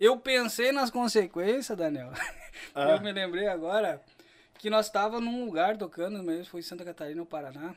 Eu 0.00 0.18
pensei 0.18 0.72
nas 0.72 0.90
consequências, 0.90 1.76
Daniel. 1.76 2.10
Ah. 2.74 2.90
Eu 2.90 3.00
me 3.00 3.10
lembrei 3.12 3.48
agora 3.48 4.00
que 4.58 4.70
nós 4.70 4.88
tava 4.88 5.20
num 5.20 5.44
lugar 5.44 5.76
tocando, 5.76 6.22
mesmo 6.22 6.44
foi 6.46 6.60
em 6.60 6.62
Santa 6.62 6.84
Catarina, 6.84 7.16
no 7.20 7.26
Paraná. 7.26 7.74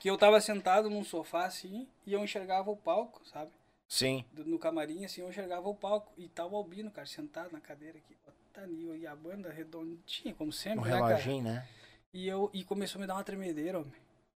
Que 0.00 0.08
eu 0.08 0.16
tava 0.16 0.40
sentado 0.40 0.88
num 0.88 1.04
sofá 1.04 1.44
assim 1.44 1.86
e 2.06 2.12
eu 2.12 2.24
enxergava 2.24 2.70
o 2.70 2.76
palco, 2.76 3.20
sabe? 3.26 3.50
Sim. 3.92 4.24
do- 4.32 4.46
no 4.46 4.58
camarim, 4.58 5.04
assim, 5.04 5.20
eu 5.20 5.28
enxergava 5.28 5.68
o 5.68 5.74
palco. 5.74 6.10
E 6.16 6.26
tava 6.26 6.54
o 6.54 6.56
Albino, 6.56 6.90
cara, 6.90 7.06
sentado 7.06 7.52
na 7.52 7.60
cadeira 7.60 7.98
aqui. 7.98 8.16
Botanil, 8.24 8.96
e 8.96 9.06
a 9.06 9.14
banda 9.14 9.50
redondinha, 9.50 10.34
como 10.34 10.48
Um 10.48 10.52
sempre, 10.52 10.88
né, 10.88 10.98
cara? 10.98 11.08
reloginho, 11.08 11.44
né? 11.44 11.68
E, 12.12 12.26
eu, 12.26 12.50
e 12.54 12.64
começou 12.64 12.98
a 12.98 13.02
me 13.02 13.06
dar 13.06 13.14
uma 13.16 13.22
tremedeira, 13.24 13.80
homem. 13.80 13.92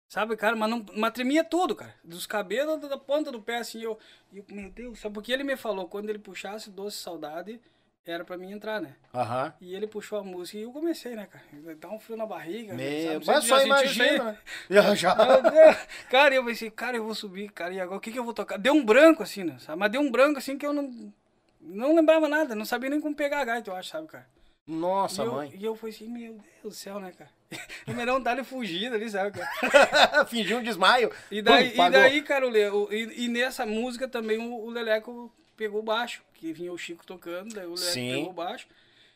Sabe, 0.10 0.36
cara, 0.38 0.56
mas, 0.56 0.70
não, 0.72 0.84
mas 0.96 1.14
tremia 1.14 1.44
tudo, 1.44 1.76
cara. 1.76 1.94
Dos 2.04 2.26
cabelos 2.26 2.82
da, 2.82 2.98
ponta 2.98 3.32
do 3.32 3.44
pé, 3.44 3.58
assim, 3.58 3.80
eu, 3.82 4.00
e 4.32 4.40
eu, 4.40 4.46
meu 4.50 4.72
Deus, 4.72 5.00
sabe 5.00 5.14
porque 5.14 5.32
ele 5.32 5.44
me 5.44 5.56
falou, 5.56 5.88
quando 5.88 6.10
ele 6.10 6.20
puxasse 6.20 6.72
Doce 6.72 6.98
Saudade, 6.98 7.62
era 8.06 8.26
pra 8.26 8.38
mim 8.38 8.52
entrar, 8.52 8.82
né? 8.82 8.96
Aham. 9.14 9.54
E 9.62 9.74
ele 9.76 9.88
puxou 9.88 10.20
a 10.20 10.24
música 10.24 10.58
e 10.58 10.64
eu 10.64 10.72
comecei, 10.72 11.16
né, 11.16 11.26
cara? 11.28 11.44
Dá 11.76 11.90
um 11.90 12.00
frio 12.00 12.18
na 12.18 12.26
barriga. 12.26 12.74
Meu, 12.74 13.14
sabe? 13.14 13.26
mas 13.26 13.44
Você 13.44 13.50
só 13.50 13.60
já 13.60 13.64
sentiu 13.78 13.92
isso 13.92 14.02
aí? 14.02 14.10
imagina. 14.16 14.38
Já, 14.70 14.96
já. 14.96 15.16
Meu 15.16 15.42
Deus. 15.42 15.78
Cara, 16.10 16.36
eu 16.36 16.44
pensei, 16.46 16.70
cara, 16.72 16.98
eu 16.98 17.04
vou 17.06 17.16
subir, 17.16 17.50
cara, 17.52 17.74
e 17.74 17.80
agora 17.80 17.98
o 17.98 18.02
que, 18.02 18.12
que 18.12 18.20
eu 18.20 18.24
vou 18.26 18.34
tocar? 18.34 18.58
Deu 18.58 18.74
um 18.74 18.84
branco, 18.84 19.24
assim, 19.24 19.44
né? 19.44 19.58
Sabe? 19.60 19.80
Mas 19.80 19.92
deu 19.92 20.02
um 20.02 20.12
branco, 20.12 20.38
assim, 20.40 20.58
que 20.58 20.66
eu 20.66 20.74
não, 20.74 21.14
não 21.62 21.96
lembrava 21.96 22.28
nada, 22.28 22.56
não 22.56 22.66
sabia 22.66 22.90
nem 22.90 23.00
como 23.00 23.16
pegar 23.16 23.40
a 23.42 23.46
gaita, 23.46 23.70
eu 23.70 23.76
acho, 23.76 23.90
sabe, 23.90 24.08
cara? 24.08 24.28
Nossa, 24.66 25.22
e 25.22 25.26
eu, 25.26 25.32
mãe. 25.34 25.54
E 25.60 25.66
eu 25.66 25.76
falei 25.76 25.94
assim, 25.96 26.08
meu 26.10 26.34
Deus 26.34 26.44
do 26.64 26.72
céu, 26.72 27.00
né, 27.00 27.12
cara? 27.18 27.30
E 27.86 27.94
me 27.94 28.06
deu 28.06 28.16
um 28.16 28.24
talho 28.24 28.44
fugido 28.46 28.96
ali, 28.96 29.10
sabe, 29.10 29.38
cara? 29.38 30.24
Fingiu 30.28 30.58
um 30.58 30.64
desmaio. 30.64 31.12
E 31.30 31.42
daí, 31.42 31.70
Pum, 31.70 31.74
e 31.74 31.78
pagou. 31.78 31.92
daí 31.92 32.22
cara, 32.22 32.48
o 32.48 32.50
Le, 32.50 32.70
o- 32.70 32.88
e, 32.92 33.26
e 33.26 33.28
nessa 33.28 33.66
música 33.66 34.08
também 34.08 34.38
o, 34.40 34.54
o 34.56 34.70
Leleco 34.70 35.32
pegou 35.64 35.80
o 35.80 35.84
baixo, 35.84 36.22
que 36.34 36.52
vinha 36.52 36.74
o 36.74 36.78
Chico 36.78 37.06
tocando, 37.06 37.54
daí 37.56 37.66
o 37.66 37.78
Sim. 37.78 38.16
pegou 38.16 38.30
o 38.32 38.34
baixo. 38.34 38.68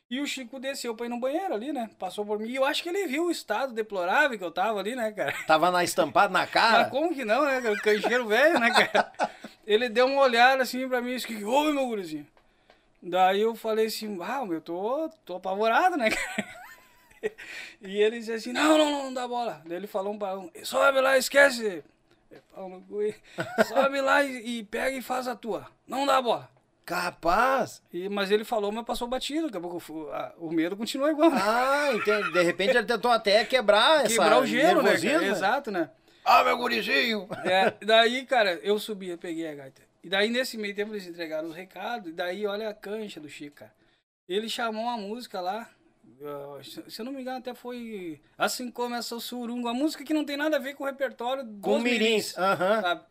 E 0.09 0.21
o 0.21 0.25
Chico 0.25 0.57
desceu 0.57 0.95
pra 0.95 1.05
ir 1.05 1.09
no 1.09 1.19
banheiro 1.19 1.53
ali, 1.53 1.73
né? 1.73 1.89
Passou 1.99 2.25
por 2.25 2.39
mim. 2.39 2.47
E 2.47 2.55
eu 2.55 2.63
acho 2.63 2.81
que 2.81 2.87
ele 2.87 3.05
viu 3.07 3.25
o 3.25 3.31
estado 3.31 3.73
deplorável 3.73 4.37
que 4.37 4.43
eu 4.43 4.51
tava 4.51 4.79
ali, 4.79 4.95
né, 4.95 5.11
cara? 5.11 5.33
Tava 5.45 5.69
na 5.69 5.83
estampada 5.83 6.31
na 6.31 6.47
cara. 6.47 6.83
Mas 6.83 6.91
como 6.91 7.13
que 7.13 7.25
não, 7.25 7.43
né, 7.43 7.59
cara? 7.59 7.73
O 7.73 7.81
canjeiro 7.81 8.25
velho, 8.25 8.57
né, 8.57 8.71
cara? 8.71 9.11
Ele 9.67 9.89
deu 9.89 10.05
uma 10.05 10.21
olhada 10.21 10.63
assim 10.63 10.87
pra 10.87 11.01
mim 11.01 11.11
e 11.11 11.15
disse, 11.15 11.27
que 11.27 11.43
houve, 11.43 11.73
meu 11.73 11.85
gurizinho? 11.87 12.25
Daí 13.03 13.41
eu 13.41 13.53
falei 13.53 13.87
assim, 13.87 14.17
ah, 14.21 14.45
meu, 14.45 14.61
tô, 14.61 15.09
tô 15.25 15.35
apavorado, 15.35 15.97
né, 15.97 16.09
cara? 16.09 16.47
e 17.81 18.01
ele 18.01 18.19
disse 18.19 18.31
assim, 18.31 18.53
não, 18.53 18.77
não, 18.77 18.89
não, 18.89 19.03
não 19.03 19.13
dá 19.13 19.27
bola. 19.27 19.61
Daí 19.65 19.75
ele 19.75 19.87
falou 19.87 20.13
um 20.13 20.17
para 20.17 20.39
um, 20.39 20.49
sobe 20.63 21.01
lá, 21.01 21.17
esquece. 21.17 21.83
Sobe 23.67 24.01
lá 24.01 24.23
e, 24.23 24.59
e, 24.59 24.63
pega 24.63 24.97
e 24.97 25.01
faz 25.01 25.27
a 25.27 25.35
tua. 25.35 25.67
Não 25.87 26.05
dá 26.05 26.21
bola. 26.21 26.49
Capaz! 26.85 27.83
E, 27.91 28.07
mas 28.07 28.31
ele 28.31 28.45
falou, 28.45 28.71
mas 28.71 28.85
passou 28.85 29.07
batido. 29.07 29.47
Daqui 29.47 29.57
a 29.57 29.61
pouco 29.61 29.93
o, 29.93 30.09
a, 30.09 30.33
o 30.37 30.51
medo 30.51 30.77
continua 30.77 31.11
igual. 31.11 31.31
Ah, 31.33 31.91
entende. 31.93 32.31
De 32.31 32.41
repente 32.41 32.77
ele 32.77 32.87
tentou 32.87 33.11
até 33.11 33.43
quebrar 33.43 34.05
essa 34.05 34.15
Quebrar 34.15 34.39
o 34.39 34.45
gelo, 34.45 34.81
né? 34.81 34.97
Cara? 34.97 35.25
Exato, 35.25 35.69
né? 35.69 35.89
Ah, 36.23 36.43
meu 36.43 36.57
gurizinho! 36.57 37.27
É, 37.45 37.73
daí, 37.85 38.25
cara, 38.25 38.59
eu 38.63 38.77
subi, 38.79 39.09
eu 39.09 39.17
peguei 39.17 39.47
a 39.47 39.55
gaita. 39.55 39.81
E 40.03 40.09
daí, 40.09 40.29
nesse 40.29 40.57
meio 40.57 40.75
tempo, 40.75 40.93
eles 40.93 41.07
entregaram 41.07 41.49
os 41.49 41.55
recados. 41.55 42.09
E 42.09 42.13
daí, 42.13 42.45
olha 42.45 42.69
a 42.69 42.73
cancha 42.73 43.19
do 43.19 43.29
Chico, 43.29 43.57
cara. 43.57 43.73
Ele 44.27 44.49
chamou 44.49 44.83
uma 44.83 44.97
música 44.97 45.41
lá. 45.41 45.69
Se 46.63 47.01
eu 47.01 47.05
não 47.05 47.11
me 47.11 47.21
engano, 47.21 47.37
até 47.37 47.53
foi 47.53 48.19
Assim 48.37 48.71
Começa 48.71 49.15
o 49.15 49.21
Surungo. 49.21 49.67
A 49.67 49.73
música 49.73 50.03
que 50.03 50.13
não 50.13 50.25
tem 50.25 50.37
nada 50.37 50.57
a 50.57 50.59
ver 50.59 50.73
com 50.73 50.83
o 50.83 50.87
repertório 50.87 51.45
com 51.61 51.79
mirins, 51.79 51.99
mirins 51.99 52.33
uh 52.33 52.39
-huh. 52.39 53.01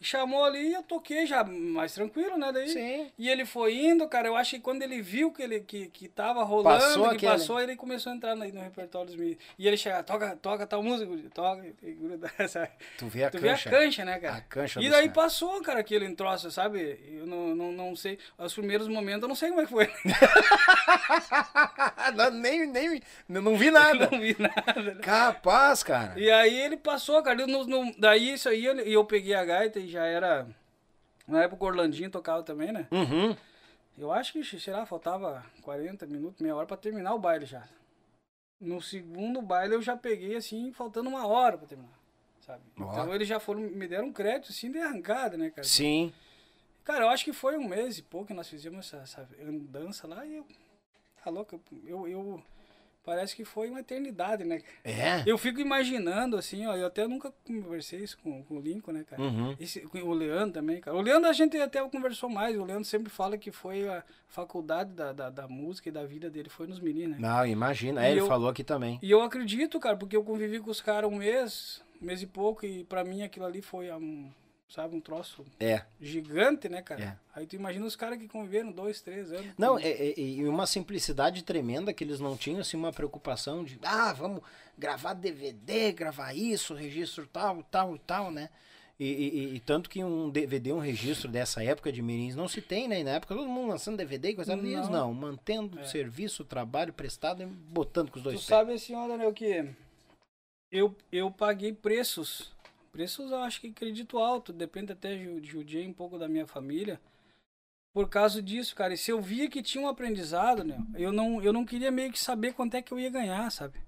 Chamou 0.00 0.44
ali 0.44 0.68
e 0.68 0.72
eu 0.72 0.82
toquei 0.82 1.26
já 1.26 1.44
mais 1.44 1.94
tranquilo, 1.94 2.36
né? 2.36 2.52
Daí, 2.52 2.68
Sim. 2.68 3.10
E 3.18 3.28
ele 3.28 3.44
foi 3.44 3.74
indo, 3.74 4.06
cara. 4.08 4.28
Eu 4.28 4.36
acho 4.36 4.52
que 4.52 4.60
quando 4.60 4.82
ele 4.82 5.00
viu 5.00 5.32
que 5.32 5.42
ele 5.42 5.60
que, 5.60 5.86
que 5.86 6.08
tava 6.08 6.42
rolando, 6.42 6.80
passou 6.80 7.08
que 7.08 7.16
aquele... 7.16 7.32
passou, 7.32 7.60
ele 7.60 7.76
começou 7.76 8.12
a 8.12 8.16
entrar 8.16 8.34
no, 8.34 8.46
no 8.46 8.60
repertório 8.60 9.08
dos 9.08 9.16
mirins. 9.16 9.38
E 9.58 9.66
ele 9.66 9.76
chega, 9.76 10.02
toca, 10.02 10.36
toca 10.36 10.66
tal 10.66 10.82
música, 10.82 11.10
toca, 11.32 11.64
e 11.82 11.92
gruda, 11.92 12.30
sabe? 12.48 12.70
Tu 12.98 13.06
vê 13.06 13.24
a 13.24 13.30
tu 13.30 13.38
cancha. 13.38 13.70
vê 13.70 13.76
a 13.76 13.80
cancha, 13.80 14.04
né, 14.04 14.18
cara? 14.18 14.36
A 14.36 14.40
cancha 14.40 14.80
E 14.80 14.90
daí 14.90 15.08
passou, 15.08 15.60
cara, 15.62 15.80
aquele 15.80 16.14
troço, 16.14 16.50
sabe? 16.50 17.00
Eu 17.08 17.26
não, 17.26 17.54
não, 17.54 17.72
não 17.72 17.96
sei. 17.96 18.18
Os 18.38 18.54
primeiros 18.54 18.88
momentos 18.88 19.22
eu 19.22 19.28
não 19.28 19.34
sei 19.34 19.50
como 19.50 19.62
é 19.62 19.64
que 19.64 19.70
foi. 19.70 19.90
não, 22.14 22.30
nem, 22.30 22.66
nem, 22.66 23.02
não 23.28 23.56
vi 23.56 23.70
nada. 23.70 24.08
não 24.10 24.20
vi 24.20 24.36
nada. 24.38 24.94
Né? 24.94 25.00
Capaz, 25.02 25.82
cara. 25.82 26.18
E 26.18 26.30
aí 26.30 26.60
ele 26.60 26.76
passou, 26.76 27.22
cara. 27.22 27.46
No, 27.46 27.64
no, 27.64 27.94
daí 27.98 28.34
isso 28.34 28.48
aí, 28.48 28.64
eu, 28.64 28.78
eu 28.80 29.04
peguei 29.04 29.34
a 29.34 29.44
gaita 29.44 29.78
e 29.84 29.88
já 29.88 30.04
era. 30.04 30.46
Na 31.26 31.42
época 31.42 31.64
o 31.64 31.66
Orlandinho 31.66 32.10
tocava 32.10 32.42
também, 32.42 32.72
né? 32.72 32.88
Uhum. 32.90 33.36
Eu 33.96 34.12
acho 34.12 34.32
que, 34.32 34.44
sei 34.44 34.72
lá, 34.72 34.84
faltava 34.84 35.44
40 35.62 36.06
minutos, 36.06 36.40
meia 36.40 36.56
hora 36.56 36.66
pra 36.66 36.76
terminar 36.76 37.14
o 37.14 37.18
baile 37.18 37.46
já. 37.46 37.66
No 38.60 38.80
segundo 38.80 39.40
baile 39.40 39.74
eu 39.74 39.82
já 39.82 39.96
peguei 39.96 40.36
assim, 40.36 40.72
faltando 40.72 41.08
uma 41.08 41.26
hora 41.26 41.56
pra 41.56 41.66
terminar. 41.66 41.98
Sabe? 42.40 42.62
Então 42.76 43.14
eles 43.14 43.26
já 43.26 43.40
foram, 43.40 43.60
me 43.62 43.88
deram 43.88 44.08
um 44.08 44.12
crédito 44.12 44.50
assim 44.50 44.70
de 44.70 44.78
arrancada, 44.78 45.36
né, 45.36 45.48
cara? 45.50 45.66
Sim. 45.66 46.12
Cara, 46.84 47.04
eu 47.04 47.08
acho 47.08 47.24
que 47.24 47.32
foi 47.32 47.56
um 47.56 47.66
mês 47.66 47.98
e 47.98 48.02
pouco 48.02 48.26
que 48.26 48.34
nós 48.34 48.48
fizemos 48.48 48.92
essa, 48.92 48.98
essa 48.98 49.28
andança 49.40 50.06
lá 50.06 50.26
e 50.26 50.36
eu. 50.36 50.46
Tá 51.22 51.30
louco? 51.30 51.58
Eu, 51.86 52.06
eu. 52.06 52.42
Parece 53.04 53.36
que 53.36 53.44
foi 53.44 53.68
uma 53.68 53.80
eternidade, 53.80 54.44
né? 54.44 54.62
É? 54.82 55.22
Eu 55.26 55.36
fico 55.36 55.60
imaginando, 55.60 56.38
assim, 56.38 56.66
ó. 56.66 56.74
Eu 56.74 56.86
até 56.86 57.06
nunca 57.06 57.30
conversei 57.46 58.00
isso 58.00 58.16
com, 58.22 58.42
com 58.42 58.56
o 58.56 58.60
Lincoln, 58.60 58.92
né, 58.92 59.04
cara? 59.04 59.20
Uhum. 59.20 59.54
Esse, 59.60 59.86
o 59.92 60.12
Leandro 60.12 60.52
também, 60.54 60.80
cara. 60.80 60.96
O 60.96 61.00
Leandro 61.02 61.28
a 61.28 61.32
gente 61.34 61.54
até 61.58 61.86
conversou 61.88 62.30
mais. 62.30 62.56
O 62.56 62.64
Leandro 62.64 62.84
sempre 62.84 63.10
fala 63.10 63.36
que 63.36 63.52
foi 63.52 63.86
a 63.86 64.02
faculdade 64.26 64.92
da, 64.94 65.12
da, 65.12 65.28
da 65.30 65.46
música 65.46 65.88
e 65.90 65.92
da 65.92 66.04
vida 66.06 66.30
dele, 66.30 66.48
foi 66.48 66.66
nos 66.66 66.80
meninos, 66.80 67.18
né? 67.18 67.28
Não, 67.28 67.46
imagina. 67.46 68.04
É, 68.06 68.10
ele 68.10 68.20
eu- 68.20 68.26
falou 68.26 68.48
aqui 68.48 68.64
também. 68.64 68.98
E 69.02 69.10
eu 69.10 69.20
acredito, 69.20 69.78
cara, 69.78 69.96
porque 69.96 70.16
eu 70.16 70.24
convivi 70.24 70.58
com 70.58 70.70
os 70.70 70.80
caras 70.80 71.10
um 71.10 71.16
mês, 71.16 71.82
um 72.00 72.06
mês 72.06 72.22
e 72.22 72.26
pouco, 72.26 72.64
e 72.64 72.84
pra 72.84 73.04
mim 73.04 73.22
aquilo 73.22 73.44
ali 73.44 73.60
foi 73.60 73.90
um, 73.92 74.30
sabe, 74.74 74.96
um 74.96 75.00
troço 75.00 75.44
É. 75.60 75.82
gigante, 76.00 76.68
né, 76.68 76.82
cara? 76.82 77.02
É. 77.02 77.16
Aí 77.34 77.46
tu 77.46 77.54
imagina 77.56 77.86
os 77.86 77.94
caras 77.96 78.18
que 78.18 78.26
conviveram 78.28 78.72
dois, 78.72 79.00
três 79.00 79.32
anos. 79.32 79.52
Não, 79.56 79.78
é, 79.78 79.88
é- 79.88 80.20
e 80.20 80.46
uma 80.48 80.66
simplicidade 80.66 81.42
tremenda 81.44 81.92
que 81.92 82.02
eles 82.02 82.20
não 82.20 82.36
tinham, 82.36 82.60
assim, 82.60 82.76
uma 82.76 82.92
preocupação 82.92 83.62
de, 83.64 83.78
ah, 83.82 84.12
vamos 84.12 84.42
gravar 84.76 85.14
DVD, 85.14 85.92
gravar 85.92 86.34
isso, 86.34 86.74
registro 86.74 87.26
tal, 87.26 87.62
tal 87.64 87.94
e 87.94 87.98
tal, 88.00 88.30
né? 88.30 88.50
E, 88.98 89.04
e- 89.06 89.28
e- 89.38 89.54
e 89.56 89.60
tanto 89.60 89.90
que 89.90 90.04
um 90.04 90.30
DVD, 90.30 90.72
um 90.72 90.78
registro 90.78 91.28
dessa 91.28 91.62
época 91.64 91.90
de 91.90 92.00
Mirins 92.00 92.36
não 92.36 92.46
se 92.46 92.60
tem, 92.62 92.86
né? 92.86 93.00
E 93.00 93.04
na 93.04 93.10
época 93.12 93.34
todo 93.34 93.48
mundo 93.48 93.68
lançando 93.70 93.96
DVD 93.96 94.30
e 94.30 94.34
coisa 94.36 94.54
Não. 94.54 94.64
eles 94.64 94.88
não, 94.88 95.12
mantendo 95.12 95.78
É. 95.80 95.84
serviço, 95.84 96.44
trabalho 96.44 96.92
prestado 96.92 97.42
e 97.42 97.46
botando 97.46 98.10
com 98.10 98.18
os 98.18 98.22
dois 98.22 98.36
Tu 98.36 98.46
pés. 98.46 98.46
sabe 98.46 98.72
ó, 98.94 99.08
Daniel, 99.08 99.32
que 99.32 99.68
eu, 100.70 100.94
eu 101.10 101.28
paguei 101.30 101.72
preços. 101.72 102.53
Preços 102.94 103.32
eu 103.32 103.38
acho 103.38 103.60
que 103.60 103.66
acredito 103.66 104.18
alto, 104.18 104.52
depende 104.52 104.92
até 104.92 105.18
ju- 105.18 105.42
judiei 105.42 105.84
um 105.84 105.92
pouco 105.92 106.16
da 106.16 106.28
minha 106.28 106.46
família. 106.46 107.00
Por 107.92 108.08
causa 108.08 108.40
disso, 108.40 108.72
cara. 108.76 108.94
E 108.94 108.96
se 108.96 109.10
eu 109.10 109.20
via 109.20 109.50
que 109.50 109.60
tinha 109.64 109.82
um 109.82 109.88
aprendizado, 109.88 110.62
né? 110.62 110.78
Eu 110.94 111.10
não, 111.12 111.42
eu 111.42 111.52
não 111.52 111.64
queria 111.64 111.90
meio 111.90 112.12
que 112.12 112.20
saber 112.20 112.52
quanto 112.54 112.76
é 112.76 112.82
que 112.82 112.92
eu 112.92 113.00
ia 113.00 113.10
ganhar, 113.10 113.50
sabe? 113.50 113.80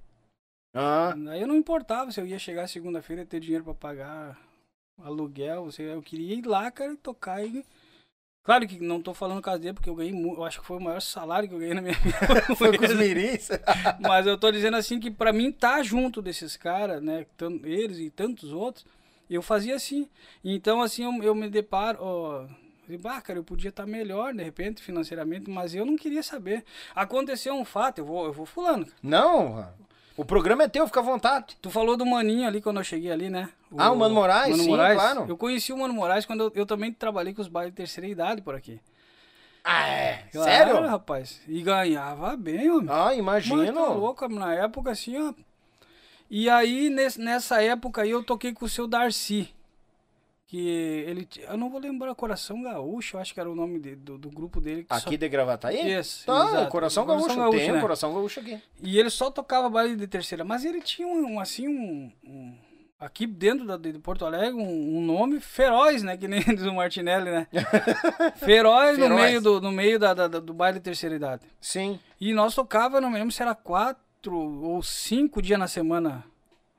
Ah, 0.75 1.15
Aí 1.31 1.41
eu 1.41 1.47
não 1.47 1.55
importava 1.55 2.11
se 2.11 2.21
eu 2.21 2.27
ia 2.27 2.37
chegar 2.39 2.67
segunda-feira 2.67 3.23
e 3.23 3.27
ter 3.27 3.39
dinheiro 3.39 3.63
pra 3.63 3.75
pagar 3.75 4.37
aluguel. 5.01 5.71
se 5.71 5.83
Eu 5.83 6.03
queria 6.03 6.35
ir 6.35 6.45
lá, 6.45 6.69
cara, 6.73 6.93
e 6.93 6.97
tocar 6.97 7.45
e. 7.47 7.65
Claro 8.45 8.67
que 8.67 8.81
não 8.81 9.01
tô 9.01 9.15
falando 9.15 9.41
caso 9.43 9.61
dele, 9.61 9.75
porque 9.75 9.89
eu 9.91 9.95
ganhei 9.95 10.13
muito. 10.13 10.41
Eu 10.41 10.45
acho 10.45 10.61
que 10.61 10.67
foi 10.67 10.79
o 10.79 10.81
maior 10.81 11.01
salário 11.01 11.49
que 11.49 11.55
eu 11.55 11.59
ganhei 11.61 11.75
na 11.75 11.83
minha 11.83 11.95
vida. 11.99 12.17
foi 12.59 12.77
com 12.77 12.85
os 12.85 12.95
Mirins. 12.95 13.49
Mas 14.01 14.27
eu 14.27 14.37
tô 14.37 14.51
dizendo 14.51 14.77
assim 14.77 14.99
que 14.99 15.13
pra 15.13 15.33
mim 15.33 15.53
tá 15.53 15.81
junto 15.83 16.21
desses 16.21 16.57
caras, 16.57 17.01
né? 17.01 17.25
Eles 17.65 17.99
e 17.99 18.11
tantos 18.11 18.53
outros, 18.53 18.85
eu 19.35 19.43
fazia 19.43 19.75
assim. 19.75 20.09
Então, 20.45 20.81
assim, 20.83 21.05
eu, 21.05 21.23
eu 21.23 21.35
me 21.35 21.49
deparo. 21.49 21.99
Ó, 22.01 22.47
bah, 23.01 23.21
cara, 23.21 23.39
eu 23.39 23.45
podia 23.45 23.71
estar 23.71 23.87
melhor, 23.87 24.33
de 24.33 24.43
repente, 24.43 24.83
financeiramente, 24.83 25.51
mas 25.51 25.75
eu 25.75 25.85
não 25.85 25.97
queria 25.97 26.23
saber. 26.23 26.65
Aconteceu 26.95 27.55
um 27.55 27.65
fato, 27.65 27.99
eu 27.99 28.05
vou, 28.05 28.27
eu 28.27 28.33
vou 28.33 28.47
fulano. 28.47 28.87
não, 29.03 29.67
o 30.17 30.25
programa 30.25 30.63
é 30.63 30.69
teu, 30.69 30.87
fica 30.87 31.01
à 31.01 31.03
vontade. 31.03 31.59
Tu 31.61 31.71
falou 31.71 31.95
do 31.95 32.07
Maninho 32.07 32.49
ali 32.49 32.63
quando 32.63 32.79
eu 32.79 32.85
cheguei 32.85 33.13
ali, 33.13 33.29
né? 33.29 33.51
Ah, 33.77 33.91
o 33.93 33.97
Mano 33.97 34.15
Moraes? 34.15 34.57
Sim, 34.57 34.75
claro. 34.75 35.27
Eu 35.29 35.37
conheci 35.37 35.75
o 35.75 35.77
Mano 35.79 35.93
Moraes 35.93 36.25
quando 36.25 36.45
eu, 36.45 36.53
eu 36.55 36.65
também 36.65 36.91
trabalhei 36.91 37.35
com 37.35 37.43
os 37.43 37.49
bailes 37.49 37.73
de 37.73 37.77
terceira 37.77 38.09
idade 38.09 38.41
por 38.41 38.55
aqui. 38.55 38.81
Ah, 39.63 39.87
é? 39.87 40.25
Claro, 40.33 40.51
Sério? 40.51 40.87
rapaz. 40.87 41.43
E 41.47 41.61
ganhava 41.61 42.35
bem, 42.35 42.71
homem. 42.71 42.89
Ah, 42.89 43.07
Mas 43.23 43.47
tá 43.47 43.55
imagino. 43.55 43.93
louco, 43.95 44.27
na 44.29 44.55
época 44.55 44.93
assim, 44.93 45.19
ó. 45.21 45.35
E 46.31 46.49
aí, 46.51 46.91
nes- 46.91 47.17
nessa 47.17 47.63
época 47.63 48.03
aí, 48.03 48.11
eu 48.11 48.23
toquei 48.23 48.53
com 48.53 48.65
o 48.65 48.69
seu 48.69 48.87
Darcy. 48.87 49.49
Que 50.49 50.59
ele. 50.59 51.29
Eu 51.49 51.57
não 51.57 51.69
vou 51.69 51.81
lembrar, 51.81 52.15
Coração 52.15 52.63
Gaúcho, 52.63 53.19
acho 53.19 53.35
que 53.35 53.41
era 53.41 53.51
o 53.51 53.55
nome 53.57 53.81
de- 53.81 53.97
do, 53.97 54.17
do 54.17 54.31
grupo 54.31 54.61
dele. 54.61 54.85
que 54.85 54.95
só- 54.95 55.07
Aqui 55.09 55.17
de 55.17 55.29
Gravataí? 55.29 55.93
Isso, 55.93 56.25
Tá, 56.25 56.33
exato. 56.45 56.71
Coração 56.71 57.05
Coração 57.05 57.27
Gaúcho, 57.37 57.37
Gaúcho, 57.37 57.59
tem 57.59 57.73
né? 57.73 57.81
Coração 57.81 58.15
Gaúcho 58.15 58.41
aqui. 58.41 58.61
E 58.81 58.97
ele 58.99 59.11
só 59.11 59.29
tocava 59.29 59.69
baile 59.69 59.97
de 59.97 60.07
terceira. 60.07 60.45
Mas 60.45 60.65
ele 60.65 60.81
tinha 60.81 61.09
um, 61.09 61.41
assim, 61.41 61.67
um. 61.67 62.13
um- 62.25 62.57
aqui 62.99 63.27
dentro 63.27 63.67
da, 63.67 63.77
de 63.77 63.93
Porto 63.99 64.25
Alegre, 64.25 64.55
um, 64.55 64.99
um 64.99 65.01
nome 65.05 65.41
feroz, 65.41 66.05
né? 66.05 66.17
Que 66.17 66.29
nem 66.29 66.39
diz 66.57 66.63
o 66.63 66.73
Martinelli, 66.73 67.29
né? 67.29 67.49
feroz, 68.37 68.97
no 68.99 69.05
Feroz. 69.07 69.21
meio, 69.23 69.41
do, 69.41 69.61
no 69.61 69.73
meio 69.73 69.99
da, 69.99 70.15
da- 70.15 70.29
da- 70.29 70.39
do 70.41 70.55
baile 70.55 70.79
de 70.79 70.85
terceira 70.85 71.17
idade. 71.17 71.43
Sim. 71.61 71.99
E 72.21 72.33
nós 72.33 72.55
tocava, 72.55 73.01
não 73.01 73.11
me 73.11 73.19
lembro 73.19 73.33
se 73.33 73.43
era 73.43 73.55
quatro 73.55 74.01
ou 74.35 74.83
cinco 74.83 75.41
dias 75.41 75.59
na 75.59 75.69
semana, 75.69 76.25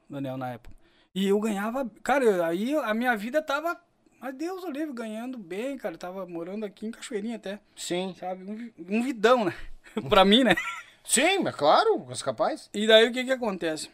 Daniel, 0.09 0.37
na 0.37 0.51
época. 0.51 0.75
E 1.13 1.27
eu 1.27 1.39
ganhava. 1.39 1.89
Cara, 2.03 2.45
aí 2.45 2.75
a 2.75 2.93
minha 2.93 3.15
vida 3.15 3.41
tava. 3.41 3.79
Mas 4.19 4.35
Deus 4.35 4.63
o 4.63 4.69
livre, 4.69 4.93
ganhando 4.93 5.37
bem, 5.37 5.77
cara. 5.77 5.95
Eu 5.95 5.99
tava 5.99 6.25
morando 6.25 6.65
aqui 6.65 6.85
em 6.85 6.91
Cachoeirinha 6.91 7.37
até. 7.37 7.59
Sim. 7.75 8.15
Sabe? 8.19 8.43
Um, 8.43 8.71
um 8.89 9.01
vidão, 9.01 9.45
né? 9.45 9.55
pra 10.09 10.23
mim, 10.23 10.43
né? 10.43 10.55
Sim, 11.03 11.47
é 11.47 11.51
claro, 11.51 12.05
os 12.07 12.21
capazes. 12.21 12.69
E 12.73 12.85
daí 12.85 13.07
o 13.07 13.11
que 13.11 13.23
que 13.23 13.31
acontece? 13.31 13.89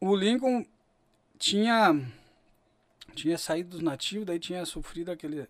O 0.00 0.14
Lincoln 0.14 0.64
tinha. 1.38 2.00
Tinha 3.14 3.36
saído 3.36 3.70
dos 3.70 3.80
nativos, 3.80 4.26
daí 4.26 4.38
tinha 4.38 4.64
sofrido 4.64 5.10
aquele. 5.10 5.48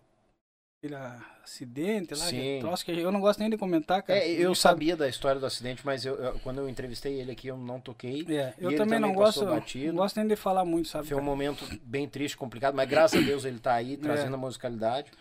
Aquele 0.83 0.95
acidente 1.43 2.15
lá, 2.15 2.25
Sim. 2.25 2.57
troço 2.59 2.83
que 2.83 2.91
eu 2.91 3.11
não 3.11 3.19
gosto 3.21 3.37
nem 3.39 3.51
de 3.51 3.55
comentar, 3.55 4.01
cara. 4.01 4.17
É, 4.17 4.27
eu 4.31 4.33
Ele 4.33 4.43
sabe. 4.55 4.55
sabia 4.55 4.97
da 4.97 5.07
história 5.07 5.39
do 5.39 5.45
acidente, 5.45 5.85
mas 5.85 6.03
eu, 6.03 6.15
eu- 6.15 6.39
quando 6.39 6.57
eu 6.57 6.67
entrevistei 6.67 7.21
ele 7.21 7.31
aqui, 7.31 7.49
eu 7.49 7.55
não 7.57 7.79
toquei. 7.79 8.25
É, 8.27 8.55
E 8.57 8.63
eu 8.63 8.75
também 8.75 8.99
não 8.99 9.09
também 9.09 9.23
passou 9.23 9.45
gosto, 9.45 9.59
batido. 9.59 9.87
não 9.89 9.95
gosto 9.97 10.15
nem 10.17 10.25
de 10.27 10.35
falar 10.35 10.65
muito, 10.65 10.87
sabe? 10.87 11.07
Foi 11.07 11.17
um 11.17 11.19
cara? 11.19 11.29
momento 11.29 11.65
bem 11.83 12.09
triste, 12.09 12.35
complicado, 12.35 12.73
mas 12.73 12.89
graças 12.89 13.21
a 13.21 13.23
Deus 13.23 13.45
ele 13.45 13.59
tá 13.59 13.73
É. 13.73 13.75
aí, 13.75 13.95
trazendo 13.95 14.33
a 14.33 14.37
musicalidade. 14.39 15.11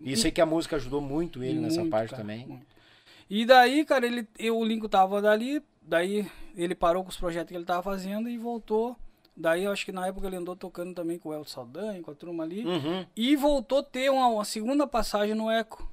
E 0.00 0.16
sei 0.16 0.32
que 0.32 0.40
a 0.40 0.46
música 0.46 0.74
ajudou 0.74 1.00
muito 1.00 1.44
ele 1.44 1.60
nessa 1.60 1.78
Muito, 1.78 1.92
parte 1.92 2.10
cara, 2.10 2.20
também. 2.22 2.44
muito. 2.48 2.66
E 3.30 3.46
daí, 3.46 3.84
cara, 3.84 4.04
ele, 4.06 4.26
eu, 4.36 4.58
o 4.58 4.64
Lincoln 4.64 4.88
tava 4.88 5.22
dali, 5.22 5.62
daí 5.80 6.28
ele 6.56 6.74
parou 6.74 7.04
com 7.04 7.10
os 7.10 7.16
projetos 7.16 7.50
que 7.52 7.56
ele 7.56 7.64
tava 7.64 7.84
fazendo 7.84 8.28
e 8.28 8.36
voltou. 8.36 8.96
Daí 9.36 9.64
eu 9.64 9.72
acho 9.72 9.84
que 9.84 9.92
na 9.92 10.06
época 10.06 10.26
ele 10.26 10.36
andou 10.36 10.54
tocando 10.54 10.94
também 10.94 11.18
com 11.18 11.28
o 11.30 11.32
Elton 11.34 11.48
Saldanha, 11.48 12.02
com 12.02 12.10
a 12.10 12.14
turma 12.14 12.44
ali. 12.44 12.64
Uhum. 12.64 13.04
E 13.16 13.34
voltou 13.36 13.78
a 13.78 13.82
ter 13.82 14.10
uma, 14.10 14.28
uma 14.28 14.44
segunda 14.44 14.86
passagem 14.86 15.34
no 15.34 15.50
Eco. 15.50 15.88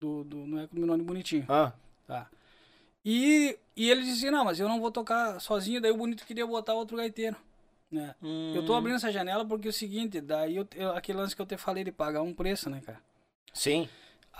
Do, 0.00 0.22
do, 0.24 0.36
no 0.38 0.60
Eco 0.60 0.74
do 0.74 0.80
Minone 0.80 1.02
Bonitinho. 1.02 1.46
Ah, 1.48 1.72
Tá. 2.06 2.28
E, 3.04 3.58
e 3.76 3.90
ele 3.90 4.02
dizia, 4.02 4.30
não, 4.30 4.44
mas 4.44 4.60
eu 4.60 4.68
não 4.68 4.80
vou 4.80 4.90
tocar 4.90 5.40
sozinho, 5.40 5.80
daí 5.80 5.90
o 5.90 5.96
Bonito 5.96 6.26
queria 6.26 6.46
botar 6.46 6.74
outro 6.74 6.96
gaiteiro. 6.96 7.36
Né? 7.90 8.14
Eu 8.54 8.66
tô 8.66 8.74
hum, 8.74 8.76
abrindo 8.76 8.96
essa 8.96 9.10
janela 9.10 9.46
porque 9.46 9.68
é 9.68 9.70
o 9.70 9.72
seguinte, 9.72 10.20
daí 10.20 10.56
eu, 10.56 10.68
eu- 10.74 10.92
aquele 10.92 11.18
lance 11.18 11.34
que 11.34 11.40
eu 11.40 11.46
te 11.46 11.56
falei 11.56 11.84
de 11.84 11.92
pagar 11.92 12.20
um 12.22 12.34
preço, 12.34 12.68
né, 12.68 12.82
cara? 12.84 13.00
Sim. 13.54 13.88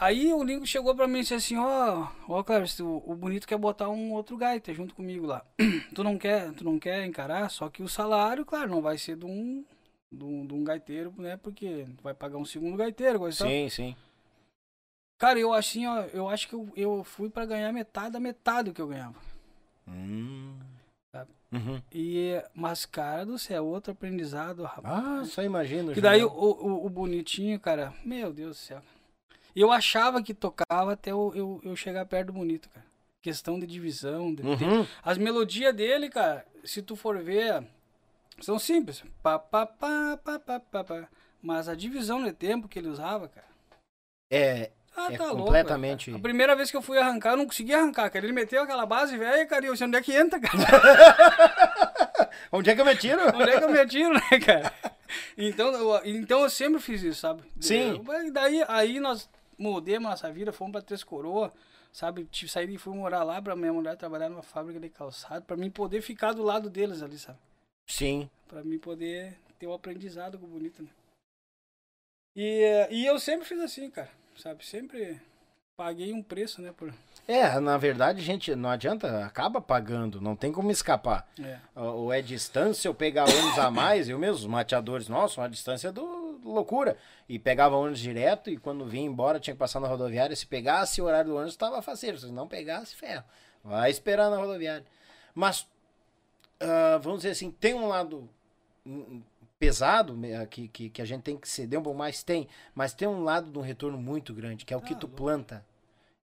Aí 0.01 0.33
o 0.33 0.45
Lingo 0.45 0.65
chegou 0.65 0.95
pra 0.95 1.09
mim 1.09 1.19
e 1.19 1.23
disse 1.23 1.35
assim, 1.35 1.57
ó, 1.57 2.07
ó, 2.29 2.43
Cleves, 2.45 2.79
o, 2.79 3.03
o 3.05 3.17
Bonito 3.17 3.49
quer 3.49 3.59
botar 3.59 3.89
um 3.89 4.13
outro 4.13 4.37
gaita 4.37 4.73
junto 4.73 4.95
comigo 4.95 5.27
lá. 5.27 5.45
tu 5.93 6.05
não 6.05 6.17
quer, 6.17 6.53
tu 6.53 6.65
não 6.65 6.79
quer 6.79 7.05
encarar, 7.05 7.51
só 7.51 7.69
que 7.69 7.83
o 7.83 7.89
salário, 7.89 8.47
claro, 8.47 8.71
não 8.71 8.81
vai 8.81 8.97
ser 8.97 9.17
de 9.17 9.27
um, 9.27 9.65
de 10.13 10.23
um, 10.25 10.47
de 10.47 10.55
um 10.55 10.63
gaiteiro, 10.63 11.13
né? 11.19 11.37
Porque 11.37 11.85
vai 12.01 12.15
pagar 12.15 12.39
um 12.39 12.45
segundo 12.45 12.77
gaiteiro, 12.77 13.19
coisa 13.19 13.37
e 13.37 13.39
tal. 13.39 13.49
Sim, 13.49 13.69
sim. 13.69 13.97
Cara, 15.19 15.37
eu 15.37 15.53
assim, 15.53 15.85
ó, 15.85 16.03
eu 16.13 16.29
acho 16.29 16.47
que 16.47 16.55
eu, 16.55 16.71
eu 16.77 17.03
fui 17.03 17.29
pra 17.29 17.45
ganhar 17.45 17.73
metade 17.73 18.13
da 18.13 18.21
metade 18.21 18.71
do 18.71 18.75
que 18.75 18.81
eu 18.81 18.87
ganhava. 18.87 19.17
Hum. 19.89 20.57
Uhum. 21.51 21.81
E, 21.91 22.43
mas, 22.55 22.85
cara 22.85 23.25
do 23.25 23.39
céu, 23.39 23.65
outro 23.67 23.93
aprendizado, 23.93 24.63
rapaz. 24.65 24.85
Ah, 24.85 25.25
só 25.25 25.43
imagino. 25.43 25.93
Que 25.93 26.01
daí 26.01 26.23
o, 26.23 26.29
o, 26.29 26.87
o 26.87 26.91
bonitinho, 26.91 27.59
cara, 27.59 27.93
meu 28.05 28.33
Deus 28.33 28.51
do 28.51 28.61
céu. 28.61 28.83
E 29.59 29.61
eu 29.61 29.73
achava 29.73 30.23
que 30.23 30.33
tocava 30.33 30.93
até 30.93 31.11
eu, 31.11 31.33
eu, 31.35 31.61
eu 31.65 31.75
chegar 31.75 32.07
perto 32.07 32.29
do 32.29 32.35
bonito, 32.35 32.69
cara. 32.69 32.87
Questão 33.21 33.59
de 33.59 33.67
divisão. 33.67 34.33
De, 34.33 34.41
Uhum. 34.43 34.87
As 35.03 35.19
melodias 35.19 35.75
dele, 35.75 36.09
cara, 36.09 36.47
se 36.63 36.81
tu 36.81 36.95
for 36.95 37.19
ver, 37.21 37.65
são 38.41 38.57
simples. 38.57 39.03
Pá, 39.21 39.37
pá, 39.37 39.67
pá, 39.67 40.17
pá, 40.23 40.39
pá, 40.39 40.61
pá, 40.61 40.85
pá. 40.85 41.09
Mas 41.43 41.69
a 41.69 41.75
divisão 41.75 42.23
de 42.23 42.33
tempo 42.33 42.69
que 42.69 42.79
ele 42.79 42.87
usava, 42.89 43.27
cara. 43.29 43.49
É, 44.31 44.71
Ah, 44.97 45.13
É 45.13 45.17
tá 45.17 45.25
louco. 45.27 45.45
completamente- 45.47 46.07
cara. 46.07 46.19
A 46.19 46.23
primeira 46.23 46.55
vez 46.55 46.71
que 46.71 46.77
eu 46.77 46.83
fui 46.83 46.97
arrancar, 46.99 47.31
eu 47.33 47.37
não 47.39 47.47
conseguia 47.47 47.79
arrancar, 47.79 48.09
cara. 48.11 48.25
Ele 48.25 48.33
meteu 48.33 48.63
aquela 48.63 48.87
base 48.87 49.17
velha, 49.17 49.45
cara, 49.45 49.65
e 49.65 49.69
eu 49.69 49.77
sei 49.77 49.89
onde 49.89 49.97
é 49.97 50.03
que 50.03 50.13
entra, 50.15 50.39
cara. 50.39 50.55
Onde 52.53 52.71
é 52.71 52.75
que 52.77 52.81
eu 52.81 52.85
me 52.85 52.97
tiro? 52.97 53.21
Onde 53.37 53.51
é 53.51 53.59
que 53.59 53.65
eu 53.65 53.71
me 53.71 53.79
atiro, 53.81 54.15
né, 54.15 54.41
cara? 54.45 54.73
Então 55.37 55.73
eu, 55.73 56.01
então 56.05 56.41
eu 56.43 56.51
sempre 56.51 56.81
fiz 56.81 57.03
isso, 57.03 57.21
sabe? 57.21 57.43
Sim. 57.61 58.01
Mas 58.05 58.33
daí 58.33 58.65
aí 58.69 59.01
nós 59.01 59.29
mudemos 59.59 60.09
nossa 60.09 60.31
vida, 60.33 60.53
fomos 60.53 60.73
pra 60.73 60.81
Três 60.83 61.03
Coroas, 61.05 61.51
sabe? 61.93 62.25
Tive- 62.27 62.51
Saí 62.51 62.73
e 62.75 62.79
fui 62.79 62.95
morar 62.97 63.23
lá 63.25 63.41
pra 63.43 63.57
minha 63.57 63.73
mulher 63.73 63.97
trabalhar 63.97 64.29
numa 64.29 64.43
fábrica 64.43 64.79
de 64.81 64.89
calçado, 64.89 65.45
pra 65.45 65.57
mim 65.57 65.71
poder 65.71 66.01
ficar 66.03 66.33
do 66.33 66.43
lado 66.43 66.71
deles 66.71 67.03
ali, 67.03 67.19
sabe? 67.19 67.39
Sim. 67.89 68.29
Pra 68.47 68.63
mim 68.63 68.79
poder 68.79 69.37
ter 69.59 69.67
o 69.67 69.73
aprendizado 69.73 70.39
com 70.39 70.47
o 70.47 70.49
bonito, 70.49 70.83
né? 70.83 70.89
E, 72.37 72.87
e 72.91 73.07
eu 73.07 73.19
sempre 73.19 73.47
fiz 73.47 73.59
assim, 73.61 73.91
cara, 73.91 74.11
sabe? 74.37 74.65
Sempre 74.65 75.21
paguei 75.77 76.13
um 76.13 76.23
preço, 76.23 76.63
né? 76.63 76.73
Por... 76.77 76.93
É, 77.27 77.59
na 77.61 77.77
verdade, 77.77 78.21
gente, 78.21 78.55
não 78.55 78.71
adianta, 78.71 79.25
acaba 79.25 79.61
pagando, 79.61 80.21
não 80.21 80.37
tem 80.37 80.53
como 80.53 80.71
escapar. 80.71 81.27
É. 81.43 81.59
Ou 81.75 82.13
é 82.13 82.23
distância, 82.23 82.89
eu 82.89 82.95
pegar 82.95 83.25
ônibus 83.29 83.59
a 83.59 83.71
mais, 83.71 84.09
eu 84.09 84.19
mesmo, 84.19 84.37
os 84.37 84.47
mateadores, 84.47 85.09
nossa, 85.09 85.41
uma 85.41 85.49
distância 85.49 85.91
do 85.93 86.18
loucura. 86.45 86.97
E 87.29 87.39
pegava 87.39 87.77
ônibus 87.77 88.01
direto 88.01 88.51
e 88.51 88.57
quando 88.57 88.85
vinha 88.87 89.07
embora 89.07 89.39
tinha 89.41 89.55
que 89.55 89.59
passar 89.59 89.81
na 89.81 89.89
rodoviária. 89.89 90.35
Se 90.37 90.47
pegasse 90.47 91.01
o 91.01 91.05
horário 91.05 91.31
do 91.31 91.37
ônibus, 91.37 91.55
estava 91.55 91.81
faceiro. 91.83 92.19
Se 92.19 92.31
não 92.33 92.47
pegasse, 92.49 92.95
ferro. 92.97 93.25
Vai 93.65 93.91
esperar 93.91 94.31
na 94.31 94.37
rodoviária. 94.37 94.85
Mas, 95.35 95.67
ah, 96.61 96.99
vamos 97.03 97.19
dizer 97.21 97.31
assim, 97.31 97.51
tem 97.51 97.75
um 97.75 97.87
lado 97.89 98.29
hum, 98.87 99.23
pesado 99.59 100.15
né, 100.17 100.45
que, 100.47 100.69
que, 100.69 100.89
que 100.91 101.03
a 101.03 101.05
gente 101.05 101.23
tem 101.23 101.37
que 101.37 101.49
ceder 101.49 101.79
um 101.79 101.83
pouco 101.83 101.99
mais, 101.99 102.23
tem. 102.23 102.49
Mas 102.75 102.93
tem 102.95 103.07
um 103.09 103.23
lado 103.25 103.51
de 103.51 103.59
um 103.59 103.63
retorno 103.63 103.99
muito 103.99 104.33
grande, 104.33 104.65
que 104.65 104.73
é 104.73 104.77
o 104.77 104.81
que 104.81 104.95
Ah, 104.95 104.97
tu 104.97 105.07
louco. 105.07 105.17
planta. 105.17 105.65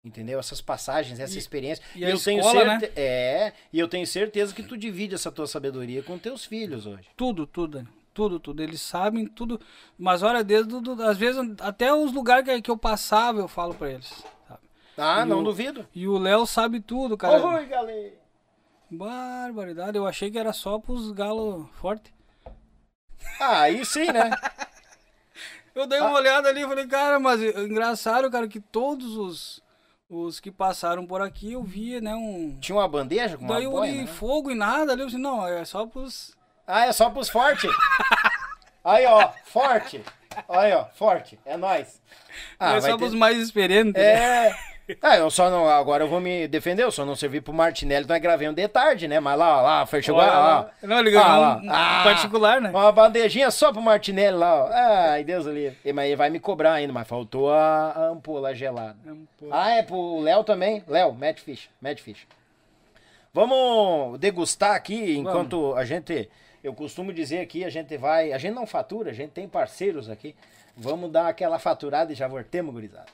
Entendeu? 0.05 0.37
Essas 0.37 0.59
passagens, 0.59 1.17
essa 1.17 1.35
E- 1.35 1.37
experiência. 1.37 1.81
e 1.95 2.03
a 2.03 2.09
eu 2.09 2.19
tenho 2.19 2.41
escola, 2.41 2.77
né? 2.77 2.89
É, 2.93 3.53
e 3.71 3.79
eu 3.79 3.87
tenho 3.87 4.05
certeza 4.05 4.53
que 4.53 4.61
tu 4.61 4.75
divide 4.77 5.15
essa 5.15 5.31
tua 5.31 5.47
sabedoria 5.47 6.03
com 6.03 6.17
teus 6.19 6.43
filhos 6.43 6.85
hoje. 6.85 7.07
Tudo, 7.15 7.47
tudo. 7.47 7.87
Tudo, 8.13 8.39
tudo. 8.39 8.61
Eles 8.61 8.81
sabem 8.81 9.25
tudo. 9.27 9.59
Mas 9.97 10.21
olha, 10.23 10.43
desde 10.43 10.79
do, 10.79 11.01
às 11.03 11.17
vezes 11.17 11.39
até 11.61 11.93
os 11.93 12.11
lugares 12.13 12.45
que, 12.45 12.61
que 12.61 12.71
eu 12.71 12.77
passava 12.77 13.39
eu 13.39 13.47
falo 13.47 13.73
pra 13.73 13.91
eles. 13.91 14.23
sabe? 14.47 14.59
Ah, 14.97 15.21
E 15.21 15.25
não 15.25 15.39
o- 15.39 15.43
duvido. 15.43 15.87
E 15.93 16.07
o 16.07 16.17
Léo 16.17 16.45
sabe 16.45 16.79
tudo, 16.79 17.17
cara. 17.17 17.43
Oi, 17.45 17.65
galera. 17.65 18.13
Barbaridade, 18.89 19.97
eu 19.97 20.05
achei 20.05 20.29
que 20.29 20.37
era 20.37 20.53
só 20.53 20.77
pros 20.77 21.11
galos 21.11 21.65
fortes. 21.81 22.13
Ah, 23.39 23.61
aí 23.61 23.83
sim, 23.85 24.05
né? 24.11 24.29
Eu 25.73 25.87
dei 25.87 25.99
uma 25.99 26.13
olhada 26.13 26.49
ali 26.49 26.61
e 26.61 26.67
falei, 26.67 26.85
cara, 26.85 27.19
mas 27.19 27.41
é 27.41 27.63
engraçado, 27.63 28.29
cara, 28.29 28.47
que 28.47 28.59
todos 28.59 29.17
os, 29.17 29.59
os 30.07 30.39
que 30.39 30.51
passaram 30.51 31.03
por 31.07 31.19
aqui 31.19 31.53
eu 31.53 31.63
via, 31.63 31.99
né, 31.99 32.13
um... 32.13 32.55
Tinha 32.61 32.75
uma 32.75 32.87
bandeja 32.87 33.35
com 33.39 33.43
uma 33.45 33.55
Daí 33.55 33.63
eu 33.63 33.73
olhei 33.73 34.01
né? 34.01 34.05
fogo 34.05 34.51
e 34.51 34.55
nada 34.55 34.91
ali, 34.91 35.01
eu 35.01 35.07
disse, 35.07 35.17
não, 35.17 35.47
é 35.47 35.65
só 35.65 35.87
pros... 35.87 36.35
Ah, 36.67 36.85
é 36.87 36.91
só 36.91 37.09
pros 37.09 37.29
fortes. 37.29 37.69
Aí, 38.83 39.05
ó, 39.05 39.29
forte. 39.45 40.01
Aí, 40.49 40.73
ó, 40.73 40.85
forte. 40.95 41.39
É 41.45 41.55
nóis. 41.57 42.01
Ah, 42.59 42.75
é 42.75 42.81
só 42.81 42.87
ter- 42.87 42.97
pros 42.97 43.13
mais 43.13 43.37
experientes. 43.37 43.93
né? 43.93 44.47
É. 44.49 44.55
Ah, 45.01 45.15
eu 45.15 45.31
só 45.31 45.49
não. 45.49 45.69
Agora 45.69 46.03
eu 46.03 46.09
vou 46.09 46.19
me 46.19 46.45
defender, 46.47 46.83
eu 46.83 46.91
só 46.91 47.05
não 47.05 47.15
servi 47.15 47.39
pro 47.39 47.53
Martinelli, 47.53 48.05
nós 48.05 48.19
gravei 48.19 48.49
um 48.49 48.53
de 48.53 48.67
tarde, 48.67 49.07
né? 49.07 49.17
Mas 49.19 49.37
lá, 49.39 49.59
ó, 49.59 49.61
lá, 49.61 49.85
foi 49.85 50.01
chegou 50.01 50.19
Olha 50.19 50.31
lá, 50.33 50.69
ó. 50.83 50.85
Não, 50.87 51.01
ganhou 51.03 51.23
Ah, 51.23 51.37
lá. 51.37 51.61
um, 51.63 51.69
Ah. 51.71 52.01
particular, 52.03 52.59
né? 52.59 52.69
Uma 52.69 52.91
bandejinha 52.91 53.49
só 53.49 53.71
pro 53.71 53.81
Martinelli 53.81 54.35
lá, 54.35 54.65
ó. 54.65 54.69
Ai, 54.73 55.23
Deus 55.23 55.47
ali. 55.47 55.77
Mas 55.93 56.05
ele 56.07 56.15
vai 56.17 56.29
me 56.29 56.37
cobrar 56.39 56.73
ainda, 56.73 56.91
mas 56.91 57.07
faltou 57.07 57.49
a, 57.53 57.91
a 57.91 58.05
ampola 58.07 58.53
gelada. 58.53 58.97
Pouco. 59.39 59.53
Ah, 59.55 59.69
é 59.71 59.83
pro 59.83 60.19
Léo 60.19 60.43
também? 60.43 60.83
Léo, 60.85 61.13
mete 61.13 61.41
ficha, 61.41 61.69
mete 61.81 62.01
ficha. 62.03 62.25
Vamos 63.33 64.19
degustar 64.19 64.75
aqui 64.75 65.15
enquanto 65.17 65.73
a 65.75 65.85
gente. 65.85 66.29
Eu 66.63 66.73
costumo 66.73 67.11
dizer 67.11 67.39
aqui, 67.39 67.65
a 67.65 67.69
gente 67.69 67.97
vai. 67.97 68.31
A 68.31 68.37
gente 68.37 68.53
não 68.53 68.65
fatura, 68.65 69.11
a 69.11 69.13
gente 69.13 69.31
tem 69.31 69.49
parceiros 69.49 70.09
aqui. 70.09 70.33
Vamos 70.77 71.11
dar 71.11 71.27
aquela 71.27 71.59
faturada 71.59 72.13
e 72.13 72.15
já 72.15 72.25
voltemos, 72.25 72.73
gurizada. 72.73 73.07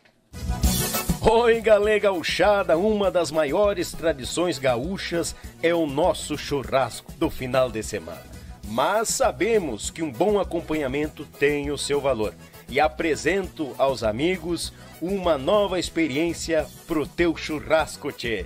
Oi, 1.19 1.59
galera 1.59 1.99
gauchada, 1.99 2.77
uma 2.77 3.09
das 3.09 3.31
maiores 3.31 3.91
tradições 3.91 4.59
gaúchas 4.59 5.35
é 5.63 5.73
o 5.73 5.87
nosso 5.87 6.37
churrasco 6.37 7.11
do 7.13 7.29
final 7.29 7.71
de 7.71 7.81
semana. 7.81 8.23
Mas 8.67 9.09
sabemos 9.09 9.89
que 9.89 10.03
um 10.03 10.11
bom 10.11 10.39
acompanhamento 10.39 11.25
tem 11.25 11.71
o 11.71 11.77
seu 11.77 11.99
valor. 11.99 12.35
E 12.69 12.79
apresento 12.79 13.73
aos 13.79 14.03
amigos 14.03 14.71
uma 15.01 15.39
nova 15.39 15.79
experiência 15.79 16.67
pro 16.85 17.07
teu 17.07 17.35
churrasco, 17.35 18.11
tchê. 18.11 18.45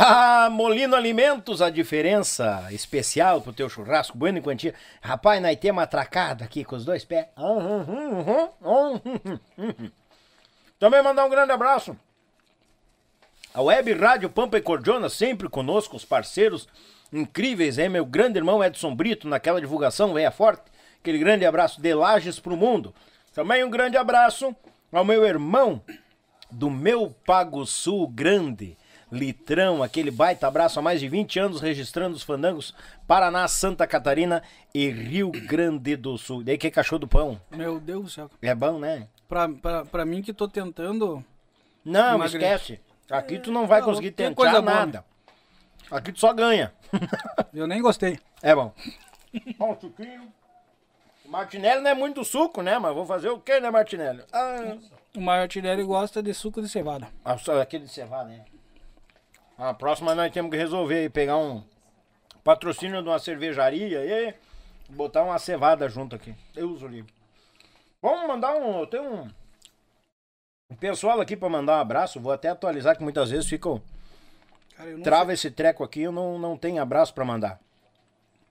Ah, 0.00 0.48
Molino 0.48 0.94
Alimentos, 0.94 1.60
a 1.60 1.70
diferença 1.70 2.68
especial 2.70 3.40
pro 3.40 3.52
teu 3.52 3.68
churrasco, 3.68 4.16
bueno 4.16 4.38
em 4.38 4.42
quantia. 4.42 4.72
Rapaz, 5.02 5.42
nós 5.42 5.56
temos 5.56 5.82
atracado 5.82 6.44
aqui 6.44 6.64
com 6.64 6.76
os 6.76 6.84
dois 6.84 7.04
pés. 7.04 7.26
Também 10.78 11.02
mandar 11.02 11.24
um 11.24 11.28
grande 11.28 11.50
abraço 11.50 11.96
a 13.52 13.60
Web 13.60 13.92
Rádio 13.94 14.30
Pampa 14.30 14.56
e 14.56 14.62
Cordiona, 14.62 15.08
sempre 15.08 15.48
conosco, 15.48 15.96
os 15.96 16.04
parceiros 16.04 16.68
incríveis, 17.12 17.76
hein? 17.76 17.88
Meu 17.88 18.06
grande 18.06 18.38
irmão 18.38 18.62
Edson 18.62 18.94
Brito, 18.94 19.26
naquela 19.26 19.60
divulgação, 19.60 20.14
veia 20.14 20.30
forte. 20.30 20.70
Aquele 21.00 21.18
grande 21.18 21.44
abraço 21.44 21.80
de 21.80 21.92
Lages 21.92 22.38
pro 22.38 22.56
mundo. 22.56 22.94
Também 23.34 23.64
um 23.64 23.70
grande 23.70 23.96
abraço 23.96 24.54
ao 24.92 25.04
meu 25.04 25.26
irmão 25.26 25.82
do 26.52 26.70
meu 26.70 27.12
Pago 27.26 27.66
Sul 27.66 28.06
Grande, 28.06 28.78
Litrão, 29.10 29.82
aquele 29.82 30.10
baita 30.10 30.46
abraço 30.46 30.78
há 30.78 30.82
mais 30.82 31.00
de 31.00 31.08
20 31.08 31.38
anos 31.38 31.60
registrando 31.60 32.16
os 32.16 32.22
fandangos 32.22 32.74
Paraná, 33.06 33.46
Santa 33.48 33.86
Catarina 33.86 34.42
e 34.74 34.88
Rio 34.90 35.30
Grande 35.30 35.96
do 35.96 36.18
Sul. 36.18 36.44
Daí 36.44 36.58
que 36.58 36.70
cachorro 36.70 37.00
do 37.00 37.08
pão. 37.08 37.40
Meu 37.50 37.80
Deus 37.80 38.04
do 38.04 38.10
céu. 38.10 38.30
É 38.42 38.54
bom, 38.54 38.78
né? 38.78 39.08
Pra, 39.28 39.48
pra, 39.48 39.84
pra 39.84 40.04
mim 40.04 40.22
que 40.22 40.32
tô 40.32 40.46
tentando... 40.48 41.24
Não, 41.84 42.22
esquece. 42.24 42.80
Aqui 43.10 43.38
tu 43.38 43.50
não 43.50 43.66
vai 43.66 43.80
tá 43.80 43.86
conseguir 43.86 44.10
tentar 44.10 44.34
coisa 44.34 44.60
boa, 44.60 44.74
nada. 44.74 45.04
Aqui 45.90 46.12
tu 46.12 46.20
só 46.20 46.32
ganha. 46.34 46.72
Eu 47.54 47.66
nem 47.66 47.80
gostei. 47.80 48.18
É 48.42 48.54
bom. 48.54 48.72
Bom, 49.58 49.76
suquinho. 49.80 50.30
O 51.24 51.30
Martinelli 51.30 51.80
não 51.82 51.90
é 51.90 51.94
muito 51.94 52.24
suco, 52.24 52.60
né? 52.62 52.78
Mas 52.78 52.94
vou 52.94 53.06
fazer 53.06 53.30
o 53.30 53.38
quê, 53.38 53.60
né, 53.60 53.70
Martinelli? 53.70 54.22
Ah, 54.32 54.76
O 55.16 55.20
Martinelli 55.20 55.82
gosta 55.82 56.22
de 56.22 56.34
suco 56.34 56.60
de 56.60 56.68
cevada. 56.68 57.08
ah, 57.24 57.38
só 57.38 57.60
aquele 57.60 57.84
de 57.84 57.90
cevada, 57.90 58.28
né? 58.28 58.44
A 59.58 59.74
próxima 59.74 60.14
nós 60.14 60.32
temos 60.32 60.52
que 60.52 60.56
resolver 60.56 60.98
aí, 60.98 61.08
pegar 61.10 61.36
um 61.36 61.64
patrocínio 62.44 63.02
de 63.02 63.08
uma 63.08 63.18
cervejaria 63.18 64.04
e 64.04 64.34
botar 64.88 65.24
uma 65.24 65.36
cevada 65.36 65.88
junto 65.88 66.14
aqui. 66.14 66.32
Eu 66.54 66.70
uso 66.70 66.86
ali. 66.86 67.04
Vamos 68.00 68.28
mandar 68.28 68.54
um. 68.54 68.78
Eu 68.78 68.86
tenho 68.86 69.02
um. 69.02 69.30
um 70.70 70.76
pessoal 70.76 71.20
aqui 71.20 71.36
pra 71.36 71.48
mandar 71.48 71.78
um 71.78 71.80
abraço. 71.80 72.20
Vou 72.20 72.30
até 72.30 72.48
atualizar 72.48 72.96
que 72.96 73.02
muitas 73.02 73.30
vezes 73.30 73.48
ficam. 73.48 73.82
Cara, 74.76 74.96
Trava 75.00 75.32
esse 75.32 75.50
treco 75.50 75.82
aqui, 75.82 76.02
eu 76.02 76.12
não, 76.12 76.38
não 76.38 76.56
tenho 76.56 76.80
abraço 76.80 77.12
pra 77.12 77.24
mandar. 77.24 77.60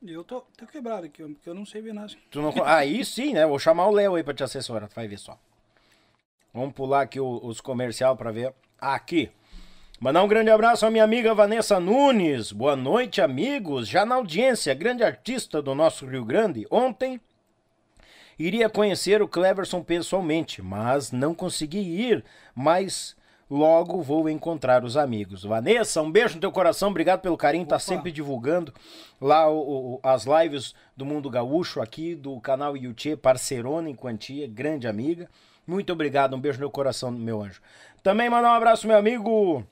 Eu 0.06 0.26
tô, 0.26 0.42
tô 0.58 0.68
quebrado 0.68 1.06
aqui, 1.06 1.24
porque 1.24 1.50
eu 1.50 1.56
não 1.56 1.66
sei 1.66 1.82
ver 1.82 1.94
nada. 1.94 2.14
Tu 2.30 2.42
não... 2.42 2.54
Aí 2.66 3.04
sim, 3.06 3.34
né? 3.34 3.46
Vou 3.46 3.58
chamar 3.58 3.88
o 3.88 3.92
Léo 3.92 4.16
aí 4.16 4.24
pra 4.24 4.34
te 4.34 4.44
assessorar, 4.44 4.90
tu 4.90 4.96
vai 4.96 5.08
ver 5.08 5.18
só. 5.18 5.40
Vamos 6.54 6.76
pular 6.76 7.02
aqui 7.02 7.20
os 7.20 7.62
comercial 7.62 8.18
pra 8.18 8.30
ver. 8.30 8.54
Aqui. 8.80 9.32
Mandar 10.00 10.24
um 10.24 10.28
grande 10.28 10.52
abraço 10.52 10.86
à 10.86 10.92
minha 10.92 11.04
amiga 11.04 11.34
Vanessa 11.34 11.80
Nunes. 11.80 12.52
Boa 12.52 12.76
noite, 12.76 13.20
amigos. 13.20 13.88
Já 13.88 14.06
na 14.06 14.16
audiência, 14.16 14.74
grande 14.76 15.04
artista 15.04 15.60
do 15.62 15.74
nosso 15.74 16.06
Rio 16.06 16.24
Grande. 16.24 16.68
Ontem 16.70 17.20
iria 18.38 18.70
conhecer 18.70 19.22
o 19.24 19.28
Cleverson 19.28 19.82
pessoalmente, 19.82 20.62
mas 20.62 21.12
não 21.12 21.34
consegui 21.34 21.80
ir. 21.80 22.24
Mas 22.54 23.16
logo 23.50 24.00
vou 24.04 24.30
encontrar 24.30 24.84
os 24.84 24.96
amigos. 24.96 25.44
Vanessa, 25.44 26.00
um 26.00 26.12
beijo 26.12 26.36
no 26.36 26.42
teu 26.42 26.52
coração. 26.52 26.90
Obrigado 26.90 27.22
pelo 27.22 27.36
carinho. 27.36 27.66
Tá 27.66 27.78
Opa. 27.78 27.84
sempre 27.84 28.12
divulgando 28.12 28.72
lá 29.20 29.50
o- 29.50 29.96
o- 29.96 30.00
as 30.04 30.26
lives 30.26 30.76
do 30.96 31.06
Mundo 31.08 31.28
Gaúcho 31.28 31.82
aqui 31.82 32.14
do 32.14 32.40
canal 32.40 32.78
Yuchê, 32.78 33.16
parceirona 33.18 33.90
em 33.90 33.96
quantia, 33.96 34.48
grande 34.48 34.88
amiga. 34.88 35.28
Muito 35.66 35.92
obrigado, 35.92 36.36
um 36.36 36.40
beijo 36.40 36.60
no 36.60 36.66
meu 36.66 36.70
coração, 36.72 37.10
meu 37.10 37.42
anjo. 37.42 37.60
Também 38.04 38.30
mandar 38.30 38.52
um 38.52 38.56
abraço 38.56 38.88
meu 38.88 38.96
amigo 38.96 39.66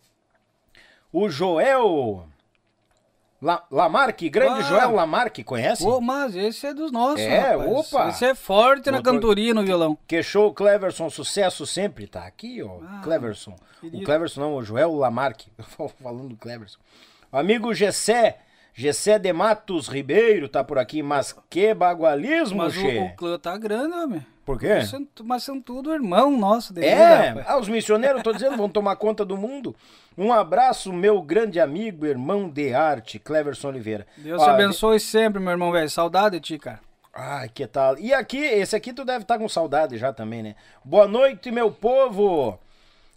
o 1.17 1.29
Joel 1.29 2.25
La, 3.41 3.63
Lamarque, 3.69 4.29
grande 4.29 4.59
Ah. 4.61 4.63
Joel 4.63 4.91
Lamarque, 4.95 5.43
conhece? 5.43 5.83
Pô, 5.83 5.99
mas 6.01 6.35
esse 6.35 6.65
é 6.65 6.73
dos 6.73 6.91
nossos, 6.91 7.19
É, 7.19 7.51
rapaz. 7.51 7.69
opa. 7.71 8.09
Esse 8.09 8.25
é 8.25 8.33
forte 8.35 8.89
na 8.89 9.01
cantoria 9.01 9.53
no 9.53 9.63
violão. 9.63 9.97
Que 10.07 10.23
show, 10.23 10.53
Cleverson, 10.53 11.09
sucesso 11.09 11.65
sempre, 11.65 12.07
tá 12.07 12.25
aqui, 12.25 12.63
ó, 12.63 12.79
Ah, 12.81 13.01
Cleverson. 13.03 13.55
querido. 13.81 14.01
O 14.01 14.05
Cleverson 14.05 14.41
não, 14.41 14.55
o 14.55 14.63
Joel 14.63 14.93
Lamarque, 14.95 15.51
falando 16.01 16.29
do 16.29 16.37
Cleverson. 16.37 16.79
O 17.31 17.37
amigo 17.37 17.73
Gessé, 17.73 18.39
Gessé 18.77 19.17
de 19.17 19.31
Matos 19.31 19.87
Ribeiro 19.87 20.49
tá 20.49 20.61
por 20.63 20.77
aqui, 20.77 21.01
mas 21.01 21.33
que 21.49 21.73
bagualismo, 21.73 22.57
Mas 22.57 22.75
o, 22.75 22.79
che. 22.81 22.99
o 22.99 23.15
clã 23.15 23.39
tá 23.39 23.57
grande, 23.57 23.95
homem. 23.95 24.25
Por 24.45 24.59
quê? 24.59 24.79
Tu- 25.15 25.23
Mas 25.23 25.43
são 25.43 25.59
tudo 25.61 25.93
irmão 25.93 26.29
nosso 26.37 26.73
dele, 26.73 26.87
É, 26.87 27.29
rapaz. 27.29 27.45
ah, 27.47 27.57
os 27.57 27.69
missioneiros, 27.69 28.21
tô 28.21 28.33
dizendo, 28.33 28.57
vão 28.57 28.67
tomar 28.69 28.95
conta 28.97 29.23
do 29.23 29.37
mundo. 29.37 29.73
Um 30.17 30.31
abraço, 30.33 30.91
meu 30.91 31.21
grande 31.21 31.59
amigo, 31.59 32.05
irmão 32.05 32.49
de 32.49 32.73
arte, 32.73 33.17
Cleverson 33.17 33.69
Oliveira. 33.69 34.05
Deus 34.17 34.41
Ó, 34.41 34.45
te 34.45 34.49
abençoe 34.51 34.99
sempre, 34.99 35.39
meu 35.41 35.51
irmão 35.51 35.71
velho. 35.71 35.89
Saudade 35.89 36.35
de 36.37 36.41
ti, 36.41 36.59
cara. 36.59 36.79
Ai, 37.13 37.47
que 37.47 37.65
tal? 37.65 37.97
E 37.97 38.13
aqui, 38.13 38.37
esse 38.43 38.75
aqui 38.75 38.91
tu 38.93 39.05
deve 39.05 39.21
estar 39.23 39.39
com 39.39 39.47
saudade 39.47 39.97
já 39.97 40.11
também, 40.11 40.43
né? 40.43 40.55
Boa 40.83 41.07
noite, 41.07 41.49
meu 41.49 41.71
povo! 41.71 42.59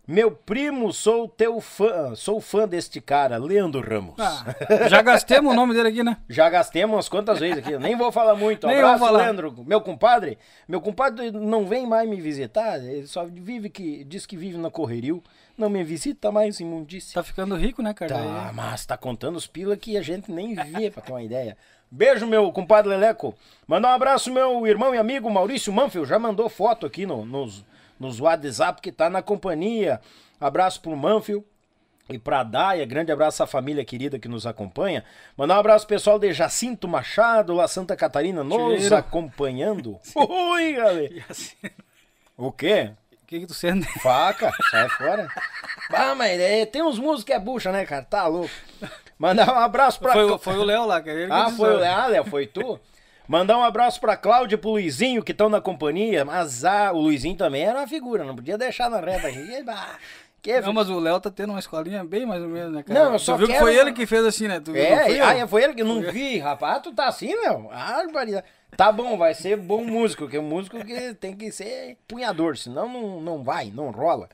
Meu 0.09 0.30
primo, 0.30 0.90
sou 0.90 1.28
teu 1.28 1.60
fã, 1.60 2.14
sou 2.14 2.40
fã 2.40 2.66
deste 2.66 2.98
cara, 2.98 3.36
Leandro 3.36 3.86
Ramos. 3.86 4.14
Ah, 4.18 4.43
já 4.89 5.02
gastemos 5.02 5.52
o 5.52 5.55
nome 5.55 5.74
dele 5.74 5.90
aqui, 5.90 6.02
né? 6.02 6.16
Já 6.30 6.48
gastemos 6.48 6.97
umas 6.97 7.10
quantas 7.10 7.39
vezes 7.39 7.59
aqui, 7.59 7.76
nem 7.76 7.94
vou 7.94 8.10
falar 8.10 8.35
muito. 8.35 8.66
Nem 8.66 8.78
Abraço, 8.78 9.01
vou 9.01 9.06
falar. 9.06 9.24
Leandro, 9.24 9.55
meu 9.66 9.82
compadre. 9.82 10.39
Meu 10.66 10.80
compadre 10.80 11.30
não 11.30 11.66
vem 11.66 11.86
mais 11.86 12.09
me 12.09 12.18
visitar, 12.22 12.82
ele 12.82 13.06
só 13.06 13.26
vive 13.26 13.68
que, 13.68 14.02
diz 14.02 14.24
que 14.24 14.35
vive 14.35 14.56
na 14.56 14.70
correrio, 14.70 15.22
não 15.59 15.68
me 15.68 15.85
visita 15.85 16.32
mais, 16.32 16.59
imundícia. 16.59 17.12
Tá 17.12 17.22
ficando 17.22 17.55
rico, 17.55 17.82
né, 17.82 17.93
cara? 17.93 18.14
Tá, 18.14 18.51
mas 18.55 18.86
tá 18.86 18.97
contando 18.97 19.36
os 19.36 19.47
pila 19.47 19.76
que 19.76 19.98
a 19.98 20.01
gente 20.01 20.32
nem 20.32 20.55
vê, 20.55 20.90
pra 20.90 21.02
ter 21.02 21.12
uma 21.12 21.22
ideia. 21.22 21.55
Beijo, 21.90 22.26
meu 22.26 22.51
compadre 22.51 22.89
Leleco. 22.89 23.35
Mandar 23.66 23.90
um 23.90 23.94
abraço, 23.97 24.32
meu 24.32 24.66
irmão 24.66 24.94
e 24.94 24.98
amigo 24.98 25.30
Maurício 25.30 25.70
Manfield. 25.70 26.09
Já 26.09 26.18
mandou 26.18 26.48
foto 26.48 26.86
aqui 26.86 27.05
no, 27.05 27.26
nos, 27.26 27.62
nos 27.99 28.20
WhatsApp 28.20 28.81
que 28.81 28.93
tá 28.93 29.09
na 29.11 29.23
companhia. 29.23 30.01
Abraço 30.41 30.81
pro 30.81 30.97
Manfield. 30.97 31.45
E 32.11 32.19
pra 32.19 32.43
Daia, 32.43 32.87
grande 32.87 33.12
abraço 33.12 33.43
à 33.43 33.47
família 33.47 33.85
querida 33.85 34.19
que 34.19 34.29
nos 34.29 34.47
acompanha. 34.47 35.05
Mandar 35.37 35.57
um 35.57 35.61
abraço 35.61 35.87
pessoal 35.87 36.19
de 36.19 36.33
Jacinto 36.33 36.89
Machado, 36.89 37.53
lá 37.55 37.69
Santa 37.69 37.95
Catarina, 37.95 38.43
nos 38.43 38.81
Cheiro. 38.81 38.97
acompanhando. 38.97 39.99
Oi, 40.15 40.73
galera. 40.73 41.25
Assim, 41.29 41.55
O 42.35 42.51
quê? 42.51 42.93
O 43.23 43.27
que 43.27 43.41
que 43.41 43.47
tu 43.47 43.53
sente? 43.53 43.87
Faca, 44.01 44.51
sai 44.70 44.89
fora. 44.89 45.29
Ah, 45.93 46.15
mas 46.15 46.41
é, 46.41 46.65
tem 46.65 46.83
uns 46.83 46.99
músicos 46.99 47.25
que 47.25 47.33
é 47.35 47.39
bucha, 47.39 47.70
né, 47.70 47.85
cara? 47.85 48.03
Tá 48.05 48.27
louco. 48.27 48.49
Mandar 49.19 49.53
um 49.53 49.59
abraço 49.59 50.01
pra. 50.01 50.12
Foi, 50.15 50.25
o- 50.25 50.39
foi 50.39 50.57
o 50.57 50.65
Léo 50.65 50.87
lá, 50.87 51.03
cara. 51.03 51.19
Ele 51.19 51.27
que 51.27 51.33
Ah, 51.33 51.51
foi 51.51 51.73
o 51.73 51.77
ó. 51.77 51.79
Léo, 51.81 51.93
ah, 51.95 52.07
Léo, 52.07 52.25
foi 52.25 52.47
tu? 52.47 52.81
Mandar 53.28 53.59
um 53.59 53.62
abraço 53.62 54.00
pra 54.00 54.16
Cláudia 54.16 54.55
e 54.55 54.59
pro 54.59 54.70
Luizinho 54.70 55.22
que 55.22 55.32
estão 55.32 55.50
na 55.50 55.60
companhia. 55.60 56.24
Mas 56.24 56.64
ah, 56.64 56.90
o 56.92 56.98
Luizinho 57.00 57.36
também 57.36 57.62
era 57.62 57.78
uma 57.78 57.86
figura, 57.86 58.24
não 58.24 58.34
podia 58.34 58.56
deixar 58.56 58.88
na 58.88 58.98
reta 59.00 59.28
aqui. 59.28 59.46
Que... 60.40 60.60
Não, 60.60 60.72
mas 60.72 60.88
o 60.88 60.98
Léo 60.98 61.20
tá 61.20 61.30
tendo 61.30 61.50
uma 61.50 61.59
escolinha 61.59 62.05
bem 62.05 62.24
mais 62.24 62.40
ou 62.42 62.48
menos, 62.48 62.72
né, 62.72 62.82
cara? 62.82 63.05
Não, 63.05 63.12
eu 63.12 63.18
só 63.18 63.34
tu 63.34 63.38
viu 63.38 63.48
quero- 63.48 63.59
que 63.59 63.64
foi 63.64 63.76
ele 63.76 63.92
que 63.92 64.06
fez 64.06 64.24
assim, 64.24 64.48
né? 64.48 64.60
Tu 64.60 64.72
viu, 64.72 64.80
É, 64.80 65.05
foi 65.05 65.42
eu? 65.42 65.48
foi 65.48 65.62
ele 65.64 65.74
que 65.74 65.84
não 65.84 66.00
vi, 66.00 66.38
rapaz. 66.38 66.80
Tu 66.80 66.92
tá 66.92 67.09
assim, 67.09 67.34
Léo? 67.34 67.68
Ah. 67.70 68.00
Tá 68.76 68.90
bom, 68.92 69.18
vai 69.18 69.34
ser 69.34 69.56
bom 69.56 69.84
músico, 69.84 70.22
porque 70.22 70.38
o 70.38 70.42
músico 70.42 70.82
que 70.84 71.12
tem 71.14 71.36
que 71.36 71.50
ser 71.50 71.98
punhador, 72.06 72.56
senão 72.56 72.88
não, 72.88 73.20
não 73.20 73.42
vai, 73.42 73.70
não 73.74 73.90
rola. 73.90 74.28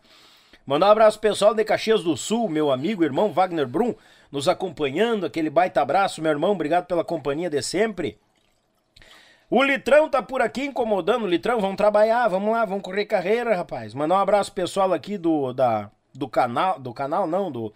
Mandar 0.66 0.88
um 0.88 0.92
abraço 0.92 1.18
pessoal 1.18 1.54
de 1.54 1.64
Caxias 1.64 2.02
do 2.02 2.16
Sul, 2.16 2.48
meu 2.48 2.70
amigo, 2.70 3.02
irmão 3.02 3.32
Wagner 3.32 3.66
Brum, 3.66 3.94
nos 4.30 4.48
acompanhando, 4.48 5.24
aquele 5.26 5.50
baita 5.50 5.80
abraço, 5.80 6.22
meu 6.22 6.30
irmão, 6.30 6.52
obrigado 6.52 6.86
pela 6.86 7.04
companhia 7.04 7.48
de 7.50 7.62
sempre. 7.62 8.18
O 9.50 9.62
Litrão 9.62 10.08
tá 10.08 10.22
por 10.22 10.40
aqui 10.40 10.64
incomodando, 10.64 11.26
Litrão, 11.26 11.60
vamos 11.60 11.76
trabalhar, 11.76 12.26
vamos 12.28 12.50
lá, 12.50 12.64
vamos 12.64 12.82
correr 12.82 13.04
carreira, 13.04 13.54
rapaz. 13.54 13.92
Mandar 13.92 14.16
um 14.16 14.18
abraço 14.18 14.50
pessoal 14.50 14.92
aqui 14.92 15.18
do, 15.18 15.52
da, 15.52 15.90
do 16.14 16.26
canal, 16.26 16.80
do 16.80 16.94
canal 16.94 17.26
não, 17.26 17.52
do, 17.52 17.72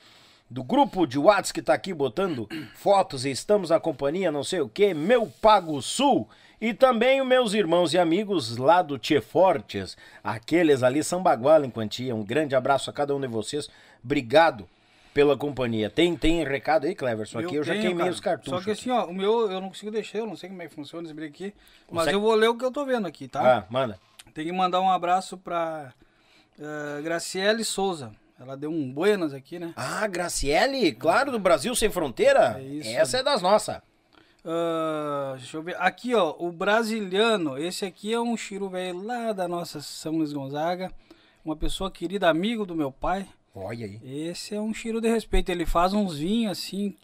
do 0.51 0.65
grupo 0.65 1.07
de 1.07 1.19
Whats 1.19 1.53
que 1.53 1.61
tá 1.61 1.75
aqui 1.75 1.93
botando 1.93 2.49
fotos 2.75 3.27
e 3.27 3.31
estamos 3.31 3.69
na 3.69 3.79
companhia, 3.79 4.33
não 4.33 4.43
sei 4.43 4.61
o 4.61 4.69
que, 4.69 4.95
meu 4.95 5.31
Pago 5.43 5.81
Sul. 5.83 6.29
E 6.61 6.75
também 6.75 7.21
os 7.21 7.27
meus 7.27 7.55
irmãos 7.55 7.95
e 7.95 7.99
amigos 7.99 8.57
lá 8.57 8.83
do 8.83 8.99
Tchê 8.99 9.21
Fortes, 9.21 9.97
aqueles 10.25 10.83
ali 10.83 11.05
são 11.05 11.23
baguala 11.23 11.65
em 11.65 11.71
quantia. 11.71 12.17
Um 12.17 12.25
grande 12.25 12.57
abraço 12.57 12.91
a 12.91 12.93
cada 12.93 13.15
um 13.15 13.21
de 13.21 13.29
vocês. 13.29 13.69
Obrigado 14.03 14.67
pela 15.13 15.37
companhia. 15.37 15.91
Tem, 15.91 16.17
tem 16.17 16.45
recado 16.45 16.87
aí, 16.87 16.95
Cleverson? 16.95 17.39
Aqui 17.39 17.57
eu, 17.57 17.65
já 17.65 17.73
tenho, 17.73 17.87
queimei 17.87 18.05
cara. 18.05 18.11
os 18.13 18.21
cartuchos. 18.21 18.59
Só 18.59 18.65
que 18.65 18.71
assim, 18.71 18.91
ó, 18.91 19.07
o 19.07 19.15
meu 19.15 19.51
eu 19.51 19.61
não 19.61 19.69
consigo 19.69 19.91
deixar, 19.91 20.19
eu 20.19 20.27
não 20.27 20.37
sei 20.37 20.49
como 20.49 20.63
é 20.63 20.69
que 20.69 20.75
funciona 20.75 21.09
esse 21.09 21.25
aqui. 21.25 21.55
Mas 21.91 22.09
eu 22.09 22.21
vou 22.21 22.35
ler 22.35 22.49
o 22.49 22.57
que 22.57 22.65
eu 22.65 22.71
tô 22.71 22.85
vendo 22.85 23.07
aqui, 23.07 23.29
tá? 23.29 23.59
Ah, 23.59 23.67
manda. 23.71 23.99
Tem 24.35 24.45
que 24.45 24.53
mandar 24.53 24.81
um 24.81 24.91
abraço 24.91 25.37
pra 25.37 25.93
eh, 26.59 27.03
Graciele 27.03 27.65
Souza. 27.65 28.13
Ela 28.39 28.57
deu 28.57 28.71
um 28.71 28.93
buenas 28.93 29.35
aqui, 29.35 29.59
né? 29.59 29.73
Ah, 29.75 30.07
Graciele, 30.07 30.93
claro, 30.93 31.33
do 31.33 31.39
Brasil 31.41 31.75
Sem 31.75 31.91
Fronteira. 31.91 32.57
É 32.59 32.63
isso. 32.63 32.91
Essa 32.91 33.19
é 33.19 33.23
das 33.23 33.43
nossas. 33.43 33.81
Ah, 34.45 35.35
deixa 35.37 35.57
eu 35.57 35.63
ver. 35.63 35.77
Aqui, 35.81 36.15
ó, 36.15 36.35
o 36.39 36.53
brasiliano. 36.53 37.59
Esse 37.59 37.85
aqui 37.85 38.13
é 38.13 38.21
um 38.21 38.37
chiro 38.37 38.69
velho 38.69 39.03
lá 39.05 39.33
da 39.33 39.49
nossa 39.49 39.81
São 39.81 40.19
Luís 40.19 40.33
Gonzaga. 40.33 40.93
Uma 41.45 41.57
pessoa 41.57 41.91
querida, 41.91 42.29
amigo 42.29 42.65
do 42.65 42.75
meu 42.75 42.93
pai. 42.93 43.27
Olha 43.61 43.87
aí. 43.87 44.01
Esse 44.29 44.55
é 44.55 44.61
um 44.61 44.73
chiro 44.73 45.01
de 45.01 45.09
respeito. 45.09 45.51
Ele 45.51 45.67
faz 45.67 45.93
uns 45.93 46.19
vinhos 46.19 46.53
assim. 46.53 46.97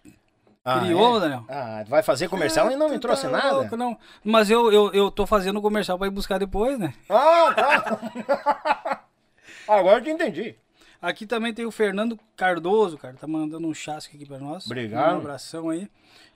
Ah, 0.64 0.80
Criou, 0.80 1.18
é? 1.18 1.20
Daniel? 1.20 1.44
Ah, 1.48 1.84
vai 1.86 2.02
fazer 2.02 2.28
comercial 2.28 2.70
e 2.70 2.76
não 2.76 2.88
me 2.88 2.94
Tu 2.98 3.00
trouxe 3.02 3.24
tá 3.24 3.30
nada? 3.30 3.52
louco, 3.52 3.76
não. 3.76 3.98
Mas 4.24 4.48
eu, 4.48 4.72
eu, 4.72 4.92
eu 4.94 5.10
tô 5.10 5.26
fazendo 5.26 5.60
comercial 5.60 5.98
pra 5.98 6.06
ir 6.06 6.10
buscar 6.10 6.38
depois, 6.38 6.78
né? 6.78 6.94
Ah, 7.10 7.52
tá. 7.54 9.04
Agora 9.68 9.98
eu 9.98 10.02
te 10.04 10.10
entendi. 10.10 10.54
Aqui 11.02 11.26
também 11.26 11.52
tem 11.52 11.66
o 11.66 11.70
Fernando 11.70 12.18
Cardoso, 12.34 12.96
cara. 12.96 13.14
Tá 13.14 13.26
mandando 13.26 13.66
um 13.68 13.74
chasque 13.74 14.16
aqui 14.16 14.24
pra 14.24 14.38
nós. 14.38 14.64
Obrigado. 14.64 15.14
Um 15.16 15.18
abração 15.18 15.68
aí. 15.68 15.86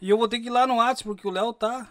E 0.01 0.11
eu 0.11 0.19
vou 0.19 0.29
ter 0.29 0.41
que 0.41 0.49
ir 0.49 0.51
lá 0.51 0.67
no 0.67 0.77
WhatsApp, 0.77 1.05
porque 1.05 1.27
o 1.27 1.31
Léo 1.31 1.53
tá 1.55 1.89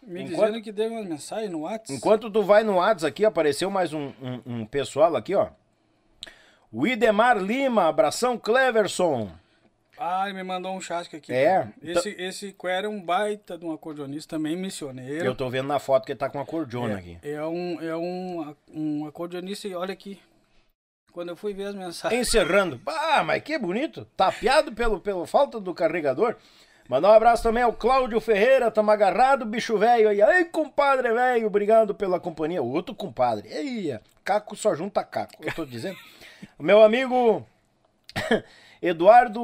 me 0.00 0.22
Enquanto- 0.22 0.46
dizendo 0.46 0.62
que 0.62 0.70
deu 0.70 0.92
uma 0.92 1.02
mensagem 1.02 1.48
no 1.48 1.62
WhatsApp. 1.62 1.92
Enquanto 1.92 2.30
tu 2.30 2.42
vai 2.44 2.62
no 2.62 2.74
WhatsApp 2.76 3.08
aqui, 3.10 3.24
apareceu 3.24 3.68
mais 3.68 3.92
um, 3.92 4.12
um- 4.22 4.40
um 4.46 4.66
pessoal 4.66 5.16
aqui, 5.16 5.34
ó. 5.34 5.48
O 6.76 6.88
Idemar 6.88 7.38
Lima, 7.38 7.84
abração 7.84 8.36
Cleverson. 8.36 9.30
Ah, 9.96 10.24
ele 10.24 10.38
me 10.38 10.42
mandou 10.42 10.74
um 10.74 10.80
chasque 10.80 11.14
aqui. 11.14 11.32
É. 11.32 11.68
Esse, 11.80 12.08
esse 12.18 12.52
Quer 12.52 12.82
é 12.82 12.88
um 12.88 13.00
baita 13.00 13.56
de 13.56 13.64
um 13.64 13.72
acordeonista 13.72 14.34
também, 14.34 14.56
missioneiro. 14.56 15.24
Eu 15.24 15.36
tô 15.36 15.48
vendo 15.48 15.68
na 15.68 15.78
foto 15.78 16.04
que 16.04 16.10
ele 16.10 16.18
tá 16.18 16.28
com 16.28 16.36
uma 16.36 16.44
cordiona 16.44 16.98
aqui. 16.98 17.16
É 17.22 17.40
um, 17.44 17.80
é 17.80 17.94
um, 17.94 18.56
um 18.74 19.06
acordeonista 19.06 19.68
e 19.68 19.74
olha 19.76 19.92
aqui. 19.92 20.20
Quando 21.12 21.28
eu 21.28 21.36
fui 21.36 21.54
ver 21.54 21.66
as 21.66 21.76
mensagens. 21.76 22.20
Encerrando. 22.20 22.80
Ah, 22.90 23.22
mas 23.22 23.40
que 23.44 23.56
bonito. 23.56 24.04
Tapeado 24.16 24.72
pelo, 24.72 24.98
pelo 24.98 25.24
falta 25.26 25.60
do 25.60 25.72
carregador. 25.72 26.34
Mandar 26.88 27.10
um 27.10 27.14
abraço 27.14 27.44
também 27.44 27.62
ao 27.62 27.72
Cláudio 27.72 28.20
Ferreira, 28.20 28.68
tamo 28.70 28.90
agarrado, 28.90 29.46
bicho 29.46 29.78
velho 29.78 30.08
aí. 30.08 30.20
Ei, 30.20 30.44
compadre 30.46 31.12
velho, 31.12 31.46
obrigado 31.46 31.94
pela 31.94 32.18
companhia. 32.18 32.60
O 32.60 32.72
outro 32.72 32.92
compadre. 32.92 33.48
Ei, 33.48 33.96
Caco 34.24 34.56
só 34.56 34.74
junta 34.74 35.04
Caco, 35.04 35.34
eu 35.40 35.54
tô 35.54 35.64
dizendo. 35.64 35.96
Meu 36.58 36.82
amigo 36.82 37.44
Eduardo 38.82 39.40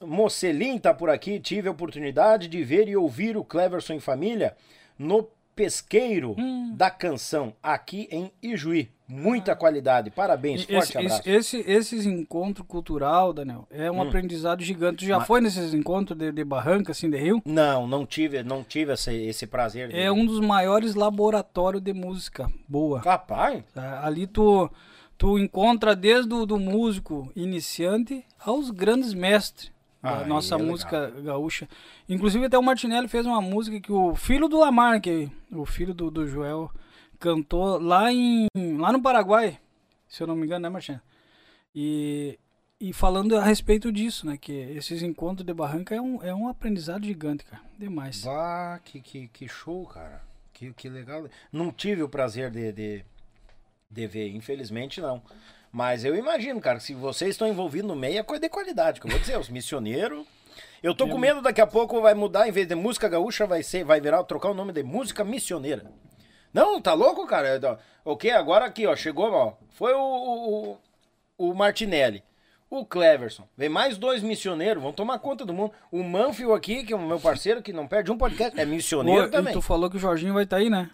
Mocelin 0.00 0.78
tá 0.78 0.94
por 0.94 1.10
aqui. 1.10 1.38
Tive 1.38 1.68
a 1.68 1.72
oportunidade 1.72 2.48
de 2.48 2.62
ver 2.64 2.88
e 2.88 2.96
ouvir 2.96 3.36
o 3.36 3.44
Cleverson 3.44 3.94
em 3.94 4.00
família 4.00 4.56
no 4.98 5.28
pesqueiro 5.54 6.34
Hum. 6.38 6.74
da 6.74 6.90
canção 6.90 7.54
aqui 7.62 8.08
em 8.10 8.32
Ijuí. 8.42 8.90
Muita 9.06 9.54
qualidade. 9.54 10.10
Parabéns, 10.10 10.64
forte 10.64 10.76
Esse, 10.76 10.98
abraço. 10.98 11.28
esse, 11.28 11.58
esse- 11.58 11.70
esses 11.70 12.06
encontros 12.06 12.66
cultural, 12.66 13.32
Daniel, 13.34 13.68
é 13.70 13.88
Hum. 13.90 13.96
um 13.98 14.02
aprendizado 14.02 14.62
gigante. 14.64 15.00
Tu 15.00 15.04
já 15.06 15.18
Mas- 15.18 15.26
foi 15.28 15.40
nesses 15.42 15.74
encontros 15.74 16.18
de, 16.18 16.32
de 16.32 16.42
barranca, 16.42 16.90
assim, 16.90 17.08
de 17.10 17.18
rio? 17.18 17.40
Não, 17.44 17.86
não 17.86 18.06
tive, 18.06 18.42
não 18.42 18.64
tive 18.64 18.94
esse, 18.94 19.14
esse 19.14 19.46
prazer. 19.46 19.88
de- 19.90 19.96
É 20.00 20.10
um 20.10 20.24
dos 20.24 20.40
maiores 20.40 20.94
laboratórios 20.94 21.82
de 21.82 21.92
música 21.92 22.50
boa. 22.66 23.00
Capaz? 23.02 23.62
tá? 23.74 24.04
Ali 24.04 24.26
tu, 24.26 24.68
tu 25.16 25.38
encontra 25.38 25.94
desde 25.94 26.32
o 26.34 26.44
do 26.46 26.58
músico 26.58 27.30
iniciante 27.36 28.24
aos 28.38 28.70
grandes 28.70 29.14
mestres 29.14 29.72
da 30.02 30.18
Ah, 30.20 30.26
nossa 30.26 30.54
é 30.56 30.58
música 30.58 31.10
gaúcha. 31.22 31.68
Inclusive 32.08 32.46
até 32.46 32.58
o 32.58 32.62
Martinelli 32.62 33.08
fez 33.08 33.24
uma 33.24 33.40
música 33.40 33.80
que 33.80 33.92
o 33.92 34.14
filho 34.14 34.48
do 34.48 34.58
Lamar, 34.58 35.00
que 35.00 35.30
o 35.50 35.64
filho 35.64 35.94
do, 35.94 36.10
do 36.10 36.26
Joel, 36.26 36.70
cantou 37.18 37.78
lá 37.80 38.12
em 38.12 38.46
lá 38.78 38.92
no 38.92 39.00
Paraguai, 39.00 39.58
se 40.06 40.22
eu 40.22 40.26
não 40.26 40.36
me 40.36 40.44
engano, 40.44 40.62
né, 40.64 40.68
Martinelli? 40.68 41.02
E, 41.74 42.38
e 42.80 42.92
falando 42.92 43.36
a 43.36 43.42
respeito 43.42 43.90
disso, 43.90 44.26
né? 44.26 44.36
Que 44.36 44.52
esses 44.52 45.02
encontros 45.02 45.46
de 45.46 45.54
barranca 45.54 45.94
é 45.94 46.00
um, 46.00 46.22
é 46.22 46.34
um 46.34 46.48
aprendizado 46.48 47.04
gigante, 47.04 47.44
cara. 47.44 47.62
Demais. 47.78 48.22
Bah, 48.24 48.78
que, 48.84 49.00
que, 49.00 49.28
que 49.28 49.48
show, 49.48 49.86
cara. 49.86 50.22
Que, 50.52 50.72
que 50.72 50.88
legal. 50.88 51.26
Não 51.50 51.72
tive 51.72 52.02
o 52.02 52.08
prazer 52.08 52.50
de, 52.50 52.72
de, 52.72 53.04
ver, 53.94 54.28
infelizmente 54.28 55.00
não. 55.00 55.22
Mas 55.70 56.04
eu 56.04 56.14
imagino, 56.14 56.60
cara, 56.60 56.78
que 56.78 56.84
se 56.84 56.94
vocês 56.94 57.30
estão 57.30 57.48
envolvidos 57.48 57.88
no 57.88 57.96
meio, 57.96 58.18
é 58.18 58.22
coisa 58.22 58.42
de 58.42 58.48
qualidade. 58.48 59.00
Que 59.00 59.06
eu 59.06 59.10
vou 59.10 59.18
dizer, 59.18 59.38
os 59.38 59.48
missioneiros. 59.48 60.24
Eu 60.82 60.94
tô 60.94 61.08
com 61.08 61.18
medo 61.18 61.40
daqui 61.40 61.60
a 61.60 61.66
pouco 61.66 62.00
vai 62.00 62.14
mudar, 62.14 62.46
em 62.46 62.52
vez 62.52 62.68
de 62.68 62.74
música 62.74 63.08
gaúcha, 63.08 63.46
vai 63.46 63.62
ser, 63.62 63.84
vai 63.84 64.00
virar, 64.00 64.22
trocar 64.24 64.50
o 64.50 64.54
nome 64.54 64.72
de 64.72 64.82
música 64.82 65.24
missioneira. 65.24 65.90
Não, 66.52 66.80
tá 66.80 66.92
louco, 66.92 67.26
cara? 67.26 67.80
O 68.04 68.16
que? 68.16 68.30
Agora 68.30 68.66
aqui, 68.66 68.86
ó, 68.86 68.94
chegou, 68.94 69.32
ó. 69.32 69.54
Foi 69.70 69.92
o, 69.94 70.78
o, 71.38 71.48
o 71.48 71.54
Martinelli. 71.54 72.22
O 72.70 72.84
Cleverson. 72.84 73.48
Vem 73.56 73.68
mais 73.68 73.96
dois 73.96 74.22
missioneiros, 74.22 74.82
vão 74.82 74.92
tomar 74.92 75.18
conta 75.18 75.44
do 75.44 75.52
mundo. 75.52 75.72
O 75.90 76.02
Manfio 76.02 76.54
aqui, 76.54 76.84
que 76.84 76.92
é 76.92 76.96
o 76.96 77.00
meu 77.00 77.18
parceiro, 77.18 77.62
que 77.62 77.72
não 77.72 77.88
perde 77.88 78.12
um 78.12 78.18
podcast, 78.18 78.58
é 78.58 78.64
missioneiro 78.64 79.24
Ô, 79.24 79.26
e 79.26 79.30
também. 79.30 79.52
tu 79.52 79.62
falou 79.62 79.90
que 79.90 79.96
o 79.96 80.00
Jorginho 80.00 80.34
vai 80.34 80.44
estar 80.44 80.56
aí, 80.58 80.70
né? 80.70 80.90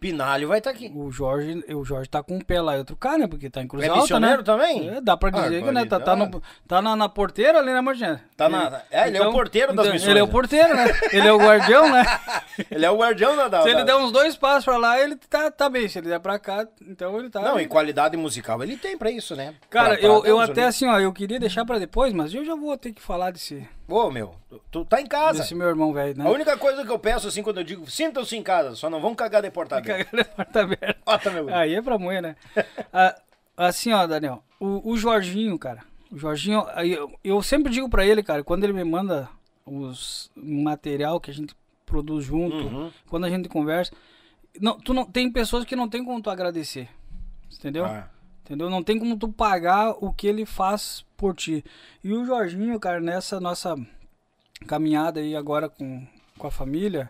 Pinalho 0.00 0.48
vai 0.48 0.58
estar 0.58 0.70
aqui. 0.70 0.90
O 0.94 1.10
Jorge, 1.12 1.62
o 1.74 1.84
Jorge 1.84 2.08
tá 2.08 2.22
com 2.22 2.36
um 2.36 2.40
pé 2.40 2.60
lá 2.60 2.74
e 2.74 2.78
outro 2.78 2.96
cá, 2.96 3.18
né? 3.18 3.26
Porque 3.28 3.50
tá 3.50 3.60
em 3.62 3.68
Cruz 3.68 3.84
É 3.84 3.88
Alta, 3.88 4.00
missioneiro 4.00 4.38
né? 4.38 4.42
também? 4.42 4.88
É, 4.88 5.00
dá 5.00 5.16
pra 5.16 5.28
dizer 5.30 5.62
que 5.62 5.70
né, 5.70 5.84
tá, 5.84 6.00
tá, 6.00 6.16
no- 6.16 6.42
tá 6.66 6.80
na, 6.80 6.96
na 6.96 7.08
porteira 7.08 7.58
ali, 7.58 7.70
né, 7.72 7.80
Martinha? 7.80 8.20
Tá 8.36 8.48
na- 8.48 8.80
é, 8.90 9.08
ele 9.08 9.18
é 9.18 9.26
o 9.28 9.30
porteiro 9.32 9.74
das 9.74 9.86
missões, 9.92 10.08
Ele 10.08 10.18
é 10.18 10.22
o 10.22 10.28
porteiro, 10.28 10.74
né? 10.74 10.86
Ele 11.12 11.28
é 11.28 11.32
o 11.32 11.38
guardião, 11.38 11.90
né? 11.90 12.02
Ele 12.70 12.84
é 12.84 12.90
o 12.90 12.96
guardião 12.98 13.36
da. 13.36 13.48
da 13.48 13.62
Se 13.62 13.68
ele 13.70 13.84
der 13.84 13.96
uns 13.96 14.12
dois 14.12 14.36
passos 14.36 14.64
pra 14.64 14.76
lá, 14.76 15.00
ele 15.00 15.16
tá, 15.16 15.50
tá 15.50 15.68
bem. 15.70 15.88
Se 15.88 15.98
ele 15.98 16.08
der 16.08 16.20
pra 16.20 16.38
cá, 16.38 16.66
então 16.86 17.18
ele 17.18 17.30
tá. 17.30 17.40
Não, 17.40 17.58
e 17.60 17.66
qualidade 17.66 18.16
musical 18.16 18.62
ele 18.62 18.76
tem 18.76 18.98
pra 18.98 19.10
isso, 19.10 19.34
né? 19.36 19.54
Cara, 19.70 19.90
Pra- 19.90 19.98
pra 19.98 20.06
eu, 20.06 20.24
eu 20.26 20.40
até 20.40 20.62
ali. 20.62 20.68
assim, 20.68 20.86
ó, 20.86 20.98
eu 20.98 21.12
queria 21.12 21.38
deixar 21.40 21.64
pra 21.64 21.78
depois, 21.78 22.12
mas 22.12 22.34
eu 22.34 22.44
já 22.44 22.54
vou 22.54 22.76
ter 22.76 22.92
que 22.92 23.00
falar 23.00 23.30
desse, 23.30 23.66
Ô, 23.90 24.10
meu, 24.10 24.34
tu- 24.70 24.84
tá 24.84 25.00
em 25.00 25.06
casa. 25.06 25.40
desse 25.40 25.54
meu 25.54 25.68
irmão 25.68 25.92
velho, 25.92 26.16
né? 26.16 26.24
A 26.26 26.30
única 26.30 26.56
coisa 26.56 26.84
que 26.84 26.90
eu 26.90 26.98
peço, 26.98 27.26
assim, 27.28 27.42
quando 27.42 27.58
eu 27.58 27.64
digo, 27.64 27.90
sintam-se 27.90 28.36
em 28.36 28.42
casa, 28.42 28.74
só 28.76 28.88
não 28.90 29.00
vão 29.00 29.14
cagar 29.14 29.42
de 29.42 29.50
porta 29.50 29.76
aberta. 29.78 30.04
Cagar 30.04 30.24
de 30.24 30.30
porta 30.36 30.60
aberta. 30.60 31.00
Tá, 31.24 31.30
meu. 31.30 31.54
Aí 31.54 31.74
é 31.74 31.82
pra 31.82 31.98
moer, 31.98 32.22
né? 32.22 32.36
Ah, 32.92 33.16
assim, 33.56 33.92
ó, 33.92 34.06
Daniel, 34.06 34.42
o, 34.58 34.90
o 34.92 34.96
Jorginho, 34.96 35.58
cara, 35.58 35.80
o 36.10 36.16
Jorginho, 36.18 36.64
aí 36.74 36.92
eu, 36.92 37.12
eu 37.22 37.42
sempre 37.42 37.70
digo 37.72 37.88
pra 37.90 38.04
ele, 38.06 38.22
cara, 38.22 38.42
quando 38.44 38.64
ele 38.64 38.72
me 38.72 38.84
manda 38.84 39.28
os 39.66 40.30
material 40.34 41.20
que 41.20 41.30
a 41.30 41.34
gente 41.34 41.54
produz 41.84 42.24
junto, 42.24 42.56
Uhum. 42.56 42.90
quando 43.08 43.24
a 43.26 43.30
gente 43.30 43.48
conversa, 43.48 43.92
não, 44.60 44.78
tu 44.78 44.94
não 44.94 45.04
tem 45.04 45.30
pessoas 45.30 45.64
que 45.64 45.76
não 45.76 45.88
tem 45.88 46.04
como 46.04 46.22
tu 46.22 46.30
agradecer, 46.30 46.88
entendeu? 47.52 47.84
Ah, 47.84 48.08
Entendeu? 48.50 48.68
Não 48.68 48.82
tem 48.82 48.98
como 48.98 49.16
tu 49.16 49.28
pagar 49.28 49.92
o 50.00 50.12
que 50.12 50.26
ele 50.26 50.44
faz 50.44 51.04
por 51.16 51.36
ti. 51.36 51.64
E 52.02 52.12
o 52.12 52.24
Jorginho, 52.24 52.80
cara, 52.80 53.00
nessa 53.00 53.38
nossa 53.38 53.76
caminhada 54.66 55.20
aí 55.20 55.36
agora 55.36 55.68
com, 55.68 56.04
com 56.36 56.48
a 56.48 56.50
família, 56.50 57.08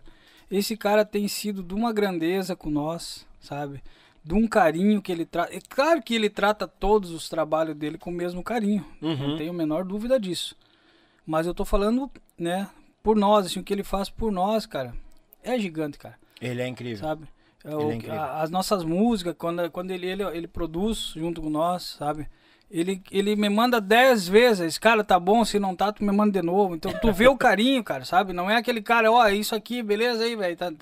esse 0.51 0.77
cara 0.77 1.03
tem 1.03 1.27
sido 1.29 1.62
de 1.62 1.73
uma 1.73 1.95
grandeza 1.95 2.55
com 2.55 2.69
nós, 2.69 3.27
sabe? 3.41 3.83
De 4.23 4.35
um 4.35 4.47
carinho 4.47 5.01
que 5.01 5.11
ele 5.11 5.25
trata. 5.25 5.57
É 5.57 5.61
claro 5.67 6.03
que 6.03 6.15
ele 6.15 6.29
trata 6.29 6.69
todos 6.69 7.11
os 7.11 7.27
trabalhos 7.27 7.75
dele 7.75 7.97
com 7.97 8.11
o 8.11 8.15
mesmo 8.15 8.43
carinho. 8.43 8.85
Uhum. 9.01 9.31
Não 9.31 9.37
tenho 9.39 9.53
a 9.53 9.57
menor 9.57 9.83
dúvida 9.83 10.21
disso. 10.21 10.55
Mas 11.25 11.47
eu 11.47 11.55
tô 11.55 11.65
falando, 11.65 12.11
né, 12.39 12.69
por 13.03 13.17
nós, 13.17 13.47
assim, 13.47 13.61
o 13.61 13.65
que 13.65 13.73
ele 13.73 13.83
faz 13.83 14.11
por 14.11 14.31
nós, 14.31 14.67
cara, 14.67 14.95
é 15.43 15.59
gigante, 15.59 15.97
cara 15.97 16.21
ele 16.41 16.62
é 16.62 16.67
incrível. 16.67 16.99
sabe? 16.99 17.29
É 17.65 17.69
Ele 17.73 18.09
o- 18.09 18.12
é 18.12 18.16
a- 18.16 18.41
as 18.43 18.51
nossas 18.51 18.82
músicas, 18.85 19.35
quando, 19.37 19.70
quando 19.70 19.91
ele, 19.91 20.07
ele, 20.07 20.23
ele 20.23 20.49
produz 20.49 21.12
junto 21.16 21.43
com 21.43 21.51
nós, 21.51 21.97
sabe? 21.99 22.27
Ele, 22.70 23.03
ele 23.11 23.35
me 23.35 23.49
manda 23.49 23.81
dez 23.81 24.28
vezes, 24.28 24.78
cara, 24.78 25.03
tá 25.03 25.19
bom, 25.19 25.45
se 25.45 25.59
não 25.59 25.74
tá, 25.74 25.93
tu 25.93 26.05
me 26.05 26.12
manda 26.12 26.41
de 26.41 26.47
novo. 26.47 26.74
Então 26.77 26.93
tu 27.01 27.12
vê 27.12 27.27
o 27.28 27.37
carinho, 27.37 27.82
cara, 27.82 28.05
sabe? 28.05 28.32
Não 28.32 28.49
é 28.49 28.57
aquele 28.57 28.81
cara, 28.81 29.11
ó, 29.11 29.27
isso 29.28 29.55
aqui, 29.55 29.82
beleza 29.82 30.23
aí, 30.23 30.37
velho. 30.37 30.57
Tá... 30.57 30.73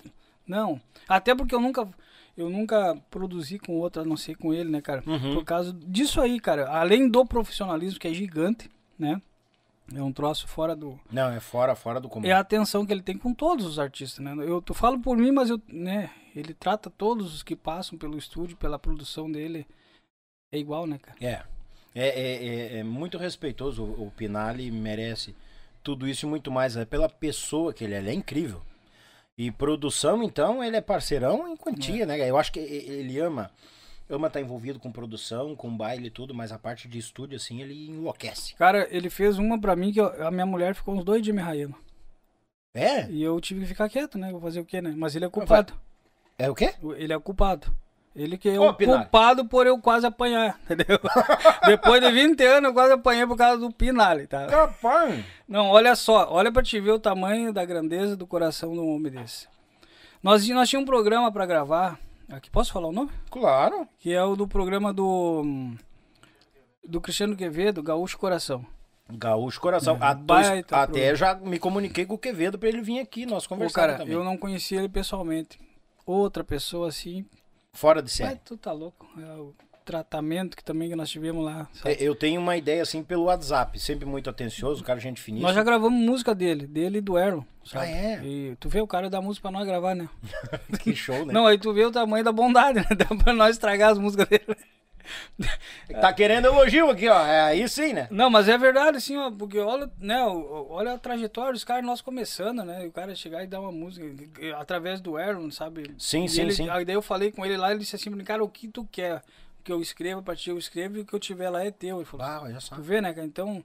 Não. 0.46 0.80
Até 1.09 1.34
porque 1.34 1.55
eu 1.55 1.60
nunca. 1.60 1.88
Eu 2.36 2.48
nunca 2.48 2.96
produzi 3.10 3.59
com 3.59 3.72
outro, 3.80 4.02
a 4.02 4.05
não 4.05 4.16
ser 4.16 4.36
com 4.36 4.55
ele, 4.55 4.70
né, 4.70 4.80
cara? 4.80 5.02
Uhum. 5.05 5.34
Por 5.34 5.44
causa 5.44 5.72
disso 5.72 6.20
aí, 6.20 6.38
cara. 6.38 6.68
Além 6.70 7.09
do 7.09 7.26
profissionalismo, 7.26 7.98
que 7.98 8.06
é 8.06 8.14
gigante, 8.14 8.70
né? 8.96 9.20
É 9.94 10.02
um 10.02 10.12
troço 10.12 10.47
fora 10.47 10.77
do, 10.77 10.98
Não, 11.10 11.31
é 11.31 11.40
fora, 11.40 11.74
fora 11.74 11.98
do 11.98 12.09
comum. 12.09 12.27
é 12.27 12.32
a 12.32 12.40
atenção 12.40 12.85
que 12.85 12.93
ele 12.93 13.02
tem 13.02 13.16
com 13.16 13.32
todos 13.32 13.65
os 13.65 13.78
artistas, 13.78 14.23
né? 14.24 14.35
Eu 14.47 14.60
tu 14.60 14.74
falo 14.74 14.98
por 15.01 15.16
mim, 15.16 15.31
mas 15.32 15.48
eu, 15.48 15.59
né, 15.69 16.10
ele 16.36 16.52
trata 16.52 16.90
todos 16.90 17.35
os 17.35 17.43
que 17.43 17.56
passam 17.56 17.97
pelo 17.98 18.19
estúdio, 18.19 18.56
pela 18.56 18.78
produção 18.78 19.31
dele. 19.32 19.66
É 20.52 20.59
igual, 20.59 20.86
né, 20.86 20.98
cara? 20.98 21.16
É. 21.20 21.43
É, 21.94 22.09
é, 22.09 22.47
é- 22.47 22.78
é 22.78 22.85
muito 22.85 23.16
respeitoso. 23.19 23.82
O, 23.82 24.06
o 24.09 24.10
Pinali 24.10 24.70
merece 24.70 25.35
tudo 25.82 26.06
isso 26.06 26.27
e 26.27 26.28
muito 26.28 26.51
mais. 26.51 26.77
É 26.77 26.85
pela 26.85 27.09
pessoa 27.09 27.73
que 27.73 27.82
ele 27.85 27.94
é. 27.94 27.98
Ele 27.98 28.10
é 28.10 28.15
incrível. 28.15 28.60
E 29.39 29.51
produção, 29.51 30.23
então, 30.23 30.62
ele 30.62 30.77
é 30.77 30.81
parceirão 30.81 31.48
em 31.48 31.56
quantia, 31.56 32.05
né? 32.05 32.28
Eu 32.28 32.36
acho 32.36 32.52
que 32.52 32.59
ele 32.59 33.19
ama. 33.20 33.51
Ama 34.10 34.28
estar 34.28 34.40
envolvido 34.40 34.78
com 34.80 34.90
produção, 34.90 35.55
com 35.55 35.76
baile 35.76 36.06
e 36.06 36.10
tudo, 36.10 36.35
mas 36.35 36.51
a 36.51 36.59
parte 36.59 36.89
de 36.89 36.98
estúdio, 36.98 37.36
assim, 37.36 37.60
ele 37.60 37.89
enlouquece. 37.89 38.55
Cara, 38.55 38.89
ele 38.90 39.10
fez 39.10 39.39
uma 39.39 39.60
pra 39.60 39.76
mim 39.76 39.93
que 39.93 40.01
eu- 40.01 40.26
a 40.26 40.30
minha 40.30 40.47
mulher 40.47 40.74
ficou 40.74 40.94
uns 40.94 41.05
dois 41.05 41.22
dias 41.22 41.36
me 41.36 41.43
raiando. 41.43 41.74
É? 42.74 43.09
E 43.10 43.22
eu 43.22 43.39
tive 43.40 43.60
que 43.60 43.66
ficar 43.66 43.89
quieto, 43.89 44.16
né? 44.18 44.30
Vou 44.30 44.40
fazer 44.40 44.60
o 44.60 44.64
quê, 44.64 44.80
né? 44.80 44.94
Mas 44.97 45.14
ele 45.14 45.24
é 45.24 45.28
culpado. 45.28 45.74
É 46.39 46.48
o 46.48 46.55
quê? 46.55 46.74
Ele 46.97 47.12
é 47.12 47.18
culpado. 47.18 47.74
Ele 48.16 48.36
que 48.39 48.48
é 48.48 48.59
o 48.59 48.72
culpado 49.02 49.44
por 49.44 49.66
eu 49.66 49.78
quase 49.78 50.06
apanhar, 50.06 50.59
entendeu? 50.64 50.98
Depois 51.66 52.01
de 52.01 52.10
20 52.10 52.43
anos 52.44 52.68
eu 52.68 52.74
quase 52.74 52.93
apanhei 52.94 53.26
por 53.26 53.36
causa 53.36 53.59
do 53.59 53.70
Pinali, 53.72 54.26
tá? 54.26 54.47
Capaz! 54.47 55.24
Não, 55.47 55.66
olha 55.68 55.94
só, 55.94 56.28
olha 56.32 56.51
pra 56.51 56.62
te 56.62 56.80
ver 56.80 56.93
o 56.93 56.98
tamanho 56.98 57.52
da 57.52 57.64
grandeza 57.64 58.16
do 58.16 58.26
coração 58.26 58.72
de 58.72 58.78
um 58.80 58.94
homem 58.94 59.12
desse. 59.12 59.47
Nós, 60.22 60.48
nós 60.48 60.68
tínhamos 60.68 60.89
um 60.89 60.90
programa 60.90 61.30
pra 61.30 61.47
gravar, 61.47 61.98
aqui 62.30 62.50
posso 62.50 62.72
falar 62.72 62.88
o 62.88 62.92
nome? 62.92 63.10
Claro. 63.30 63.88
Que 63.98 64.12
é 64.12 64.22
o 64.22 64.36
do 64.36 64.46
programa 64.46 64.92
do 64.92 65.72
do 66.86 67.00
Cristiano 67.00 67.36
Quevedo, 67.36 67.82
Gaúcho 67.82 68.18
Coração. 68.18 68.64
Gaúcho 69.10 69.60
Coração. 69.60 69.96
É, 69.96 70.64
até 70.74 71.14
já 71.14 71.34
me 71.34 71.59
comuniquei 71.59 72.05
com 72.05 72.14
o 72.14 72.18
Quevedo 72.18 72.59
pra 72.59 72.68
ele 72.68 72.80
vir 72.82 73.00
aqui, 73.00 73.24
nós 73.26 73.46
conversamos 73.46 73.74
cara, 73.74 73.98
também. 73.98 74.14
eu 74.14 74.22
não 74.24 74.36
conhecia 74.36 74.78
ele 74.78 74.88
pessoalmente. 74.88 75.59
Outra 76.05 76.42
pessoa 76.44 76.88
assim, 76.88 77.24
Fora 77.72 78.00
de 78.02 78.09
mas 78.09 78.12
série. 78.12 78.40
tu 78.44 78.56
tá 78.56 78.72
louco. 78.72 79.06
É 79.18 79.32
o 79.34 79.55
tratamento 79.89 80.55
que 80.55 80.62
também 80.62 80.90
que 80.90 80.94
nós 80.94 81.09
tivemos 81.09 81.43
lá. 81.43 81.66
É, 81.85 81.97
Eu 82.02 82.15
tenho 82.15 82.39
uma 82.40 82.56
ideia 82.59 82.82
assim 82.82 83.02
pelo 83.02 83.24
WhatsApp, 83.24 83.78
sempre 83.81 84.05
muito 84.05 84.28
atencioso, 84.28 84.82
o 84.82 84.85
cara 84.85 85.01
gente 85.01 85.19
finíssima. 85.20 85.48
Nós 85.48 85.56
já 85.56 85.62
gravamos 85.65 85.98
música 85.98 86.35
dele, 86.35 86.66
dele 86.66 86.98
e 86.98 87.01
do 87.01 87.16
Erlon. 87.19 87.43
Ah, 87.73 87.86
é? 87.86 88.20
E 88.23 88.56
tu 88.60 88.69
vê 88.69 88.81
o 88.82 88.86
cara 88.86 89.09
dá 89.09 89.20
música 89.23 89.48
pra 89.48 89.59
nós 89.59 89.66
gravar, 89.66 89.94
né? 89.94 90.09
Que 90.81 90.94
show, 90.94 91.24
né? 91.24 91.32
Não, 91.32 91.47
aí 91.47 91.59
tu 91.59 91.73
vê 91.73 91.85
o 91.86 91.90
tamanho 91.90 92.23
da 92.24 92.32
bondade, 92.32 92.81
né? 92.81 92.86
Dá 92.97 93.06
pra 93.06 93.32
nós 93.32 93.56
estragar 93.56 93.90
as 93.93 93.98
músicas 93.98 94.27
dele. 94.28 94.56
Tá 96.01 96.12
querendo 96.12 96.47
elogio 96.47 96.90
aqui, 96.90 97.09
ó. 97.09 97.24
É 97.27 97.40
aí 97.40 97.69
sim, 97.69 97.93
né? 97.94 98.09
Não, 98.10 98.28
mas 98.28 98.48
é 98.48 98.59
verdade, 98.59 98.98
assim, 98.98 99.16
ó, 99.16 99.31
porque 99.31 99.59
olha, 99.59 99.90
né, 99.98 100.23
olha 100.23 100.93
a 100.94 100.98
trajetória 100.98 101.52
dos 101.52 101.65
caras, 101.65 101.85
nós 101.85 102.01
começando, 102.02 102.62
né? 102.65 102.85
O 102.86 102.93
cara 102.93 103.15
chegar 103.15 103.43
e 103.43 103.47
dar 103.47 103.60
uma 103.60 103.73
música 103.73 104.05
através 104.59 105.01
do 105.01 105.16
Aaron, 105.16 105.51
sabe? 105.51 105.94
Sim, 105.98 106.24
E 106.24 106.28
sim, 106.28 106.43
ele- 106.43 106.52
sim. 106.52 106.69
Aí 106.69 106.85
daí 106.85 106.94
eu 106.94 107.02
falei 107.02 107.32
com 107.32 107.44
ele 107.44 107.56
lá, 107.56 107.70
ele 107.70 107.81
disse 107.81 107.97
assim, 107.97 108.10
cara, 108.19 108.44
o 108.44 108.48
que 108.48 108.69
tu 108.69 108.86
quer? 108.90 109.23
Que 109.68 109.72
eu 109.74 109.82
escreva 109.82 110.22
pra 110.22 110.34
ti, 110.34 110.48
eu 110.48 110.56
escrevo 110.56 110.96
e 110.96 111.00
o 111.00 111.04
que 111.04 111.12
eu 111.12 111.20
tiver 111.20 111.50
lá 111.50 111.62
é 111.62 111.70
teu. 111.70 111.96
Ele 111.98 112.06
falou, 112.06 112.24
Ah, 112.24 112.40
olha 112.44 112.58
só. 112.58 112.74
tu 112.74 112.80
vê, 112.80 113.02
né, 113.02 113.12
cara? 113.12 113.26
Então, 113.26 113.62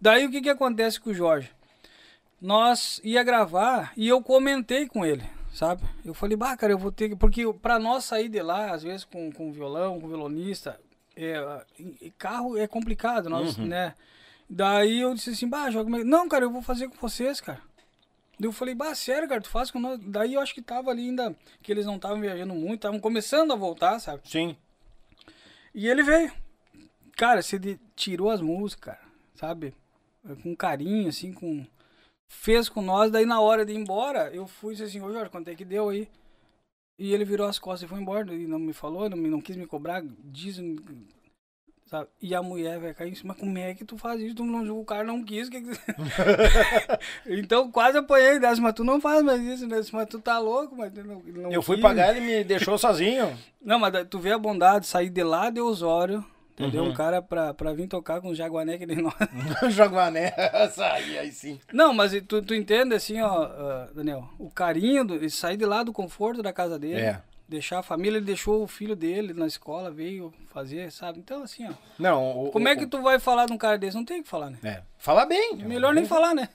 daí 0.00 0.24
o 0.24 0.30
que 0.30 0.40
que 0.40 0.48
acontece 0.48 1.00
com 1.00 1.10
o 1.10 1.14
Jorge? 1.14 1.50
Nós 2.40 3.00
ia 3.02 3.24
gravar 3.24 3.92
e 3.96 4.06
eu 4.08 4.22
comentei 4.22 4.86
com 4.86 5.04
ele, 5.04 5.24
sabe? 5.52 5.82
Eu 6.04 6.14
falei, 6.14 6.36
bah, 6.36 6.56
cara, 6.56 6.72
eu 6.72 6.78
vou 6.78 6.92
ter 6.92 7.08
que. 7.08 7.16
Porque 7.16 7.42
pra 7.54 7.76
nós 7.80 8.04
sair 8.04 8.28
de 8.28 8.40
lá, 8.40 8.70
às 8.72 8.84
vezes 8.84 9.04
com, 9.04 9.32
com 9.32 9.50
violão, 9.52 10.00
com 10.00 10.06
violonista, 10.06 10.78
é, 11.16 11.34
carro 12.16 12.56
é 12.56 12.68
complicado, 12.68 13.28
nós, 13.28 13.58
Uhum. 13.58 13.66
né? 13.66 13.94
Daí 14.48 15.00
eu 15.00 15.12
disse 15.12 15.30
assim, 15.30 15.48
bah, 15.48 15.70
joga. 15.70 16.04
Não, 16.04 16.28
cara, 16.28 16.44
eu 16.44 16.52
vou 16.52 16.62
fazer 16.62 16.86
com 16.88 16.96
vocês, 17.00 17.40
cara. 17.40 17.60
Daí 18.38 18.48
eu 18.48 18.52
falei, 18.52 18.76
bah, 18.76 18.94
sério, 18.94 19.28
cara, 19.28 19.40
tu 19.40 19.48
faz 19.50 19.72
com 19.72 19.80
nós. 19.80 19.98
Daí 20.04 20.34
eu 20.34 20.40
acho 20.40 20.54
que 20.54 20.62
tava 20.62 20.92
ali 20.92 21.02
ainda, 21.08 21.34
que 21.62 21.72
eles 21.72 21.84
não 21.84 21.96
estavam 21.96 22.20
viajando 22.20 22.54
muito, 22.54 22.74
estavam 22.76 23.00
começando 23.00 23.52
a 23.52 23.56
voltar, 23.56 23.98
sabe? 23.98 24.22
Sim. 24.24 24.56
E 25.74 25.88
ele 25.88 26.02
veio. 26.02 26.32
Cara, 27.16 27.42
você 27.42 27.78
tirou 27.94 28.30
as 28.30 28.40
músicas, 28.40 28.96
sabe? 29.34 29.74
Com 30.42 30.54
carinho, 30.56 31.08
assim, 31.08 31.32
com. 31.32 31.66
Fez 32.28 32.68
com 32.68 32.80
nós, 32.80 33.10
daí 33.10 33.26
na 33.26 33.40
hora 33.40 33.64
de 33.64 33.72
ir 33.72 33.76
embora, 33.76 34.34
eu 34.34 34.46
fui 34.46 34.72
e 34.72 34.76
disse 34.76 34.88
assim, 34.88 35.06
ô 35.06 35.12
Jorge, 35.12 35.30
quanto 35.30 35.48
é 35.48 35.54
que 35.54 35.66
deu 35.66 35.90
aí? 35.90 36.08
E 36.98 37.12
ele 37.12 37.26
virou 37.26 37.46
as 37.46 37.58
costas 37.58 37.82
e 37.82 37.88
foi 37.88 38.00
embora, 38.00 38.32
e 38.34 38.46
não 38.46 38.58
me 38.58 38.72
falou, 38.72 39.10
não, 39.10 39.16
me, 39.18 39.28
não 39.28 39.40
quis 39.40 39.56
me 39.56 39.66
cobrar, 39.66 40.02
diz. 40.24 40.58
Sabe? 41.92 42.08
E 42.22 42.34
a 42.34 42.42
mulher 42.42 42.80
vai 42.80 42.94
cair 42.94 43.12
em 43.12 43.14
cima, 43.14 43.34
como 43.34 43.58
é 43.58 43.74
que 43.74 43.84
tu 43.84 43.98
faz 43.98 44.18
isso? 44.18 44.36
Tu 44.36 44.44
não, 44.46 44.80
o 44.80 44.82
cara 44.82 45.04
não 45.04 45.22
quis. 45.22 45.50
Que 45.50 45.62
então 47.28 47.70
quase 47.70 47.98
apanhei 47.98 48.38
dessa, 48.38 48.62
mas 48.62 48.72
tu 48.72 48.82
não 48.82 48.98
faz 48.98 49.22
mais 49.22 49.42
isso, 49.42 49.66
né? 49.66 49.78
Mas 49.92 50.08
tu 50.08 50.18
tá 50.18 50.38
louco, 50.38 50.74
mas 50.74 50.90
não, 50.94 51.20
não 51.20 51.52
Eu 51.52 51.60
fui 51.60 51.76
quis. 51.76 51.82
pagar, 51.82 52.16
ele 52.16 52.24
me 52.24 52.44
deixou 52.44 52.78
sozinho. 52.78 53.36
Não, 53.60 53.78
mas 53.78 53.92
tu 54.08 54.18
vê 54.18 54.32
a 54.32 54.38
bondade, 54.38 54.86
sair 54.86 55.10
de 55.10 55.22
lá 55.22 55.50
de 55.50 55.60
Osório, 55.60 56.24
entendeu? 56.54 56.84
Uhum. 56.84 56.92
Um 56.92 56.94
cara 56.94 57.20
pra, 57.20 57.52
pra 57.52 57.74
vir 57.74 57.88
tocar 57.88 58.22
com 58.22 58.28
o 58.30 58.34
Jaguané 58.34 58.78
que 58.78 58.86
nem 58.86 59.02
nós. 59.02 59.14
Jaguané. 59.68 60.32
Aí, 60.94 61.18
aí 61.18 61.30
sim. 61.30 61.60
Não, 61.74 61.92
mas 61.92 62.12
tu, 62.26 62.40
tu 62.40 62.54
entende 62.54 62.94
assim, 62.94 63.20
ó, 63.20 63.42
ah, 63.42 63.90
Daniel, 63.94 64.26
o 64.38 64.48
carinho, 64.50 65.04
do, 65.04 65.14
ele 65.16 65.28
sair 65.28 65.58
de 65.58 65.66
lá 65.66 65.82
do 65.82 65.92
conforto 65.92 66.42
da 66.42 66.54
casa 66.54 66.78
dele, 66.78 67.00
É. 67.02 67.22
deixar 67.52 67.78
a 67.78 67.82
família, 67.82 68.16
ele 68.18 68.26
deixou 68.26 68.62
o 68.62 68.66
filho 68.66 68.96
dele 68.96 69.32
na 69.32 69.46
escola, 69.46 69.90
veio 69.90 70.32
fazer, 70.48 70.90
sabe? 70.90 71.18
Então, 71.20 71.42
assim, 71.42 71.68
ó, 71.68 71.72
Não, 71.98 72.44
o- 72.46 72.50
como 72.50 72.66
o- 72.66 72.68
é 72.68 72.74
que 72.76 72.86
tu 72.86 73.00
vai 73.00 73.18
falar 73.20 73.46
de 73.46 73.52
um 73.52 73.58
cara 73.58 73.78
desse? 73.78 73.96
Não 73.96 74.04
tem 74.04 74.20
o 74.20 74.22
que 74.22 74.28
falar, 74.28 74.50
né? 74.50 74.58
É. 74.64 74.82
Fala 74.98 75.24
bem. 75.24 75.56
Melhor 75.56 75.94
nem 75.94 76.04
falar, 76.04 76.34
né? 76.34 76.48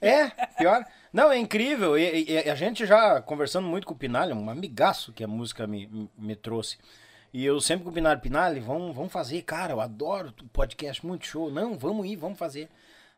É, 0.00 0.28
pior. 0.58 0.84
Não, 1.12 1.30
é 1.32 1.38
incrível. 1.38 1.96
E, 1.98 2.24
e- 2.30 2.50
a 2.50 2.54
gente 2.54 2.84
já 2.86 3.20
conversando 3.22 3.66
muito 3.66 3.86
com 3.86 3.94
o 3.94 3.96
Pinalha, 3.96 4.34
um 4.34 4.50
amigaço 4.50 5.12
que 5.12 5.24
a 5.24 5.28
música 5.28 5.66
me, 5.66 6.08
me- 6.18 6.36
trouxe. 6.36 6.76
E 7.32 7.44
eu 7.44 7.60
sempre 7.60 7.84
com 7.84 7.90
o 7.90 7.92
Pinalha, 7.92 8.20
Pinalha, 8.20 8.60
vamos, 8.60 8.94
vamos 8.94 9.12
fazer, 9.12 9.42
cara, 9.42 9.72
eu 9.72 9.80
adoro 9.80 10.32
o 10.42 10.48
podcast, 10.48 11.04
muito 11.04 11.26
show. 11.26 11.50
Não, 11.50 11.76
vamos 11.78 12.06
ir, 12.06 12.16
vamos 12.16 12.38
fazer. 12.38 12.68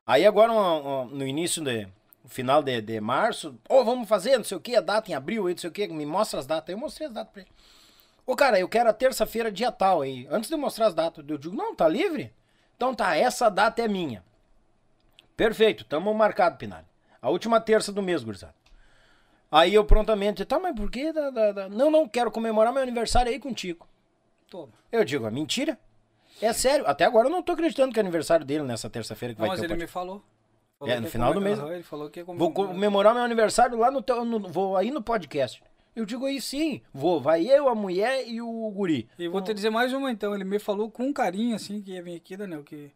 Aí 0.07 0.25
agora, 0.25 0.53
no 0.53 1.27
início, 1.27 1.63
de, 1.63 1.87
final 2.27 2.63
de, 2.63 2.81
de 2.81 3.01
março, 3.01 3.59
ô, 3.69 3.85
vamos 3.85 4.09
fazer, 4.09 4.37
não 4.37 4.45
sei 4.45 4.57
o 4.57 4.61
que, 4.61 4.77
a 4.77 4.81
data 4.81 5.11
em 5.11 5.15
abril, 5.15 5.47
aí, 5.47 5.55
não 5.55 5.59
sei 5.59 5.71
o 5.71 5.73
que, 5.73 5.87
me 5.89 6.05
mostra 6.07 6.39
as 6.41 6.47
datas. 6.47 6.69
Aí 6.69 6.75
eu 6.75 6.79
mostrei 6.79 7.07
as 7.09 7.13
datas 7.15 7.33
pra 7.33 7.43
ele. 7.43 7.51
Ô, 8.27 8.35
cara, 8.35 8.59
eu 8.59 8.69
quero 8.69 8.89
a 8.89 8.93
terça-feira, 8.93 9.53
dia 9.53 9.71
tal 9.71 10.03
aí. 10.03 10.27
Antes 10.31 10.49
de 10.49 10.55
eu 10.55 10.59
mostrar 10.59 10.87
as 10.87 10.95
datas, 10.95 11.25
eu 11.29 11.39
digo, 11.39 11.55
não, 11.55 11.75
tá 11.75 11.87
livre? 11.89 12.33
Então 12.77 12.95
tá, 12.95 13.17
essa 13.17 13.49
data 13.49 13.81
é 13.83 13.89
minha. 13.89 14.25
Perfeito, 15.37 15.85
tamo 15.85 16.13
marcado, 16.15 16.57
Pinalha. 16.57 16.87
A 17.21 17.31
última 17.31 17.61
terça 17.61 17.93
do 17.93 18.03
mês, 18.03 18.23
gurizada. 18.25 18.55
Aí 19.51 19.73
eu 19.75 19.85
prontamente, 19.85 20.45
tá, 20.45 20.59
mas 20.59 20.75
por 20.75 20.91
que? 20.91 21.13
da- 21.13 21.31
da- 21.31 21.53
da- 21.53 21.69
Não, 21.69 21.91
não, 21.91 22.09
quero 22.09 22.31
comemorar 22.31 22.73
meu 22.73 22.83
aniversário 22.83 23.31
aí 23.31 23.39
contigo. 23.39 23.87
Toma. 24.51 24.73
Eu 24.91 25.05
digo, 25.05 25.27
é 25.27 25.31
mentira? 25.31 25.79
É 26.43 26.53
sério, 26.53 26.87
até 26.87 27.05
agora 27.05 27.29
eu 27.29 27.33
não 27.33 27.43
tô 27.43 27.53
acreditando 27.53 27.93
que 27.93 27.99
é 27.99 28.03
aniversário 28.03 28.45
dele 28.45 28.65
nessa 28.65 28.91
terça-feira 28.91 29.35
que 29.35 29.41
Não, 29.41 29.47
vai 29.49 29.57
mas 29.57 29.61
ter 29.61 29.67
o 29.67 29.69
ele 29.69 29.75
me 29.75 29.87
podcast. 29.87 29.93
Falou 29.93 30.23
É, 30.83 30.97
no 31.01 31.07
ia 31.07 31.11
final 31.11 31.33
do 31.33 31.41
comer- 31.41 31.57
mês. 31.57 31.71
Ele 31.71 31.83
falou 31.83 32.11
que 32.11 32.21
ia 32.21 32.25
Vou 32.25 32.53
comemorar 32.53 33.15
meu 33.15 33.23
aniversário 33.23 33.79
lá 33.79 33.91
no, 33.91 34.03
teu- 34.03 34.25
no- 34.25 34.41
Vou 34.49 34.77
aí 34.77 34.91
no 34.91 35.03
podcast. 35.03 35.63
Eu 35.95 36.05
digo 36.05 36.27
aí 36.27 36.41
sim, 36.41 36.83
vou. 36.93 37.19
Vai 37.21 37.47
eu, 37.47 37.69
a 37.69 37.75
mulher 37.75 38.29
e 38.29 38.43
o 38.43 38.71
guri. 38.71 39.09
E 39.19 39.29
vou 39.29 39.41
te 39.41 39.55
dizer 39.55 39.71
mais 39.71 39.93
uma 39.95 40.11
então, 40.11 40.35
ele 40.35 40.45
me 40.45 40.59
falou 40.59 40.91
com 40.91 41.11
carinho 41.13 41.57
assim 41.57 41.81
que 41.81 41.93
ia 41.93 42.03
vir 42.03 42.17
aqui, 42.17 42.37
Daniel, 42.37 42.63
que 42.63 42.91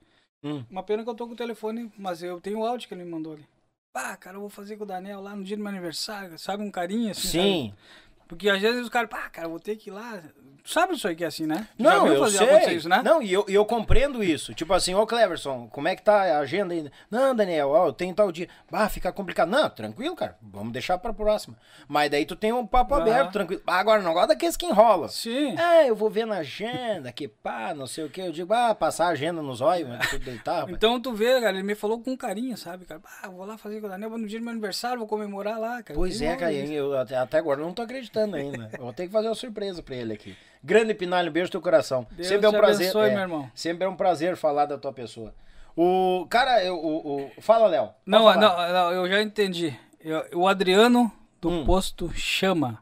Hum. 0.44 0.64
uma 0.70 0.82
pena 0.82 1.02
que 1.02 1.08
eu 1.08 1.14
tô 1.14 1.26
com 1.26 1.32
o 1.32 1.36
telefone, 1.36 1.90
mas 1.98 2.22
eu 2.22 2.40
tenho 2.40 2.58
o 2.60 2.66
áudio 2.66 2.86
que 2.88 2.92
ele 2.94 3.04
me 3.04 3.10
mandou 3.10 3.32
ali. 3.34 3.46
Pá, 3.92 4.16
cara, 4.16 4.36
eu 4.36 4.40
vou 4.40 4.48
fazer 4.50 4.76
com 4.76 4.84
o 4.84 4.86
Daniel 4.86 5.20
lá 5.20 5.34
no 5.34 5.42
dia 5.44 5.56
do 5.56 5.62
meu 5.62 5.70
aniversário, 5.72 6.38
sabe, 6.38 6.62
um 6.62 6.70
carinho 6.70 7.10
assim, 7.10 7.28
Sim. 7.28 7.68
sabe? 7.70 8.26
Porque 8.28 8.48
às 8.48 8.60
vezes 8.60 8.82
os 8.82 8.88
caras, 8.88 9.10
pá, 9.10 9.28
cara, 9.30 9.48
vou 9.48 9.58
ter 9.58 9.76
que 9.76 9.90
ir 9.90 9.92
lá. 9.92 10.22
Sabe 10.64 10.94
isso 10.94 11.06
aí 11.08 11.14
que 11.16 11.24
é 11.24 11.26
assim, 11.26 11.46
né? 11.46 11.66
Não, 11.78 12.06
eu 12.06 12.26
sei. 12.28 12.74
isso, 12.76 12.88
né? 12.88 13.02
Não, 13.04 13.22
e 13.22 13.32
eu, 13.32 13.44
eu 13.48 13.64
compreendo 13.64 14.22
isso. 14.22 14.54
Tipo 14.54 14.72
assim, 14.74 14.94
ô 14.94 15.06
Cleverson, 15.06 15.68
como 15.68 15.88
é 15.88 15.96
que 15.96 16.02
tá 16.02 16.22
a 16.36 16.38
agenda 16.40 16.74
ainda? 16.74 16.92
Não, 17.10 17.34
Daniel, 17.34 17.70
ó, 17.70 17.86
eu 17.88 17.92
tenho 17.92 18.14
tal 18.14 18.30
dia. 18.30 18.48
Bah, 18.70 18.88
fica 18.88 19.12
complicado. 19.12 19.48
Não, 19.48 19.68
tranquilo, 19.70 20.14
cara. 20.14 20.36
Vamos 20.42 20.72
deixar 20.72 20.98
pra 20.98 21.12
próxima. 21.12 21.56
Mas 21.88 22.10
daí 22.10 22.24
tu 22.24 22.36
tem 22.36 22.52
um 22.52 22.66
papo 22.66 22.94
aberto, 22.94 23.32
tranquilo. 23.32 23.62
Ah, 23.66 23.80
Agora, 23.80 24.02
não 24.02 24.12
gosta 24.12 24.28
daqueles 24.28 24.56
que 24.56 24.66
enrola. 24.66 25.08
Sim. 25.08 25.54
Ah, 25.58 25.84
eu 25.86 25.96
vou 25.96 26.10
ver 26.10 26.26
na 26.26 26.38
agenda, 26.38 27.10
que 27.12 27.26
pá, 27.26 27.72
não 27.74 27.86
sei 27.86 28.04
o 28.04 28.10
que. 28.10 28.20
Eu 28.20 28.32
digo, 28.32 28.52
ah, 28.52 28.74
passar 28.74 29.06
a 29.06 29.10
agenda 29.10 29.40
nos 29.42 29.60
olhos, 29.60 29.88
mas 29.88 30.10
tudo 30.10 30.24
deitar. 30.24 30.60
rapaz. 30.60 30.76
Então 30.76 31.00
tu 31.00 31.12
vê, 31.12 31.40
cara, 31.40 31.50
ele 31.52 31.62
me 31.62 31.74
falou 31.74 32.00
com 32.00 32.16
carinho, 32.16 32.56
sabe, 32.56 32.84
cara? 32.84 33.00
Ah, 33.22 33.28
vou 33.28 33.44
lá 33.46 33.56
fazer 33.56 33.80
com 33.80 33.86
o 33.86 33.90
Daniel 33.90 34.10
no 34.18 34.26
dia 34.26 34.38
do 34.38 34.42
meu 34.42 34.52
aniversário, 34.52 34.98
vou 34.98 35.08
comemorar 35.08 35.58
lá, 35.58 35.82
cara. 35.82 35.94
Pois 35.94 36.20
é, 36.20 36.36
cara, 36.36 36.52
eu 36.52 36.96
até, 36.98 37.16
até 37.16 37.38
agora 37.38 37.60
não 37.60 37.72
tô 37.72 37.82
acreditando 37.82 38.36
ainda. 38.36 38.70
Eu 38.74 38.84
vou 38.84 38.92
ter 38.92 39.06
que 39.06 39.12
fazer 39.12 39.28
uma 39.28 39.34
surpresa 39.34 39.82
pra 39.82 39.96
ele 39.96 40.12
aqui. 40.12 40.36
Grande 40.62 40.92
Pinalho, 40.94 41.30
beijo 41.30 41.46
no 41.48 41.52
teu 41.52 41.60
coração. 41.62 42.06
Deus 42.10 42.28
sempre 42.28 42.46
é 42.46 42.48
um 42.48 42.52
prazer. 42.52 42.86
abençoe, 42.90 43.08
é, 43.08 43.12
meu 43.12 43.20
irmão. 43.20 43.50
Sempre 43.54 43.84
é 43.86 43.88
um 43.88 43.96
prazer 43.96 44.36
falar 44.36 44.66
da 44.66 44.76
tua 44.76 44.92
pessoa. 44.92 45.34
O 45.76 46.26
cara, 46.28 46.62
eu, 46.62 46.74
o, 46.76 47.22
o- 47.24 47.30
fala, 47.40 47.66
Léo. 47.66 47.90
Não, 48.04 48.24
não, 48.24 48.38
não, 48.72 48.92
eu 48.92 49.08
já 49.08 49.22
entendi. 49.22 49.74
Eu- 50.00 50.24
o 50.34 50.46
Adriano 50.48 51.10
do 51.40 51.48
Hum. 51.48 51.64
posto 51.64 52.10
chama. 52.14 52.78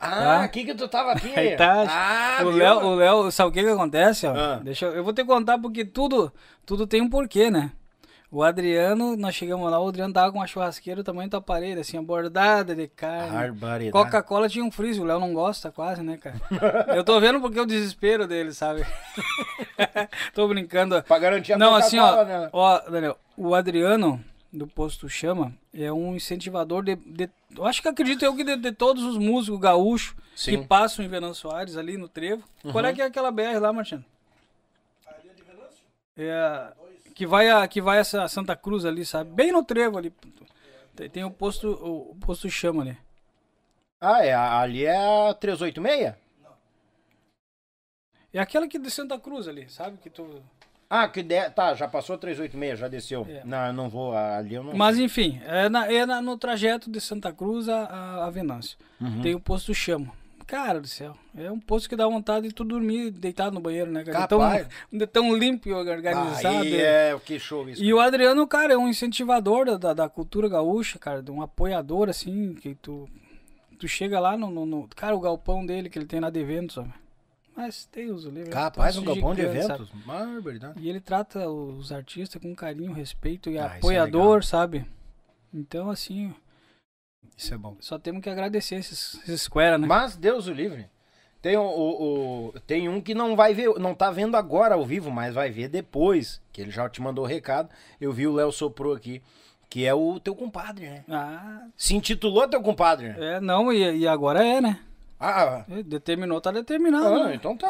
Ah, 0.00 0.10
tá? 0.10 0.40
aqui 0.42 0.64
que 0.64 0.74
tu 0.74 0.88
tava 0.88 1.12
aqui. 1.12 1.32
Aí 1.38 1.54
tá. 1.56 1.84
Ah, 1.88 2.44
o? 2.44 2.50
Léo, 2.50 2.78
o 2.80 2.94
Léo, 2.94 3.30
sabe 3.30 3.50
o 3.50 3.52
que 3.52 3.62
que 3.62 3.68
acontece, 3.68 4.26
ó? 4.26 4.34
Ah. 4.34 4.60
Deixa 4.62 4.86
eu, 4.86 4.92
eu 4.96 5.04
vou 5.04 5.12
te 5.12 5.22
contar 5.24 5.58
porque 5.58 5.84
tudo, 5.84 6.32
tudo 6.64 6.86
tem 6.86 7.00
um 7.02 7.10
porquê, 7.10 7.50
né? 7.50 7.70
O 8.34 8.42
Adriano, 8.42 9.14
nós 9.14 9.34
chegamos 9.34 9.70
lá, 9.70 9.78
o 9.78 9.86
Adriano 9.88 10.14
tava 10.14 10.32
com 10.32 10.38
uma 10.38 10.46
churrasqueira 10.46 11.02
do 11.02 11.04
tamanho 11.04 11.28
da 11.28 11.38
parede, 11.38 11.80
assim, 11.82 11.98
abordada 11.98 12.74
de 12.74 12.88
carne. 12.88 13.90
Coca-Cola 13.90 14.48
tinha 14.48 14.64
um 14.64 14.70
freezer, 14.70 15.02
o 15.02 15.06
Léo 15.06 15.20
não 15.20 15.34
gosta 15.34 15.70
quase, 15.70 16.02
né, 16.02 16.16
cara? 16.16 16.40
eu 16.96 17.04
tô 17.04 17.20
vendo 17.20 17.42
porque 17.42 17.58
é 17.58 17.62
o 17.62 17.66
desespero 17.66 18.26
dele, 18.26 18.54
sabe? 18.54 18.86
tô 20.32 20.48
brincando. 20.48 21.02
Pra 21.02 21.18
garantir 21.18 21.52
a 21.52 21.58
Não, 21.58 21.74
assim, 21.74 21.98
ó, 21.98 22.08
Coca-Cola, 22.08 22.40
né? 22.40 22.50
ó, 22.54 22.78
Daniel, 22.90 23.18
o 23.36 23.54
Adriano 23.54 24.24
do 24.50 24.66
Posto 24.66 25.10
Chama 25.10 25.52
é 25.74 25.92
um 25.92 26.16
incentivador 26.16 26.82
de, 26.82 26.96
de- 26.96 27.28
eu 27.54 27.66
acho 27.66 27.82
que 27.82 27.88
acredito 27.88 28.24
eu 28.24 28.34
que 28.34 28.44
de, 28.44 28.56
de 28.56 28.72
todos 28.72 29.04
os 29.04 29.18
músicos 29.18 29.60
gaúchos 29.60 30.14
Sim. 30.34 30.58
que 30.58 30.66
passam 30.66 31.04
em 31.04 31.08
Venâncio 31.08 31.42
Soares 31.50 31.76
ali 31.76 31.98
no 31.98 32.08
Trevo. 32.08 32.44
Qual 32.70 32.82
é 32.82 32.94
que 32.94 33.02
é 33.02 33.04
aquela 33.04 33.30
BR 33.30 33.58
lá, 33.60 33.74
Martino? 33.74 34.02
É, 36.16 36.72
que 37.12 37.26
vai 37.26 37.48
a 37.50 37.66
que 37.68 37.80
vai 37.80 37.98
essa 37.98 38.26
Santa 38.28 38.56
Cruz 38.56 38.84
ali, 38.84 39.04
sabe? 39.04 39.30
Bem 39.30 39.52
no 39.52 39.64
Trevo 39.64 39.98
ali. 39.98 40.12
Tem, 40.96 41.08
tem 41.08 41.24
o 41.24 41.30
posto 41.30 41.68
o, 41.70 42.16
posto 42.16 42.48
Chama 42.50 42.82
ali. 42.82 42.96
Ah, 44.00 44.24
é, 44.24 44.34
ali 44.34 44.84
é 44.84 44.96
a 45.30 45.34
386? 45.34 46.14
É 48.32 48.38
aquela 48.40 48.66
que 48.66 48.78
de 48.78 48.90
Santa 48.90 49.18
Cruz 49.18 49.46
ali, 49.46 49.68
sabe? 49.70 49.98
Que 49.98 50.08
tu 50.10 50.42
Ah, 50.88 51.06
que 51.08 51.22
de... 51.22 51.50
tá, 51.50 51.74
já 51.74 51.86
passou 51.86 52.14
a 52.16 52.18
386, 52.18 52.78
já 52.78 52.88
desceu. 52.88 53.26
É. 53.28 53.42
Não, 53.44 53.66
eu 53.66 53.72
não 53.72 53.88
vou, 53.88 54.16
ali 54.16 54.54
eu 54.54 54.62
não 54.64 54.74
Mas 54.74 54.98
enfim, 54.98 55.40
é, 55.44 55.68
na- 55.68 55.90
é 55.92 56.04
na- 56.06 56.20
no 56.22 56.36
trajeto 56.38 56.90
de 56.90 57.00
Santa 57.00 57.32
Cruz 57.32 57.68
a, 57.68 57.84
a, 57.84 58.24
a 58.26 58.30
Venâncio. 58.30 58.76
Uhum. 59.00 59.20
Tem 59.22 59.34
o 59.34 59.40
posto 59.40 59.74
Chama. 59.74 60.12
Cara 60.46 60.80
do 60.80 60.86
céu, 60.86 61.16
é 61.34 61.50
um 61.50 61.58
posto 61.58 61.88
que 61.88 61.96
dá 61.96 62.06
vontade 62.06 62.48
de 62.48 62.54
tu 62.54 62.64
dormir 62.64 63.10
deitado 63.10 63.54
no 63.54 63.60
banheiro, 63.60 63.90
né, 63.90 64.04
cara? 64.04 64.26
Capaz. 64.26 64.66
Tão, 64.90 65.06
tão 65.06 65.36
limpo 65.36 65.68
e 65.68 65.72
organizado. 65.72 66.46
Aí 66.58 66.74
é, 66.80 67.18
que 67.24 67.38
show 67.38 67.68
isso. 67.68 67.82
E 67.82 67.92
o 67.94 68.00
Adriano, 68.00 68.46
cara, 68.46 68.74
é 68.74 68.76
um 68.76 68.88
incentivador 68.88 69.78
da, 69.78 69.94
da, 69.94 70.08
cultura 70.08 70.48
gaúcha, 70.48 70.98
cara, 70.98 71.22
de 71.22 71.30
um 71.30 71.40
apoiador, 71.40 72.08
assim, 72.08 72.54
que 72.54 72.74
tu, 72.74 73.08
tu 73.78 73.88
chega 73.88 74.20
lá 74.20 74.36
no, 74.36 74.50
no, 74.50 74.66
no- 74.66 74.88
Cara, 74.94 75.14
o 75.16 75.20
galpão 75.20 75.64
dele 75.64 75.88
que 75.88 75.98
ele 75.98 76.06
tem 76.06 76.20
lá 76.20 76.28
de 76.28 76.40
eventos, 76.40 76.76
ó. 76.76 76.84
Mas 77.56 77.84
tem 77.86 78.10
os 78.10 78.24
livros. 78.24 78.48
Capaz, 78.48 78.96
um 78.96 79.04
galpão 79.04 79.34
de 79.34 79.42
eventos? 79.42 79.90
Barbaridade. 80.06 80.80
e 80.80 80.88
ele 80.88 81.00
trata 81.00 81.48
os 81.48 81.92
artistas 81.92 82.40
com 82.40 82.54
carinho, 82.54 82.92
respeito 82.92 83.50
e 83.50 83.58
Ah, 83.58 83.62
é 83.74 83.76
apoiador, 83.78 84.22
legal. 84.24 84.42
sabe? 84.42 84.86
Então, 85.52 85.90
assim, 85.90 86.34
Isso 87.36 87.52
é 87.54 87.56
bom. 87.58 87.76
só 87.80 87.98
temos 87.98 88.22
que 88.22 88.30
agradecer 88.30 88.76
esses, 88.76 89.14
esses 89.24 89.42
Square, 89.42 89.78
né? 89.78 89.86
Mas 89.86 90.16
Deus 90.16 90.46
o 90.46 90.52
livre. 90.52 90.86
Tem, 91.40 91.56
o, 91.56 91.62
o- 91.64 92.54
tem 92.66 92.88
um 92.88 93.00
que 93.00 93.14
não 93.14 93.34
vai 93.34 93.52
ver, 93.52 93.68
não 93.80 93.94
tá 93.94 94.10
vendo 94.12 94.36
agora 94.36 94.74
ao 94.76 94.84
vivo, 94.84 95.10
mas 95.10 95.34
vai 95.34 95.50
ver 95.50 95.68
depois, 95.68 96.40
que 96.52 96.60
ele 96.60 96.70
já 96.70 96.88
te 96.88 97.02
mandou 97.02 97.24
o 97.24 97.26
recado. 97.26 97.68
Eu 98.00 98.12
vi 98.12 98.28
o 98.28 98.32
Léo 98.32 98.52
Soprou 98.52 98.94
aqui, 98.94 99.20
que 99.68 99.84
é 99.84 99.92
o 99.92 100.20
teu 100.20 100.36
compadre, 100.36 100.86
né? 100.88 101.04
Ah, 101.08 101.62
Se 101.76 101.96
intitulou 101.96 102.46
teu 102.46 102.62
compadre, 102.62 103.08
né? 103.08 103.16
é, 103.36 103.40
não, 103.40 103.72
e, 103.72 103.98
e 104.02 104.06
agora 104.06 104.44
é, 104.46 104.60
né? 104.60 104.78
Ah, 105.18 105.64
É, 105.68 105.82
Determinou, 105.82 106.40
tá 106.40 106.52
determinado. 106.52 107.06
ah, 107.06 107.24
né? 107.28 107.34
então 107.34 107.56
tá. 107.56 107.68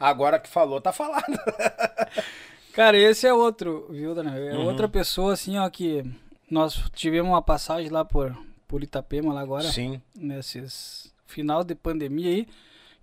Agora 0.00 0.38
que 0.40 0.48
falou, 0.48 0.80
tá 0.80 0.90
falado. 0.92 1.24
Cara, 2.72 2.96
esse 2.96 3.26
é 3.26 3.34
outro, 3.34 3.86
viu, 3.90 4.14
Daniel? 4.14 4.36
É 4.36 4.54
Uhum. 4.56 4.66
outra 4.66 4.88
pessoa, 4.88 5.34
assim, 5.34 5.58
ó, 5.58 5.68
que 5.68 6.02
nós 6.50 6.82
tivemos 6.94 7.30
uma 7.30 7.42
passagem 7.42 7.90
lá 7.90 8.04
por, 8.04 8.36
por 8.72 8.82
Itapema, 8.82 9.34
lá 9.34 9.42
agora, 9.42 9.70
Sim. 9.70 10.00
nesses 10.16 11.12
final 11.26 11.62
de 11.62 11.74
pandemia 11.74 12.30
aí, 12.30 12.48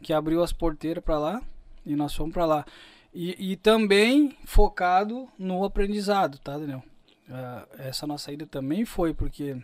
que 0.01 0.11
abriu 0.11 0.41
as 0.41 0.51
porteiras 0.51 1.03
pra 1.03 1.19
lá 1.19 1.43
e 1.85 1.95
nós 1.95 2.15
fomos 2.15 2.33
pra 2.33 2.43
lá. 2.43 2.65
E, 3.13 3.51
e 3.51 3.55
também 3.55 4.35
focado 4.45 5.29
no 5.37 5.63
aprendizado, 5.63 6.39
tá, 6.39 6.57
Daniel? 6.57 6.81
Ah, 7.29 7.67
essa 7.77 8.07
nossa 8.07 8.31
ida 8.31 8.47
também 8.47 8.83
foi 8.83 9.13
porque 9.13 9.61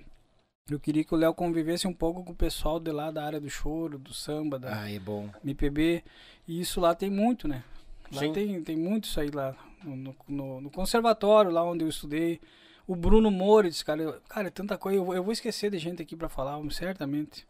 Eu 0.70 0.80
queria 0.80 1.04
que 1.04 1.14
o 1.14 1.18
Léo 1.18 1.34
convivesse 1.34 1.88
um 1.88 1.94
pouco 1.94 2.24
com 2.24 2.34
o 2.34 2.36
pessoal 2.36 2.80
de 2.80 2.92
lá 2.92 3.10
da 3.10 3.24
área 3.26 3.40
do 3.42 3.50
choro, 3.50 3.98
do 3.98 4.14
samba, 4.14 4.60
da 4.60 4.82
Ah, 4.84 4.92
é 4.92 5.00
bom. 5.00 5.28
MPB. 5.44 6.04
E 6.48 6.60
isso 6.62 6.80
lá 6.80 6.94
tem 6.94 7.10
muito, 7.10 7.48
né? 7.48 7.64
Lá 8.12 8.20
Sim. 8.20 8.32
tem, 8.32 8.64
tem 8.64 8.76
muito 8.78 9.06
isso 9.06 9.20
aí 9.20 9.30
lá. 9.32 9.56
No, 9.84 10.16
no- 10.28 10.62
no 10.62 10.70
conservatório, 10.72 11.50
lá 11.52 11.64
onde 11.64 11.84
eu 11.84 11.90
estudei. 11.90 12.40
O 12.88 12.96
Bruno 12.96 13.32
Moritz, 13.32 13.82
cara. 13.84 14.02
eu- 14.02 14.22
cara, 14.30 14.48
é 14.48 14.52
tanta 14.52 14.78
coisa. 14.78 14.98
Eu, 15.00 15.06
vou- 15.06 15.16
eu 15.16 15.24
vou 15.24 15.34
esquecer 15.34 15.72
de 15.72 15.78
gente 15.78 16.02
aqui 16.02 16.16
pra 16.16 16.30
falar, 16.30 16.60
certamente. 16.72 17.46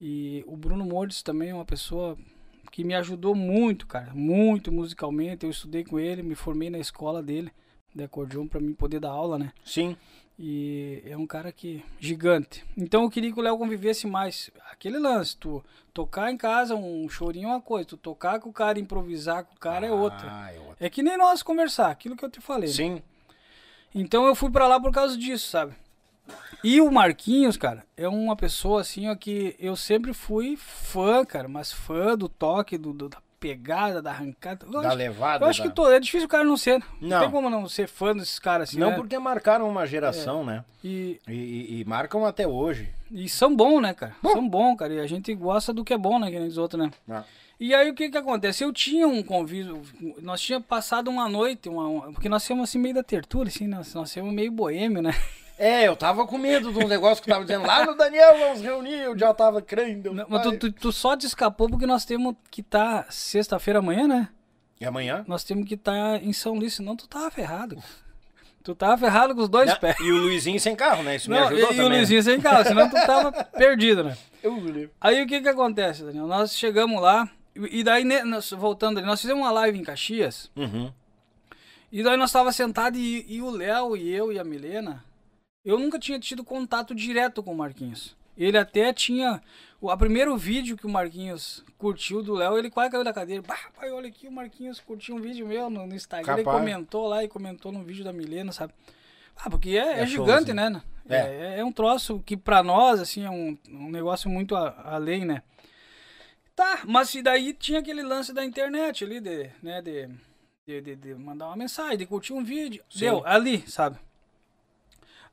E 0.00 0.44
o 0.46 0.56
Bruno 0.56 0.84
Moritz 0.84 1.22
também 1.22 1.50
é 1.50 1.54
uma 1.54 1.64
pessoa 1.64 2.16
que 2.70 2.84
me 2.84 2.94
ajudou 2.94 3.34
muito, 3.34 3.86
cara. 3.86 4.12
Muito 4.14 4.70
musicalmente. 4.72 5.44
Eu 5.44 5.50
estudei 5.50 5.84
com 5.84 5.98
ele, 5.98 6.22
me 6.22 6.34
formei 6.34 6.70
na 6.70 6.78
escola 6.78 7.22
dele, 7.22 7.50
de 7.94 8.04
acordeon, 8.04 8.46
pra 8.46 8.60
mim 8.60 8.72
poder 8.72 9.00
dar 9.00 9.10
aula, 9.10 9.38
né? 9.38 9.52
Sim. 9.64 9.96
E 10.38 11.02
é 11.04 11.16
um 11.18 11.26
cara 11.26 11.52
que 11.52 11.84
gigante. 11.98 12.64
Então 12.76 13.02
eu 13.02 13.10
queria 13.10 13.30
que 13.30 13.38
o 13.38 13.42
Léo 13.42 13.58
convivesse 13.58 14.06
mais. 14.06 14.50
Aquele 14.70 14.98
lance, 14.98 15.36
tu 15.36 15.62
tocar 15.92 16.30
em 16.32 16.36
casa 16.36 16.74
um 16.74 17.06
chorinho 17.10 17.48
é 17.48 17.52
uma 17.52 17.60
coisa, 17.60 17.86
tu 17.88 17.96
tocar 17.98 18.40
com 18.40 18.48
o 18.48 18.52
cara, 18.52 18.78
improvisar 18.78 19.44
com 19.44 19.54
o 19.54 19.58
cara 19.58 19.86
é 19.86 19.92
outra. 19.92 20.26
Ah, 20.30 20.50
é 20.54 20.58
outra. 20.58 20.76
É 20.80 20.88
que 20.88 21.02
nem 21.02 21.18
nós 21.18 21.42
conversar, 21.42 21.90
aquilo 21.90 22.16
que 22.16 22.24
eu 22.24 22.30
te 22.30 22.40
falei. 22.40 22.68
né? 22.68 22.74
Então 23.94 24.26
eu 24.26 24.34
fui 24.34 24.50
pra 24.50 24.66
lá 24.68 24.78
por 24.80 24.92
causa 24.92 25.16
disso, 25.16 25.48
sabe? 25.50 25.72
E 26.62 26.80
o 26.80 26.90
Marquinhos, 26.92 27.56
cara, 27.56 27.84
é 27.96 28.06
uma 28.08 28.36
pessoa 28.36 28.82
assim, 28.82 29.08
ó, 29.08 29.14
que 29.14 29.56
eu 29.58 29.74
sempre 29.74 30.12
fui 30.12 30.56
fã, 30.56 31.24
cara, 31.24 31.48
mas 31.48 31.72
fã 31.72 32.16
do 32.16 32.28
toque, 32.28 32.76
do, 32.78 32.92
do- 32.92 33.08
da 33.08 33.18
pegada, 33.40 34.02
da 34.02 34.10
arrancada. 34.10 34.66
Eu 34.66 34.82
Da 34.82 34.88
acho, 34.88 34.96
levada. 34.98 35.44
eu 35.44 35.48
acho 35.48 35.62
da- 35.62 35.68
que 35.70 35.74
to- 35.74 35.90
é 35.90 35.98
difícil 35.98 36.26
o 36.26 36.28
cara 36.30 36.44
não 36.44 36.58
ser. 36.58 36.78
Não, 37.00 37.08
Não. 37.08 37.20
tem 37.20 37.30
como 37.30 37.48
não 37.48 37.66
ser 37.66 37.88
fã 37.88 38.14
desses 38.14 38.38
caras 38.38 38.68
assim, 38.68 38.78
Não 38.78 38.90
né? 38.90 38.96
porque 38.96 39.18
marcaram 39.18 39.66
uma 39.68 39.86
geração, 39.86 40.44
né? 40.44 40.62
E, 40.84 41.18
E, 41.26 41.32
e- 41.32 41.80
e 41.80 41.84
marcam 41.86 42.26
até 42.26 42.46
hoje. 42.46 42.90
E 43.10 43.26
são 43.30 43.56
bons, 43.56 43.80
né, 43.80 43.94
cara? 43.94 44.14
São 44.22 44.46
bons, 44.46 44.76
cara. 44.76 44.92
E 44.92 45.00
a 45.00 45.06
gente 45.06 45.34
gosta 45.34 45.72
do 45.72 45.82
que 45.82 45.94
é 45.94 45.98
bom, 45.98 46.18
né? 46.18 46.30
Que 46.30 46.38
nem 46.38 46.48
os 46.48 46.58
outros, 46.58 46.80
né? 46.84 46.90
Ah. 47.08 47.24
E 47.60 47.74
aí 47.74 47.90
o 47.90 47.94
que 47.94 48.08
que 48.08 48.16
acontece? 48.16 48.64
Eu 48.64 48.72
tinha 48.72 49.06
um 49.06 49.22
convívio, 49.22 49.82
nós 50.22 50.40
tínhamos 50.40 50.66
passado 50.66 51.08
uma 51.10 51.28
noite, 51.28 51.68
uma, 51.68 51.86
uma- 51.86 52.12
porque 52.12 52.28
nós 52.28 52.42
tínhamos 52.44 52.70
assim 52.70 52.78
meio 52.78 52.94
da 52.94 53.02
tertúlia, 53.02 53.48
assim, 53.54 53.66
nós, 53.68 53.92
nós 53.92 54.10
tínhamos 54.10 54.32
meio 54.34 54.50
boêmio, 54.50 55.02
né? 55.02 55.10
É, 55.62 55.86
eu 55.86 55.94
tava 55.94 56.26
com 56.26 56.38
medo 56.38 56.72
de 56.72 56.78
um 56.82 56.88
negócio 56.88 57.22
que 57.22 57.28
tava 57.28 57.44
dizendo 57.44 57.66
lá 57.66 57.84
no 57.84 57.94
Daniel, 57.94 58.34
vamos 58.38 58.62
reunir, 58.62 58.94
eu 59.00 59.18
já 59.18 59.34
tava 59.34 59.60
crendo. 59.60 60.10
Não, 60.14 60.24
Mas 60.26 60.40
tu, 60.42 60.56
tu, 60.56 60.72
tu 60.72 60.90
só 60.90 61.14
te 61.14 61.26
escapou 61.26 61.68
porque 61.68 61.84
nós 61.86 62.06
temos 62.06 62.34
que 62.50 62.62
estar 62.62 63.04
sexta-feira 63.12 63.78
amanhã, 63.80 64.08
né? 64.08 64.28
E 64.80 64.86
amanhã? 64.86 65.22
Nós 65.28 65.44
temos 65.44 65.68
que 65.68 65.74
estar 65.74 66.16
em 66.24 66.32
São 66.32 66.54
Luís, 66.54 66.72
senão 66.72 66.96
tu 66.96 67.06
tava 67.06 67.30
ferrado. 67.30 67.76
Tu 68.64 68.74
tava 68.74 68.96
ferrado 68.96 69.34
com 69.34 69.42
os 69.42 69.50
dois 69.50 69.68
Não, 69.68 69.76
pés. 69.78 69.96
E 70.00 70.10
o 70.10 70.16
Luizinho 70.16 70.58
sem 70.58 70.74
carro, 70.74 71.02
né? 71.02 71.16
Isso 71.16 71.28
me 71.30 71.36
Não, 71.36 71.48
ajudou 71.48 71.58
e, 71.60 71.64
e 71.64 71.76
também. 71.76 71.84
o 71.84 71.88
Luizinho 71.90 72.22
sem 72.22 72.40
carro, 72.40 72.64
senão 72.64 72.88
tu 72.88 72.94
tava 73.06 73.30
perdido, 73.52 74.02
né? 74.02 74.16
Eu. 74.42 74.56
Aí 74.98 75.22
o 75.22 75.26
que 75.26 75.42
que 75.42 75.48
acontece, 75.50 76.02
Daniel? 76.04 76.26
Nós 76.26 76.56
chegamos 76.56 77.02
lá, 77.02 77.28
e 77.70 77.82
daí, 77.84 78.04
né, 78.04 78.22
nós- 78.22 78.50
voltando 78.52 78.98
ali, 78.98 79.06
nós 79.06 79.20
fizemos 79.20 79.42
uma 79.42 79.50
live 79.52 79.78
em 79.78 79.82
Caxias, 79.84 80.50
Uhum. 80.56 80.92
e 81.92 82.02
daí 82.02 82.16
nós 82.16 82.30
tava 82.32 82.52
sentado 82.52 82.96
e, 82.96 83.24
e 83.28 83.42
o 83.42 83.50
Léo 83.50 83.96
e 83.96 84.08
eu 84.10 84.32
e 84.32 84.38
a 84.38 84.44
Milena, 84.44 85.04
eu 85.64 85.78
nunca 85.78 85.98
tinha 85.98 86.18
tido 86.18 86.44
contato 86.44 86.94
direto 86.94 87.42
com 87.42 87.52
o 87.52 87.56
Marquinhos. 87.56 88.16
Ele 88.36 88.56
até 88.56 88.92
tinha, 88.92 89.42
o 89.80 89.90
a 89.90 89.96
primeiro 89.96 90.34
vídeo 90.36 90.76
que 90.76 90.86
o 90.86 90.90
Marquinhos 90.90 91.62
curtiu 91.76 92.22
do 92.22 92.32
Léo, 92.34 92.56
ele 92.56 92.70
quase 92.70 92.90
caiu 92.90 93.04
da 93.04 93.12
cadeira. 93.12 93.42
Bah, 93.46 93.58
pai, 93.76 93.90
olha 93.90 94.08
aqui, 94.08 94.26
o 94.28 94.32
Marquinhos 94.32 94.80
curtiu 94.80 95.16
um 95.16 95.20
vídeo 95.20 95.46
meu 95.46 95.68
no, 95.68 95.86
no 95.86 95.94
Instagram, 95.94 96.34
ele 96.34 96.44
Capaz. 96.44 96.58
comentou 96.58 97.06
lá 97.08 97.22
e 97.22 97.28
comentou 97.28 97.70
no 97.70 97.82
vídeo 97.82 98.02
da 98.04 98.12
Milena, 98.12 98.52
sabe? 98.52 98.72
Ah, 99.36 99.50
porque 99.50 99.70
é, 99.70 99.98
É 99.98 100.00
é 100.02 100.06
gigante, 100.06 100.46
showzinho. 100.50 100.54
né? 100.54 100.82
É. 101.08 101.16
É. 101.16 101.58
é 101.58 101.64
um 101.64 101.72
troço 101.72 102.22
que 102.24 102.36
pra 102.36 102.62
nós, 102.62 103.00
assim, 103.00 103.24
é 103.24 103.30
um, 103.30 103.58
um 103.68 103.90
negócio 103.90 104.30
muito 104.30 104.54
a- 104.54 104.74
além, 104.84 105.24
né? 105.24 105.42
Tá, 106.60 106.82
mas 106.86 107.14
e 107.14 107.22
daí 107.22 107.54
tinha 107.54 107.78
aquele 107.80 108.02
lance 108.02 108.34
da 108.34 108.44
internet 108.44 109.02
ali, 109.02 109.18
de, 109.18 109.50
né, 109.62 109.80
de, 109.80 110.10
de, 110.66 110.80
de- 110.82 110.96
de 110.96 111.14
mandar 111.14 111.46
uma 111.46 111.56
mensagem, 111.56 111.96
de 111.96 112.04
curtir 112.04 112.34
um 112.34 112.44
vídeo. 112.44 112.84
Sim. 112.90 112.98
Deu, 113.00 113.26
ali, 113.26 113.66
sabe? 113.66 113.98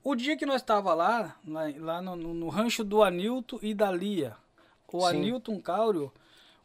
O 0.01 0.15
dia 0.15 0.37
que 0.37 0.45
nós 0.45 0.61
tava 0.61 0.93
lá, 0.93 1.35
lá, 1.45 1.63
lá 1.79 2.01
no, 2.01 2.15
no- 2.15 2.33
no 2.33 2.47
rancho 2.47 2.81
do 2.81 3.03
Anilton 3.03 3.59
e 3.61 3.73
da 3.73 3.91
Lia, 3.91 4.37
o 4.89 5.01
Sim. 5.01 5.17
Anilton 5.17 5.59
Cáurio, 5.59 6.13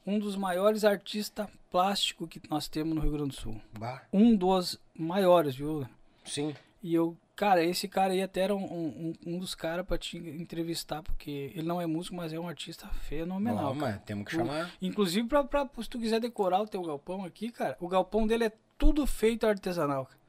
um 0.07 0.17
dos 0.17 0.37
maiores 0.37 0.85
artistas 0.85 1.49
plásticos 1.69 2.29
que 2.29 2.41
nós 2.49 2.69
temos 2.69 2.95
no 2.95 3.01
Rio 3.01 3.11
Grande 3.13 3.31
do 3.31 3.41
Sul. 3.41 3.61
Bah, 3.77 4.03
Um 4.13 4.37
dos 4.37 4.79
maiores, 4.95 5.57
viu? 5.57 5.85
sim. 6.25 6.55
E 6.81 6.95
eu, 6.95 7.17
cara, 7.37 7.63
esse 7.65 7.89
cara 7.89 8.13
aí 8.13 8.23
até 8.23 8.43
era 8.43 8.55
um, 8.55 8.63
um, 8.65 9.13
um 9.27 9.39
dos 9.39 9.55
caras 9.55 9.87
pra 9.87 9.99
te 9.99 10.17
entrevistar, 10.19 11.03
porque 11.03 11.53
ele 11.55 11.67
não 11.67 11.81
é 11.81 11.87
músico, 11.87 12.15
mas 12.17 12.33
é 12.33 12.39
um 12.39 12.49
artista 12.49 12.87
fenomenal. 12.89 13.67
Não, 13.67 13.75
mas 13.75 14.01
temos 14.03 14.27
que 14.27 14.35
O- 14.37 14.39
chamar. 14.39 14.71
Inclusive, 14.81 15.27
pra, 15.29 15.45
pra, 15.45 15.69
se 15.81 15.89
tu 15.89 15.99
quiser 15.99 16.21
decorar 16.21 16.61
o 16.61 16.69
teu 16.69 16.83
galpão 16.83 17.25
aqui, 17.25 17.51
cara, 17.51 17.77
o 17.81 17.89
galpão 17.89 18.27
dele 18.27 18.45
é 18.45 18.53
tudo 18.79 19.07
feito 19.07 19.47
artesanal. 19.47 20.07
cara. 20.07 20.21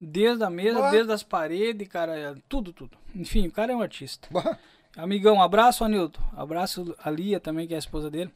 Desde 0.00 0.44
a 0.44 0.50
mesa, 0.50 0.78
Boa. 0.78 0.90
desde 0.90 1.10
as 1.12 1.22
paredes, 1.22 1.88
cara, 1.88 2.18
é 2.18 2.34
tudo, 2.48 2.70
tudo. 2.72 2.98
Enfim, 3.14 3.46
o 3.46 3.52
cara 3.52 3.72
é 3.72 3.76
um 3.76 3.80
artista. 3.80 4.28
Bah, 4.30 4.58
Amigão, 4.96 5.42
abraço, 5.42 5.84
Anilton. 5.84 6.22
Abraço 6.36 6.94
a 7.02 7.10
Lia 7.10 7.38
também, 7.40 7.66
que 7.66 7.72
é 7.72 7.76
a 7.76 7.78
esposa 7.78 8.10
dele. 8.10 8.30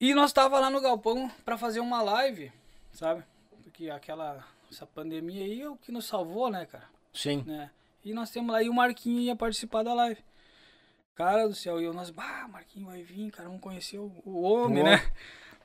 E 0.00 0.12
nós 0.14 0.32
tava 0.32 0.58
lá 0.60 0.70
no 0.70 0.80
galpão 0.80 1.30
pra 1.44 1.56
fazer 1.56 1.80
uma 1.80 2.02
live, 2.02 2.52
sabe? 2.92 3.22
Porque 3.62 3.88
aquela 3.90 4.44
essa 4.70 4.86
pandemia 4.86 5.44
aí 5.44 5.62
é 5.62 5.68
o 5.68 5.76
que 5.76 5.92
nos 5.92 6.06
salvou, 6.06 6.50
né, 6.50 6.66
cara? 6.66 6.84
Sim. 7.12 7.42
né? 7.46 7.70
E 8.04 8.12
nós 8.12 8.30
temos 8.30 8.52
lá, 8.52 8.62
e 8.62 8.68
o 8.68 8.74
Marquinho 8.74 9.20
ia 9.20 9.34
participar 9.36 9.82
da 9.82 9.94
live. 9.94 10.22
Cara 11.14 11.46
do 11.46 11.54
céu, 11.54 11.80
e 11.80 11.84
eu, 11.84 11.94
nós, 11.94 12.10
bah, 12.10 12.46
Marquinho 12.50 12.86
vai 12.86 13.02
vir, 13.02 13.30
cara, 13.30 13.48
vamos 13.48 13.62
conhecer 13.62 13.98
o, 13.98 14.12
o 14.24 14.42
homem, 14.42 14.82
né? 14.82 15.00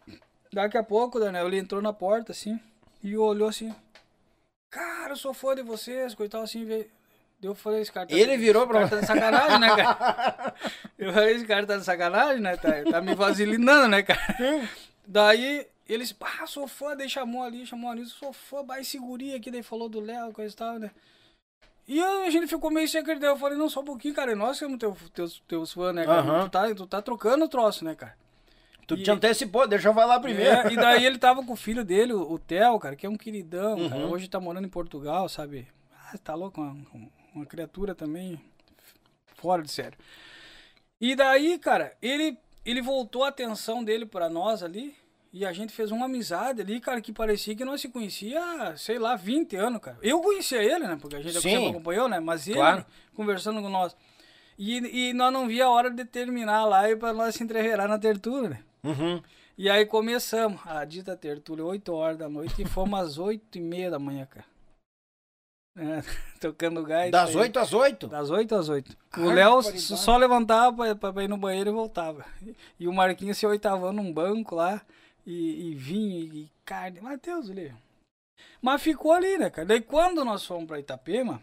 Daqui 0.54 0.78
a 0.78 0.84
pouco, 0.84 1.20
Daniel, 1.20 1.48
ele 1.48 1.58
entrou 1.58 1.82
na 1.82 1.92
porta, 1.92 2.32
assim, 2.32 2.60
e 3.04 3.16
olhou 3.18 3.50
assim, 3.50 3.74
cara, 4.70 5.14
eu 5.14 5.18
sou 5.18 5.34
fã 5.34 5.56
de 5.56 5.62
vocês, 5.64 6.14
coitado, 6.16 6.44
assim, 6.44 6.66
veio. 6.66 6.90
Eu 7.42 7.56
falei, 7.56 7.82
esse 7.82 7.92
cara 7.92 8.06
tá, 8.06 8.14
Ele 8.16 8.38
virou 8.38 8.68
pra- 8.68 8.80
cara 8.80 8.90
tá 8.90 9.00
de 9.00 9.06
sacanagem, 9.08 9.60
né, 9.60 9.68
cara? 9.76 10.54
Eu 11.00 11.14
falei, 11.14 11.36
esse 11.36 11.46
cara 11.48 11.66
tá 11.66 11.78
de 11.78 11.86
sacanagem, 11.86 12.42
né? 12.42 12.58
Tá, 12.58 12.70
tá 12.92 13.00
me 13.02 13.16
vaselinando, 13.16 13.88
né, 13.88 14.04
cara? 14.04 14.20
Daí 15.08 15.66
eles, 15.90 16.12
pá, 16.14 16.46
sou 16.46 16.68
fã, 16.68 16.96
daí 16.96 17.10
chamou 17.10 17.42
ali, 17.44 17.66
chamou 17.66 17.90
ali, 17.90 18.06
sou 18.06 18.32
fã, 18.32 18.64
vai 18.64 18.84
segurinha 18.84 19.36
aqui, 19.38 19.50
daí 19.50 19.64
falou 19.64 19.90
do 19.90 20.00
Léo, 20.00 20.32
coisa 20.32 20.54
e 20.54 20.58
tal, 20.58 20.80
né? 20.80 20.92
E 21.88 22.00
a 22.00 22.30
gente 22.30 22.46
ficou 22.46 22.70
meio 22.70 22.88
sem 22.88 23.02
acreditar. 23.02 23.28
Eu 23.28 23.38
falei, 23.38 23.58
não, 23.58 23.68
só 23.68 23.80
um 23.82 23.86
pouquinho, 23.86 24.14
cara, 24.14 24.36
nós 24.36 24.58
somos 24.58 24.78
teu, 24.78 24.96
teus, 25.12 25.40
teus 25.48 25.74
fãs, 25.74 25.96
né, 25.96 26.06
cara? 26.06 26.20
Aham. 26.22 26.44
Tu, 26.46 26.50
tá, 26.52 26.76
tu 26.76 26.86
tá 26.88 27.02
trocando 27.02 27.46
o 27.46 27.50
troço, 27.50 27.84
né, 27.84 27.96
cara? 27.96 28.16
Tu 28.86 28.94
E- 28.96 29.02
te 29.04 29.10
antecipou, 29.10 29.68
deixa 29.68 29.90
eu 29.90 29.94
falar 29.96 30.20
primeiro. 30.20 30.52
É, 30.52 30.72
e 30.72 30.76
daí 30.76 31.04
ele 31.04 31.18
tava 31.18 31.44
com 31.44 31.54
o 31.54 31.56
filho 31.56 31.84
dele, 31.84 32.14
o, 32.14 32.22
o 32.34 32.38
Theo, 32.38 32.78
cara, 32.78 32.96
que 32.96 33.08
é 33.08 33.10
um 33.10 33.18
queridão, 33.18 33.90
cara. 33.90 34.02
Uhum. 34.06 34.12
Hoje 34.12 34.28
tá 34.30 34.40
morando 34.40 34.66
em 34.66 34.70
Portugal, 34.70 35.28
sabe? 35.28 35.68
Ah, 36.14 36.16
tá 36.20 36.36
louco, 36.36 36.62
uma, 36.62 36.78
uma 37.34 37.46
criatura 37.48 37.96
também 37.96 38.40
fora 39.38 39.64
de 39.64 39.72
sério. 39.72 39.98
E 41.02 41.16
daí, 41.16 41.58
cara, 41.58 41.96
ele, 42.02 42.38
ele 42.64 42.82
voltou 42.84 43.24
a 43.24 43.30
atenção 43.30 43.84
dele 43.84 44.06
pra 44.06 44.30
nós 44.30 44.62
ali. 44.62 44.96
E 45.32 45.46
a 45.46 45.54
gente 45.54 45.72
fez 45.72 45.92
uma 45.92 46.06
amizade 46.06 46.62
ali, 46.62 46.80
cara, 46.80 47.00
que 47.02 47.14
parecia 47.14 47.56
que 47.56 47.64
nós 47.64 47.80
se 47.80 47.90
conhecia, 47.90 48.42
há, 48.44 48.76
sei 48.76 48.98
lá, 48.98 49.16
20 49.16 49.56
anos, 49.56 49.80
cara. 49.80 49.98
Eu 50.02 50.22
conhecia 50.22 50.62
ele, 50.64 50.88
né? 50.88 50.98
Porque 51.00 51.16
a 51.16 51.22
gente 51.22 51.36
Sim. 51.40 51.50
sempre 51.52 51.68
acompanhou, 51.70 52.10
né? 52.10 52.20
Mas 52.20 52.48
ele 52.48 52.58
Claro. 52.58 52.86
conversando 53.16 53.62
com 53.62 53.70
nós. 53.70 53.96
E, 54.58 55.10
e 55.10 55.14
nós 55.14 55.32
não 55.32 55.48
via 55.48 55.66
a 55.66 55.70
hora 55.70 55.92
de 55.92 56.04
terminar 56.04 56.58
a 56.58 56.66
live 56.66 57.00
pra 57.00 57.14
nós 57.14 57.36
se 57.36 57.44
entreverar 57.44 57.88
na 57.88 58.00
tertúlia, 58.00 58.50
né? 58.50 58.64
Uhum. 58.84 59.22
E 59.58 59.70
aí 59.70 59.86
começamos 59.86 60.60
a 60.66 60.84
dita 60.84 61.16
tertúlia, 61.16 61.64
8 61.64 61.94
horas 61.94 62.18
da 62.18 62.28
noite, 62.28 62.62
e 62.62 62.66
fomos 62.66 63.00
às 63.00 63.18
8 63.18 63.58
e 63.58 63.62
meia 63.62 63.92
da 63.92 64.00
manhã, 64.00 64.26
cara. 64.26 64.46
É, 65.78 66.02
tocando 66.42 66.84
gaita. 66.84 67.12
Das 67.12 67.30
aí. 67.30 67.36
8 67.38 67.60
às 67.60 67.74
8? 67.74 68.08
Das 68.08 68.30
8 68.30 68.56
às 68.56 68.68
8. 68.70 68.98
Ah, 69.12 69.20
O 69.22 69.30
Léo 69.32 69.62
só 69.62 70.18
levantava 70.18 70.96
pra- 70.96 71.14
pra 71.14 71.24
ir 71.24 71.28
no 71.30 71.38
banheiro 71.38 71.70
e 71.70 71.74
voltava. 71.74 72.26
E 72.80 72.88
o 72.88 72.94
Marquinhos 72.94 73.38
se 73.38 73.46
oitavando 73.46 74.02
num 74.02 74.12
banco 74.12 74.56
lá, 74.56 74.82
e, 75.32 75.72
e 75.72 75.76
vinho, 75.76 76.34
e 76.34 76.52
carne. 76.66 77.00
Mas 77.02 77.20
Deus, 77.20 77.48
livre. 77.48 77.76
Mas 78.62 78.82
ficou 78.82 79.12
ali, 79.12 79.38
né, 79.38 79.50
cara? 79.50 79.68
Daí 79.68 79.82
quando 79.82 80.26
nós 80.26 80.46
fomos 80.46 80.66
pra 80.66 80.80
Itapema, 80.80 81.42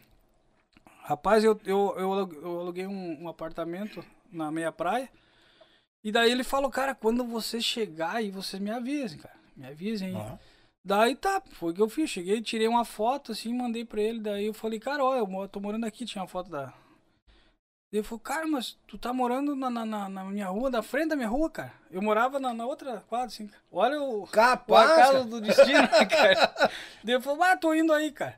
rapaz, 1.02 1.44
eu, 1.44 1.58
eu, 1.64 1.94
eu 1.96 2.32
eu 2.42 2.60
aluguei 2.60 2.86
um, 2.86 3.22
um 3.22 3.28
apartamento 3.28 4.04
na 4.30 4.50
meia 4.50 4.72
praia. 4.72 5.08
E 6.02 6.12
daí 6.12 6.30
ele 6.30 6.44
falou, 6.44 6.70
cara, 6.70 6.94
quando 6.94 7.24
você 7.24 7.60
chegar 7.60 8.16
aí, 8.16 8.30
vocês 8.30 8.62
me 8.62 8.70
avisem, 8.70 9.18
cara. 9.18 9.34
Me 9.56 9.66
avisem 9.66 10.08
aí. 10.08 10.14
Ó. 10.14 10.38
Daí 10.84 11.16
tá, 11.16 11.42
foi 11.50 11.72
o 11.72 11.74
que 11.74 11.82
eu 11.82 11.88
fiz. 11.88 12.08
Cheguei, 12.10 12.40
tirei 12.40 12.68
uma 12.68 12.84
foto 12.84 13.32
assim, 13.32 13.52
mandei 13.52 13.84
pra 13.84 14.00
ele. 14.00 14.20
Daí 14.20 14.46
eu 14.46 14.54
falei, 14.54 14.78
cara, 14.78 15.04
ó, 15.04 15.16
eu 15.16 15.48
tô 15.48 15.58
morando 15.58 15.84
aqui, 15.84 16.04
tinha 16.04 16.22
uma 16.22 16.28
foto 16.28 16.50
da. 16.50 16.72
Ele 17.98 18.02
falou, 18.06 18.20
cara, 18.20 18.46
mas 18.46 18.76
tu 18.86 18.96
tá 18.98 19.12
morando 19.12 19.54
na, 19.56 19.68
na, 19.70 19.84
na- 19.86 20.08
na 20.08 20.24
minha 20.24 20.46
rua, 20.48 20.70
da 20.70 20.82
frente 20.82 21.08
da 21.08 21.16
minha 21.16 21.28
rua, 21.28 21.50
cara. 21.50 21.72
Eu 21.90 22.02
morava 22.02 22.38
na, 22.38 22.52
na 22.54 22.66
outra 22.66 23.02
quadra, 23.08 23.26
assim. 23.26 23.48
Olha 23.70 24.00
o, 24.00 24.22
o 24.22 24.26
Capaz, 24.26 24.90
acaso 24.90 25.12
cara. 25.12 25.24
do 25.24 25.40
destino, 25.40 25.88
cara. 26.08 26.70
Daí 27.04 27.14
eu 27.14 27.20
falei, 27.20 27.42
ah, 27.52 27.56
tô 27.56 27.74
indo 27.74 27.92
aí, 27.92 28.10
cara. 28.12 28.36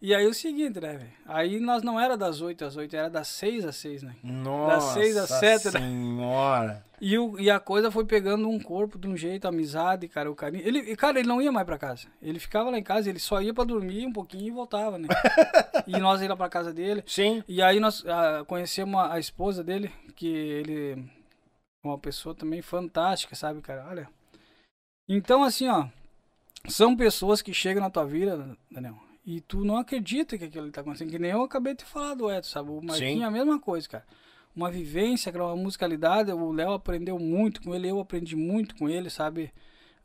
E 0.00 0.14
aí 0.14 0.26
o 0.26 0.34
seguinte, 0.34 0.80
né, 0.80 0.92
velho? 0.92 1.12
Aí 1.26 1.58
nós 1.58 1.82
não 1.82 1.98
era 1.98 2.16
das 2.16 2.40
8 2.40 2.64
às 2.64 2.76
8, 2.76 2.94
era 2.94 3.10
das 3.10 3.26
6 3.28 3.64
às 3.64 3.76
6, 3.76 4.02
né? 4.04 4.14
Nossa 4.22 4.94
seis 4.94 5.16
às 5.16 5.28
sete, 5.28 5.72
né? 5.72 5.80
senhora. 5.80 6.84
E, 7.00 7.18
o, 7.18 7.38
e 7.38 7.50
a 7.50 7.58
coisa 7.58 7.90
foi 7.90 8.04
pegando 8.04 8.48
um 8.48 8.60
corpo 8.60 8.96
de 8.96 9.08
um 9.08 9.16
jeito, 9.16 9.46
a 9.46 9.48
amizade, 9.48 10.06
cara, 10.06 10.30
o 10.30 10.36
carinho. 10.36 10.66
Ele, 10.66 10.78
e, 10.78 10.96
cara, 10.96 11.18
ele 11.18 11.28
não 11.28 11.42
ia 11.42 11.50
mais 11.50 11.66
pra 11.66 11.78
casa. 11.78 12.06
Ele 12.22 12.38
ficava 12.38 12.70
lá 12.70 12.78
em 12.78 12.82
casa, 12.82 13.08
ele 13.08 13.18
só 13.18 13.40
ia 13.40 13.52
pra 13.52 13.64
dormir 13.64 14.06
um 14.06 14.12
pouquinho 14.12 14.46
e 14.46 14.50
voltava, 14.50 14.98
né? 14.98 15.08
e 15.86 15.98
nós 15.98 16.20
ia 16.20 16.28
lá 16.28 16.36
pra 16.36 16.48
casa 16.48 16.72
dele. 16.72 17.02
Sim. 17.06 17.42
E 17.48 17.60
aí 17.60 17.80
nós 17.80 18.04
ah, 18.06 18.44
conhecemos 18.46 19.00
a, 19.00 19.14
a 19.14 19.18
esposa 19.18 19.64
dele, 19.64 19.92
que 20.14 20.28
ele 20.28 21.08
é 21.84 21.88
uma 21.88 21.98
pessoa 21.98 22.34
também 22.34 22.62
fantástica, 22.62 23.34
sabe, 23.34 23.60
cara? 23.60 23.86
Olha. 23.88 24.08
Então, 25.08 25.42
assim, 25.42 25.68
ó, 25.68 25.86
são 26.68 26.96
pessoas 26.96 27.42
que 27.42 27.54
chegam 27.54 27.82
na 27.82 27.90
tua 27.90 28.04
vida, 28.04 28.56
Daniel, 28.70 29.07
e 29.28 29.42
tu 29.42 29.62
não 29.62 29.76
acredita 29.76 30.38
que 30.38 30.44
aquilo 30.44 30.70
tá 30.70 30.80
acontecendo. 30.80 31.10
Que 31.10 31.18
nem 31.18 31.32
eu 31.32 31.42
acabei 31.42 31.74
de 31.74 31.84
falar 31.84 32.14
do 32.14 32.32
Edson, 32.32 32.50
sabe? 32.50 32.70
O 32.70 32.80
Marquinhos 32.80 33.20
é 33.20 33.26
a 33.26 33.30
mesma 33.30 33.60
coisa, 33.60 33.86
cara. 33.86 34.06
Uma 34.56 34.70
vivência, 34.70 35.30
uma 35.30 35.54
musicalidade. 35.54 36.32
O 36.32 36.50
Léo 36.50 36.72
aprendeu 36.72 37.18
muito 37.18 37.60
com 37.60 37.74
ele, 37.74 37.90
eu 37.90 38.00
aprendi 38.00 38.34
muito 38.34 38.74
com 38.74 38.88
ele, 38.88 39.10
sabe? 39.10 39.52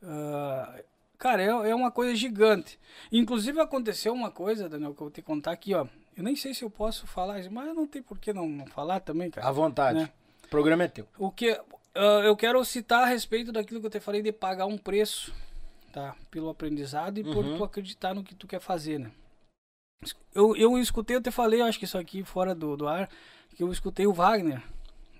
Ah, 0.02 0.78
cara, 1.16 1.42
é, 1.42 1.70
é 1.70 1.74
uma 1.74 1.90
coisa 1.90 2.14
gigante. 2.14 2.78
Inclusive 3.10 3.58
aconteceu 3.58 4.12
uma 4.12 4.30
coisa, 4.30 4.68
Daniel, 4.68 4.92
que 4.92 5.00
eu 5.00 5.06
vou 5.06 5.10
te 5.10 5.22
contar 5.22 5.52
aqui, 5.52 5.72
ó. 5.72 5.86
Eu 6.14 6.22
nem 6.22 6.36
sei 6.36 6.52
se 6.52 6.62
eu 6.62 6.68
posso 6.68 7.06
falar 7.06 7.42
mas 7.50 7.74
não 7.74 7.86
tem 7.86 8.02
por 8.02 8.18
que 8.18 8.30
não, 8.30 8.46
não 8.46 8.66
falar 8.66 9.00
também, 9.00 9.30
cara. 9.30 9.48
À 9.48 9.50
vontade. 9.50 10.00
Né? 10.00 10.10
O 10.44 10.48
programa 10.48 10.84
é 10.84 10.88
teu. 10.88 11.08
O 11.18 11.30
que 11.30 11.58
ah, 11.94 12.20
eu 12.22 12.36
quero 12.36 12.62
citar 12.62 13.04
a 13.04 13.06
respeito 13.06 13.50
daquilo 13.50 13.80
que 13.80 13.86
eu 13.86 13.90
te 13.90 14.00
falei 14.00 14.20
de 14.20 14.32
pagar 14.32 14.66
um 14.66 14.76
preço, 14.76 15.32
tá? 15.94 16.16
Pelo 16.30 16.50
aprendizado 16.50 17.18
e 17.18 17.22
por 17.24 17.44
Uhum. 17.44 17.56
tu 17.56 17.64
acreditar 17.64 18.12
no 18.14 18.24
que 18.24 18.34
tu 18.34 18.46
quer 18.48 18.60
fazer, 18.60 18.98
né? 18.98 19.10
Eu, 20.34 20.54
eu 20.56 20.76
escutei, 20.76 21.16
eu 21.16 21.22
te 21.22 21.30
falei, 21.30 21.60
eu 21.60 21.66
acho 21.66 21.78
que 21.78 21.84
isso 21.84 21.96
aqui 21.96 22.22
fora 22.24 22.54
do, 22.54 22.76
do 22.76 22.86
ar, 22.88 23.08
que 23.56 23.62
eu 23.62 23.72
escutei 23.72 24.06
o 24.06 24.12
Wagner, 24.12 24.60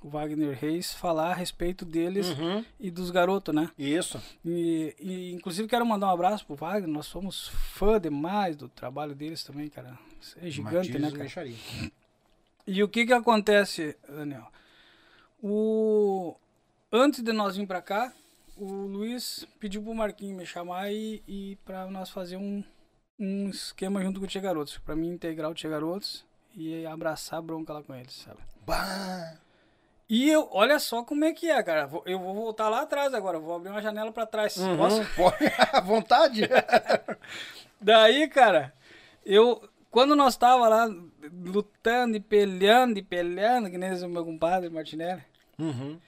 o 0.03 0.09
Wagner 0.11 0.55
Reis, 0.59 0.93
falar 0.93 1.31
a 1.31 1.35
respeito 1.35 1.85
deles 1.87 2.29
Uhum. 2.31 2.63
e 2.79 2.91
dos 2.91 3.11
garotos, 3.11 3.55
né? 3.55 3.71
Isso. 3.79 4.21
E, 4.45 4.95
e, 5.01 5.33
inclusive 5.33 5.69
quero 5.69 5.87
mandar 5.87 6.09
um 6.09 6.11
abraço 6.13 6.45
pro 6.45 6.57
Wagner, 6.57 6.89
nós 6.91 7.07
somos 7.07 7.49
fã 7.49 7.99
demais 8.01 8.57
do 8.57 8.69
trabalho 8.69 9.15
deles 9.15 9.43
também, 9.45 9.69
cara. 9.71 9.97
Isso 10.21 10.37
É 10.43 10.51
gigante, 10.51 10.75
Matias 10.91 11.01
né, 11.01 11.09
cara? 11.11 11.19
Meixaria. 11.21 11.57
E 12.67 12.83
o 12.83 12.89
que 12.89 13.07
que 13.07 13.13
acontece, 13.13 13.97
Daniel? 14.09 14.49
O... 15.43 16.35
Antes 16.93 17.23
de 17.23 17.33
nós 17.33 17.57
vir 17.57 17.67
pra 17.67 17.81
cá, 17.83 18.13
o 18.57 18.65
Luiz 18.87 19.47
pediu 19.59 19.83
pro 19.83 19.95
Marquinhos 19.95 20.37
me 20.37 20.47
chamar 20.47 20.91
e, 20.93 21.23
e 21.27 21.57
para 21.65 21.87
nós 21.87 22.11
fazer 22.11 22.37
um, 22.37 22.63
um 23.19 23.49
esquema 23.49 24.03
junto 24.03 24.21
com 24.21 24.27
o 24.27 24.29
Tia 24.29 24.41
Garotos. 24.41 24.79
Pra 24.79 24.95
mim 24.97 25.09
integrar 25.09 25.51
o 25.51 25.55
Tia 25.55 25.71
Garotos 25.71 26.25
e 26.55 26.87
abraçar 26.87 27.39
a 27.39 27.43
bronca 27.43 27.73
lá 27.73 27.83
com 27.83 27.95
eles, 27.95 28.13
sabe? 28.13 28.39
Bah. 28.67 29.37
E 30.09 30.29
eu, 30.31 30.49
olha 30.53 30.79
só 30.79 31.03
como 31.03 31.25
é 31.25 31.33
que 31.33 31.51
é, 31.51 31.63
cara. 31.63 31.91
Eu 32.05 32.19
vou 32.19 32.35
voltar 32.35 32.69
lá 32.69 32.83
atrás 32.83 33.15
agora, 33.15 33.39
vou 33.39 33.55
abrir 33.57 33.71
uma 33.71 33.83
janela 33.83 34.13
pra 34.13 34.27
trás. 34.27 34.57
Posso? 34.77 34.99
Uhum. 34.99 35.07
Pode. 35.17 35.45
À 35.73 35.81
vontade. 35.81 36.43
Daí, 37.81 38.29
cara, 38.29 38.73
eu. 39.25 39.69
Quando 39.91 40.17
nós 40.17 40.37
tava 40.37 40.69
lá 40.69 40.89
lutando 41.45 42.17
e 42.17 42.21
peleando 42.21 42.99
e 42.99 43.03
peleando, 43.03 43.71
que 43.71 43.79
nem 43.79 43.93
esse 43.93 44.07
meu 44.07 44.25
compadre 44.25 44.69
Martinelli, 44.69 45.23
Uhum. 45.57 46.01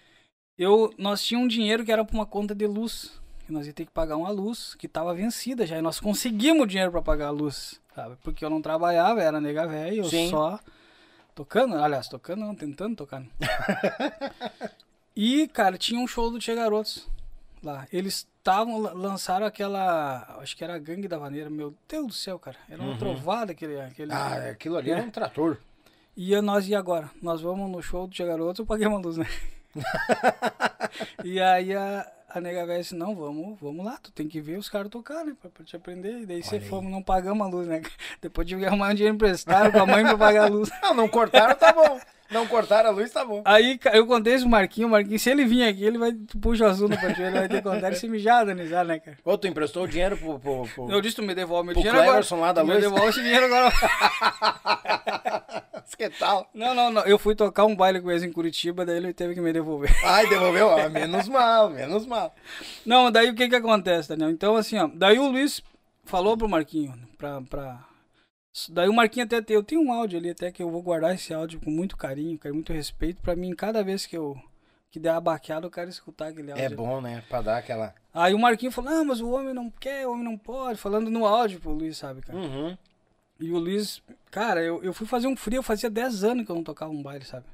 Eu, 0.59 0.93
nós 0.99 1.23
tínhamos 1.25 1.47
um 1.47 1.49
dinheiro 1.49 1.85
que 1.85 1.93
era 1.93 2.05
pra 2.05 2.15
uma 2.15 2.27
conta 2.27 2.55
de 2.55 2.67
luz. 2.67 3.13
Que 3.47 3.53
nós 3.53 3.67
ia 3.67 3.73
ter 3.73 3.85
que 3.87 3.93
pagar 3.93 4.17
uma 4.17 4.31
luz 4.31 4.75
que 4.75 4.89
tava 4.89 5.15
vencida 5.15 5.65
já. 5.67 5.79
E 5.79 5.83
nós 5.83 6.01
conseguimos 6.01 6.63
o 6.65 6.67
dinheiro 6.67 6.91
pra 6.91 7.01
pagar 7.01 7.29
a 7.29 7.31
luz, 7.31 7.81
sabe? 7.95 8.17
Porque 8.23 8.45
eu 8.45 8.51
não 8.51 8.61
trabalhava, 8.61 9.23
era 9.23 9.41
nega 9.41 9.67
velha, 9.69 9.95
eu 9.99 10.05
Sim. 10.05 10.29
só 10.31 10.59
tocando. 11.35 11.77
Aliás, 11.77 12.09
tocando 12.09 12.41
não, 12.41 12.55
tentando 12.57 12.97
tocar. 12.97 13.21
né? 13.21 13.29
e, 15.15 15.47
cara, 15.49 15.79
tinha 15.79 16.01
um 16.01 16.07
show 16.09 16.31
do 16.31 16.39
Tia 16.41 16.55
Garotos 16.57 17.07
lá. 17.63 17.87
Eles 17.93 18.27
estavam, 18.39 18.79
lançaram 18.79 19.47
aquela. 19.47 20.39
Acho 20.41 20.57
que 20.57 20.65
era 20.65 20.75
a 20.75 20.79
Gangue 20.79 21.07
da 21.07 21.19
Vaneira. 21.19 21.49
Meu 21.49 21.73
Deus 21.89 22.07
do 22.09 22.13
céu, 22.13 22.39
cara. 22.41 22.57
Era 22.69 22.83
uma 22.83 22.97
trovada 22.99 23.53
aquele. 23.53 23.81
aquele 23.81 24.11
Uhum. 24.13 24.19
Ah, 24.19 24.35
aquilo 24.51 24.77
ali 24.77 24.91
É. 24.91 24.99
é 24.99 25.03
um 25.03 25.11
trator. 25.11 25.59
e 26.17 26.39
nós, 26.41 26.67
e 26.69 26.75
agora? 26.75 27.11
Nós 27.23 27.41
vamos 27.41 27.71
no 27.71 27.81
show 27.81 28.09
do 28.09 28.13
Tia 28.13 28.27
Garotos, 28.27 28.59
eu 28.59 28.67
paguei 28.67 28.87
uma 28.89 28.99
luz, 28.99 29.17
né? 29.17 29.27
e 31.25 31.41
aí 31.41 31.75
a, 31.75 32.07
a 32.29 32.41
nega 32.41 32.67
velha 32.67 32.81
disse, 32.81 32.95
não, 32.95 33.15
vamos, 33.15 33.59
vamos 33.61 33.85
lá, 33.85 33.99
tu 34.03 34.11
tem 34.13 34.29
que 34.29 34.41
ver 34.41 34.59
os 34.59 34.69
caras 34.69 34.91
tocar, 34.91 35.25
né? 35.25 35.35
Pra, 35.41 35.51
pra 35.51 35.65
te 35.65 35.77
aprender. 35.77 36.21
E 36.21 36.27
daí 36.27 36.43
você 36.43 36.61
fomos, 36.61 36.91
não 36.91 37.03
pagamos 37.03 37.47
a 37.47 37.51
luz, 37.51 37.67
né? 37.67 37.83
Depois 38.21 38.47
que 38.47 38.65
arrumar 38.65 38.91
um 38.91 38.95
dinheiro 38.95 39.15
emprestado 39.15 39.73
com 39.73 39.79
a 39.79 39.87
mãe 39.87 40.05
pra 40.05 40.19
pagar 40.19 40.45
a 40.45 40.49
luz. 40.49 40.71
Não, 40.83 40.95
não 40.95 41.09
cortaram, 41.09 41.55
tá 41.55 41.73
bom. 41.73 42.01
Não 42.31 42.47
cortaram 42.47 42.91
a 42.91 42.93
luz, 42.93 43.11
tá 43.13 43.25
bom. 43.25 43.41
Aí 43.45 43.79
eu 43.93 44.05
contei 44.07 44.35
isso 44.35 44.43
pro 44.45 44.51
Marquinho, 44.51 44.89
o 44.89 44.91
Marquinho, 44.91 45.19
se 45.19 45.31
ele 45.31 45.45
vir 45.45 45.63
aqui, 45.63 45.85
ele 45.85 45.97
vai 45.97 46.13
tu 46.13 46.37
puxa 46.39 46.65
o 46.65 46.67
assunto 46.69 46.99
pra 46.99 47.15
ti, 47.15 47.23
ele 47.23 47.39
vai 47.39 47.49
ter 47.49 47.59
que 47.59 47.63
contar 47.63 47.87
ele 47.87 47.97
se 47.97 48.09
mijar, 48.09 48.45
Danizar, 48.45 48.85
né, 48.85 48.99
cara? 48.99 49.17
Ô, 49.25 49.39
tu 49.39 49.47
emprestou 49.47 49.85
o 49.85 49.89
dinheiro 49.89 50.17
pro... 50.17 50.39
pro, 50.41 50.67
pro... 50.75 50.91
Eu 50.91 51.01
disse, 51.01 51.15
tu 51.17 51.23
me 51.23 51.35
devolve 51.35 51.67
meu 51.67 51.75
Pro 51.75 51.83
dinheiro 51.83 51.99
agora. 51.99 52.13
Cleverson 52.15 52.41
lá 52.41 52.53
da 52.53 52.63
Tu 52.63 52.67
me 52.67 52.73
luz. 52.73 52.83
devolve 52.85 53.09
esse 53.11 53.23
dinheiro 53.23 53.47
agora. 53.47 53.73
Que 55.97 56.11
tal? 56.11 56.49
Não, 56.53 56.75
não, 56.75 56.91
não. 56.91 57.03
Eu 57.03 57.19
fui 57.19 57.35
tocar 57.35 57.65
um 57.65 57.77
baile 57.77 58.01
com 58.01 58.11
eles 58.11 58.23
em 58.23 58.33
Curitiba, 58.33 58.85
daí 58.85 58.97
ele 58.97 59.15
teve 59.15 59.35
que 59.35 59.41
me 59.41 59.53
devolver. 59.53 59.95
Ai, 60.05 60.29
devolveu? 60.29 60.71
Ah, 60.71 60.89
menos 60.89 61.29
mal, 61.29 61.71
menos 61.71 62.07
mal. 62.07 62.35
Não, 62.85 63.11
daí 63.11 63.31
o 63.31 63.35
que 63.35 63.49
que 63.49 63.57
acontece, 63.57 64.09
Daniel? 64.09 64.31
Então, 64.31 64.57
assim, 64.57 64.79
ó, 64.79 64.89
daí 64.93 65.19
o 65.19 65.29
Luiz 65.29 65.63
falou 66.05 66.37
pro 66.37 66.49
Marquinho, 66.49 66.95
pra, 67.17 67.41
pra... 67.43 67.85
Daí 68.71 68.89
o 68.89 68.93
Marquinho 68.93 69.27
até 69.27 69.41
tem, 69.43 69.55
eu 69.55 69.63
tenho 69.63 69.83
um 69.83 69.93
áudio 69.93 70.19
ali 70.19 70.31
até 70.31 70.51
que 70.51 70.63
eu 70.63 70.71
vou 70.71 70.83
guardar 70.83 71.15
esse 71.15 71.33
áudio 71.35 71.61
com 71.61 71.71
muito 71.71 71.97
carinho, 71.97 72.39
com 72.39 72.49
muito 72.53 72.73
respeito, 72.73 73.21
pra 73.21 73.37
mim, 73.37 73.55
cada 73.55 73.83
vez 73.83 74.07
que 74.07 74.17
eu 74.17 74.37
que 74.91 75.01
der 75.01 75.11
a 75.11 75.21
baqueada, 75.21 75.67
eu 75.67 75.71
quero 75.71 75.91
escutar 75.91 76.29
aquele 76.29 76.53
áudio. 76.53 76.65
É 76.65 76.69
bom, 76.71 77.03
né? 77.03 77.23
Pra 77.29 77.43
dar 77.43 77.59
aquela... 77.59 77.95
Aí 78.15 78.33
o 78.33 78.39
Marquinho 78.39 78.73
falou, 78.73 78.91
ah, 78.91 79.05
mas 79.05 79.21
o 79.21 79.31
homem 79.31 79.53
não 79.53 79.71
quer, 79.71 80.07
o 80.07 80.13
homem 80.13 80.25
não 80.25 80.39
pode, 80.39 80.79
falando 80.79 81.11
no 81.11 81.27
áudio 81.27 81.61
pro 81.61 81.73
Luiz, 81.73 81.99
sabe, 81.99 82.23
cara? 82.23 82.39
Uhum. 82.39 82.79
E 83.39 83.51
o 83.51 83.59
Luiz, 83.59 84.03
cara, 84.31 84.63
eu, 84.63 84.83
eu 84.83 84.95
fui 84.95 85.07
fazer 85.07 85.27
um 85.27 85.37
frio, 85.37 85.63
fazia 85.63 85.91
10 85.91 86.25
anos 86.25 86.47
que 86.47 86.51
eu 86.51 86.57
não 86.57 86.65
tocava 86.65 86.91
um 86.91 87.03
baile, 87.03 87.25
sabe? 87.25 87.45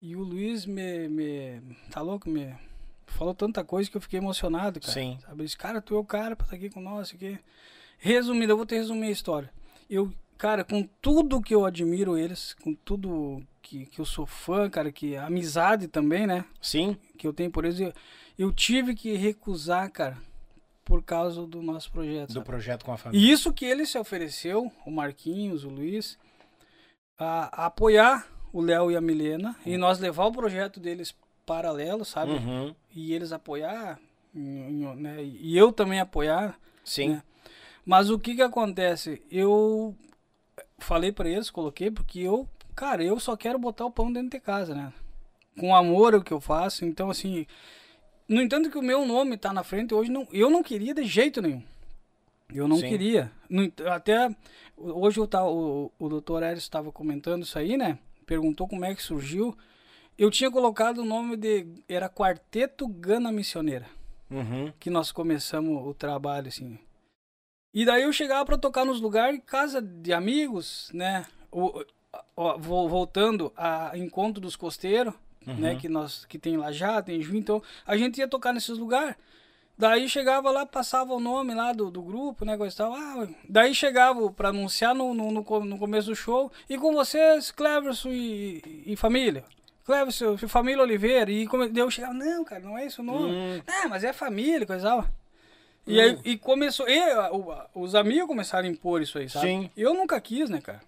E 0.00 0.14
o 0.16 0.22
Luiz 0.22 0.66
me, 0.66 1.08
me 1.08 1.62
tá 1.90 2.00
louco, 2.00 2.28
me 2.28 2.54
falou 3.06 3.34
tanta 3.34 3.64
coisa 3.64 3.90
que 3.90 3.96
eu 3.96 4.00
fiquei 4.00 4.18
emocionado, 4.18 4.80
cara. 4.80 4.92
Sim. 4.92 5.18
Sabe? 5.20 5.34
Ele 5.34 5.44
disse, 5.44 5.56
cara, 5.56 5.80
tu 5.80 5.94
é 5.94 5.98
o 5.98 6.04
cara 6.04 6.36
pra 6.36 6.44
estar 6.44 6.56
aqui 6.56 6.68
com 6.68 6.80
nós, 6.80 7.12
aqui. 7.14 7.38
Resumindo, 7.98 8.52
eu 8.52 8.56
vou 8.56 8.66
te 8.66 8.74
resumir 8.74 9.06
a 9.06 9.12
história. 9.12 9.50
Eu, 9.88 10.12
cara, 10.36 10.64
com 10.64 10.82
tudo 11.00 11.40
que 11.40 11.54
eu 11.54 11.64
admiro 11.64 12.18
eles, 12.18 12.54
com 12.54 12.74
tudo 12.74 13.42
que, 13.62 13.86
que 13.86 14.00
eu 14.00 14.04
sou 14.04 14.26
fã, 14.26 14.68
cara, 14.68 14.90
que 14.90 15.16
amizade 15.16 15.86
também, 15.86 16.26
né? 16.26 16.44
Sim. 16.60 16.96
Que 17.16 17.26
eu 17.26 17.32
tenho 17.32 17.50
por 17.50 17.64
eles, 17.64 17.78
eu, 17.78 17.92
eu 18.36 18.52
tive 18.52 18.94
que 18.94 19.14
recusar, 19.14 19.90
cara, 19.90 20.18
por 20.84 21.02
causa 21.02 21.46
do 21.46 21.62
nosso 21.62 21.90
projeto. 21.90 22.28
Do 22.28 22.34
sabe? 22.34 22.46
projeto 22.46 22.84
com 22.84 22.92
a 22.92 22.96
família. 22.96 23.24
E 23.24 23.30
isso 23.30 23.52
que 23.52 23.64
ele 23.64 23.86
se 23.86 23.98
ofereceu, 23.98 24.70
o 24.84 24.90
Marquinhos, 24.90 25.64
o 25.64 25.68
Luiz, 25.68 26.18
a, 27.18 27.64
a 27.64 27.66
apoiar 27.66 28.26
o 28.52 28.60
Léo 28.60 28.90
e 28.90 28.96
a 28.96 29.00
Milena 29.00 29.56
e 29.64 29.76
nós 29.76 29.98
levar 29.98 30.26
o 30.26 30.32
projeto 30.32 30.78
deles 30.78 31.14
paralelo, 31.46 32.04
sabe? 32.04 32.32
Uhum. 32.32 32.74
E 32.94 33.12
eles 33.12 33.32
apoiar, 33.32 33.98
né? 34.34 35.22
e 35.24 35.56
eu 35.56 35.72
também 35.72 36.00
apoiar. 36.00 36.58
Sim. 36.84 37.10
Né? 37.10 37.22
Mas 37.84 38.10
o 38.10 38.18
que 38.18 38.34
que 38.34 38.42
acontece? 38.42 39.22
Eu 39.30 39.94
falei 40.78 41.10
pra 41.10 41.28
eles, 41.28 41.50
coloquei, 41.50 41.90
porque 41.90 42.20
eu, 42.20 42.48
cara, 42.74 43.02
eu 43.02 43.18
só 43.18 43.36
quero 43.36 43.58
botar 43.58 43.86
o 43.86 43.90
pão 43.90 44.12
dentro 44.12 44.30
de 44.30 44.40
casa, 44.40 44.74
né? 44.74 44.92
Com 45.58 45.74
amor 45.74 46.14
é 46.14 46.16
o 46.16 46.22
que 46.22 46.32
eu 46.32 46.40
faço. 46.40 46.84
Então, 46.84 47.10
assim, 47.10 47.46
no 48.32 48.40
entanto 48.42 48.70
que 48.70 48.78
o 48.78 48.82
meu 48.82 49.04
nome 49.06 49.36
tá 49.36 49.52
na 49.52 49.62
frente 49.62 49.94
hoje, 49.94 50.10
não, 50.10 50.26
eu 50.32 50.50
não 50.50 50.62
queria 50.62 50.94
de 50.94 51.04
jeito 51.04 51.40
nenhum. 51.42 51.62
Eu 52.54 52.68
não 52.68 52.76
Sim. 52.76 52.88
queria. 52.88 53.32
Até 53.90 54.34
hoje 54.76 55.18
eu 55.18 55.26
tava, 55.26 55.48
o, 55.48 55.90
o 55.98 56.08
doutor 56.08 56.42
Eris 56.42 56.62
estava 56.62 56.92
comentando 56.92 57.42
isso 57.44 57.58
aí, 57.58 57.76
né? 57.76 57.98
Perguntou 58.26 58.68
como 58.68 58.84
é 58.84 58.94
que 58.94 59.02
surgiu. 59.02 59.56
Eu 60.18 60.30
tinha 60.30 60.50
colocado 60.50 60.98
o 60.98 61.04
nome 61.04 61.36
de. 61.36 61.66
Era 61.88 62.08
Quarteto 62.10 62.86
Gana 62.86 63.32
Missioneira 63.32 63.86
Uhum. 64.30 64.72
que 64.78 64.90
nós 64.90 65.10
começamos 65.12 65.86
o 65.86 65.94
trabalho, 65.94 66.48
assim. 66.48 66.78
E 67.74 67.84
daí 67.86 68.02
eu 68.02 68.12
chegava 68.12 68.44
pra 68.44 68.58
tocar 68.58 68.84
nos 68.84 69.00
lugares, 69.00 69.40
casa 69.46 69.80
de 69.80 70.12
amigos, 70.12 70.90
né? 70.92 71.24
O, 71.50 71.82
vo- 72.58 72.88
voltando 72.88 73.50
a 73.56 73.96
Encontro 73.96 74.40
dos 74.42 74.56
Costeiros, 74.56 75.14
né? 75.46 75.76
Que 75.76 75.88
nós 75.88 76.24
que 76.26 76.38
tem 76.38 76.56
lá 76.56 76.70
já, 76.72 77.00
tem 77.02 77.20
Ju, 77.22 77.36
então 77.36 77.62
a 77.86 77.96
gente 77.96 78.18
ia 78.18 78.28
tocar 78.28 78.52
nesses 78.52 78.76
lugares. 78.78 79.14
Daí 79.78 80.08
chegava 80.08 80.50
lá, 80.50 80.66
passava 80.66 81.14
o 81.14 81.18
nome 81.18 81.54
lá 81.54 81.72
do, 81.72 81.90
do 81.90 82.02
grupo, 82.02 82.44
né? 82.44 82.56
Coisa 82.56 82.74
e 82.74 82.76
tal. 82.76 82.94
Ah, 82.94 83.26
daí 83.48 83.74
chegava 83.74 84.30
pra 84.30 84.50
anunciar 84.50 84.94
no, 84.94 85.14
no, 85.14 85.30
no, 85.32 85.42
no 85.64 85.78
começo 85.78 86.08
do 86.08 86.14
show. 86.14 86.52
E 86.68 86.76
com 86.78 86.92
vocês, 86.92 87.50
Cleverson 87.50 88.10
e, 88.10 88.82
e 88.86 88.96
família. 88.96 89.44
Cleverson 89.84 90.36
família 90.46 90.82
Oliveira. 90.82 91.30
E 91.30 91.46
come... 91.46 91.68
daí 91.68 91.82
eu 91.82 91.90
chegava, 91.90 92.14
não, 92.14 92.44
cara, 92.44 92.60
não 92.60 92.76
é 92.78 92.86
isso 92.86 93.00
o 93.02 93.04
nome. 93.04 93.32
Hum. 93.34 93.62
Ah, 93.66 93.88
mas 93.88 94.04
é 94.04 94.12
família, 94.12 94.66
coisa 94.66 94.86
e 94.86 94.88
tal. 94.90 95.06
E 95.86 96.00
aí 96.00 96.18
e 96.24 96.36
começou. 96.38 96.88
E, 96.88 96.96
a- 97.00 97.32
o- 97.32 97.50
a- 97.50 97.66
os 97.74 97.94
amigos 97.96 98.28
começaram 98.28 98.68
a 98.68 98.70
impor 98.70 99.02
isso 99.02 99.18
aí, 99.18 99.28
sabe? 99.28 99.46
Sim. 99.46 99.70
Eu 99.76 99.94
nunca 99.94 100.20
quis, 100.20 100.48
né, 100.48 100.60
cara? 100.60 100.80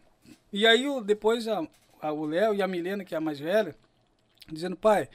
E 0.52 0.64
aí 0.66 0.84
depois 1.02 1.48
a, 1.48 1.66
a- 2.00 2.12
o 2.12 2.26
Léo 2.26 2.54
e 2.54 2.62
a 2.62 2.68
Milena, 2.68 3.04
que 3.04 3.12
é 3.14 3.18
a 3.18 3.20
mais 3.20 3.40
velha, 3.40 3.74
dizendo, 4.50 4.76
pai, 4.76 5.08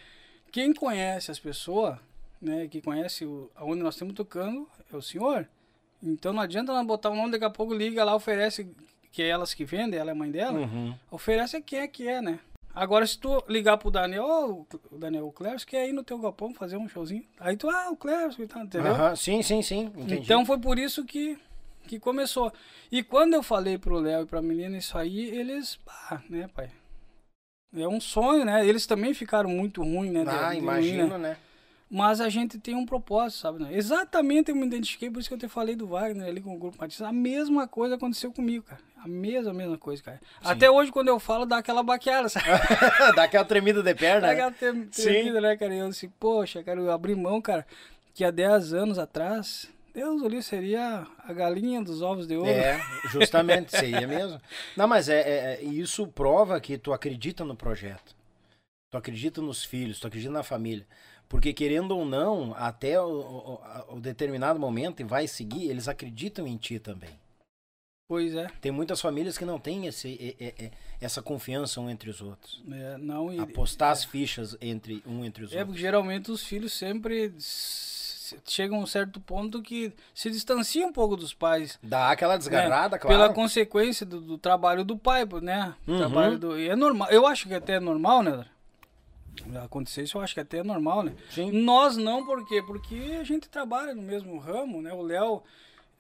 quem 0.51 0.73
conhece 0.73 1.31
as 1.31 1.39
pessoas, 1.39 1.97
né, 2.41 2.67
que 2.67 2.81
conhece 2.81 3.25
o, 3.25 3.49
aonde 3.55 3.81
nós 3.83 3.95
estamos 3.95 4.13
tocando, 4.13 4.67
é 4.91 4.95
o 4.95 5.01
senhor. 5.01 5.47
Então 6.01 6.31
não 6.33 6.41
adianta 6.41 6.71
nós 6.73 6.85
botar 6.85 7.09
o 7.09 7.15
nome, 7.15 7.31
daqui 7.31 7.45
a 7.45 7.49
pouco 7.49 7.73
liga 7.73 8.03
lá, 8.03 8.15
oferece, 8.15 8.69
que 9.11 9.21
é 9.21 9.27
elas 9.27 9.53
que 9.53 9.65
vendem, 9.65 9.99
ela 9.99 10.11
é 10.11 10.13
mãe 10.13 10.31
dela, 10.31 10.59
Uhum. 10.59 10.95
oferece 11.11 11.61
quem 11.61 11.79
é 11.79 11.87
que 11.87 12.07
é, 12.07 12.21
né? 12.21 12.39
Agora, 12.73 13.05
se 13.05 13.17
tu 13.17 13.43
ligar 13.49 13.77
pro 13.77 13.91
Daniel, 13.91 14.23
ó, 14.25 14.45
o 14.91 14.97
Daniel, 14.97 15.27
o 15.27 15.31
Clércio 15.33 15.67
quer 15.67 15.89
ir 15.89 15.91
no 15.91 16.03
teu 16.03 16.17
galpão 16.19 16.53
fazer 16.53 16.77
um 16.77 16.87
showzinho. 16.87 17.25
Aí 17.39 17.57
tu, 17.57 17.69
ah, 17.69 17.89
o 17.91 17.97
Clércio 17.97 18.47
tal, 18.47 18.63
entendeu? 18.63 18.93
Aham, 18.93 19.15
Sim, 19.15 19.41
sim, 19.41 19.61
sim. 19.61 19.91
Entendi. 19.97 20.15
Então 20.15 20.45
foi 20.45 20.57
por 20.59 20.77
isso 20.79 21.03
que, 21.03 21.37
que 21.87 21.99
começou. 21.99 22.53
E 22.91 23.03
quando 23.03 23.33
eu 23.33 23.43
falei 23.43 23.77
pro 23.77 23.99
Léo 23.99 24.21
e 24.21 24.25
pra 24.27 24.41
menina 24.41 24.77
isso 24.77 24.97
aí, 24.97 25.19
eles, 25.35 25.79
ah, 25.87 26.21
né, 26.29 26.47
pai? 26.53 26.69
É 27.75 27.87
um 27.87 28.01
sonho, 28.01 28.45
né? 28.45 28.67
Eles 28.67 28.85
também 28.85 29.13
ficaram 29.13 29.49
muito 29.49 29.81
ruins, 29.83 30.11
né? 30.11 30.23
ah, 30.27 30.31
de 30.31 30.45
ruim, 30.45 30.57
imagino, 30.57 31.17
né? 31.17 31.29
né? 31.29 31.37
Mas 31.91 32.21
a 32.21 32.29
gente 32.29 32.59
tem 32.59 32.75
um 32.75 32.85
propósito, 32.85 33.39
sabe? 33.39 33.63
né? 33.63 33.69
Exatamente 33.75 34.51
eu 34.51 34.55
me 34.55 34.65
identifiquei, 34.65 35.09
por 35.09 35.19
isso 35.19 35.27
que 35.27 35.33
eu 35.33 35.39
te 35.39 35.47
falei 35.47 35.75
do 35.75 35.87
Wagner 35.87 36.27
ali 36.27 36.39
com 36.39 36.55
o 36.55 36.57
Grupo 36.59 36.77
Matista. 36.79 37.07
A 37.07 37.11
mesma 37.11 37.67
coisa 37.67 37.95
aconteceu 37.95 38.31
comigo, 38.31 38.63
cara. 38.63 38.81
A 39.03 39.07
mesma, 39.07 39.53
mesma 39.53 39.77
coisa, 39.77 40.03
cara. 40.03 40.19
Até 40.43 40.69
hoje, 40.69 40.91
quando 40.91 41.07
eu 41.07 41.19
falo, 41.19 41.45
dá 41.45 41.57
aquela 41.57 41.81
baqueada, 41.81 42.27
sabe? 42.29 42.45
Dá 43.15 43.23
aquela 43.23 43.45
tremida 43.45 43.81
de 43.81 43.95
perna. 43.95 44.21
Dá 44.21 44.27
né? 44.27 44.33
aquela 44.33 44.51
trem- 44.51 44.85
tremida, 44.87 45.41
né, 45.41 45.55
cara? 45.55 45.73
E 45.73 45.79
eu 45.79 45.89
disse, 45.89 46.09
poxa, 46.19 46.61
cara, 46.61 46.79
eu 46.79 46.91
abri 46.91 47.15
mão, 47.15 47.41
cara, 47.41 47.65
que 48.13 48.23
há 48.25 48.29
10 48.29 48.73
anos 48.73 48.99
atrás, 48.99 49.69
Deus 49.93 50.23
ali 50.23 50.41
seria 50.43 51.05
a 51.19 51.33
galinha 51.33 51.81
dos 51.81 52.01
ovos 52.01 52.27
de 52.27 52.35
ouro. 52.35 52.49
É, 52.49 52.79
justamente, 53.11 53.71
seria 53.71 54.07
mesmo. 54.07 54.39
Não, 54.77 54.87
mas 54.87 55.09
é, 55.09 55.19
é- 55.21 55.53
é- 55.55 55.63
isso 55.63 56.07
prova 56.07 56.59
que 56.61 56.77
tu 56.77 56.93
acredita 56.93 57.43
no 57.43 57.55
projeto. 57.55 58.15
Tu 58.91 58.97
acredita 58.97 59.41
nos 59.41 59.63
filhos, 59.63 59.99
tu 59.99 60.07
acredita 60.07 60.31
na 60.31 60.43
família. 60.43 60.85
Porque 61.27 61.53
querendo 61.53 61.91
ou 61.95 62.05
não, 62.05 62.55
até 62.55 62.99
o, 62.99 63.07
o- 63.89 63.95
o 63.97 63.99
determinado 63.99 64.59
momento, 64.59 64.99
e 65.01 65.03
vai 65.03 65.27
seguir, 65.27 65.69
eles 65.69 65.87
acreditam 65.87 66.47
em 66.47 66.57
ti 66.57 66.79
também. 66.79 67.19
Pois 68.07 68.33
é. 68.33 68.47
Tem 68.59 68.71
muitas 68.71 68.99
famílias 68.99 69.37
que 69.37 69.45
não 69.45 69.59
têm 69.59 69.85
esse, 69.85 70.35
é- 70.39 70.43
é- 70.43 70.65
é- 70.65 70.71
essa 70.99 71.21
confiança 71.21 71.79
um 71.79 71.87
entre 71.87 72.09
os 72.09 72.19
outros. 72.21 72.59
É, 72.71 72.97
não, 72.97 73.31
e, 73.31 73.39
Apostar 73.39 73.91
as 73.91 74.03
fichas 74.03 74.57
entre 74.59 75.03
um 75.05 75.23
entre 75.23 75.43
os 75.43 75.51
é 75.53 75.57
outros. 75.57 75.67
porque 75.67 75.81
geralmente 75.81 76.31
os 76.31 76.43
filhos 76.43 76.73
sempre 76.73 77.31
s- 78.35 78.41
chegam 78.45 78.77
a 78.79 78.81
um 78.81 78.85
certo 78.85 79.19
ponto 79.19 79.61
que 79.61 79.91
se 80.13 80.29
distanciam 80.29 80.89
um 80.89 80.93
pouco 80.93 81.15
dos 81.15 81.33
pais. 81.33 81.77
Dá 81.81 82.11
aquela 82.11 82.37
desgarrada, 82.37 82.95
né? 82.95 82.99
claro. 83.01 83.07
Pela 83.17 83.33
consequência 83.33 84.05
do, 84.05 84.21
do 84.21 84.37
trabalho 84.37 84.83
do 84.83 84.97
pai, 84.97 85.25
né? 85.41 85.75
Uhum. 85.87 85.97
Trabalho 85.97 86.37
do, 86.39 86.57
é 86.59 86.75
normal. 86.75 87.09
Eu 87.09 87.25
acho 87.27 87.47
que 87.47 87.53
até 87.53 87.73
é 87.73 87.79
normal, 87.79 88.23
né? 88.23 88.45
Acontecer 89.63 90.03
isso 90.03 90.17
eu 90.17 90.21
acho 90.21 90.33
que 90.33 90.39
até 90.41 90.57
é 90.57 90.63
normal, 90.63 91.01
né? 91.03 91.13
Sim. 91.31 91.51
Nós 91.51 91.95
não, 91.97 92.25
por 92.25 92.45
quê? 92.47 92.61
Porque 92.61 93.17
a 93.19 93.23
gente 93.23 93.47
trabalha 93.47 93.95
no 93.95 94.01
mesmo 94.01 94.37
ramo, 94.37 94.81
né? 94.81 94.91
O 94.93 95.01
Léo, 95.01 95.41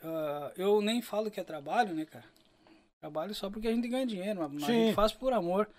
ah, 0.03 0.51
eu 0.57 0.81
nem 0.81 1.01
falo 1.01 1.31
que 1.31 1.39
é 1.39 1.43
trabalho, 1.43 1.93
né, 1.93 2.05
cara? 2.05 2.25
Trabalho 2.99 3.33
só 3.33 3.49
porque 3.49 3.67
a 3.67 3.71
gente 3.71 3.87
ganha 3.87 4.05
dinheiro, 4.05 4.41
mas 4.51 4.63
a 4.63 4.65
Sim. 4.65 4.73
gente 4.87 4.93
faz 4.93 5.13
por 5.13 5.31
amor. 5.31 5.69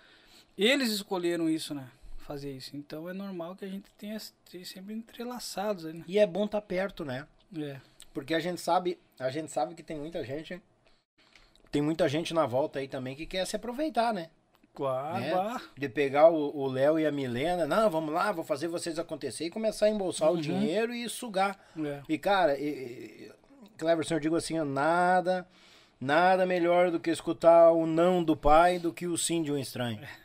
Eles 0.57 0.89
escolheram 0.91 1.47
isso, 1.47 1.73
né? 1.75 1.87
Fazer 2.21 2.51
isso. 2.51 2.75
Então 2.75 3.09
é 3.09 3.13
normal 3.13 3.55
que 3.55 3.65
a 3.65 3.67
gente 3.67 3.89
tenha 3.97 4.17
sempre 4.63 4.93
entrelaçados 4.93 5.83
né? 5.83 6.03
E 6.07 6.19
é 6.19 6.25
bom 6.25 6.45
estar 6.45 6.61
perto, 6.61 7.03
né? 7.03 7.27
É. 7.57 7.79
Porque 8.13 8.33
a 8.33 8.39
gente 8.39 8.61
sabe, 8.61 8.99
a 9.19 9.29
gente 9.29 9.51
sabe 9.51 9.75
que 9.75 9.83
tem 9.83 9.97
muita 9.97 10.23
gente, 10.23 10.61
tem 11.71 11.81
muita 11.81 12.07
gente 12.07 12.33
na 12.33 12.45
volta 12.45 12.79
aí 12.79 12.87
também 12.87 13.15
que 13.15 13.25
quer 13.25 13.45
se 13.45 13.55
aproveitar, 13.55 14.13
né? 14.13 14.29
Claro, 14.73 15.19
Né? 15.19 15.61
De 15.77 15.89
pegar 15.89 16.29
o 16.29 16.67
Léo 16.67 16.97
e 16.97 17.05
a 17.05 17.11
Milena, 17.11 17.67
não, 17.67 17.89
vamos 17.89 18.13
lá, 18.13 18.31
vou 18.31 18.43
fazer 18.43 18.67
vocês 18.69 18.97
acontecer 18.97 19.45
e 19.45 19.49
começar 19.49 19.87
a 19.87 19.89
embolsar 19.89 20.31
o 20.31 20.39
dinheiro 20.39 20.93
e 20.93 21.09
sugar. 21.09 21.59
É. 21.77 22.01
E 22.07 22.17
cara, 22.17 22.57
e, 22.57 22.63
e, 22.63 23.31
Cleverson, 23.77 24.15
eu 24.15 24.19
digo 24.19 24.35
assim, 24.35 24.57
nada, 24.63 25.45
nada 25.99 26.45
melhor 26.45 26.89
do 26.89 26.99
que 26.99 27.09
escutar 27.09 27.71
o 27.71 27.85
não 27.85 28.23
do 28.23 28.35
pai 28.35 28.79
do 28.79 28.93
que 28.93 29.07
o 29.07 29.17
sim 29.17 29.43
de 29.43 29.51
um 29.51 29.57
estranho. 29.57 29.99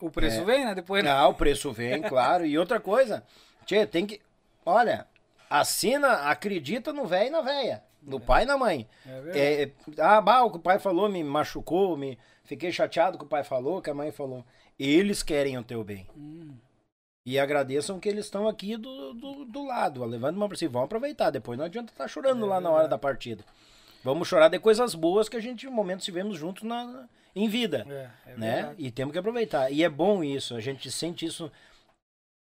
O 0.00 0.10
preço 0.10 0.40
É. 0.40 0.44
vem, 0.44 0.64
né? 0.64 0.74
Depois. 0.74 1.04
Ah, 1.06 1.26
o 1.28 1.34
preço 1.34 1.72
vem, 1.72 2.02
claro. 2.08 2.44
E 2.46 2.58
outra 2.58 2.80
coisa, 2.80 3.24
tchê, 3.64 3.86
tem 3.86 4.06
que. 4.06 4.20
Olha, 4.64 5.06
assina, 5.48 6.28
acredita 6.30 6.92
no 6.92 7.06
velho 7.06 7.28
e 7.28 7.30
na 7.30 7.40
véia. 7.40 7.82
No 8.02 8.20
pai 8.20 8.44
e 8.44 8.46
na 8.46 8.56
mãe. 8.56 8.88
É. 9.34 9.38
É, 9.38 9.62
é, 9.64 9.72
ah, 9.98 10.20
bah, 10.20 10.44
o 10.44 10.50
que 10.50 10.58
o 10.58 10.60
pai 10.60 10.78
falou 10.78 11.08
me 11.08 11.24
machucou, 11.24 11.96
me 11.96 12.16
fiquei 12.44 12.70
chateado 12.70 13.18
com 13.18 13.24
o 13.24 13.28
pai 13.28 13.42
falou, 13.42 13.82
que 13.82 13.90
a 13.90 13.94
mãe 13.94 14.12
falou. 14.12 14.44
Eles 14.78 15.22
querem 15.22 15.58
o 15.58 15.64
teu 15.64 15.82
bem. 15.82 16.06
Hum. 16.16 16.54
E 17.24 17.38
agradeçam 17.40 17.98
que 17.98 18.08
eles 18.08 18.26
estão 18.26 18.46
aqui 18.46 18.76
do, 18.76 19.12
do, 19.14 19.44
do 19.46 19.64
lado, 19.64 20.02
ó, 20.02 20.06
levando 20.06 20.36
uma 20.36 20.46
pra 20.48 20.56
si. 20.56 20.68
Vão 20.68 20.84
aproveitar. 20.84 21.30
Depois 21.30 21.58
não 21.58 21.64
adianta 21.64 21.92
estar 21.92 22.06
chorando 22.06 22.44
É 22.46 22.48
lá 22.48 22.60
na 22.60 22.70
hora 22.70 22.86
da 22.86 22.96
partida. 22.96 23.44
Vamos 24.06 24.28
chorar 24.28 24.48
de 24.48 24.60
coisas 24.60 24.94
boas 24.94 25.28
que 25.28 25.36
a 25.36 25.40
gente, 25.40 25.66
em 25.66 25.68
momentos, 25.68 26.04
tivemos 26.04 26.38
juntos 26.38 26.62
na, 26.62 27.08
em 27.34 27.48
vida 27.48 27.84
É, 27.88 28.30
é 28.30 28.36
né? 28.36 28.54
verdade. 28.54 28.74
E 28.78 28.90
temos 28.92 29.12
que 29.12 29.18
aproveitar. 29.18 29.68
E 29.72 29.82
é 29.82 29.88
bom 29.88 30.22
isso, 30.22 30.54
a 30.54 30.60
gente 30.60 30.92
sente 30.92 31.26
isso 31.26 31.50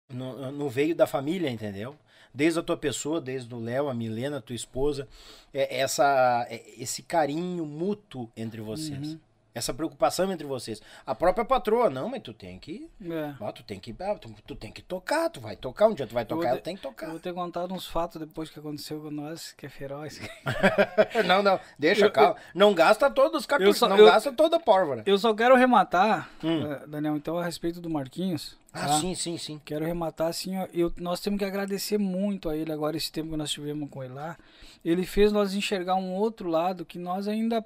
no, 0.07 0.51
no 0.51 0.69
veio 0.69 0.93
da 0.93 1.07
família, 1.07 1.49
entendeu? 1.49 1.95
Desde 2.31 2.59
a 2.59 2.61
tua 2.63 2.77
pessoa, 2.77 3.19
desde 3.19 3.51
o 3.55 3.59
Léo, 3.59 3.89
a 3.89 3.93
Milena, 3.95 4.37
a 4.37 4.41
tua 4.41 4.55
esposa, 4.55 5.07
é, 5.51 5.79
essa, 5.79 6.45
é, 6.47 6.63
esse 6.77 7.01
carinho 7.01 7.65
mútuo 7.65 8.29
entre 8.37 8.61
vocês. 8.61 9.13
Uhum. 9.13 9.19
Essa 9.57 9.73
preocupação 9.73 10.31
entre 10.31 10.45
vocês. 10.45 10.81
A 11.05 11.13
própria 11.15 11.43
patroa, 11.43 11.89
não, 11.89 12.09
mas 12.09 12.21
tu 12.21 12.33
tem 12.33 12.57
que. 12.59 12.89
É. 13.01 13.33
ó, 13.39 13.51
tu 13.51 13.63
tem 13.63 13.79
que. 13.79 13.95
ah, 13.99 14.15
tu, 14.15 14.33
tu 14.45 14.55
tem 14.55 14.71
que 14.71 14.81
tocar, 14.81 15.29
tu 15.29 15.41
vai 15.41 15.55
tocar, 15.55 15.87
um 15.87 15.93
dia 15.93 16.05
tu 16.07 16.13
vai 16.13 16.25
tocar, 16.25 16.55
tu 16.57 16.61
tem 16.61 16.75
que 16.75 16.85
Eu 16.85 16.91
tocar. 16.91 17.09
vou 17.09 17.19
ter 17.19 17.33
contado 17.33 17.73
uns 17.73 17.87
fatos 17.87 18.19
depois 18.19 18.49
que 18.49 18.59
aconteceu 18.59 19.01
com 19.01 19.11
nós, 19.11 19.51
que 19.53 19.65
é 19.65 19.69
feroz. 19.69 20.19
não, 21.25 21.41
não, 21.43 21.59
deixa, 21.77 22.05
Eu- 22.05 22.11
calma. 22.11 22.35
Não 22.53 22.73
gasta 22.73 23.09
todos 23.09 23.45
os 23.45 23.77
só- 23.77 23.87
não 23.89 23.97
eu- 23.97 24.05
gasta 24.05 24.31
toda 24.31 24.57
a 24.57 24.59
pólvora. 24.59 25.03
Eu 25.05 25.17
só 25.17 25.33
quero 25.33 25.55
rematar, 25.55 26.29
Hum. 26.43 26.71
eh, 26.71 26.87
Daniel, 26.87 27.15
então, 27.17 27.37
a 27.37 27.43
respeito 27.43 27.81
do 27.81 27.89
Marquinhos. 27.89 28.57
Ah, 28.73 28.87
tá? 28.87 28.99
sim, 28.99 29.15
sim, 29.15 29.37
sim. 29.37 29.59
Quero 29.65 29.85
rematar 29.85 30.27
assim, 30.27 30.57
ó, 30.57 30.67
eu, 30.73 30.93
nós 30.97 31.19
temos 31.19 31.39
que 31.39 31.45
agradecer 31.45 31.97
muito 31.97 32.47
a 32.49 32.55
ele 32.55 32.71
agora, 32.71 32.95
esse 32.95 33.11
tempo 33.11 33.31
que 33.31 33.37
nós 33.37 33.49
tivemos 33.49 33.89
com 33.89 34.03
ele 34.03 34.13
lá. 34.13 34.37
Ele 34.85 35.05
fez 35.05 35.31
nós 35.31 35.53
enxergar 35.55 35.95
um 35.95 36.13
outro 36.13 36.47
lado 36.49 36.85
que 36.85 36.99
nós 36.99 37.27
ainda, 37.27 37.65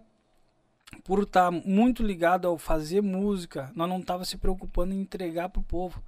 por 1.03 1.23
estar 1.23 1.49
muito 1.51 2.03
ligado 2.03 2.47
ao 2.47 2.57
fazer 2.57 3.01
música, 3.01 3.72
nós 3.76 3.89
não 3.89 3.99
estava 3.99 4.23
se 4.26 4.38
preocupando 4.38 4.93
em 4.93 5.01
entregar 5.01 5.49
pro 5.49 5.61
povo. 5.63 6.01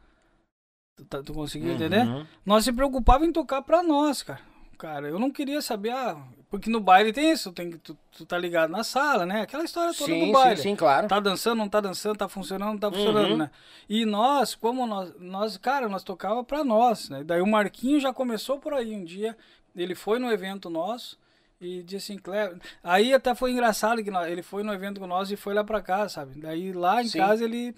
Tu, 0.95 1.05
tá- 1.05 1.23
tu 1.23 1.33
conseguiu 1.33 1.73
entender? 1.73 2.05
Uhum. 2.05 2.25
Nós 2.45 2.63
se 2.63 2.71
preocupava 2.71 3.25
em 3.25 3.31
tocar 3.31 3.61
pra 3.61 3.81
nós, 3.81 4.21
cara. 4.21 4.39
Cara, 4.77 5.07
eu 5.07 5.17
não 5.17 5.31
queria 5.31 5.61
saber, 5.61 5.91
ah, 5.91 6.17
porque 6.49 6.69
no 6.69 6.79
baile 6.81 7.13
tem 7.13 7.31
isso, 7.31 7.53
tem 7.53 7.71
tu, 7.71 7.97
tu 8.11 8.25
tá 8.25 8.37
ligado 8.37 8.69
na 8.69 8.83
sala, 8.83 9.25
né? 9.25 9.41
Aquela 9.41 9.63
história 9.63 9.93
toda 9.93 10.11
Sim, 10.11 10.25
do 10.25 10.31
baile. 10.33 10.57
sim, 10.57 10.63
sim, 10.63 10.75
claro. 10.75 11.07
Tá 11.07 11.19
dançando, 11.21 11.57
não 11.57 11.69
tá 11.69 11.79
dançando, 11.79 12.17
tá 12.17 12.27
funcionando, 12.27 12.71
não 12.73 12.77
tá 12.77 12.91
funcionando, 12.91 13.31
Uhum. 13.31 13.37
né? 13.37 13.49
E 13.87 14.05
nós, 14.05 14.55
como 14.55 14.85
nós, 14.85 15.13
nós, 15.19 15.57
cara, 15.57 15.87
nós 15.87 16.03
tocava 16.03 16.43
pra 16.43 16.63
nós, 16.65 17.09
né? 17.09 17.23
Daí 17.23 17.41
o 17.41 17.47
Marquinho 17.47 17.99
já 17.99 18.11
começou 18.13 18.59
por 18.59 18.73
aí 18.73 18.93
um 18.93 19.05
dia, 19.05 19.37
ele 19.75 19.95
foi 19.95 20.19
no 20.19 20.29
evento 20.31 20.69
nosso 20.69 21.17
e 21.65 21.83
disse 21.83 22.11
assim, 22.13 22.21
Cleber, 22.21 22.57
aí 22.83 23.13
até 23.13 23.33
foi 23.35 23.51
engraçado 23.51 24.03
que 24.03 24.11
nós- 24.11 24.29
ele 24.31 24.41
foi 24.43 24.63
no 24.63 24.73
evento 24.73 24.99
com 24.99 25.07
nós 25.07 25.31
e 25.31 25.35
foi 25.35 25.53
lá 25.53 25.63
pra 25.63 25.81
casa, 25.81 26.09
sabe? 26.09 26.39
Daí 26.39 26.71
lá 26.73 27.01
em 27.03 27.07
Sim. 27.07 27.17
casa 27.19 27.43
ele 27.43 27.75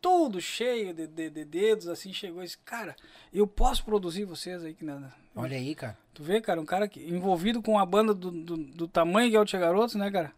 todo 0.00 0.40
cheio 0.40 0.94
de, 0.94 1.06
de- 1.06 1.30
de 1.30 1.44
dedos, 1.44 1.88
assim, 1.88 2.12
chegou 2.12 2.42
e 2.42 2.46
disse, 2.46 2.58
cara, 2.58 2.94
eu 3.32 3.46
posso 3.46 3.84
produzir 3.84 4.24
vocês 4.24 4.62
aí 4.64 4.72
que 4.74 4.84
nada. 4.84 5.12
Olha 5.34 5.56
aí, 5.56 5.74
cara. 5.74 5.98
Tu 6.14 6.22
vê, 6.22 6.40
cara, 6.40 6.60
um 6.60 6.64
cara 6.64 6.86
que, 6.88 7.00
envolvido 7.00 7.60
com 7.60 7.78
a 7.78 7.84
banda 7.84 8.14
do, 8.14 8.30
do, 8.30 8.56
do 8.56 8.88
tamanho 8.88 9.28
que 9.30 9.36
é 9.36 9.40
o 9.40 9.44
Tia 9.44 9.58
Garotos, 9.58 9.96
né, 9.96 10.10
cara? 10.10 10.32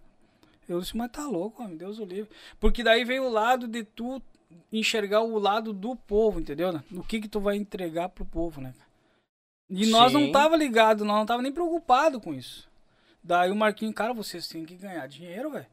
Eu 0.69 0.81
disse, 0.81 0.97
mas 0.97 1.11
tá 1.11 1.27
louco, 1.27 1.63
homem, 1.63 1.77
Deus 1.77 1.99
o 1.99 2.05
livre. 2.05 2.31
Porque 2.59 2.83
daí 2.83 3.05
vem 3.05 3.21
o 3.21 3.29
lado 3.29 3.67
de 3.69 3.85
tu 3.85 4.21
enxergar 4.73 5.21
o 5.23 5.39
lado 5.39 5.73
do 5.73 5.95
povo, 5.95 6.41
entendeu? 6.41 6.73
né? 6.73 6.83
O 6.93 7.03
que 7.03 7.21
que 7.21 7.29
tu 7.29 7.41
vai 7.41 7.57
entregar 7.57 8.09
pro 8.09 8.25
povo, 8.25 8.61
né? 8.61 8.75
E 9.71 9.87
nós 9.87 10.13
não 10.13 10.33
tava 10.33 10.57
ligado, 10.57 11.05
nós 11.05 11.17
não 11.19 11.27
tava 11.27 11.43
nem 11.43 11.53
preocupado 11.53 12.21
com 12.21 12.33
isso. 12.35 12.68
Daí 13.29 13.51
o 13.51 13.55
Marquinhos, 13.55 13.95
cara, 13.95 14.15
vocês 14.15 14.49
têm 14.49 14.65
que 14.65 14.75
ganhar 14.75 15.07
dinheiro, 15.07 15.51
velho. 15.51 15.67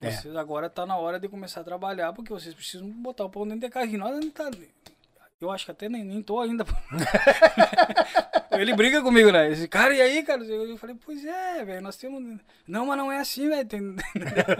É. 0.00 0.10
Vocês 0.10 0.34
agora 0.34 0.70
tá 0.70 0.86
na 0.86 0.96
hora 0.96 1.20
de 1.20 1.28
começar 1.28 1.60
a 1.60 1.64
trabalhar, 1.64 2.14
porque 2.14 2.32
vocês 2.32 2.54
precisam 2.54 2.88
botar 2.88 3.26
o 3.26 3.28
pão 3.28 3.46
dentro 3.46 3.60
de 3.60 3.68
casa. 3.68 3.92
E 3.92 3.98
nós 3.98 4.18
não 4.18 4.30
tá... 4.30 4.50
Eu 5.38 5.50
acho 5.50 5.66
que 5.66 5.70
até 5.70 5.86
nem, 5.86 6.02
nem 6.02 6.22
tô 6.22 6.40
ainda. 6.40 6.64
Ele 8.58 8.74
briga 8.74 9.02
comigo, 9.02 9.30
né? 9.30 9.50
Esse 9.50 9.68
cara, 9.68 9.94
e 9.94 10.00
aí, 10.00 10.22
cara? 10.22 10.42
Eu 10.44 10.78
falei, 10.78 10.96
pois 11.04 11.22
é, 11.26 11.62
velho, 11.62 11.82
nós 11.82 11.98
temos. 11.98 12.40
Não, 12.66 12.86
mas 12.86 12.96
não 12.96 13.12
é 13.12 13.18
assim, 13.18 13.50
velho. 13.50 13.68
Tem... 13.68 13.96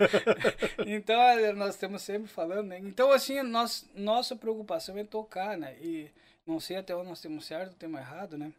então, 0.84 1.16
nós 1.56 1.74
estamos 1.76 2.02
sempre 2.02 2.28
falando, 2.28 2.66
né? 2.66 2.78
Então, 2.78 3.10
assim, 3.10 3.40
nós, 3.40 3.88
nossa 3.94 4.36
preocupação 4.36 4.98
é 4.98 5.04
tocar, 5.04 5.56
né? 5.56 5.76
E 5.80 6.10
não 6.46 6.60
sei 6.60 6.76
até 6.76 6.94
onde 6.94 7.08
nós 7.08 7.22
temos 7.22 7.46
certo, 7.46 7.74
temos 7.74 7.98
errado, 7.98 8.36
né? 8.36 8.52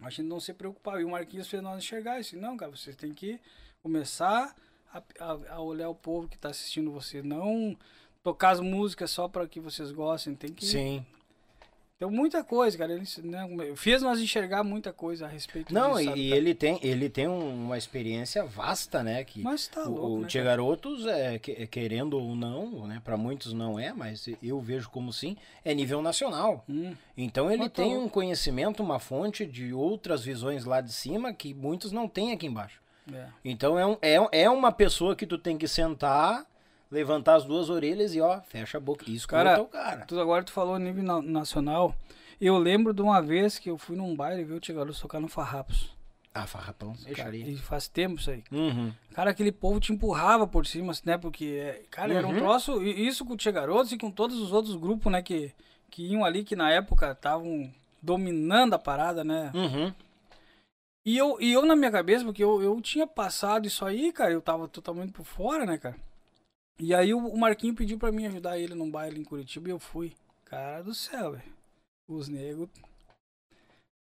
A 0.00 0.10
gente 0.10 0.24
não 0.24 0.40
se 0.40 0.52
preocupava. 0.52 1.00
E 1.00 1.04
o 1.04 1.10
Marquinhos 1.10 1.48
fez 1.48 1.62
nós 1.62 1.82
enxergar 1.82 2.20
isso. 2.20 2.36
Não, 2.36 2.56
cara, 2.56 2.70
vocês 2.70 2.96
têm 2.96 3.12
que 3.12 3.40
começar 3.82 4.54
a, 4.92 5.02
a, 5.20 5.54
a 5.54 5.60
olhar 5.60 5.88
o 5.88 5.94
povo 5.94 6.28
que 6.28 6.36
está 6.36 6.50
assistindo 6.50 6.92
você. 6.92 7.22
Não 7.22 7.76
tocar 8.22 8.50
as 8.50 8.60
músicas 8.60 9.10
só 9.10 9.28
para 9.28 9.46
que 9.46 9.60
vocês 9.60 9.92
gostem. 9.92 10.34
Tem 10.34 10.52
que 10.52 10.66
Sim. 10.66 11.04
Então, 11.96 12.10
muita 12.10 12.44
coisa, 12.44 12.76
cara. 12.76 12.92
Ele 12.92 13.04
né, 13.22 13.48
fez 13.74 14.02
nós 14.02 14.20
enxergar 14.20 14.62
muita 14.62 14.92
coisa 14.92 15.24
a 15.24 15.28
respeito 15.28 15.72
Não, 15.72 15.92
disso. 15.96 16.02
e 16.02 16.04
sabe, 16.04 16.32
ele 16.32 16.54
tem, 16.54 16.78
ele 16.82 17.08
tem 17.08 17.26
um- 17.26 17.64
uma 17.64 17.78
experiência 17.78 18.44
vasta, 18.44 19.02
né? 19.02 19.24
Que 19.24 19.40
Mas 19.42 19.66
tá 19.66 19.82
louco, 19.84 20.06
o 20.06 20.20
né, 20.20 20.28
Tia 20.28 20.42
cara? 20.42 20.50
Garotos, 20.56 21.06
é, 21.06 21.38
que- 21.38 21.66
querendo 21.68 22.18
ou 22.18 22.36
não, 22.36 22.86
né? 22.86 23.00
Para 23.02 23.16
muitos 23.16 23.54
não 23.54 23.78
é, 23.80 23.94
mas 23.94 24.28
eu 24.42 24.60
vejo 24.60 24.90
como 24.90 25.10
sim, 25.10 25.38
é 25.64 25.72
nível 25.72 26.02
nacional. 26.02 26.66
Hum, 26.68 26.94
Então 27.16 27.48
ele 27.50 27.62
Mas 27.62 27.68
tá 27.72 27.82
tem 27.82 27.92
louco. 27.92 28.04
um 28.06 28.08
conhecimento, 28.10 28.82
uma 28.82 28.98
fonte 28.98 29.46
de 29.46 29.72
outras 29.72 30.22
visões 30.22 30.66
lá 30.66 30.82
de 30.82 30.92
cima 30.92 31.32
que 31.32 31.54
muitos 31.54 31.92
não 31.92 32.06
têm 32.06 32.30
aqui 32.32 32.46
embaixo. 32.46 32.78
é. 33.10 33.26
Então 33.42 33.78
é, 33.78 33.86
um, 33.86 33.96
é, 34.02 34.42
é 34.42 34.50
uma 34.50 34.70
pessoa 34.70 35.16
que 35.16 35.24
tu 35.26 35.38
tem 35.38 35.56
que 35.56 35.66
sentar, 35.66 36.44
levantar 36.90 37.34
as 37.36 37.44
duas 37.44 37.68
orelhas 37.70 38.14
e 38.14 38.20
ó, 38.20 38.40
fecha 38.42 38.78
a 38.78 38.80
boca. 38.80 39.04
Isso 39.10 39.26
Cara, 39.26 39.60
o 39.60 39.66
cara. 39.66 40.04
Tu, 40.06 40.18
agora 40.20 40.44
tu 40.44 40.52
falou 40.52 40.78
nível 40.78 41.02
na- 41.02 41.22
nacional. 41.22 41.94
Eu 42.40 42.58
lembro 42.58 42.92
de 42.92 43.00
uma 43.02 43.20
vez 43.22 43.58
que 43.58 43.70
eu 43.70 43.78
fui 43.78 43.96
num 43.96 44.14
baile 44.14 44.42
e 44.42 44.44
vi 44.44 44.52
o 44.52 44.60
Tia 44.60 44.74
Garoto 44.74 45.00
tocar 45.00 45.20
no 45.20 45.28
Farrapos. 45.28 45.94
Ah, 46.34 46.46
farrapão, 46.46 46.92
Cara, 46.92 47.04
deixaria. 47.06 47.48
e 47.48 47.56
faz 47.56 47.88
tempo 47.88 48.20
isso 48.20 48.30
aí. 48.30 48.44
Uhum. 48.52 48.92
Cara, 49.14 49.30
aquele 49.30 49.50
povo 49.50 49.80
te 49.80 49.90
empurrava 49.90 50.46
por 50.46 50.66
cima, 50.66 50.92
né? 51.02 51.16
Porque, 51.16 51.82
cara, 51.90 52.12
era 52.12 52.26
um 52.26 52.30
Uhum. 52.32 52.36
troço. 52.36 52.82
e 52.82 53.06
Isso 53.08 53.24
com 53.24 53.32
o 53.32 53.36
Tia 53.38 53.50
Garotos 53.50 53.90
e 53.92 53.96
com 53.96 54.10
todos 54.10 54.38
os 54.38 54.52
outros 54.52 54.76
grupos, 54.76 55.10
né? 55.10 55.22
Que, 55.22 55.50
que 55.90 56.02
iam 56.06 56.26
ali, 56.26 56.44
que 56.44 56.54
na 56.54 56.70
época 56.70 57.12
estavam 57.12 57.72
dominando 58.02 58.74
a 58.74 58.78
parada, 58.78 59.24
né? 59.24 59.50
Uhum. 59.54 59.90
E 61.06 61.16
eu, 61.16 61.38
e 61.40 61.52
eu 61.52 61.64
na 61.64 61.74
minha 61.74 61.90
cabeça, 61.90 62.22
porque 62.22 62.44
eu, 62.44 62.60
eu 62.62 62.78
tinha 62.82 63.06
passado 63.06 63.66
isso 63.66 63.82
aí, 63.84 64.12
cara, 64.12 64.32
eu 64.32 64.42
tava 64.42 64.68
totalmente 64.68 65.12
por 65.12 65.24
fora, 65.24 65.64
né, 65.64 65.78
cara? 65.78 65.96
E 66.78 66.94
aí 66.94 67.14
o, 67.14 67.18
o 67.18 67.38
Marquinho 67.38 67.74
pediu 67.74 67.98
pra 67.98 68.12
mim 68.12 68.26
ajudar 68.26 68.58
ele 68.58 68.74
num 68.74 68.90
baile 68.90 69.18
em 69.18 69.24
Curitiba 69.24 69.68
e 69.68 69.72
eu 69.72 69.78
fui. 69.78 70.12
Cara 70.44 70.82
do 70.82 70.94
céu, 70.94 71.32
velho. 71.32 71.56
Os 72.06 72.28
negros 72.28 72.68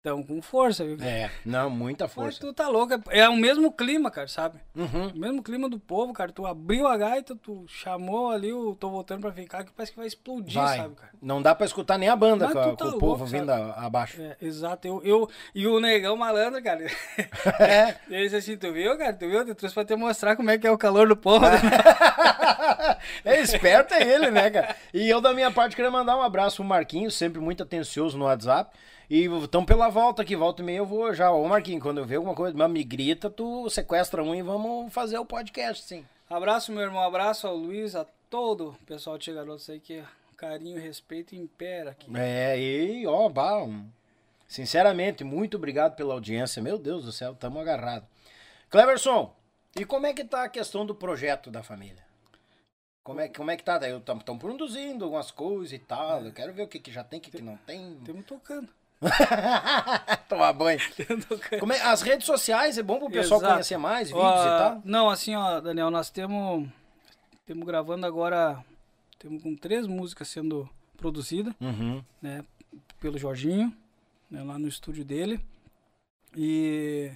estão 0.02 0.20
com 0.20 0.42
força, 0.42 0.84
viu? 0.84 0.96
É, 1.00 1.30
não, 1.46 1.70
muita 1.70 2.04
Mas 2.04 2.12
força. 2.12 2.40
tu 2.40 2.52
tá 2.52 2.68
louco, 2.68 2.92
é 2.92 3.20
é 3.20 3.28
o 3.28 3.36
mesmo 3.36 3.70
clima, 3.70 4.10
cara, 4.10 4.26
sabe? 4.26 4.58
Uhum. 4.74 5.08
O 5.14 5.16
mesmo 5.16 5.42
clima 5.42 5.68
do 5.68 5.78
povo, 5.78 6.12
cara. 6.12 6.32
Tu 6.32 6.44
abriu 6.44 6.88
a 6.88 6.96
gaita, 6.96 7.36
tu 7.36 7.64
chamou 7.68 8.30
ali 8.30 8.52
o 8.52 8.74
Tô 8.74 8.90
Voltando 8.90 9.20
Pra 9.20 9.32
Ficar, 9.32 9.62
que 9.62 9.70
parece 9.70 9.92
que 9.92 9.98
vai 9.98 10.08
explodir, 10.08 10.60
Vai. 10.60 10.78
sabe, 10.78 10.96
cara? 10.96 11.12
Não 11.22 11.40
dá 11.40 11.54
pra 11.54 11.66
escutar 11.66 11.98
nem 11.98 12.08
a 12.08 12.16
banda 12.16 12.46
Mas 12.46 12.52
com, 12.52 12.62
tu 12.62 12.76
tá 12.76 12.76
com 12.76 12.84
o 12.84 12.90
louco, 12.90 13.06
povo 13.06 13.26
sabe? 13.26 13.38
vindo 13.38 13.50
abaixo. 13.52 14.20
É, 14.20 14.36
exato. 14.42 14.88
Eu, 14.88 15.00
eu, 15.04 15.30
e 15.54 15.68
o 15.68 15.78
negão 15.78 16.16
malandro, 16.16 16.60
cara. 16.62 16.82
É. 17.60 17.96
Ele 18.08 18.24
disse 18.24 18.36
assim, 18.36 18.56
tu 18.56 18.72
viu, 18.72 18.96
cara? 18.98 19.12
Tu 19.12 19.28
viu? 19.28 19.46
Eu 19.46 19.54
trouxe 19.54 19.74
pra 19.74 19.84
te 19.84 19.94
mostrar 19.94 20.34
como 20.34 20.50
é 20.50 20.58
que 20.58 20.66
é 20.66 20.70
o 20.70 20.78
calor 20.78 21.06
do 21.06 21.16
povo. 21.16 21.44
é 23.24 23.40
esperto 23.40 23.94
é 23.94 24.02
ele, 24.02 24.30
né, 24.30 24.50
cara? 24.50 24.74
E 24.92 25.08
eu, 25.08 25.20
da 25.20 25.32
minha 25.32 25.50
parte, 25.50 25.76
queria 25.76 25.90
mandar 25.90 26.16
um 26.16 26.22
abraço 26.22 26.56
pro 26.56 26.64
Marquinhos, 26.64 27.14
sempre 27.14 27.40
muito 27.40 27.62
atencioso 27.62 28.18
no 28.18 28.24
WhatsApp. 28.24 28.70
E 29.12 29.26
estão 29.26 29.62
pela 29.62 29.90
volta 29.90 30.22
aqui, 30.22 30.34
volta 30.34 30.62
e 30.62 30.64
meia 30.64 30.78
eu 30.78 30.86
vou 30.86 31.12
já. 31.12 31.30
Ô, 31.30 31.46
Marquinhos, 31.46 31.82
quando 31.82 31.98
eu 31.98 32.06
ver 32.06 32.16
alguma 32.16 32.34
coisa, 32.34 32.66
me 32.66 32.82
grita, 32.82 33.28
tu 33.28 33.68
sequestra 33.68 34.24
um 34.24 34.34
e 34.34 34.40
vamos 34.40 34.90
fazer 34.90 35.18
o 35.18 35.26
podcast, 35.26 35.84
sim. 35.84 36.06
abraço, 36.30 36.72
meu 36.72 36.80
irmão. 36.80 37.02
Abraço 37.02 37.46
ao 37.46 37.54
Luiz, 37.54 37.94
a 37.94 38.06
todo 38.30 38.70
o 38.70 38.86
pessoal 38.86 39.18
de 39.18 39.30
Garotos 39.30 39.68
aí 39.68 39.80
que 39.80 40.02
carinho 40.34 40.78
e 40.78 40.80
respeito 40.80 41.36
impera 41.36 41.90
aqui. 41.90 42.10
É, 42.16 42.58
e 42.58 43.06
ó, 43.06 43.28
bah, 43.28 43.68
sinceramente, 44.48 45.22
muito 45.24 45.58
obrigado 45.58 45.94
pela 45.94 46.14
audiência. 46.14 46.62
Meu 46.62 46.78
Deus 46.78 47.04
do 47.04 47.12
céu, 47.12 47.34
tamo 47.34 47.60
agarrado. 47.60 48.06
Cleverson, 48.70 49.30
e 49.78 49.84
como 49.84 50.06
é 50.06 50.14
que 50.14 50.24
tá 50.24 50.44
a 50.44 50.48
questão 50.48 50.86
do 50.86 50.94
projeto 50.94 51.50
da 51.50 51.62
família? 51.62 52.02
Como 53.04 53.20
é, 53.20 53.28
como 53.28 53.50
é 53.50 53.58
que 53.58 53.62
tá? 53.62 53.78
Estão 53.86 54.38
produzindo 54.38 55.04
algumas 55.04 55.30
coisas 55.30 55.74
e 55.74 55.78
tal. 55.78 56.24
Eu 56.24 56.32
quero 56.32 56.54
ver 56.54 56.62
o 56.62 56.68
que, 56.68 56.78
que 56.78 56.90
já 56.90 57.04
tem, 57.04 57.18
o 57.18 57.22
que, 57.22 57.30
que 57.30 57.42
não 57.42 57.58
tem. 57.58 58.00
Temos 58.06 58.24
tocando. 58.24 58.72
Tomar 60.28 60.52
banho. 60.52 60.78
Como 61.60 61.72
é- 61.72 61.80
as 61.82 62.02
redes 62.02 62.26
sociais 62.26 62.78
é 62.78 62.82
bom 62.82 62.98
pro 62.98 63.10
pessoal 63.10 63.40
Exato. 63.40 63.52
conhecer 63.54 63.76
mais 63.76 64.08
vídeos 64.08 64.24
Ó, 64.24 64.42
e 64.44 64.58
tal. 64.58 64.82
Não, 64.84 65.10
assim, 65.10 65.34
ó, 65.34 65.60
Daniel, 65.60 65.90
nós 65.90 66.10
temos 66.10 66.68
temos 67.44 67.66
gravando 67.66 68.06
agora, 68.06 68.64
temos 69.18 69.42
com 69.42 69.54
três 69.56 69.86
músicas 69.86 70.28
sendo 70.28 70.68
produzidas, 70.96 71.52
Uhum. 71.60 72.02
né, 72.20 72.44
pelo 73.00 73.18
Jorginho, 73.18 73.72
né, 74.30 74.42
lá 74.42 74.58
no 74.58 74.68
estúdio 74.68 75.04
dele. 75.04 75.44
E 76.36 77.10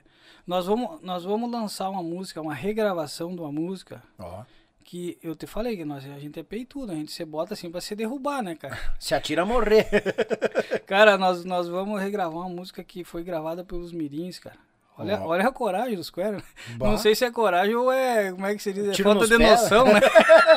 nós 0.46 0.66
vamos 0.66 1.00
nós 1.02 1.24
vamos 1.24 1.50
lançar 1.50 1.88
uma 1.88 2.02
música, 2.02 2.40
uma 2.42 2.54
regravação 2.54 3.34
de 3.34 3.40
uma 3.40 3.50
música 3.52 4.02
Ó. 4.18 4.42
que 4.86 5.18
eu 5.20 5.34
te 5.34 5.48
falei 5.48 5.76
que 5.76 5.84
nós, 5.84 6.04
a 6.04 6.18
gente 6.20 6.38
é 6.38 6.44
peitudo, 6.44 6.92
a 6.92 6.94
gente 6.94 7.10
se 7.10 7.24
bota 7.24 7.54
assim 7.54 7.68
pra 7.68 7.80
se 7.80 7.96
derrubar, 7.96 8.40
né, 8.40 8.54
cara? 8.54 8.78
Se 9.00 9.16
atira 9.16 9.42
a 9.42 9.44
morrer. 9.44 9.88
Cara, 10.86 11.18
nós, 11.18 11.44
nós 11.44 11.68
vamos 11.68 12.00
regravar 12.00 12.38
uma 12.38 12.48
música 12.48 12.84
que 12.84 13.02
foi 13.02 13.24
gravada 13.24 13.64
pelos 13.64 13.92
Mirins, 13.92 14.38
cara. 14.38 14.54
Olha, 14.96 15.20
Ó. 15.20 15.26
olha 15.26 15.48
a 15.48 15.52
coragem 15.52 15.96
dos. 15.96 16.10
Bah. 16.10 16.86
Não 16.86 16.96
sei 16.96 17.14
se 17.14 17.24
é 17.24 17.30
coragem 17.30 17.74
ou 17.74 17.92
é. 17.92 18.30
Como 18.30 18.46
é 18.46 18.54
que 18.54 18.62
se 18.62 18.72
diz? 18.72 18.86
É 18.86 18.92
Tiro 18.92 19.10
falta 19.10 19.20
nos 19.22 19.28
de 19.28 19.36
pés. 19.36 19.60
noção, 19.60 19.84
né? 19.84 20.00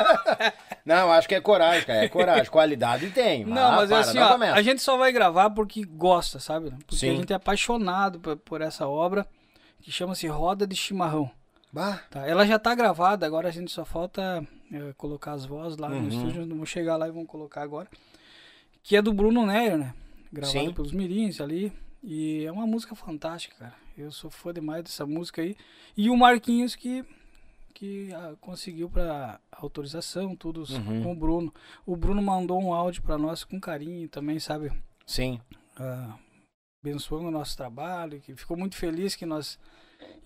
Não, 0.86 1.12
acho 1.12 1.28
que 1.28 1.34
é 1.34 1.40
coragem, 1.40 1.84
cara. 1.84 2.04
É 2.04 2.08
coragem. 2.08 2.50
Qualidade 2.50 3.10
tem. 3.10 3.44
Não, 3.44 3.72
mas 3.72 3.90
é 3.90 3.96
assim, 3.96 4.18
ó, 4.18 4.32
começa. 4.32 4.54
a 4.54 4.62
gente 4.62 4.80
só 4.80 4.96
vai 4.96 5.12
gravar 5.12 5.50
porque 5.50 5.84
gosta, 5.84 6.38
sabe? 6.38 6.70
Porque 6.70 6.96
Sim. 6.96 7.10
a 7.10 7.14
gente 7.16 7.32
é 7.32 7.36
apaixonado 7.36 8.18
por, 8.20 8.36
por 8.36 8.60
essa 8.62 8.88
obra 8.88 9.26
que 9.82 9.92
chama-se 9.92 10.26
Roda 10.26 10.66
de 10.66 10.76
Chimarrão. 10.76 11.30
Bah. 11.72 11.98
Tá? 12.10 12.26
Ela 12.26 12.46
já 12.46 12.58
tá 12.58 12.74
gravada, 12.74 13.24
agora 13.26 13.48
a 13.48 13.52
gente 13.52 13.70
só 13.70 13.84
falta 13.84 14.46
é, 14.72 14.92
colocar 14.94 15.32
as 15.32 15.44
vozes 15.44 15.78
lá 15.78 15.88
Uhum. 15.88 16.02
no 16.02 16.08
estúdio. 16.08 16.46
Vamos 16.46 16.68
chegar 16.68 16.96
lá 16.96 17.06
e 17.08 17.12
vamos 17.12 17.28
colocar 17.28 17.62
agora. 17.62 17.88
Que 18.82 18.96
é 18.96 19.02
do 19.02 19.12
Bruno 19.12 19.46
Neyer, 19.46 19.78
né? 19.78 19.94
Gravada 20.32 20.58
Sim. 20.60 20.72
pelos 20.72 20.92
Mirins 20.92 21.40
ali. 21.40 21.72
E 22.02 22.44
é 22.44 22.50
uma 22.52 22.66
música 22.66 22.94
fantástica, 22.94 23.54
cara. 23.56 23.74
Eu 23.96 24.10
sou 24.10 24.30
fã 24.30 24.52
demais 24.52 24.82
dessa 24.82 25.04
música 25.06 25.42
aí. 25.42 25.54
E 25.96 26.08
o 26.08 26.16
Marquinhos 26.16 26.74
que, 26.74 27.04
que 27.74 28.10
ah, 28.14 28.34
conseguiu 28.40 28.88
pra 28.88 29.38
autorização, 29.52 30.34
tudo 30.34 30.64
Uhum. 30.72 31.02
com 31.02 31.12
o 31.12 31.14
Bruno. 31.14 31.54
O 31.84 31.94
Bruno 31.96 32.22
mandou 32.22 32.60
um 32.60 32.72
áudio 32.72 33.02
pra 33.02 33.18
nós 33.18 33.44
com 33.44 33.60
carinho 33.60 34.08
também, 34.08 34.38
sabe? 34.40 34.72
Sim. 35.06 35.40
Ah, 35.76 36.16
abençoando 36.82 37.28
o 37.28 37.30
nosso 37.30 37.54
trabalho, 37.56 38.20
que 38.20 38.34
ficou 38.34 38.56
muito 38.56 38.76
feliz 38.76 39.14
que 39.14 39.26
nós, 39.26 39.58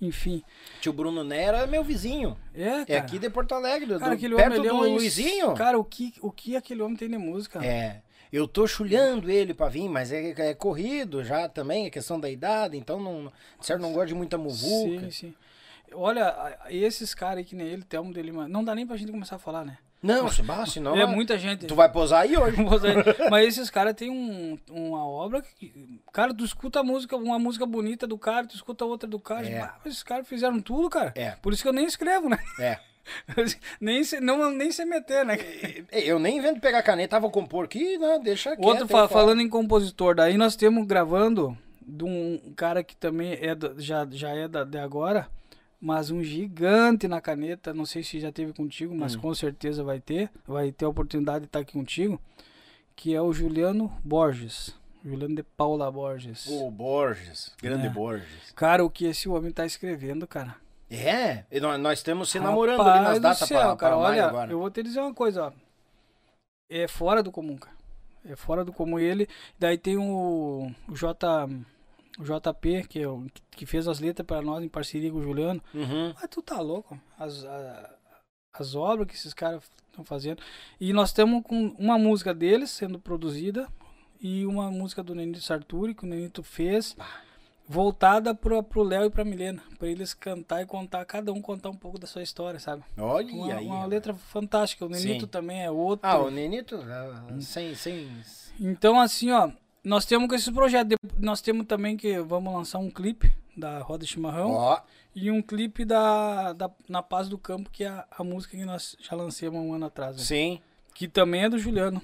enfim. 0.01 0.43
Tio 0.81 0.93
Bruno 0.93 1.23
Nera 1.25 1.59
é 1.59 1.67
meu 1.67 1.83
vizinho. 1.85 2.37
É, 2.55 2.71
cara. 2.71 2.85
É 2.89 2.97
aqui 2.97 3.19
de 3.19 3.29
Porto 3.31 3.53
Alegre, 3.55 3.87
do, 3.87 3.99
Cara, 3.99 4.11
do- 4.13 4.15
aquele 4.17 4.35
perto 4.37 4.47
homem, 4.53 4.59
ele 4.61 4.69
é 4.69 4.71
do 4.71 4.77
um- 4.77 4.95
Luizinho. 4.95 5.55
Cara, 5.55 5.79
o 5.79 5.85
que, 5.85 6.15
o 6.21 6.31
que 6.31 6.57
aquele 6.57 6.83
homem 6.83 6.97
tem 6.97 7.09
de 7.09 7.19
música? 7.19 7.65
É. 7.65 8.03
Eu 8.33 8.49
tô 8.49 8.67
chulhando 8.67 9.31
ele 9.31 9.55
pra 9.55 9.69
vir, 9.69 9.89
mas 9.89 10.11
é, 10.11 10.31
é 10.51 10.55
corrido 10.55 11.23
já 11.23 11.49
também, 11.49 11.87
é 11.87 11.91
questão 11.91 12.19
da 12.19 12.29
idade, 12.29 12.77
então 12.77 12.99
não, 13.01 13.33
certo 13.61 13.81
não 13.81 13.93
gosta 13.93 14.09
de 14.09 14.15
muita 14.15 14.37
muvuca. 14.37 15.03
Sim, 15.03 15.11
sim. 15.11 15.35
Olha, 15.93 16.59
esses 16.69 17.15
caras 17.15 17.39
aí 17.39 17.45
que 17.45 17.55
nem 17.55 17.69
ele, 17.69 17.85
Telmo 17.85 18.13
dele, 18.13 18.33
não 18.33 18.65
dá 18.65 18.75
nem 18.75 18.85
pra 18.87 18.97
gente 18.97 19.13
começar 19.13 19.37
a 19.37 19.39
falar, 19.39 19.65
né? 19.65 19.79
Não, 20.05 20.29
Sebastião, 20.31 20.67
senão 20.67 20.97
é 20.97 21.07
muita 21.07 21.39
gente. 21.39 21.67
tu 21.67 21.75
vai 21.75 21.89
posar 21.91 22.23
aí 22.23 22.37
hoje. 22.37 22.57
Mas 23.31 23.49
esses 23.49 23.71
caras 23.71 23.95
têm 23.95 24.11
um, 24.11 24.59
uma 24.71 25.07
obra 25.07 25.41
que. 25.41 25.73
Cara, 26.13 26.35
tu 26.35 26.45
escuta 26.45 26.81
a 26.81 26.85
música, 26.85 27.17
uma 27.17 27.39
música 27.39 27.65
bonita 27.65 28.07
do 28.07 28.19
cara, 28.19 28.47
tu 28.47 28.55
escuta 28.55 28.85
outra 28.85 29.09
do 29.09 29.19
cara. 29.19 29.49
É. 29.49 29.71
esses 29.87 30.03
caras 30.03 30.29
fizeram 30.29 30.61
tudo, 30.61 30.91
cara. 30.91 31.13
É. 31.17 31.31
Por 31.41 31.53
isso 31.53 31.63
que 31.63 31.69
eu 31.69 31.73
nem 31.73 31.87
escrevo, 31.87 32.29
né? 32.29 32.39
É. 32.61 32.79
nem, 33.81 34.03
se, 34.05 34.21
não, 34.21 34.51
nem 34.51 34.71
se 34.71 34.85
meter, 34.85 35.25
né? 35.25 35.37
Eu 35.93 36.19
nem 36.19 36.39
invento 36.39 36.61
pegar 36.61 36.83
caneta, 36.83 37.17
ah, 37.17 37.21
vou 37.21 37.31
compor 37.31 37.65
aqui, 37.65 37.99
não, 37.99 38.21
deixa 38.21 38.51
quieto. 38.57 38.65
Outro 38.67 38.89
fa- 38.89 39.09
falando 39.09 39.41
em 39.41 39.49
compositor, 39.49 40.15
daí 40.15 40.37
nós 40.37 40.57
temos 40.57 40.87
gravando 40.87 41.57
de 41.87 42.05
um 42.05 42.41
cara 42.57 42.83
que 42.83 42.97
também 42.97 43.39
é 43.41 43.55
da- 43.55 43.73
já, 43.77 44.07
já 44.11 44.31
é 44.31 44.49
da, 44.49 44.65
de 44.65 44.79
agora, 44.79 45.29
mas 45.85 46.11
um 46.11 46.23
gigante 46.23 47.07
na 47.07 47.21
caneta, 47.21 47.75
não 47.75 47.85
sei 47.85 48.03
se 48.03 48.19
já 48.19 48.33
teve 48.33 48.55
contigo, 48.55 48.95
Hum. 48.95 48.99
mas 49.01 49.15
com 49.15 49.35
certeza 49.35 49.85
vai 49.85 50.01
ter, 50.01 50.31
vai 50.47 50.73
ter 50.73 50.87
a 50.87 50.89
oportunidade 50.89 51.41
de 51.41 51.45
estar 51.45 51.59
aqui 51.59 51.75
contigo, 51.75 52.19
que 52.97 53.15
é 53.15 53.21
o 53.21 53.35
Juliano 53.35 53.93
Borges, 54.03 54.75
Juliano 55.05 55.35
de 55.35 55.43
Paula 55.43 55.91
Borges. 55.93 56.47
O 56.47 56.71
Borges, 56.71 57.53
grande 57.61 57.87
É. 57.89 57.91
Borges. 57.91 58.51
Cara, 58.57 58.83
o 58.83 58.89
que 58.89 59.05
esse 59.05 59.29
homem 59.29 59.53
tá 59.53 59.67
escrevendo, 59.67 60.27
cara. 60.27 60.57
É, 60.91 61.45
e 61.51 61.61
nós, 61.61 62.03
temos 62.03 62.31
se 62.31 62.41
namorando 62.41 62.81
ali 62.81 62.89
Rapaz 62.91 63.05
nas 63.09 63.19
do 63.19 63.23
datas 63.23 63.49
céu, 63.49 63.59
pra, 63.59 63.77
cara, 63.77 63.77
pra 63.77 63.97
olha, 63.99 64.27
agora. 64.27 64.51
eu 64.51 64.59
vou 64.59 64.71
te 64.71 64.83
dizer 64.83 65.01
uma 65.01 65.13
coisa, 65.13 65.49
ó. 65.49 65.53
É 66.71 66.89
fora 66.89 67.23
do 67.23 67.31
comum, 67.31 67.57
cara. 67.59 67.75
É 68.27 68.35
fora 68.37 68.65
do 68.65 68.73
comum 68.73 68.99
ele. 68.99 69.29
Daí 69.59 69.77
tem 69.77 69.99
o, 69.99 70.71
o 70.89 70.95
J 70.97 71.47
o 72.19 72.23
JP, 72.25 72.87
que, 72.89 73.01
é 73.01 73.09
o, 73.09 73.27
que 73.51 73.67
fez 73.67 73.89
as 73.89 73.99
letras 74.01 74.27
para 74.27 74.41
nós 74.43 74.63
em 74.63 74.69
parceria 74.69 75.11
com 75.11 75.19
o 75.19 75.23
Juliano. 75.23 75.63
Uhum. 75.75 76.13
Mas 76.15 76.29
tu 76.31 76.41
tá 76.43 76.61
louco? 76.61 76.99
As, 77.19 77.45
a- 77.45 77.95
as 78.53 78.75
obras 78.75 79.09
que 79.09 79.15
esses 79.15 79.35
caras 79.35 79.63
estão 79.91 80.05
fazendo. 80.05 80.41
E 80.81 80.93
nós 80.93 81.09
estamos 81.11 81.43
com 81.43 81.69
uma 81.79 81.99
música 81.99 82.33
deles 82.33 82.71
sendo 82.71 82.99
produzida 82.99 83.69
e 84.21 84.47
uma 84.47 84.71
música 84.71 85.03
do 85.03 85.15
Nenito 85.15 85.41
Sarturi, 85.41 85.95
que 85.95 86.05
o 86.05 86.09
Nenito 86.09 86.43
fez. 86.43 86.97
voltada 87.67 88.35
pro, 88.35 88.63
pro 88.63 88.83
Léo 88.83 89.07
e 89.07 89.11
pra 89.11 89.25
Milena, 89.25 89.63
pra 89.79 89.89
eles 89.89 90.13
cantar 90.15 90.63
e 90.63 90.67
contar, 90.67 91.05
cada 91.07 91.33
um 91.33 91.41
contar 91.41 91.71
um 91.71 91.77
pouco 91.77 91.99
da 91.99 92.07
sua 92.07 92.23
história, 92.23 92.61
sabe? 92.61 92.83
Olha 92.97 93.33
Uma, 93.35 93.55
aí. 93.55 93.67
uma 93.67 93.87
letra 93.87 94.13
fantástica. 94.15 94.85
O 94.85 94.89
Nenito 94.89 95.25
Sim. 95.25 95.27
também 95.31 95.63
é 95.65 95.71
outro. 95.71 96.07
Ah, 96.09 96.19
o 96.19 96.31
Nenito, 96.31 96.77
ah, 96.77 97.41
sem, 97.41 97.75
sem... 97.75 98.09
Então, 98.61 99.01
assim, 99.01 99.31
ó, 99.31 99.51
nós 99.85 100.05
temos 100.05 100.29
com 100.29 100.35
esse 100.35 100.51
projeto. 100.51 100.89
de- 100.89 100.97
Nós 101.19 101.41
temos 101.41 101.67
também 101.67 101.97
que 101.97 102.19
vamos 102.21 102.53
lançar 102.53 102.79
um 102.79 102.91
clipe 102.91 103.31
da 103.57 103.79
Roda 103.81 104.05
de 104.05 104.11
Chimarrão 104.11 104.51
Ó, 104.53 104.81
e 105.15 105.31
um 105.31 105.41
clipe 105.41 105.85
da, 105.85 106.53
da 106.53 106.71
Na 106.89 107.03
Paz 107.03 107.29
do 107.29 107.39
Campo, 107.39 107.71
que 107.71 107.85
é 107.85 107.89
a, 107.89 108.07
a 108.19 108.25
música 108.25 108.57
que 108.57 108.65
nós 108.65 108.97
já 109.01 109.15
lancemos 109.15 109.61
um 109.61 109.73
ano 109.75 109.87
atrás. 109.87 110.17
né? 110.17 110.23
sim. 110.23 110.61
Que 110.95 111.07
também 111.09 111.43
é 111.45 111.49
do 111.49 111.59
Juliano. 111.59 112.01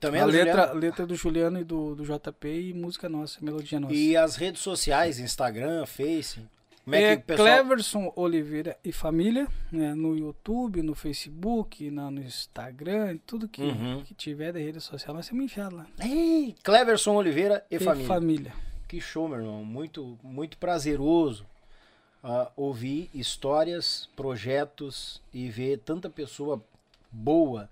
Também 0.00 0.20
a 0.20 0.24
é 0.24 0.26
do 0.26 0.32
letra, 0.32 0.52
Juliano. 0.62 0.80
letra 0.80 1.06
do 1.06 1.14
Juliano 1.16 1.60
e 1.60 1.64
do, 1.64 1.94
do 1.96 2.04
JP 2.04 2.48
e 2.48 2.74
música 2.74 3.08
nossa, 3.08 3.38
melodia 3.40 3.78
nossa. 3.80 3.94
E 3.94 4.16
as 4.16 4.36
redes 4.36 4.60
sociais, 4.60 5.18
Instagram, 5.18 5.86
Face. 5.86 6.40
Como 6.88 6.94
é, 6.96 7.02
é 7.12 7.16
que 7.16 7.22
o 7.22 7.26
pessoal... 7.26 7.48
Cleverson 7.48 8.12
Oliveira 8.16 8.78
e 8.82 8.92
Família, 8.92 9.46
né, 9.70 9.94
no 9.94 10.16
YouTube, 10.16 10.82
no 10.82 10.94
Facebook, 10.94 11.90
na, 11.90 12.10
no 12.10 12.22
Instagram, 12.22 13.18
tudo 13.26 13.46
que, 13.46 13.60
Uhum. 13.62 14.02
que 14.04 14.14
tiver 14.14 14.52
da 14.52 14.58
rede 14.58 14.80
social, 14.80 15.14
nós 15.14 15.28
temos 15.28 15.44
enfiado 15.44 15.76
lá. 15.76 15.86
Ei, 16.00 16.54
Cleverson 16.62 17.14
Oliveira 17.14 17.64
e, 17.70 17.76
E 17.76 17.78
família. 17.78 18.06
família. 18.08 18.52
Que 18.88 19.00
show, 19.02 19.28
meu 19.28 19.38
irmão. 19.38 19.62
Muito, 19.64 20.18
muito 20.22 20.56
prazeroso 20.56 21.44
ah, 22.24 22.50
ouvir 22.56 23.10
histórias, 23.14 24.08
projetos 24.16 25.20
e 25.32 25.48
ver 25.50 25.78
tanta 25.78 26.08
pessoa 26.08 26.62
boa, 27.12 27.68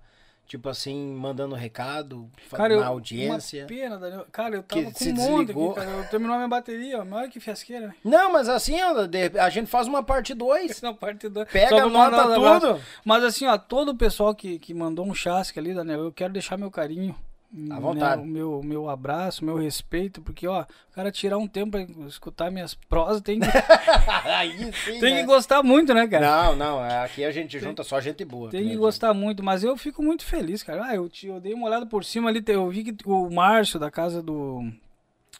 tipo 0.47 0.69
assim, 0.69 1.13
mandando 1.13 1.53
recado 1.53 2.31
Cara, 2.49 2.75
na 2.75 2.81
eu, 2.81 2.87
audiência. 2.87 3.63
Uma 3.63 3.67
pena, 3.67 3.97
Daniel. 3.97 4.25
Cara, 4.31 4.55
eu 4.55 4.63
Que 4.63 4.81
tava 4.81 4.91
com 4.93 4.99
se 4.99 5.09
um 5.09 5.15
monte 5.15 5.51
aqui, 5.51 5.75
cara. 5.75 5.89
Eu 5.89 6.09
terminou 6.09 6.33
a 6.35 6.37
minha 6.37 6.47
bateria, 6.47 6.99
ó. 6.99 7.15
Olha 7.15 7.29
que 7.29 7.39
fiasqueira, 7.39 7.87
né? 7.87 7.95
Não, 8.03 8.31
mas 8.31 8.47
assim, 8.47 8.77
ó, 8.81 8.95
a 9.43 9.49
gente 9.49 9.67
faz 9.67 9.87
uma 9.87 10.01
parte 10.01 10.33
2. 10.33 10.71
Esse 10.71 10.83
na 10.83 10.93
parte 10.93 11.27
do... 11.27 11.45
Pega, 11.45 11.85
abraços. 11.85 12.69
tudo. 12.69 12.81
Mas 13.03 13.23
assim, 13.23 13.45
ó, 13.45 13.57
todo 13.57 13.89
o 13.89 13.97
pessoal 13.97 14.33
que, 14.33 14.57
que 14.57 14.73
mandou 14.73 15.05
um 15.05 15.13
chasque 15.13 15.59
ali, 15.59 15.73
Daniel, 15.73 16.05
eu 16.05 16.11
quero 16.11 16.31
deixar 16.31 16.57
meu 16.57 16.71
carinho. 16.71 17.15
À 17.53 17.55
né, 17.55 17.79
vontade. 17.79 18.21
o 18.21 18.25
meu, 18.25 18.61
meu 18.61 18.89
abraço, 18.89 19.43
meu 19.45 19.55
respeito, 19.55 20.21
porque, 20.21 20.45
ó, 20.45 20.63
o 20.63 20.93
cara 20.93 21.11
tirar 21.11 21.37
um 21.37 21.47
tempo 21.47 21.71
pra 21.71 22.05
escutar 22.05 22.51
minhas 22.51 22.73
prosas 22.73 23.21
tem 23.21 23.39
que, 23.39 23.47
Aí 24.25 24.51
sim, 24.73 24.99
tem 24.99 25.13
né? 25.13 25.21
que 25.21 25.25
gostar 25.25 25.63
muito, 25.63 25.93
né, 25.93 26.05
cara? 26.07 26.25
Não, 26.29 26.55
não, 26.55 26.85
é, 26.85 27.03
aqui 27.05 27.23
a 27.23 27.31
gente 27.31 27.57
junta 27.57 27.83
só 27.83 28.01
gente 28.01 28.23
boa. 28.25 28.49
Tem 28.49 28.63
que 28.63 28.71
né, 28.71 28.75
gostar 28.75 29.13
muito, 29.13 29.41
mas 29.43 29.63
eu 29.63 29.77
fico 29.77 30.03
muito 30.03 30.25
feliz, 30.25 30.61
cara. 30.61 30.83
Ah, 30.85 30.95
eu, 30.95 31.07
te- 31.09 31.27
eu 31.27 31.39
dei 31.39 31.53
uma 31.53 31.67
olhada 31.67 31.85
por 31.85 32.03
cima 32.03 32.29
ali, 32.29 32.43
eu 32.47 32.69
vi 32.69 32.83
que 32.83 32.95
o 33.09 33.29
Márcio 33.29 33.79
da 33.79 33.89
casa 33.89 34.21
do 34.21 34.69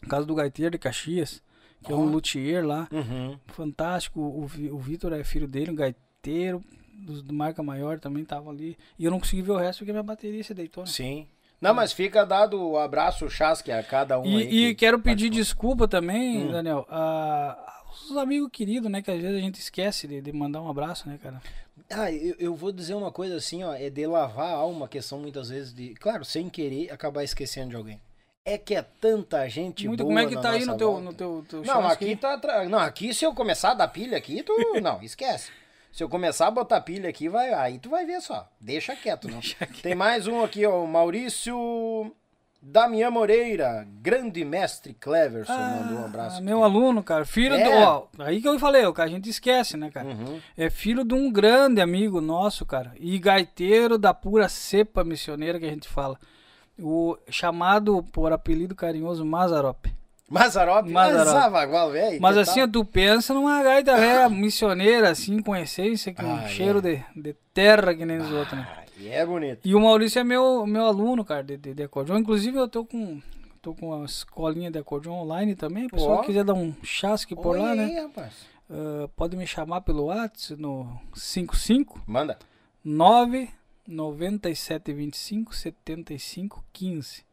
casa 0.08 0.26
do 0.26 0.34
Gaiteiro 0.36 0.72
de 0.72 0.78
Caxias, 0.78 1.44
que 1.84 1.92
é 1.92 1.96
um 1.96 2.06
luthier 2.06 2.66
lá, 2.66 2.88
gente. 2.92 3.10
Uhum. 3.12 3.40
fantástico. 3.48 4.20
O, 4.22 4.44
o 4.72 4.78
Vitor 4.80 5.12
é 5.14 5.24
filho 5.24 5.48
dele, 5.48 5.72
um 5.72 5.76
gaiteiro 5.76 6.64
do, 6.94 7.22
do 7.22 7.34
marca 7.34 7.62
maior 7.62 8.00
também 8.00 8.24
tava 8.24 8.50
ali. 8.50 8.78
E 8.98 9.06
eu 9.06 9.12
não 9.12 9.20
consegui 9.20 9.42
ver 9.42 9.52
o 9.52 9.58
resto 9.58 9.80
porque 9.80 9.92
minha 9.92 10.04
bateria 10.04 10.44
se 10.44 10.54
deitou. 10.54 10.84
Né? 10.84 10.90
Sim. 10.90 11.28
Não, 11.60 11.74
mas 11.74 11.92
fica 11.92 12.26
dado 12.26 12.62
o 12.62 12.78
abraço, 12.78 13.30
chasque 13.30 13.72
a 13.72 13.82
cada 13.84 14.20
um 14.20 14.38
aí. 14.38 14.48
E, 14.50 14.66
e 14.68 14.76
que 14.76 14.76
quero 14.76 15.00
pedir 15.00 15.26
participou. 15.26 15.32
desculpa 15.32 15.88
também, 15.88 16.46
Hum. 16.46 16.52
Daniel, 16.52 16.86
a, 16.90 17.82
aos 17.88 18.16
amigos 18.18 18.50
queridos, 18.52 18.92
né? 18.92 19.02
Que 19.02 19.12
às 19.12 19.20
vezes 19.22 19.38
a 19.38 19.42
gente 19.42 19.60
esquece 19.60 20.08
de, 20.08 20.22
de 20.22 20.32
mandar 20.32 20.62
um 20.62 20.70
abraço, 20.70 21.10
né, 21.10 21.18
cara? 21.22 21.42
Ah, 21.90 22.12
eu, 22.12 22.36
eu 22.40 22.56
vou 22.56 22.72
dizer 22.72 22.94
uma 22.96 23.12
coisa 23.12 23.36
assim, 23.38 23.64
ó, 23.64 23.74
é 23.74 23.90
de 23.90 24.06
lavar 24.06 24.48
a 24.50 24.58
alma, 24.58 24.88
questão 24.88 25.20
muitas 25.20 25.50
vezes 25.50 25.74
de, 25.74 25.94
claro, 25.96 26.24
sem 26.26 26.50
querer 26.50 26.92
acabar 26.92 27.24
esquecendo 27.24 27.70
de 27.72 27.76
alguém. 27.76 28.00
É 28.44 28.58
que 28.58 28.76
é 28.76 28.82
tanta 28.82 29.48
gente 29.50 29.88
Muito, 29.88 30.04
boa 30.04 30.10
como 30.16 30.20
é 30.20 30.26
que 30.26 30.42
tá 30.42 30.52
aí 30.52 30.66
no 30.66 30.78
teu, 30.78 31.00
no 31.02 31.14
teu, 31.14 31.46
teu 31.50 31.64
Não, 31.66 31.86
aqui 31.88 32.06
aí? 32.06 32.16
tá, 32.16 32.40
não, 32.70 32.80
aqui 32.80 33.14
se 33.14 33.26
eu 33.26 33.34
começar 33.34 33.72
a 33.72 33.74
dar 33.74 33.88
pilha 33.90 34.18
aqui, 34.18 34.42
tu, 34.42 34.54
não, 34.82 35.02
esquece. 35.04 35.52
Se 35.98 36.04
eu 36.04 36.10
começar 36.10 36.46
a 36.46 36.52
botar 36.52 36.80
pilha 36.82 37.10
aqui, 37.10 37.28
vai, 37.28 37.52
aí 37.56 37.80
tu 37.80 37.90
vai 37.90 38.06
ver 38.06 38.22
só. 38.22 38.48
Deixa 38.62 38.96
quieto, 38.96 39.28
não. 39.28 39.40
Tem 39.82 39.96
mais 39.96 40.28
um 40.28 40.44
aqui, 40.44 40.64
ó, 40.64 40.84
o 40.84 40.88
Maurício 40.88 42.14
Damião 42.62 43.10
Moreira, 43.10 43.84
grande 44.00 44.46
mestre 44.46 44.94
Cleverson, 44.94 45.52
mandou 45.58 45.98
um 45.98 46.06
abraço. 46.06 46.38
Ah, 46.38 46.42
meu 46.42 46.64
aluno, 46.64 47.02
cara. 47.02 47.26
Filho 47.26 47.56
É. 47.56 47.64
do. 47.64 47.72
Ó, 47.88 48.08
aí 48.20 48.40
que 48.40 48.48
eu 48.48 48.60
falei, 48.60 48.86
o 48.86 48.94
que 48.94 49.02
a 49.02 49.08
gente 49.08 49.28
esquece, 49.28 49.76
né, 49.76 49.90
cara? 49.90 50.06
Uhum. 50.10 50.40
É 50.56 50.70
filho 50.70 51.04
de 51.04 51.16
um 51.16 51.32
grande 51.32 51.82
amigo 51.82 52.22
nosso, 52.22 52.64
cara. 52.64 52.94
E 53.00 53.18
gaiteiro 53.18 53.98
da 53.98 54.14
pura 54.14 54.48
cepa 54.48 55.04
missioneira 55.04 55.60
que 55.60 55.66
a 55.66 55.72
gente 55.72 55.88
fala. 55.88 56.20
O 56.78 57.18
chamado 57.28 58.04
por 58.12 58.32
apelido 58.32 58.76
carinhoso 58.76 59.26
Mazarop. 59.26 59.88
Mazarop, 60.30 60.90
Mazarop. 60.90 61.52
Mazarop. 61.52 61.92
velho. 61.94 62.22
Mas 62.22 62.36
que 62.36 62.42
assim, 62.42 62.60
tal? 62.62 62.68
tu 62.70 62.86
pensa 62.86 63.34
numa 63.34 63.64
gaita 63.64 63.96
velha 63.96 64.28
missioneira, 64.30 65.10
assim, 65.10 65.42
com 65.42 65.56
essência, 65.56 66.14
com 66.14 66.22
Ah, 66.24 66.34
um 66.36 66.40
é. 66.42 66.48
cheiro 66.50 66.82
de, 66.82 67.02
de 67.16 67.34
terra 67.54 67.96
que 67.96 68.06
nem 68.06 68.18
os 68.18 68.32
outros, 68.32 68.58
né? 68.58 68.68
Ah, 68.70 68.84
e 69.00 69.08
é 69.10 69.26
bonito. 69.26 69.60
E 69.64 69.74
o 69.74 69.80
Maurício 69.80 70.20
é 70.20 70.24
meu, 70.24 70.66
meu 70.66 70.86
aluno, 70.86 71.24
cara, 71.24 71.44
de, 71.44 71.56
de, 71.56 71.74
de 71.74 71.84
acordeon. 71.84 72.18
Inclusive, 72.18 72.58
eu 72.58 72.68
tô 72.68 72.84
com. 72.86 73.22
Tô 73.62 73.74
com 73.74 74.02
a 74.02 74.06
escolinha 74.06 74.70
de 74.72 74.78
acordeon 74.80 75.14
online 75.14 75.56
também. 75.56 75.88
O 75.88 75.90
pessoal 75.90 76.22
quiser 76.24 76.44
dar 76.44 76.54
um 76.54 76.74
chasque 76.84 77.36
por 77.36 77.56
Oi 77.56 77.60
lá, 77.62 77.72
aí, 77.72 77.78
né? 77.78 78.02
rapaz. 78.02 78.34
Ah, 78.70 79.10
pode 79.16 79.36
me 79.38 79.48
chamar 79.48 79.82
pelo 79.82 80.06
WhatsApp 80.06 80.62
no 80.62 81.00
55 81.16 82.02
Manda. 82.06 82.38
9 82.84 83.50
9725 83.88 85.54
7515. 85.56 87.26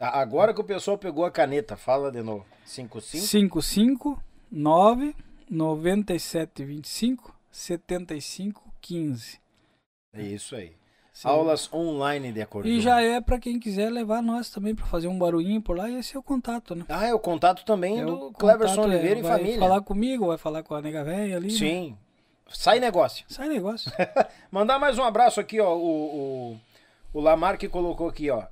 Agora 0.00 0.54
que 0.54 0.60
o 0.60 0.64
pessoal 0.64 0.96
pegou 0.96 1.24
a 1.26 1.30
caneta, 1.30 1.76
fala 1.76 2.10
de 2.10 2.22
novo. 2.22 2.46
55? 2.64 3.26
55 3.26 4.22
9 4.50 5.14
9725 5.50 7.34
7515. 7.50 9.38
É 10.14 10.22
isso 10.22 10.56
aí. 10.56 10.72
Sim. 11.12 11.28
Aulas 11.28 11.70
online 11.72 12.32
de 12.32 12.40
acordeon. 12.40 12.72
E 12.72 12.80
já 12.80 13.02
é 13.02 13.20
pra 13.20 13.38
quem 13.38 13.58
quiser 13.60 13.90
levar 13.90 14.22
nós 14.22 14.48
também 14.48 14.74
pra 14.74 14.86
fazer 14.86 15.06
um 15.08 15.18
barulhinho 15.18 15.60
por 15.60 15.76
lá, 15.76 15.90
esse 15.90 16.16
é 16.16 16.18
o 16.18 16.22
contato, 16.22 16.74
né? 16.74 16.86
Ah, 16.88 17.06
é 17.06 17.12
o 17.12 17.18
contato 17.18 17.62
também 17.64 18.00
É 18.00 18.04
do 18.06 18.32
Cleverson 18.32 18.82
é, 18.82 18.86
Oliveira 18.86 19.18
e 19.18 19.22
vai 19.22 19.38
família. 19.38 19.58
falar 19.58 19.82
comigo, 19.82 20.28
vai 20.28 20.38
falar 20.38 20.62
com 20.62 20.74
a 20.74 20.80
nega 20.80 21.04
velha 21.04 21.36
ali. 21.36 21.48
né? 21.48 21.58
Sim. 21.58 21.98
Sai 22.48 22.80
negócio. 22.80 23.24
Sai 23.28 23.48
negócio. 23.48 23.92
Mandar 24.50 24.78
mais 24.78 24.98
um 24.98 25.04
abraço 25.04 25.40
aqui, 25.40 25.60
ó. 25.60 25.76
O, 25.76 26.52
o, 26.52 26.60
o 27.12 27.20
Lamar 27.20 27.58
que 27.58 27.68
colocou 27.68 28.08
aqui, 28.08 28.30
ó. 28.30 28.44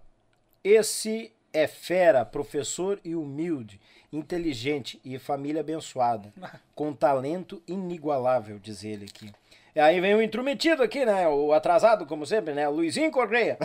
Esse 0.62 1.32
é 1.52 1.66
fera, 1.66 2.24
professor 2.24 3.00
e 3.04 3.14
humilde, 3.14 3.80
inteligente 4.12 5.00
e 5.04 5.18
família 5.18 5.60
abençoada, 5.60 6.32
com 6.74 6.92
talento 6.92 7.62
inigualável, 7.66 8.58
diz 8.58 8.84
ele 8.84 9.04
aqui. 9.06 9.32
E 9.74 9.80
aí 9.80 10.00
vem 10.00 10.14
o 10.14 10.22
intrometido 10.22 10.82
aqui, 10.82 11.04
né? 11.04 11.28
O 11.28 11.52
atrasado, 11.52 12.04
como 12.06 12.26
sempre, 12.26 12.52
né? 12.52 12.68
O 12.68 12.72
Luizinho 12.72 13.10
Correia. 13.12 13.56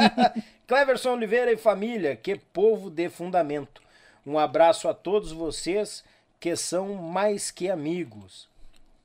Cleverson 0.66 1.12
Oliveira 1.12 1.52
e 1.52 1.56
família, 1.56 2.16
que 2.16 2.36
povo 2.36 2.90
de 2.90 3.08
fundamento. 3.08 3.80
Um 4.26 4.38
abraço 4.38 4.88
a 4.88 4.92
todos 4.94 5.32
vocês 5.32 6.04
que 6.40 6.56
são 6.56 6.94
mais 6.94 7.50
que 7.50 7.70
amigos. 7.70 8.48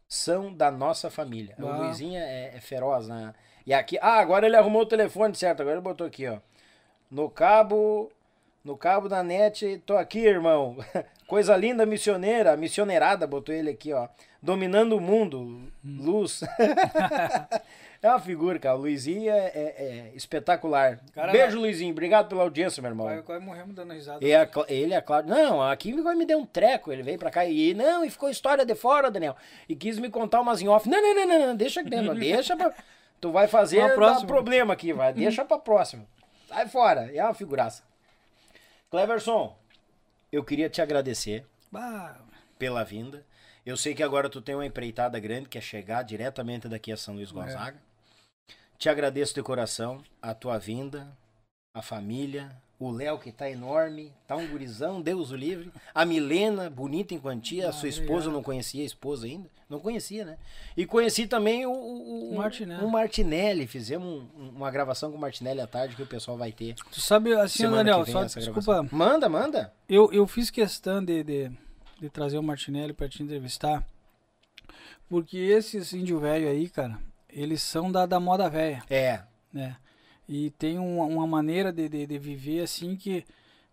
São 0.09 0.51
da 0.53 0.69
nossa 0.69 1.09
família. 1.09 1.55
O 1.57 1.67
Ah. 1.67 1.77
Luizinho 1.77 2.19
é, 2.19 2.55
é 2.55 2.59
feroz, 2.59 3.07
né? 3.07 3.33
E 3.65 3.73
aqui. 3.73 3.97
Ah, 4.01 4.19
agora 4.19 4.45
ele 4.45 4.57
arrumou 4.57 4.81
o 4.81 4.85
telefone, 4.85 5.33
certo? 5.35 5.61
Agora 5.61 5.75
ele 5.75 5.83
botou 5.83 6.05
aqui, 6.05 6.27
ó. 6.27 6.39
No 7.11 7.29
cabo. 7.29 8.09
No 8.63 8.77
cabo 8.77 9.09
da 9.09 9.23
net, 9.23 9.81
tô 9.87 9.97
aqui, 9.97 10.19
irmão. 10.19 10.77
Coisa 11.27 11.55
linda, 11.57 11.83
missioneira. 11.85 12.55
Missioneirada, 12.55 13.25
botou 13.25 13.53
ele 13.55 13.71
aqui, 13.71 13.91
ó. 13.91 14.07
Dominando 14.41 14.93
o 14.97 15.01
mundo. 15.01 15.61
Luz. 15.83 16.41
é 18.01 18.07
uma 18.07 18.19
figura, 18.19 18.59
cara. 18.59 18.75
O 18.75 18.81
Luizinho 18.81 19.31
é, 19.31 19.47
é- 19.47 19.75
é 19.77 20.11
espetacular. 20.15 20.99
Cara, 21.13 21.31
Beijo, 21.31 21.59
Luizinho. 21.59 21.91
Obrigado 21.91 22.27
pela 22.29 22.43
audiência, 22.43 22.81
meu 22.81 22.91
irmão. 22.91 23.07
Quase, 23.07 23.23
quase 23.23 23.45
morremos 23.45 23.75
dando 23.75 23.93
risada. 23.93 24.23
E 24.23 24.33
a 24.33 24.45
Cla- 24.45 24.65
ele, 24.69 24.93
a 24.93 25.01
Cláudia. 25.01 25.33
Não, 25.33 25.61
aqui 25.61 25.91
me 25.93 26.25
deu 26.25 26.37
um 26.39 26.45
treco. 26.45 26.91
Ele 26.91 27.01
veio 27.03 27.17
pra 27.17 27.31
cá 27.31 27.43
e. 27.45 27.73
Não, 27.73 28.05
e 28.05 28.09
ficou 28.11 28.29
história 28.29 28.63
de 28.65 28.75
fora, 28.75 29.09
Daniel. 29.09 29.35
E 29.67 29.75
quis 29.75 29.97
me 29.97 30.09
contar 30.09 30.39
umas 30.41 30.61
em 30.61 30.67
off. 30.67 30.87
Não, 30.87 31.01
não, 31.01 31.15
não, 31.15 31.27
não, 31.27 31.47
não. 31.47 31.55
Deixa 31.55 31.81
aqui 31.81 31.89
dentro. 31.89 32.13
deixa 32.19 32.55
pra. 32.55 32.71
Tu 33.19 33.31
vai 33.31 33.47
fazer 33.47 33.93
próxima. 33.95 34.27
problema 34.27 34.73
aqui, 34.73 34.93
vai. 34.93 35.13
Deixa 35.13 35.43
pra 35.45 35.57
próxima. 35.59 36.03
Sai 36.51 36.67
fora. 36.67 37.09
É 37.15 37.23
uma 37.23 37.33
figuraça. 37.33 37.81
Cleverson, 38.89 39.57
eu 40.29 40.43
queria 40.43 40.69
te 40.69 40.81
agradecer 40.81 41.45
Bah, 41.71 42.19
pela 42.59 42.83
vinda. 42.83 43.25
Eu 43.65 43.77
sei 43.77 43.95
que 43.95 44.03
agora 44.03 44.29
tu 44.29 44.41
tem 44.41 44.53
uma 44.53 44.65
empreitada 44.65 45.17
grande, 45.17 45.47
que 45.47 45.57
é 45.57 45.61
chegar 45.61 46.03
diretamente 46.03 46.67
daqui 46.67 46.91
a 46.91 46.97
São 46.97 47.13
Luís 47.15 47.31
Gonzaga. 47.31 47.81
Te 48.77 48.89
agradeço 48.89 49.33
de 49.33 49.41
coração 49.41 50.03
a 50.21 50.33
tua 50.33 50.57
vinda, 50.57 51.15
a 51.73 51.81
família, 51.81 52.51
o 52.85 52.91
Léo 52.91 53.19
que 53.19 53.31
tá 53.31 53.49
enorme, 53.49 54.11
tá 54.27 54.35
um 54.35 54.47
gurizão, 54.47 55.01
Deus 55.01 55.31
o 55.31 55.35
livre. 55.35 55.71
A 55.93 56.03
Milena, 56.05 56.69
bonita 56.69 57.13
em 57.13 57.19
quantia, 57.19 57.67
a 57.67 57.69
Ah, 57.69 57.73
sua 57.73 57.89
esposa, 57.89 58.11
obrigado. 58.11 58.25
eu 58.27 58.31
não 58.33 58.43
conhecia 58.43 58.81
a 58.81 58.85
esposa 58.85 59.25
ainda. 59.27 59.49
Não 59.69 59.79
conhecia, 59.79 60.25
né? 60.25 60.37
E 60.75 60.85
conheci 60.85 61.27
também 61.27 61.65
o, 61.65 61.71
o, 61.71 62.31
O 62.33 62.35
Martinelli. 62.37 62.83
o 62.83 62.89
Martinelli. 62.89 63.67
Fizemos 63.67 64.23
um- 64.37 64.49
uma 64.49 64.69
gravação 64.69 65.11
com 65.11 65.17
o 65.17 65.21
Martinelli 65.21 65.61
à 65.61 65.67
tarde 65.67 65.95
que 65.95 66.03
o 66.03 66.07
pessoal 66.07 66.37
vai 66.37 66.51
ter. 66.51 66.75
tu 66.75 66.99
sabe 66.99 67.33
assim, 67.33 67.69
Daniel, 67.69 68.05
só 68.05 68.23
desculpa, 68.25 68.61
gravação. 68.61 68.89
Manda, 68.91 69.29
manda. 69.29 69.73
eu, 69.87 70.11
eu 70.11 70.27
fiz 70.27 70.49
questão 70.49 71.03
de, 71.03 71.23
de 71.23 71.51
de 71.99 72.09
trazer 72.09 72.39
o 72.39 72.43
Martinelli 72.43 72.93
para 72.93 73.07
te 73.07 73.21
entrevistar. 73.21 73.85
Porque 75.07 75.37
esses 75.37 75.93
índio 75.93 76.19
velho 76.19 76.47
aí, 76.49 76.67
cara, 76.67 76.97
eles 77.29 77.61
são 77.61 77.91
da, 77.91 78.05
da 78.07 78.19
moda 78.19 78.49
velha. 78.49 78.81
É. 78.89 79.21
Né? 79.53 79.75
E 80.31 80.49
tem 80.51 80.79
uma, 80.79 81.03
uma 81.03 81.27
maneira 81.27 81.73
de, 81.73 81.89
de, 81.89 82.07
de, 82.07 82.17
viver 82.17 82.61
assim 82.61 82.95
que. 82.95 83.25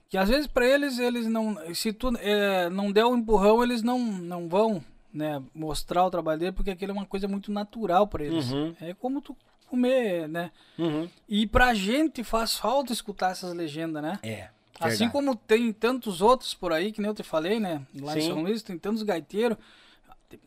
Que 0.08 0.18
às 0.18 0.28
vezes 0.28 0.48
para 0.48 0.66
eles, 0.66 0.98
eles 0.98 1.28
não. 1.28 1.56
Se 1.72 1.92
tu 1.92 2.10
é, 2.18 2.68
não 2.68 2.90
der 2.90 3.04
um 3.04 3.16
empurrão, 3.16 3.62
eles 3.62 3.80
não, 3.80 4.00
não 4.00 4.48
vão 4.48 4.82
né, 5.14 5.40
mostrar 5.54 6.04
o 6.04 6.10
trabalho 6.10 6.40
dele, 6.40 6.52
porque 6.52 6.72
aquilo 6.72 6.90
é 6.90 6.94
uma 6.94 7.06
coisa 7.06 7.28
muito 7.28 7.52
natural 7.52 8.08
para 8.08 8.24
eles. 8.24 8.50
Uhum. 8.50 8.74
É 8.80 8.92
como 8.92 9.20
tu 9.20 9.36
comer, 9.68 10.28
né? 10.28 10.50
Uhum. 10.76 11.08
E 11.28 11.46
pra 11.46 11.74
gente 11.74 12.24
faz 12.24 12.56
falta 12.56 12.92
escutar 12.92 13.30
essas 13.30 13.54
legendas, 13.54 14.02
né? 14.02 14.18
É. 14.24 14.48
Verdade. 14.72 14.94
Assim 14.94 15.08
como 15.08 15.36
tem 15.36 15.72
tantos 15.72 16.20
outros 16.20 16.54
por 16.54 16.72
aí, 16.72 16.90
que 16.90 17.00
nem 17.00 17.08
eu 17.08 17.14
te 17.14 17.22
falei, 17.22 17.60
né? 17.60 17.86
Lá 18.00 18.14
Sim. 18.14 18.18
em 18.18 18.22
São 18.22 18.42
Luís 18.42 18.62
tem 18.62 18.76
tantos 18.76 19.04
gaiteiros. 19.04 19.56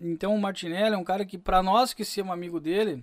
Então 0.02 0.36
o 0.36 0.42
Martinelli 0.42 0.94
é 0.94 0.98
um 0.98 1.06
cara 1.06 1.26
que, 1.26 1.38
para 1.38 1.64
nós 1.64 1.94
que 1.94 2.04
somos 2.04 2.34
amigo 2.34 2.60
dele 2.60 3.02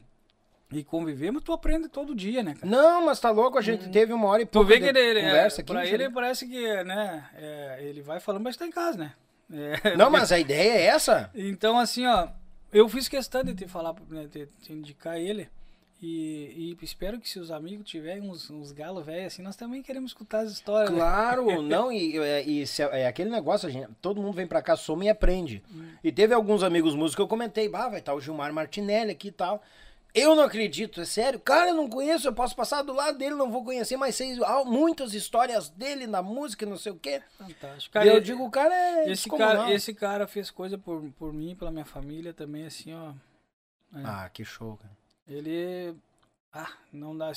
e 0.70 0.84
convivemos, 0.84 1.42
tu 1.42 1.52
aprende 1.52 1.88
todo 1.88 2.14
dia, 2.14 2.42
né, 2.42 2.54
cara? 2.54 2.66
Não, 2.66 3.06
mas 3.06 3.18
tá 3.18 3.30
louco, 3.30 3.56
a 3.56 3.62
gente 3.62 3.88
hum. 3.88 3.90
teve 3.90 4.12
uma 4.12 4.26
hora 4.28 4.42
e 4.42 4.46
pouco 4.46 4.66
tu 4.66 4.68
vê 4.68 4.78
que 4.78 4.86
ele, 4.86 5.18
é, 5.18 5.24
conversa 5.24 5.60
é, 5.60 5.62
aqui. 5.62 5.72
Pra 5.72 5.86
ele 5.86 6.10
parece 6.10 6.46
que, 6.46 6.84
né, 6.84 7.28
é, 7.34 7.78
ele 7.80 8.02
vai 8.02 8.20
falando, 8.20 8.42
mas 8.42 8.56
tá 8.56 8.66
em 8.66 8.70
casa, 8.70 8.98
né? 8.98 9.14
É, 9.50 9.96
não, 9.96 10.10
mas 10.10 10.30
a 10.30 10.38
ideia 10.38 10.72
é 10.72 10.86
essa. 10.86 11.30
Então, 11.34 11.78
assim, 11.78 12.06
ó, 12.06 12.28
eu 12.70 12.86
fiz 12.88 13.08
questão 13.08 13.42
de 13.42 13.54
te 13.54 13.66
falar, 13.66 13.94
né, 14.10 14.26
de 14.26 14.46
te 14.60 14.72
indicar 14.72 15.16
ele. 15.16 15.48
E, 16.00 16.76
e, 16.80 16.84
espero 16.84 17.18
que 17.18 17.28
se 17.28 17.40
os 17.40 17.50
amigos 17.50 17.84
tiverem 17.84 18.22
uns, 18.22 18.48
uns 18.50 18.70
galos 18.70 19.04
velhos 19.04 19.32
assim, 19.32 19.42
nós 19.42 19.56
também 19.56 19.82
queremos 19.82 20.12
escutar 20.12 20.40
as 20.40 20.52
histórias. 20.52 20.90
Né? 20.90 20.96
Claro, 20.96 21.46
né? 21.46 21.58
não, 21.66 21.90
e, 21.90 22.16
e, 22.46 22.66
se, 22.68 22.84
é, 22.84 23.00
é 23.00 23.06
aquele 23.08 23.30
negócio, 23.30 23.68
gente, 23.68 23.88
todo 24.00 24.22
mundo 24.22 24.34
vem 24.34 24.46
pra 24.46 24.62
cá, 24.62 24.76
soma 24.76 25.06
e 25.06 25.08
aprende. 25.08 25.60
Hum. 25.74 25.88
E 26.04 26.12
teve 26.12 26.32
alguns 26.34 26.62
amigos 26.62 26.94
músicos 26.94 27.16
que 27.16 27.22
eu 27.22 27.26
comentei, 27.26 27.68
bah, 27.68 27.88
vai 27.88 27.98
estar 27.98 28.14
o 28.14 28.20
Gilmar 28.20 28.52
Martinelli 28.52 29.10
aqui 29.10 29.28
e 29.28 29.32
tal. 29.32 29.60
Eu 30.18 30.34
não 30.34 30.44
acredito, 30.44 31.00
é 31.00 31.04
sério. 31.04 31.38
Cara, 31.40 31.70
eu 31.70 31.74
não 31.74 31.88
conheço, 31.88 32.26
eu 32.26 32.32
posso 32.32 32.54
passar 32.54 32.82
do 32.82 32.92
lado 32.92 33.18
dele, 33.18 33.34
não 33.34 33.50
vou 33.50 33.64
conhecer, 33.64 33.96
mas 33.96 34.14
sei 34.14 34.36
muitas 34.66 35.14
histórias 35.14 35.68
dele 35.68 36.06
na 36.06 36.22
música, 36.22 36.66
não 36.66 36.76
sei 36.76 36.92
o 36.92 36.96
quê. 36.96 37.22
Fantástico. 37.38 37.92
Cara, 37.92 38.06
e 38.06 38.08
eu 38.08 38.20
digo, 38.20 38.44
o 38.44 38.50
cara 38.50 38.74
é. 38.74 39.10
Esse 39.10 39.28
cara, 39.28 39.72
esse 39.72 39.94
cara 39.94 40.26
fez 40.26 40.50
coisa 40.50 40.76
por, 40.76 41.02
por 41.18 41.32
mim, 41.32 41.54
pela 41.54 41.70
minha 41.70 41.84
família 41.84 42.32
também, 42.32 42.66
assim, 42.66 42.94
ó. 42.94 43.12
É. 43.94 44.02
Ah, 44.04 44.30
que 44.32 44.44
show, 44.44 44.76
cara. 44.76 44.96
Ele. 45.26 45.94
Ah, 46.52 46.72
não 46.92 47.16
dá. 47.16 47.32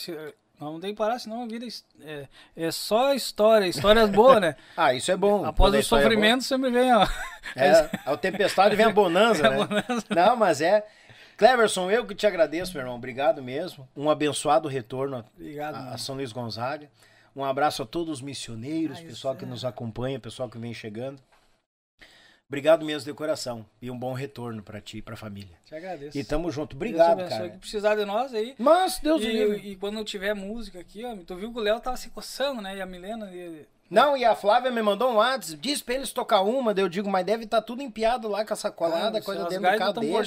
Não 0.59 0.79
tem 0.79 0.91
que 0.91 0.97
parar, 0.97 1.17
senão 1.17 1.41
a 1.41 1.47
vida 1.47 1.65
é, 2.01 2.27
é 2.55 2.71
só 2.71 3.15
história, 3.15 3.65
histórias 3.65 4.07
boas, 4.11 4.39
né? 4.39 4.55
ah, 4.77 4.93
isso 4.93 5.11
é 5.11 5.17
bom. 5.17 5.43
Após 5.43 5.73
o 5.73 5.77
é 5.77 5.81
sofrimento 5.81 6.41
é 6.41 6.43
sempre 6.43 6.69
vem, 6.69 6.93
ó. 6.93 7.07
É, 7.55 7.89
a 8.05 8.15
tempestade 8.15 8.75
vem 8.75 8.85
a 8.85 8.91
bonança, 8.91 9.41
né? 9.49 9.59
A 9.59 9.65
bonança. 9.65 10.05
Não, 10.09 10.35
mas 10.35 10.61
é. 10.61 10.85
Cleverson, 11.41 11.89
eu 11.89 12.05
que 12.05 12.13
te 12.13 12.27
agradeço, 12.27 12.71
meu 12.73 12.83
irmão. 12.83 12.95
Obrigado 12.95 13.41
mesmo. 13.41 13.89
Um 13.97 14.11
abençoado 14.11 14.67
retorno 14.67 15.25
Obrigado, 15.35 15.73
a, 15.73 15.93
a 15.95 15.97
São 15.97 16.13
Luís 16.13 16.31
Gonzaga. 16.31 16.87
Um 17.35 17.43
abraço 17.43 17.81
a 17.81 17.85
todos 17.85 18.19
os 18.19 18.21
missioneiros, 18.21 18.99
Ai, 18.99 19.05
pessoal 19.05 19.35
que 19.35 19.43
é. 19.43 19.47
nos 19.47 19.65
acompanha, 19.65 20.19
pessoal 20.19 20.47
que 20.47 20.59
vem 20.59 20.71
chegando. 20.71 21.19
Obrigado 22.47 22.85
mesmo 22.85 23.09
de 23.09 23.17
coração. 23.17 23.65
E 23.81 23.89
um 23.89 23.97
bom 23.97 24.13
retorno 24.13 24.61
para 24.61 24.79
ti 24.79 24.99
e 24.99 25.01
pra 25.01 25.15
família. 25.15 25.57
Te 25.65 25.73
agradeço. 25.73 26.15
E 26.15 26.23
tamo 26.23 26.51
junto. 26.51 26.75
Obrigado, 26.75 27.27
cara. 27.27 27.49
Que 27.49 27.57
precisar 27.57 27.95
de 27.95 28.05
nós 28.05 28.35
aí. 28.35 28.53
Mas, 28.59 28.99
Deus 28.99 29.23
e, 29.23 29.71
e 29.71 29.75
quando 29.77 30.03
tiver 30.05 30.35
música 30.35 30.79
aqui, 30.79 31.03
ó, 31.03 31.15
tu 31.25 31.35
viu 31.35 31.51
que 31.51 31.57
o 31.57 31.63
Léo 31.63 31.79
tava 31.79 31.97
se 31.97 32.11
coçando, 32.11 32.61
né? 32.61 32.77
E 32.77 32.81
a 32.81 32.85
Milena. 32.85 33.33
E... 33.33 33.65
Não, 33.91 34.15
e 34.15 34.23
a 34.23 34.33
Flávia 34.33 34.71
me 34.71 34.81
mandou 34.81 35.11
um 35.11 35.15
WhatsApp, 35.15 35.57
disse 35.61 35.83
pra 35.83 35.95
eles 35.95 36.13
tocar 36.13 36.39
uma, 36.41 36.73
daí 36.73 36.81
eu 36.81 36.87
digo, 36.87 37.09
mas 37.09 37.25
deve 37.25 37.43
estar 37.43 37.57
tá 37.57 37.61
tudo 37.61 37.81
empiado 37.81 38.29
lá 38.29 38.45
com 38.45 38.53
a 38.53 38.55
sacolada, 38.55 39.17
ah, 39.17 39.21
coisa 39.21 39.43
dentro 39.43 39.69
do 39.69 39.77
carro, 39.77 40.21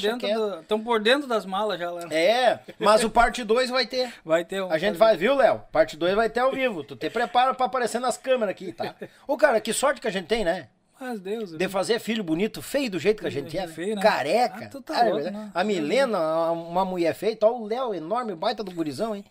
Estão 0.61 0.79
por, 0.79 0.85
por, 0.85 1.01
dentro 1.01 1.27
das 1.27 1.47
malas 1.47 1.81
já, 1.81 1.91
Léo. 1.91 2.13
É, 2.13 2.61
mas 2.79 3.03
o 3.03 3.09
parte 3.09 3.43
2 3.43 3.71
vai 3.71 3.87
ter. 3.87 4.13
Vai 4.23 4.45
ter. 4.45 4.63
Um, 4.63 4.71
a 4.71 4.77
gente 4.77 4.97
vai, 4.97 5.17
viu, 5.17 5.35
Léo? 5.35 5.63
Parte 5.73 5.97
2 5.97 6.15
vai 6.15 6.29
ter 6.29 6.41
ao 6.41 6.51
vivo. 6.51 6.85
Tu 6.85 6.95
te 6.97 7.09
prepara 7.09 7.55
pra 7.55 7.67
aparecer 7.67 8.01
nas 8.01 8.17
câmeras 8.19 8.51
aqui, 8.51 8.73
tá? 8.73 8.95
Ô, 9.27 9.37
cara, 9.37 9.61
que 9.61 9.73
sorte 9.73 10.01
que 10.01 10.09
a 10.09 10.11
gente 10.11 10.27
tem, 10.27 10.45
né? 10.45 10.69
Mas 11.01 11.21
Deus. 11.21 11.57
De 11.57 11.69
fazer 11.69 11.99
filho 12.01 12.23
bonito, 12.23 12.61
feio 12.61 12.91
do 12.91 12.99
jeito 12.99 13.21
que 13.21 13.27
a 13.27 13.31
gente 13.31 13.57
é. 13.57 13.67
Feio, 13.67 13.97
né? 13.97 14.03
Careca. 14.03 14.71
Ah, 14.75 14.83
tá 14.83 15.03
louco, 15.05 15.31
né? 15.31 15.51
A 15.55 15.65
Milena, 15.65 16.51
uma 16.53 16.85
mulher 16.85 17.15
feia. 17.15 17.37
Olha 17.43 17.53
o 17.53 17.67
Léo, 17.67 17.95
enorme, 17.95 18.35
baita 18.35 18.63
do 18.63 18.73
gurizão, 18.73 19.15
hein? 19.17 19.25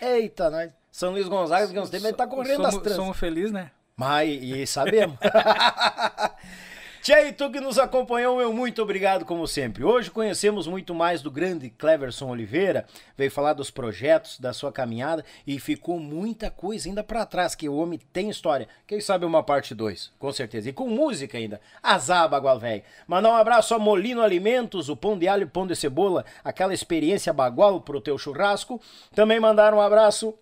Eita, 0.00 0.48
nós. 0.50 0.70
São 0.92 1.12
Luís 1.12 1.28
Gonzaga, 1.28 1.68
que 1.68 1.78
uns 1.78 1.90
tempos, 1.90 2.06
ele 2.06 2.16
tá 2.16 2.26
correndo 2.26 2.56
somos, 2.56 2.74
das 2.74 2.82
trans. 2.82 2.96
Somos 2.96 3.16
felizes, 3.16 3.52
né? 3.52 3.70
Mas, 4.00 4.42
e 4.42 4.66
sabemos. 4.66 5.18
E 7.08 7.32
tu 7.32 7.50
que 7.50 7.60
nos 7.60 7.78
acompanhou, 7.78 8.36
meu 8.36 8.52
muito 8.52 8.80
obrigado 8.82 9.24
como 9.24 9.46
sempre. 9.46 9.82
Hoje 9.82 10.10
conhecemos 10.10 10.66
muito 10.66 10.94
mais 10.94 11.20
do 11.20 11.30
grande 11.30 11.68
Cleverson 11.68 12.28
Oliveira, 12.28 12.86
veio 13.16 13.30
falar 13.30 13.52
dos 13.52 13.70
projetos, 13.70 14.38
da 14.38 14.52
sua 14.52 14.70
caminhada 14.70 15.24
e 15.46 15.58
ficou 15.58 15.98
muita 15.98 16.50
coisa 16.50 16.88
ainda 16.88 17.02
para 17.02 17.26
trás, 17.26 17.54
que 17.54 17.68
o 17.68 17.76
homem 17.76 17.98
tem 18.12 18.30
história. 18.30 18.68
Quem 18.86 19.00
sabe 19.00 19.24
uma 19.24 19.42
parte 19.42 19.74
2, 19.74 20.12
com 20.18 20.32
certeza. 20.32 20.68
E 20.68 20.72
com 20.72 20.88
música 20.88 21.36
ainda. 21.36 21.60
Azar, 21.82 22.28
bagual 22.28 22.60
velho. 22.60 22.84
Mandar 23.08 23.30
um 23.30 23.36
abraço 23.36 23.74
a 23.74 23.78
Molino 23.78 24.22
Alimentos, 24.22 24.88
o 24.88 24.96
pão 24.96 25.18
de 25.18 25.26
alho 25.26 25.44
e 25.44 25.46
pão 25.46 25.66
de 25.66 25.74
cebola, 25.74 26.24
aquela 26.44 26.72
experiência 26.72 27.32
bagual 27.32 27.80
pro 27.80 28.00
teu 28.00 28.16
churrasco. 28.16 28.80
Também 29.14 29.40
mandar 29.40 29.74
um 29.74 29.80
abraço 29.80 30.38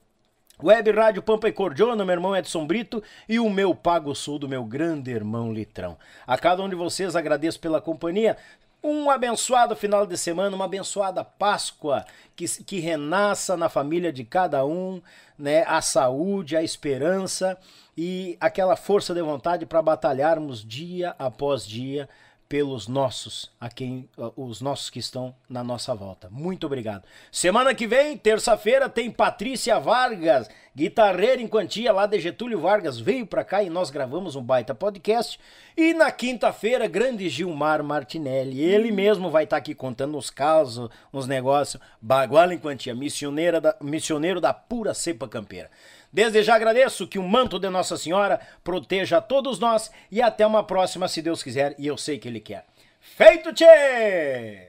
Web 0.60 0.90
Rádio 0.90 1.22
Pampa 1.22 1.48
e 1.48 1.52
Cordiona, 1.52 2.04
meu 2.04 2.12
irmão 2.12 2.36
Edson 2.36 2.66
Brito 2.66 3.00
e 3.28 3.38
o 3.38 3.48
meu 3.48 3.76
Pago 3.76 4.12
Sul 4.12 4.40
do 4.40 4.48
meu 4.48 4.64
grande 4.64 5.10
irmão 5.10 5.52
Litrão. 5.52 5.96
A 6.26 6.36
cada 6.36 6.62
um 6.62 6.68
de 6.68 6.74
vocês 6.74 7.14
agradeço 7.14 7.60
pela 7.60 7.80
companhia. 7.80 8.36
Um 8.82 9.08
abençoado 9.08 9.76
final 9.76 10.04
de 10.04 10.16
semana, 10.16 10.56
uma 10.56 10.64
abençoada 10.64 11.22
Páscoa 11.22 12.04
que, 12.34 12.46
que 12.64 12.80
renasça 12.80 13.56
na 13.56 13.68
família 13.68 14.12
de 14.12 14.24
cada 14.24 14.64
um, 14.66 15.00
né? 15.38 15.64
A 15.64 15.80
saúde, 15.80 16.56
a 16.56 16.62
esperança 16.62 17.56
e 17.96 18.36
aquela 18.40 18.74
força 18.74 19.14
de 19.14 19.22
vontade 19.22 19.64
para 19.64 19.80
batalharmos 19.80 20.64
dia 20.64 21.14
após 21.20 21.64
dia 21.64 22.08
pelos 22.48 22.88
nossos, 22.88 23.50
a 23.60 23.68
quem 23.68 24.08
os 24.34 24.62
nossos 24.62 24.88
que 24.88 24.98
estão 24.98 25.34
na 25.48 25.62
nossa 25.62 25.94
volta. 25.94 26.30
Muito 26.30 26.64
obrigado. 26.66 27.04
Semana 27.30 27.74
que 27.74 27.86
vem, 27.86 28.16
terça-feira, 28.16 28.88
tem 28.88 29.10
Patrícia 29.10 29.78
Vargas, 29.78 30.48
guitarreira 30.74 31.42
em 31.42 31.46
quantia 31.46 31.92
lá 31.92 32.06
de 32.06 32.18
Getúlio 32.18 32.60
Vargas, 32.60 32.98
veio 32.98 33.26
para 33.26 33.44
cá 33.44 33.62
e 33.62 33.68
nós 33.68 33.90
gravamos 33.90 34.34
um 34.34 34.42
baita 34.42 34.74
podcast. 34.74 35.38
E 35.76 35.92
na 35.92 36.10
quinta-feira, 36.10 36.88
grande 36.88 37.28
Gilmar 37.28 37.84
Martinelli, 37.84 38.60
ele 38.60 38.90
mesmo 38.90 39.30
vai 39.30 39.44
estar 39.44 39.56
tá 39.56 39.58
aqui 39.58 39.74
contando 39.74 40.16
uns 40.16 40.30
casos, 40.30 40.88
uns 41.12 41.26
negócios, 41.26 41.82
baguala 42.00 42.54
em 42.54 42.58
quantia, 42.58 42.94
missioneira 42.94 43.60
da, 43.60 43.76
missioneiro 43.82 44.40
da 44.40 44.54
pura 44.54 44.94
cepa 44.94 45.28
campeira. 45.28 45.70
Desde 46.10 46.42
já 46.42 46.54
agradeço 46.54 47.06
que 47.06 47.18
o 47.18 47.22
manto 47.22 47.58
de 47.58 47.68
Nossa 47.68 47.96
Senhora 47.96 48.40
proteja 48.64 49.20
todos 49.20 49.58
nós 49.58 49.90
e 50.10 50.22
até 50.22 50.46
uma 50.46 50.64
próxima, 50.64 51.06
se 51.06 51.20
Deus 51.20 51.42
quiser, 51.42 51.74
e 51.78 51.86
eu 51.86 51.98
sei 51.98 52.18
que 52.18 52.26
Ele 52.26 52.40
quer. 52.40 52.64
Feito, 52.98 53.52
tchê! 53.52 54.68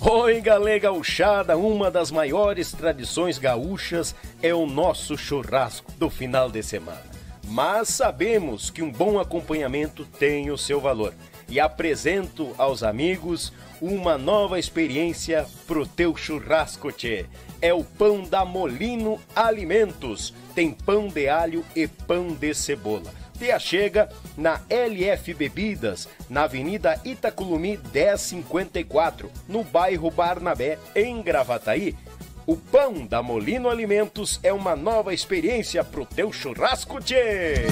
Oi, 0.00 0.40
galera 0.40 0.78
gauchada, 0.78 1.56
uma 1.56 1.90
das 1.90 2.10
maiores 2.10 2.72
tradições 2.72 3.38
gaúchas 3.38 4.14
é 4.42 4.52
o 4.52 4.66
nosso 4.66 5.16
churrasco 5.16 5.92
do 5.92 6.10
final 6.10 6.50
de 6.50 6.62
semana. 6.62 7.04
Mas 7.46 7.88
sabemos 7.88 8.70
que 8.70 8.82
um 8.82 8.90
bom 8.90 9.20
acompanhamento 9.20 10.04
tem 10.04 10.50
o 10.50 10.58
seu 10.58 10.80
valor 10.80 11.14
e 11.48 11.60
apresento 11.60 12.54
aos 12.58 12.82
amigos 12.82 13.52
uma 13.80 14.18
nova 14.18 14.58
experiência 14.58 15.46
pro 15.66 15.86
teu 15.86 16.16
churrasco, 16.16 16.90
tchê 16.90 17.26
é 17.60 17.72
o 17.72 17.82
pão 17.82 18.22
da 18.22 18.44
Molino 18.44 19.20
Alimentos. 19.34 20.34
Tem 20.54 20.72
pão 20.72 21.08
de 21.08 21.28
alho 21.28 21.64
e 21.74 21.86
pão 21.86 22.28
de 22.28 22.54
cebola. 22.54 23.12
Te 23.38 23.50
achega 23.52 24.08
na 24.36 24.60
LF 24.68 25.32
Bebidas, 25.34 26.08
na 26.28 26.42
Avenida 26.42 27.00
Itaculumi 27.04 27.78
1054, 27.92 29.30
no 29.48 29.62
bairro 29.62 30.10
Barnabé, 30.10 30.78
em 30.94 31.22
Gravataí. 31.22 31.94
O 32.46 32.56
pão 32.56 33.06
da 33.06 33.22
Molino 33.22 33.68
Alimentos 33.68 34.40
é 34.42 34.52
uma 34.52 34.74
nova 34.74 35.14
experiência 35.14 35.84
pro 35.84 36.04
teu 36.04 36.32
churrasco, 36.32 37.00
tchê! 37.00 37.66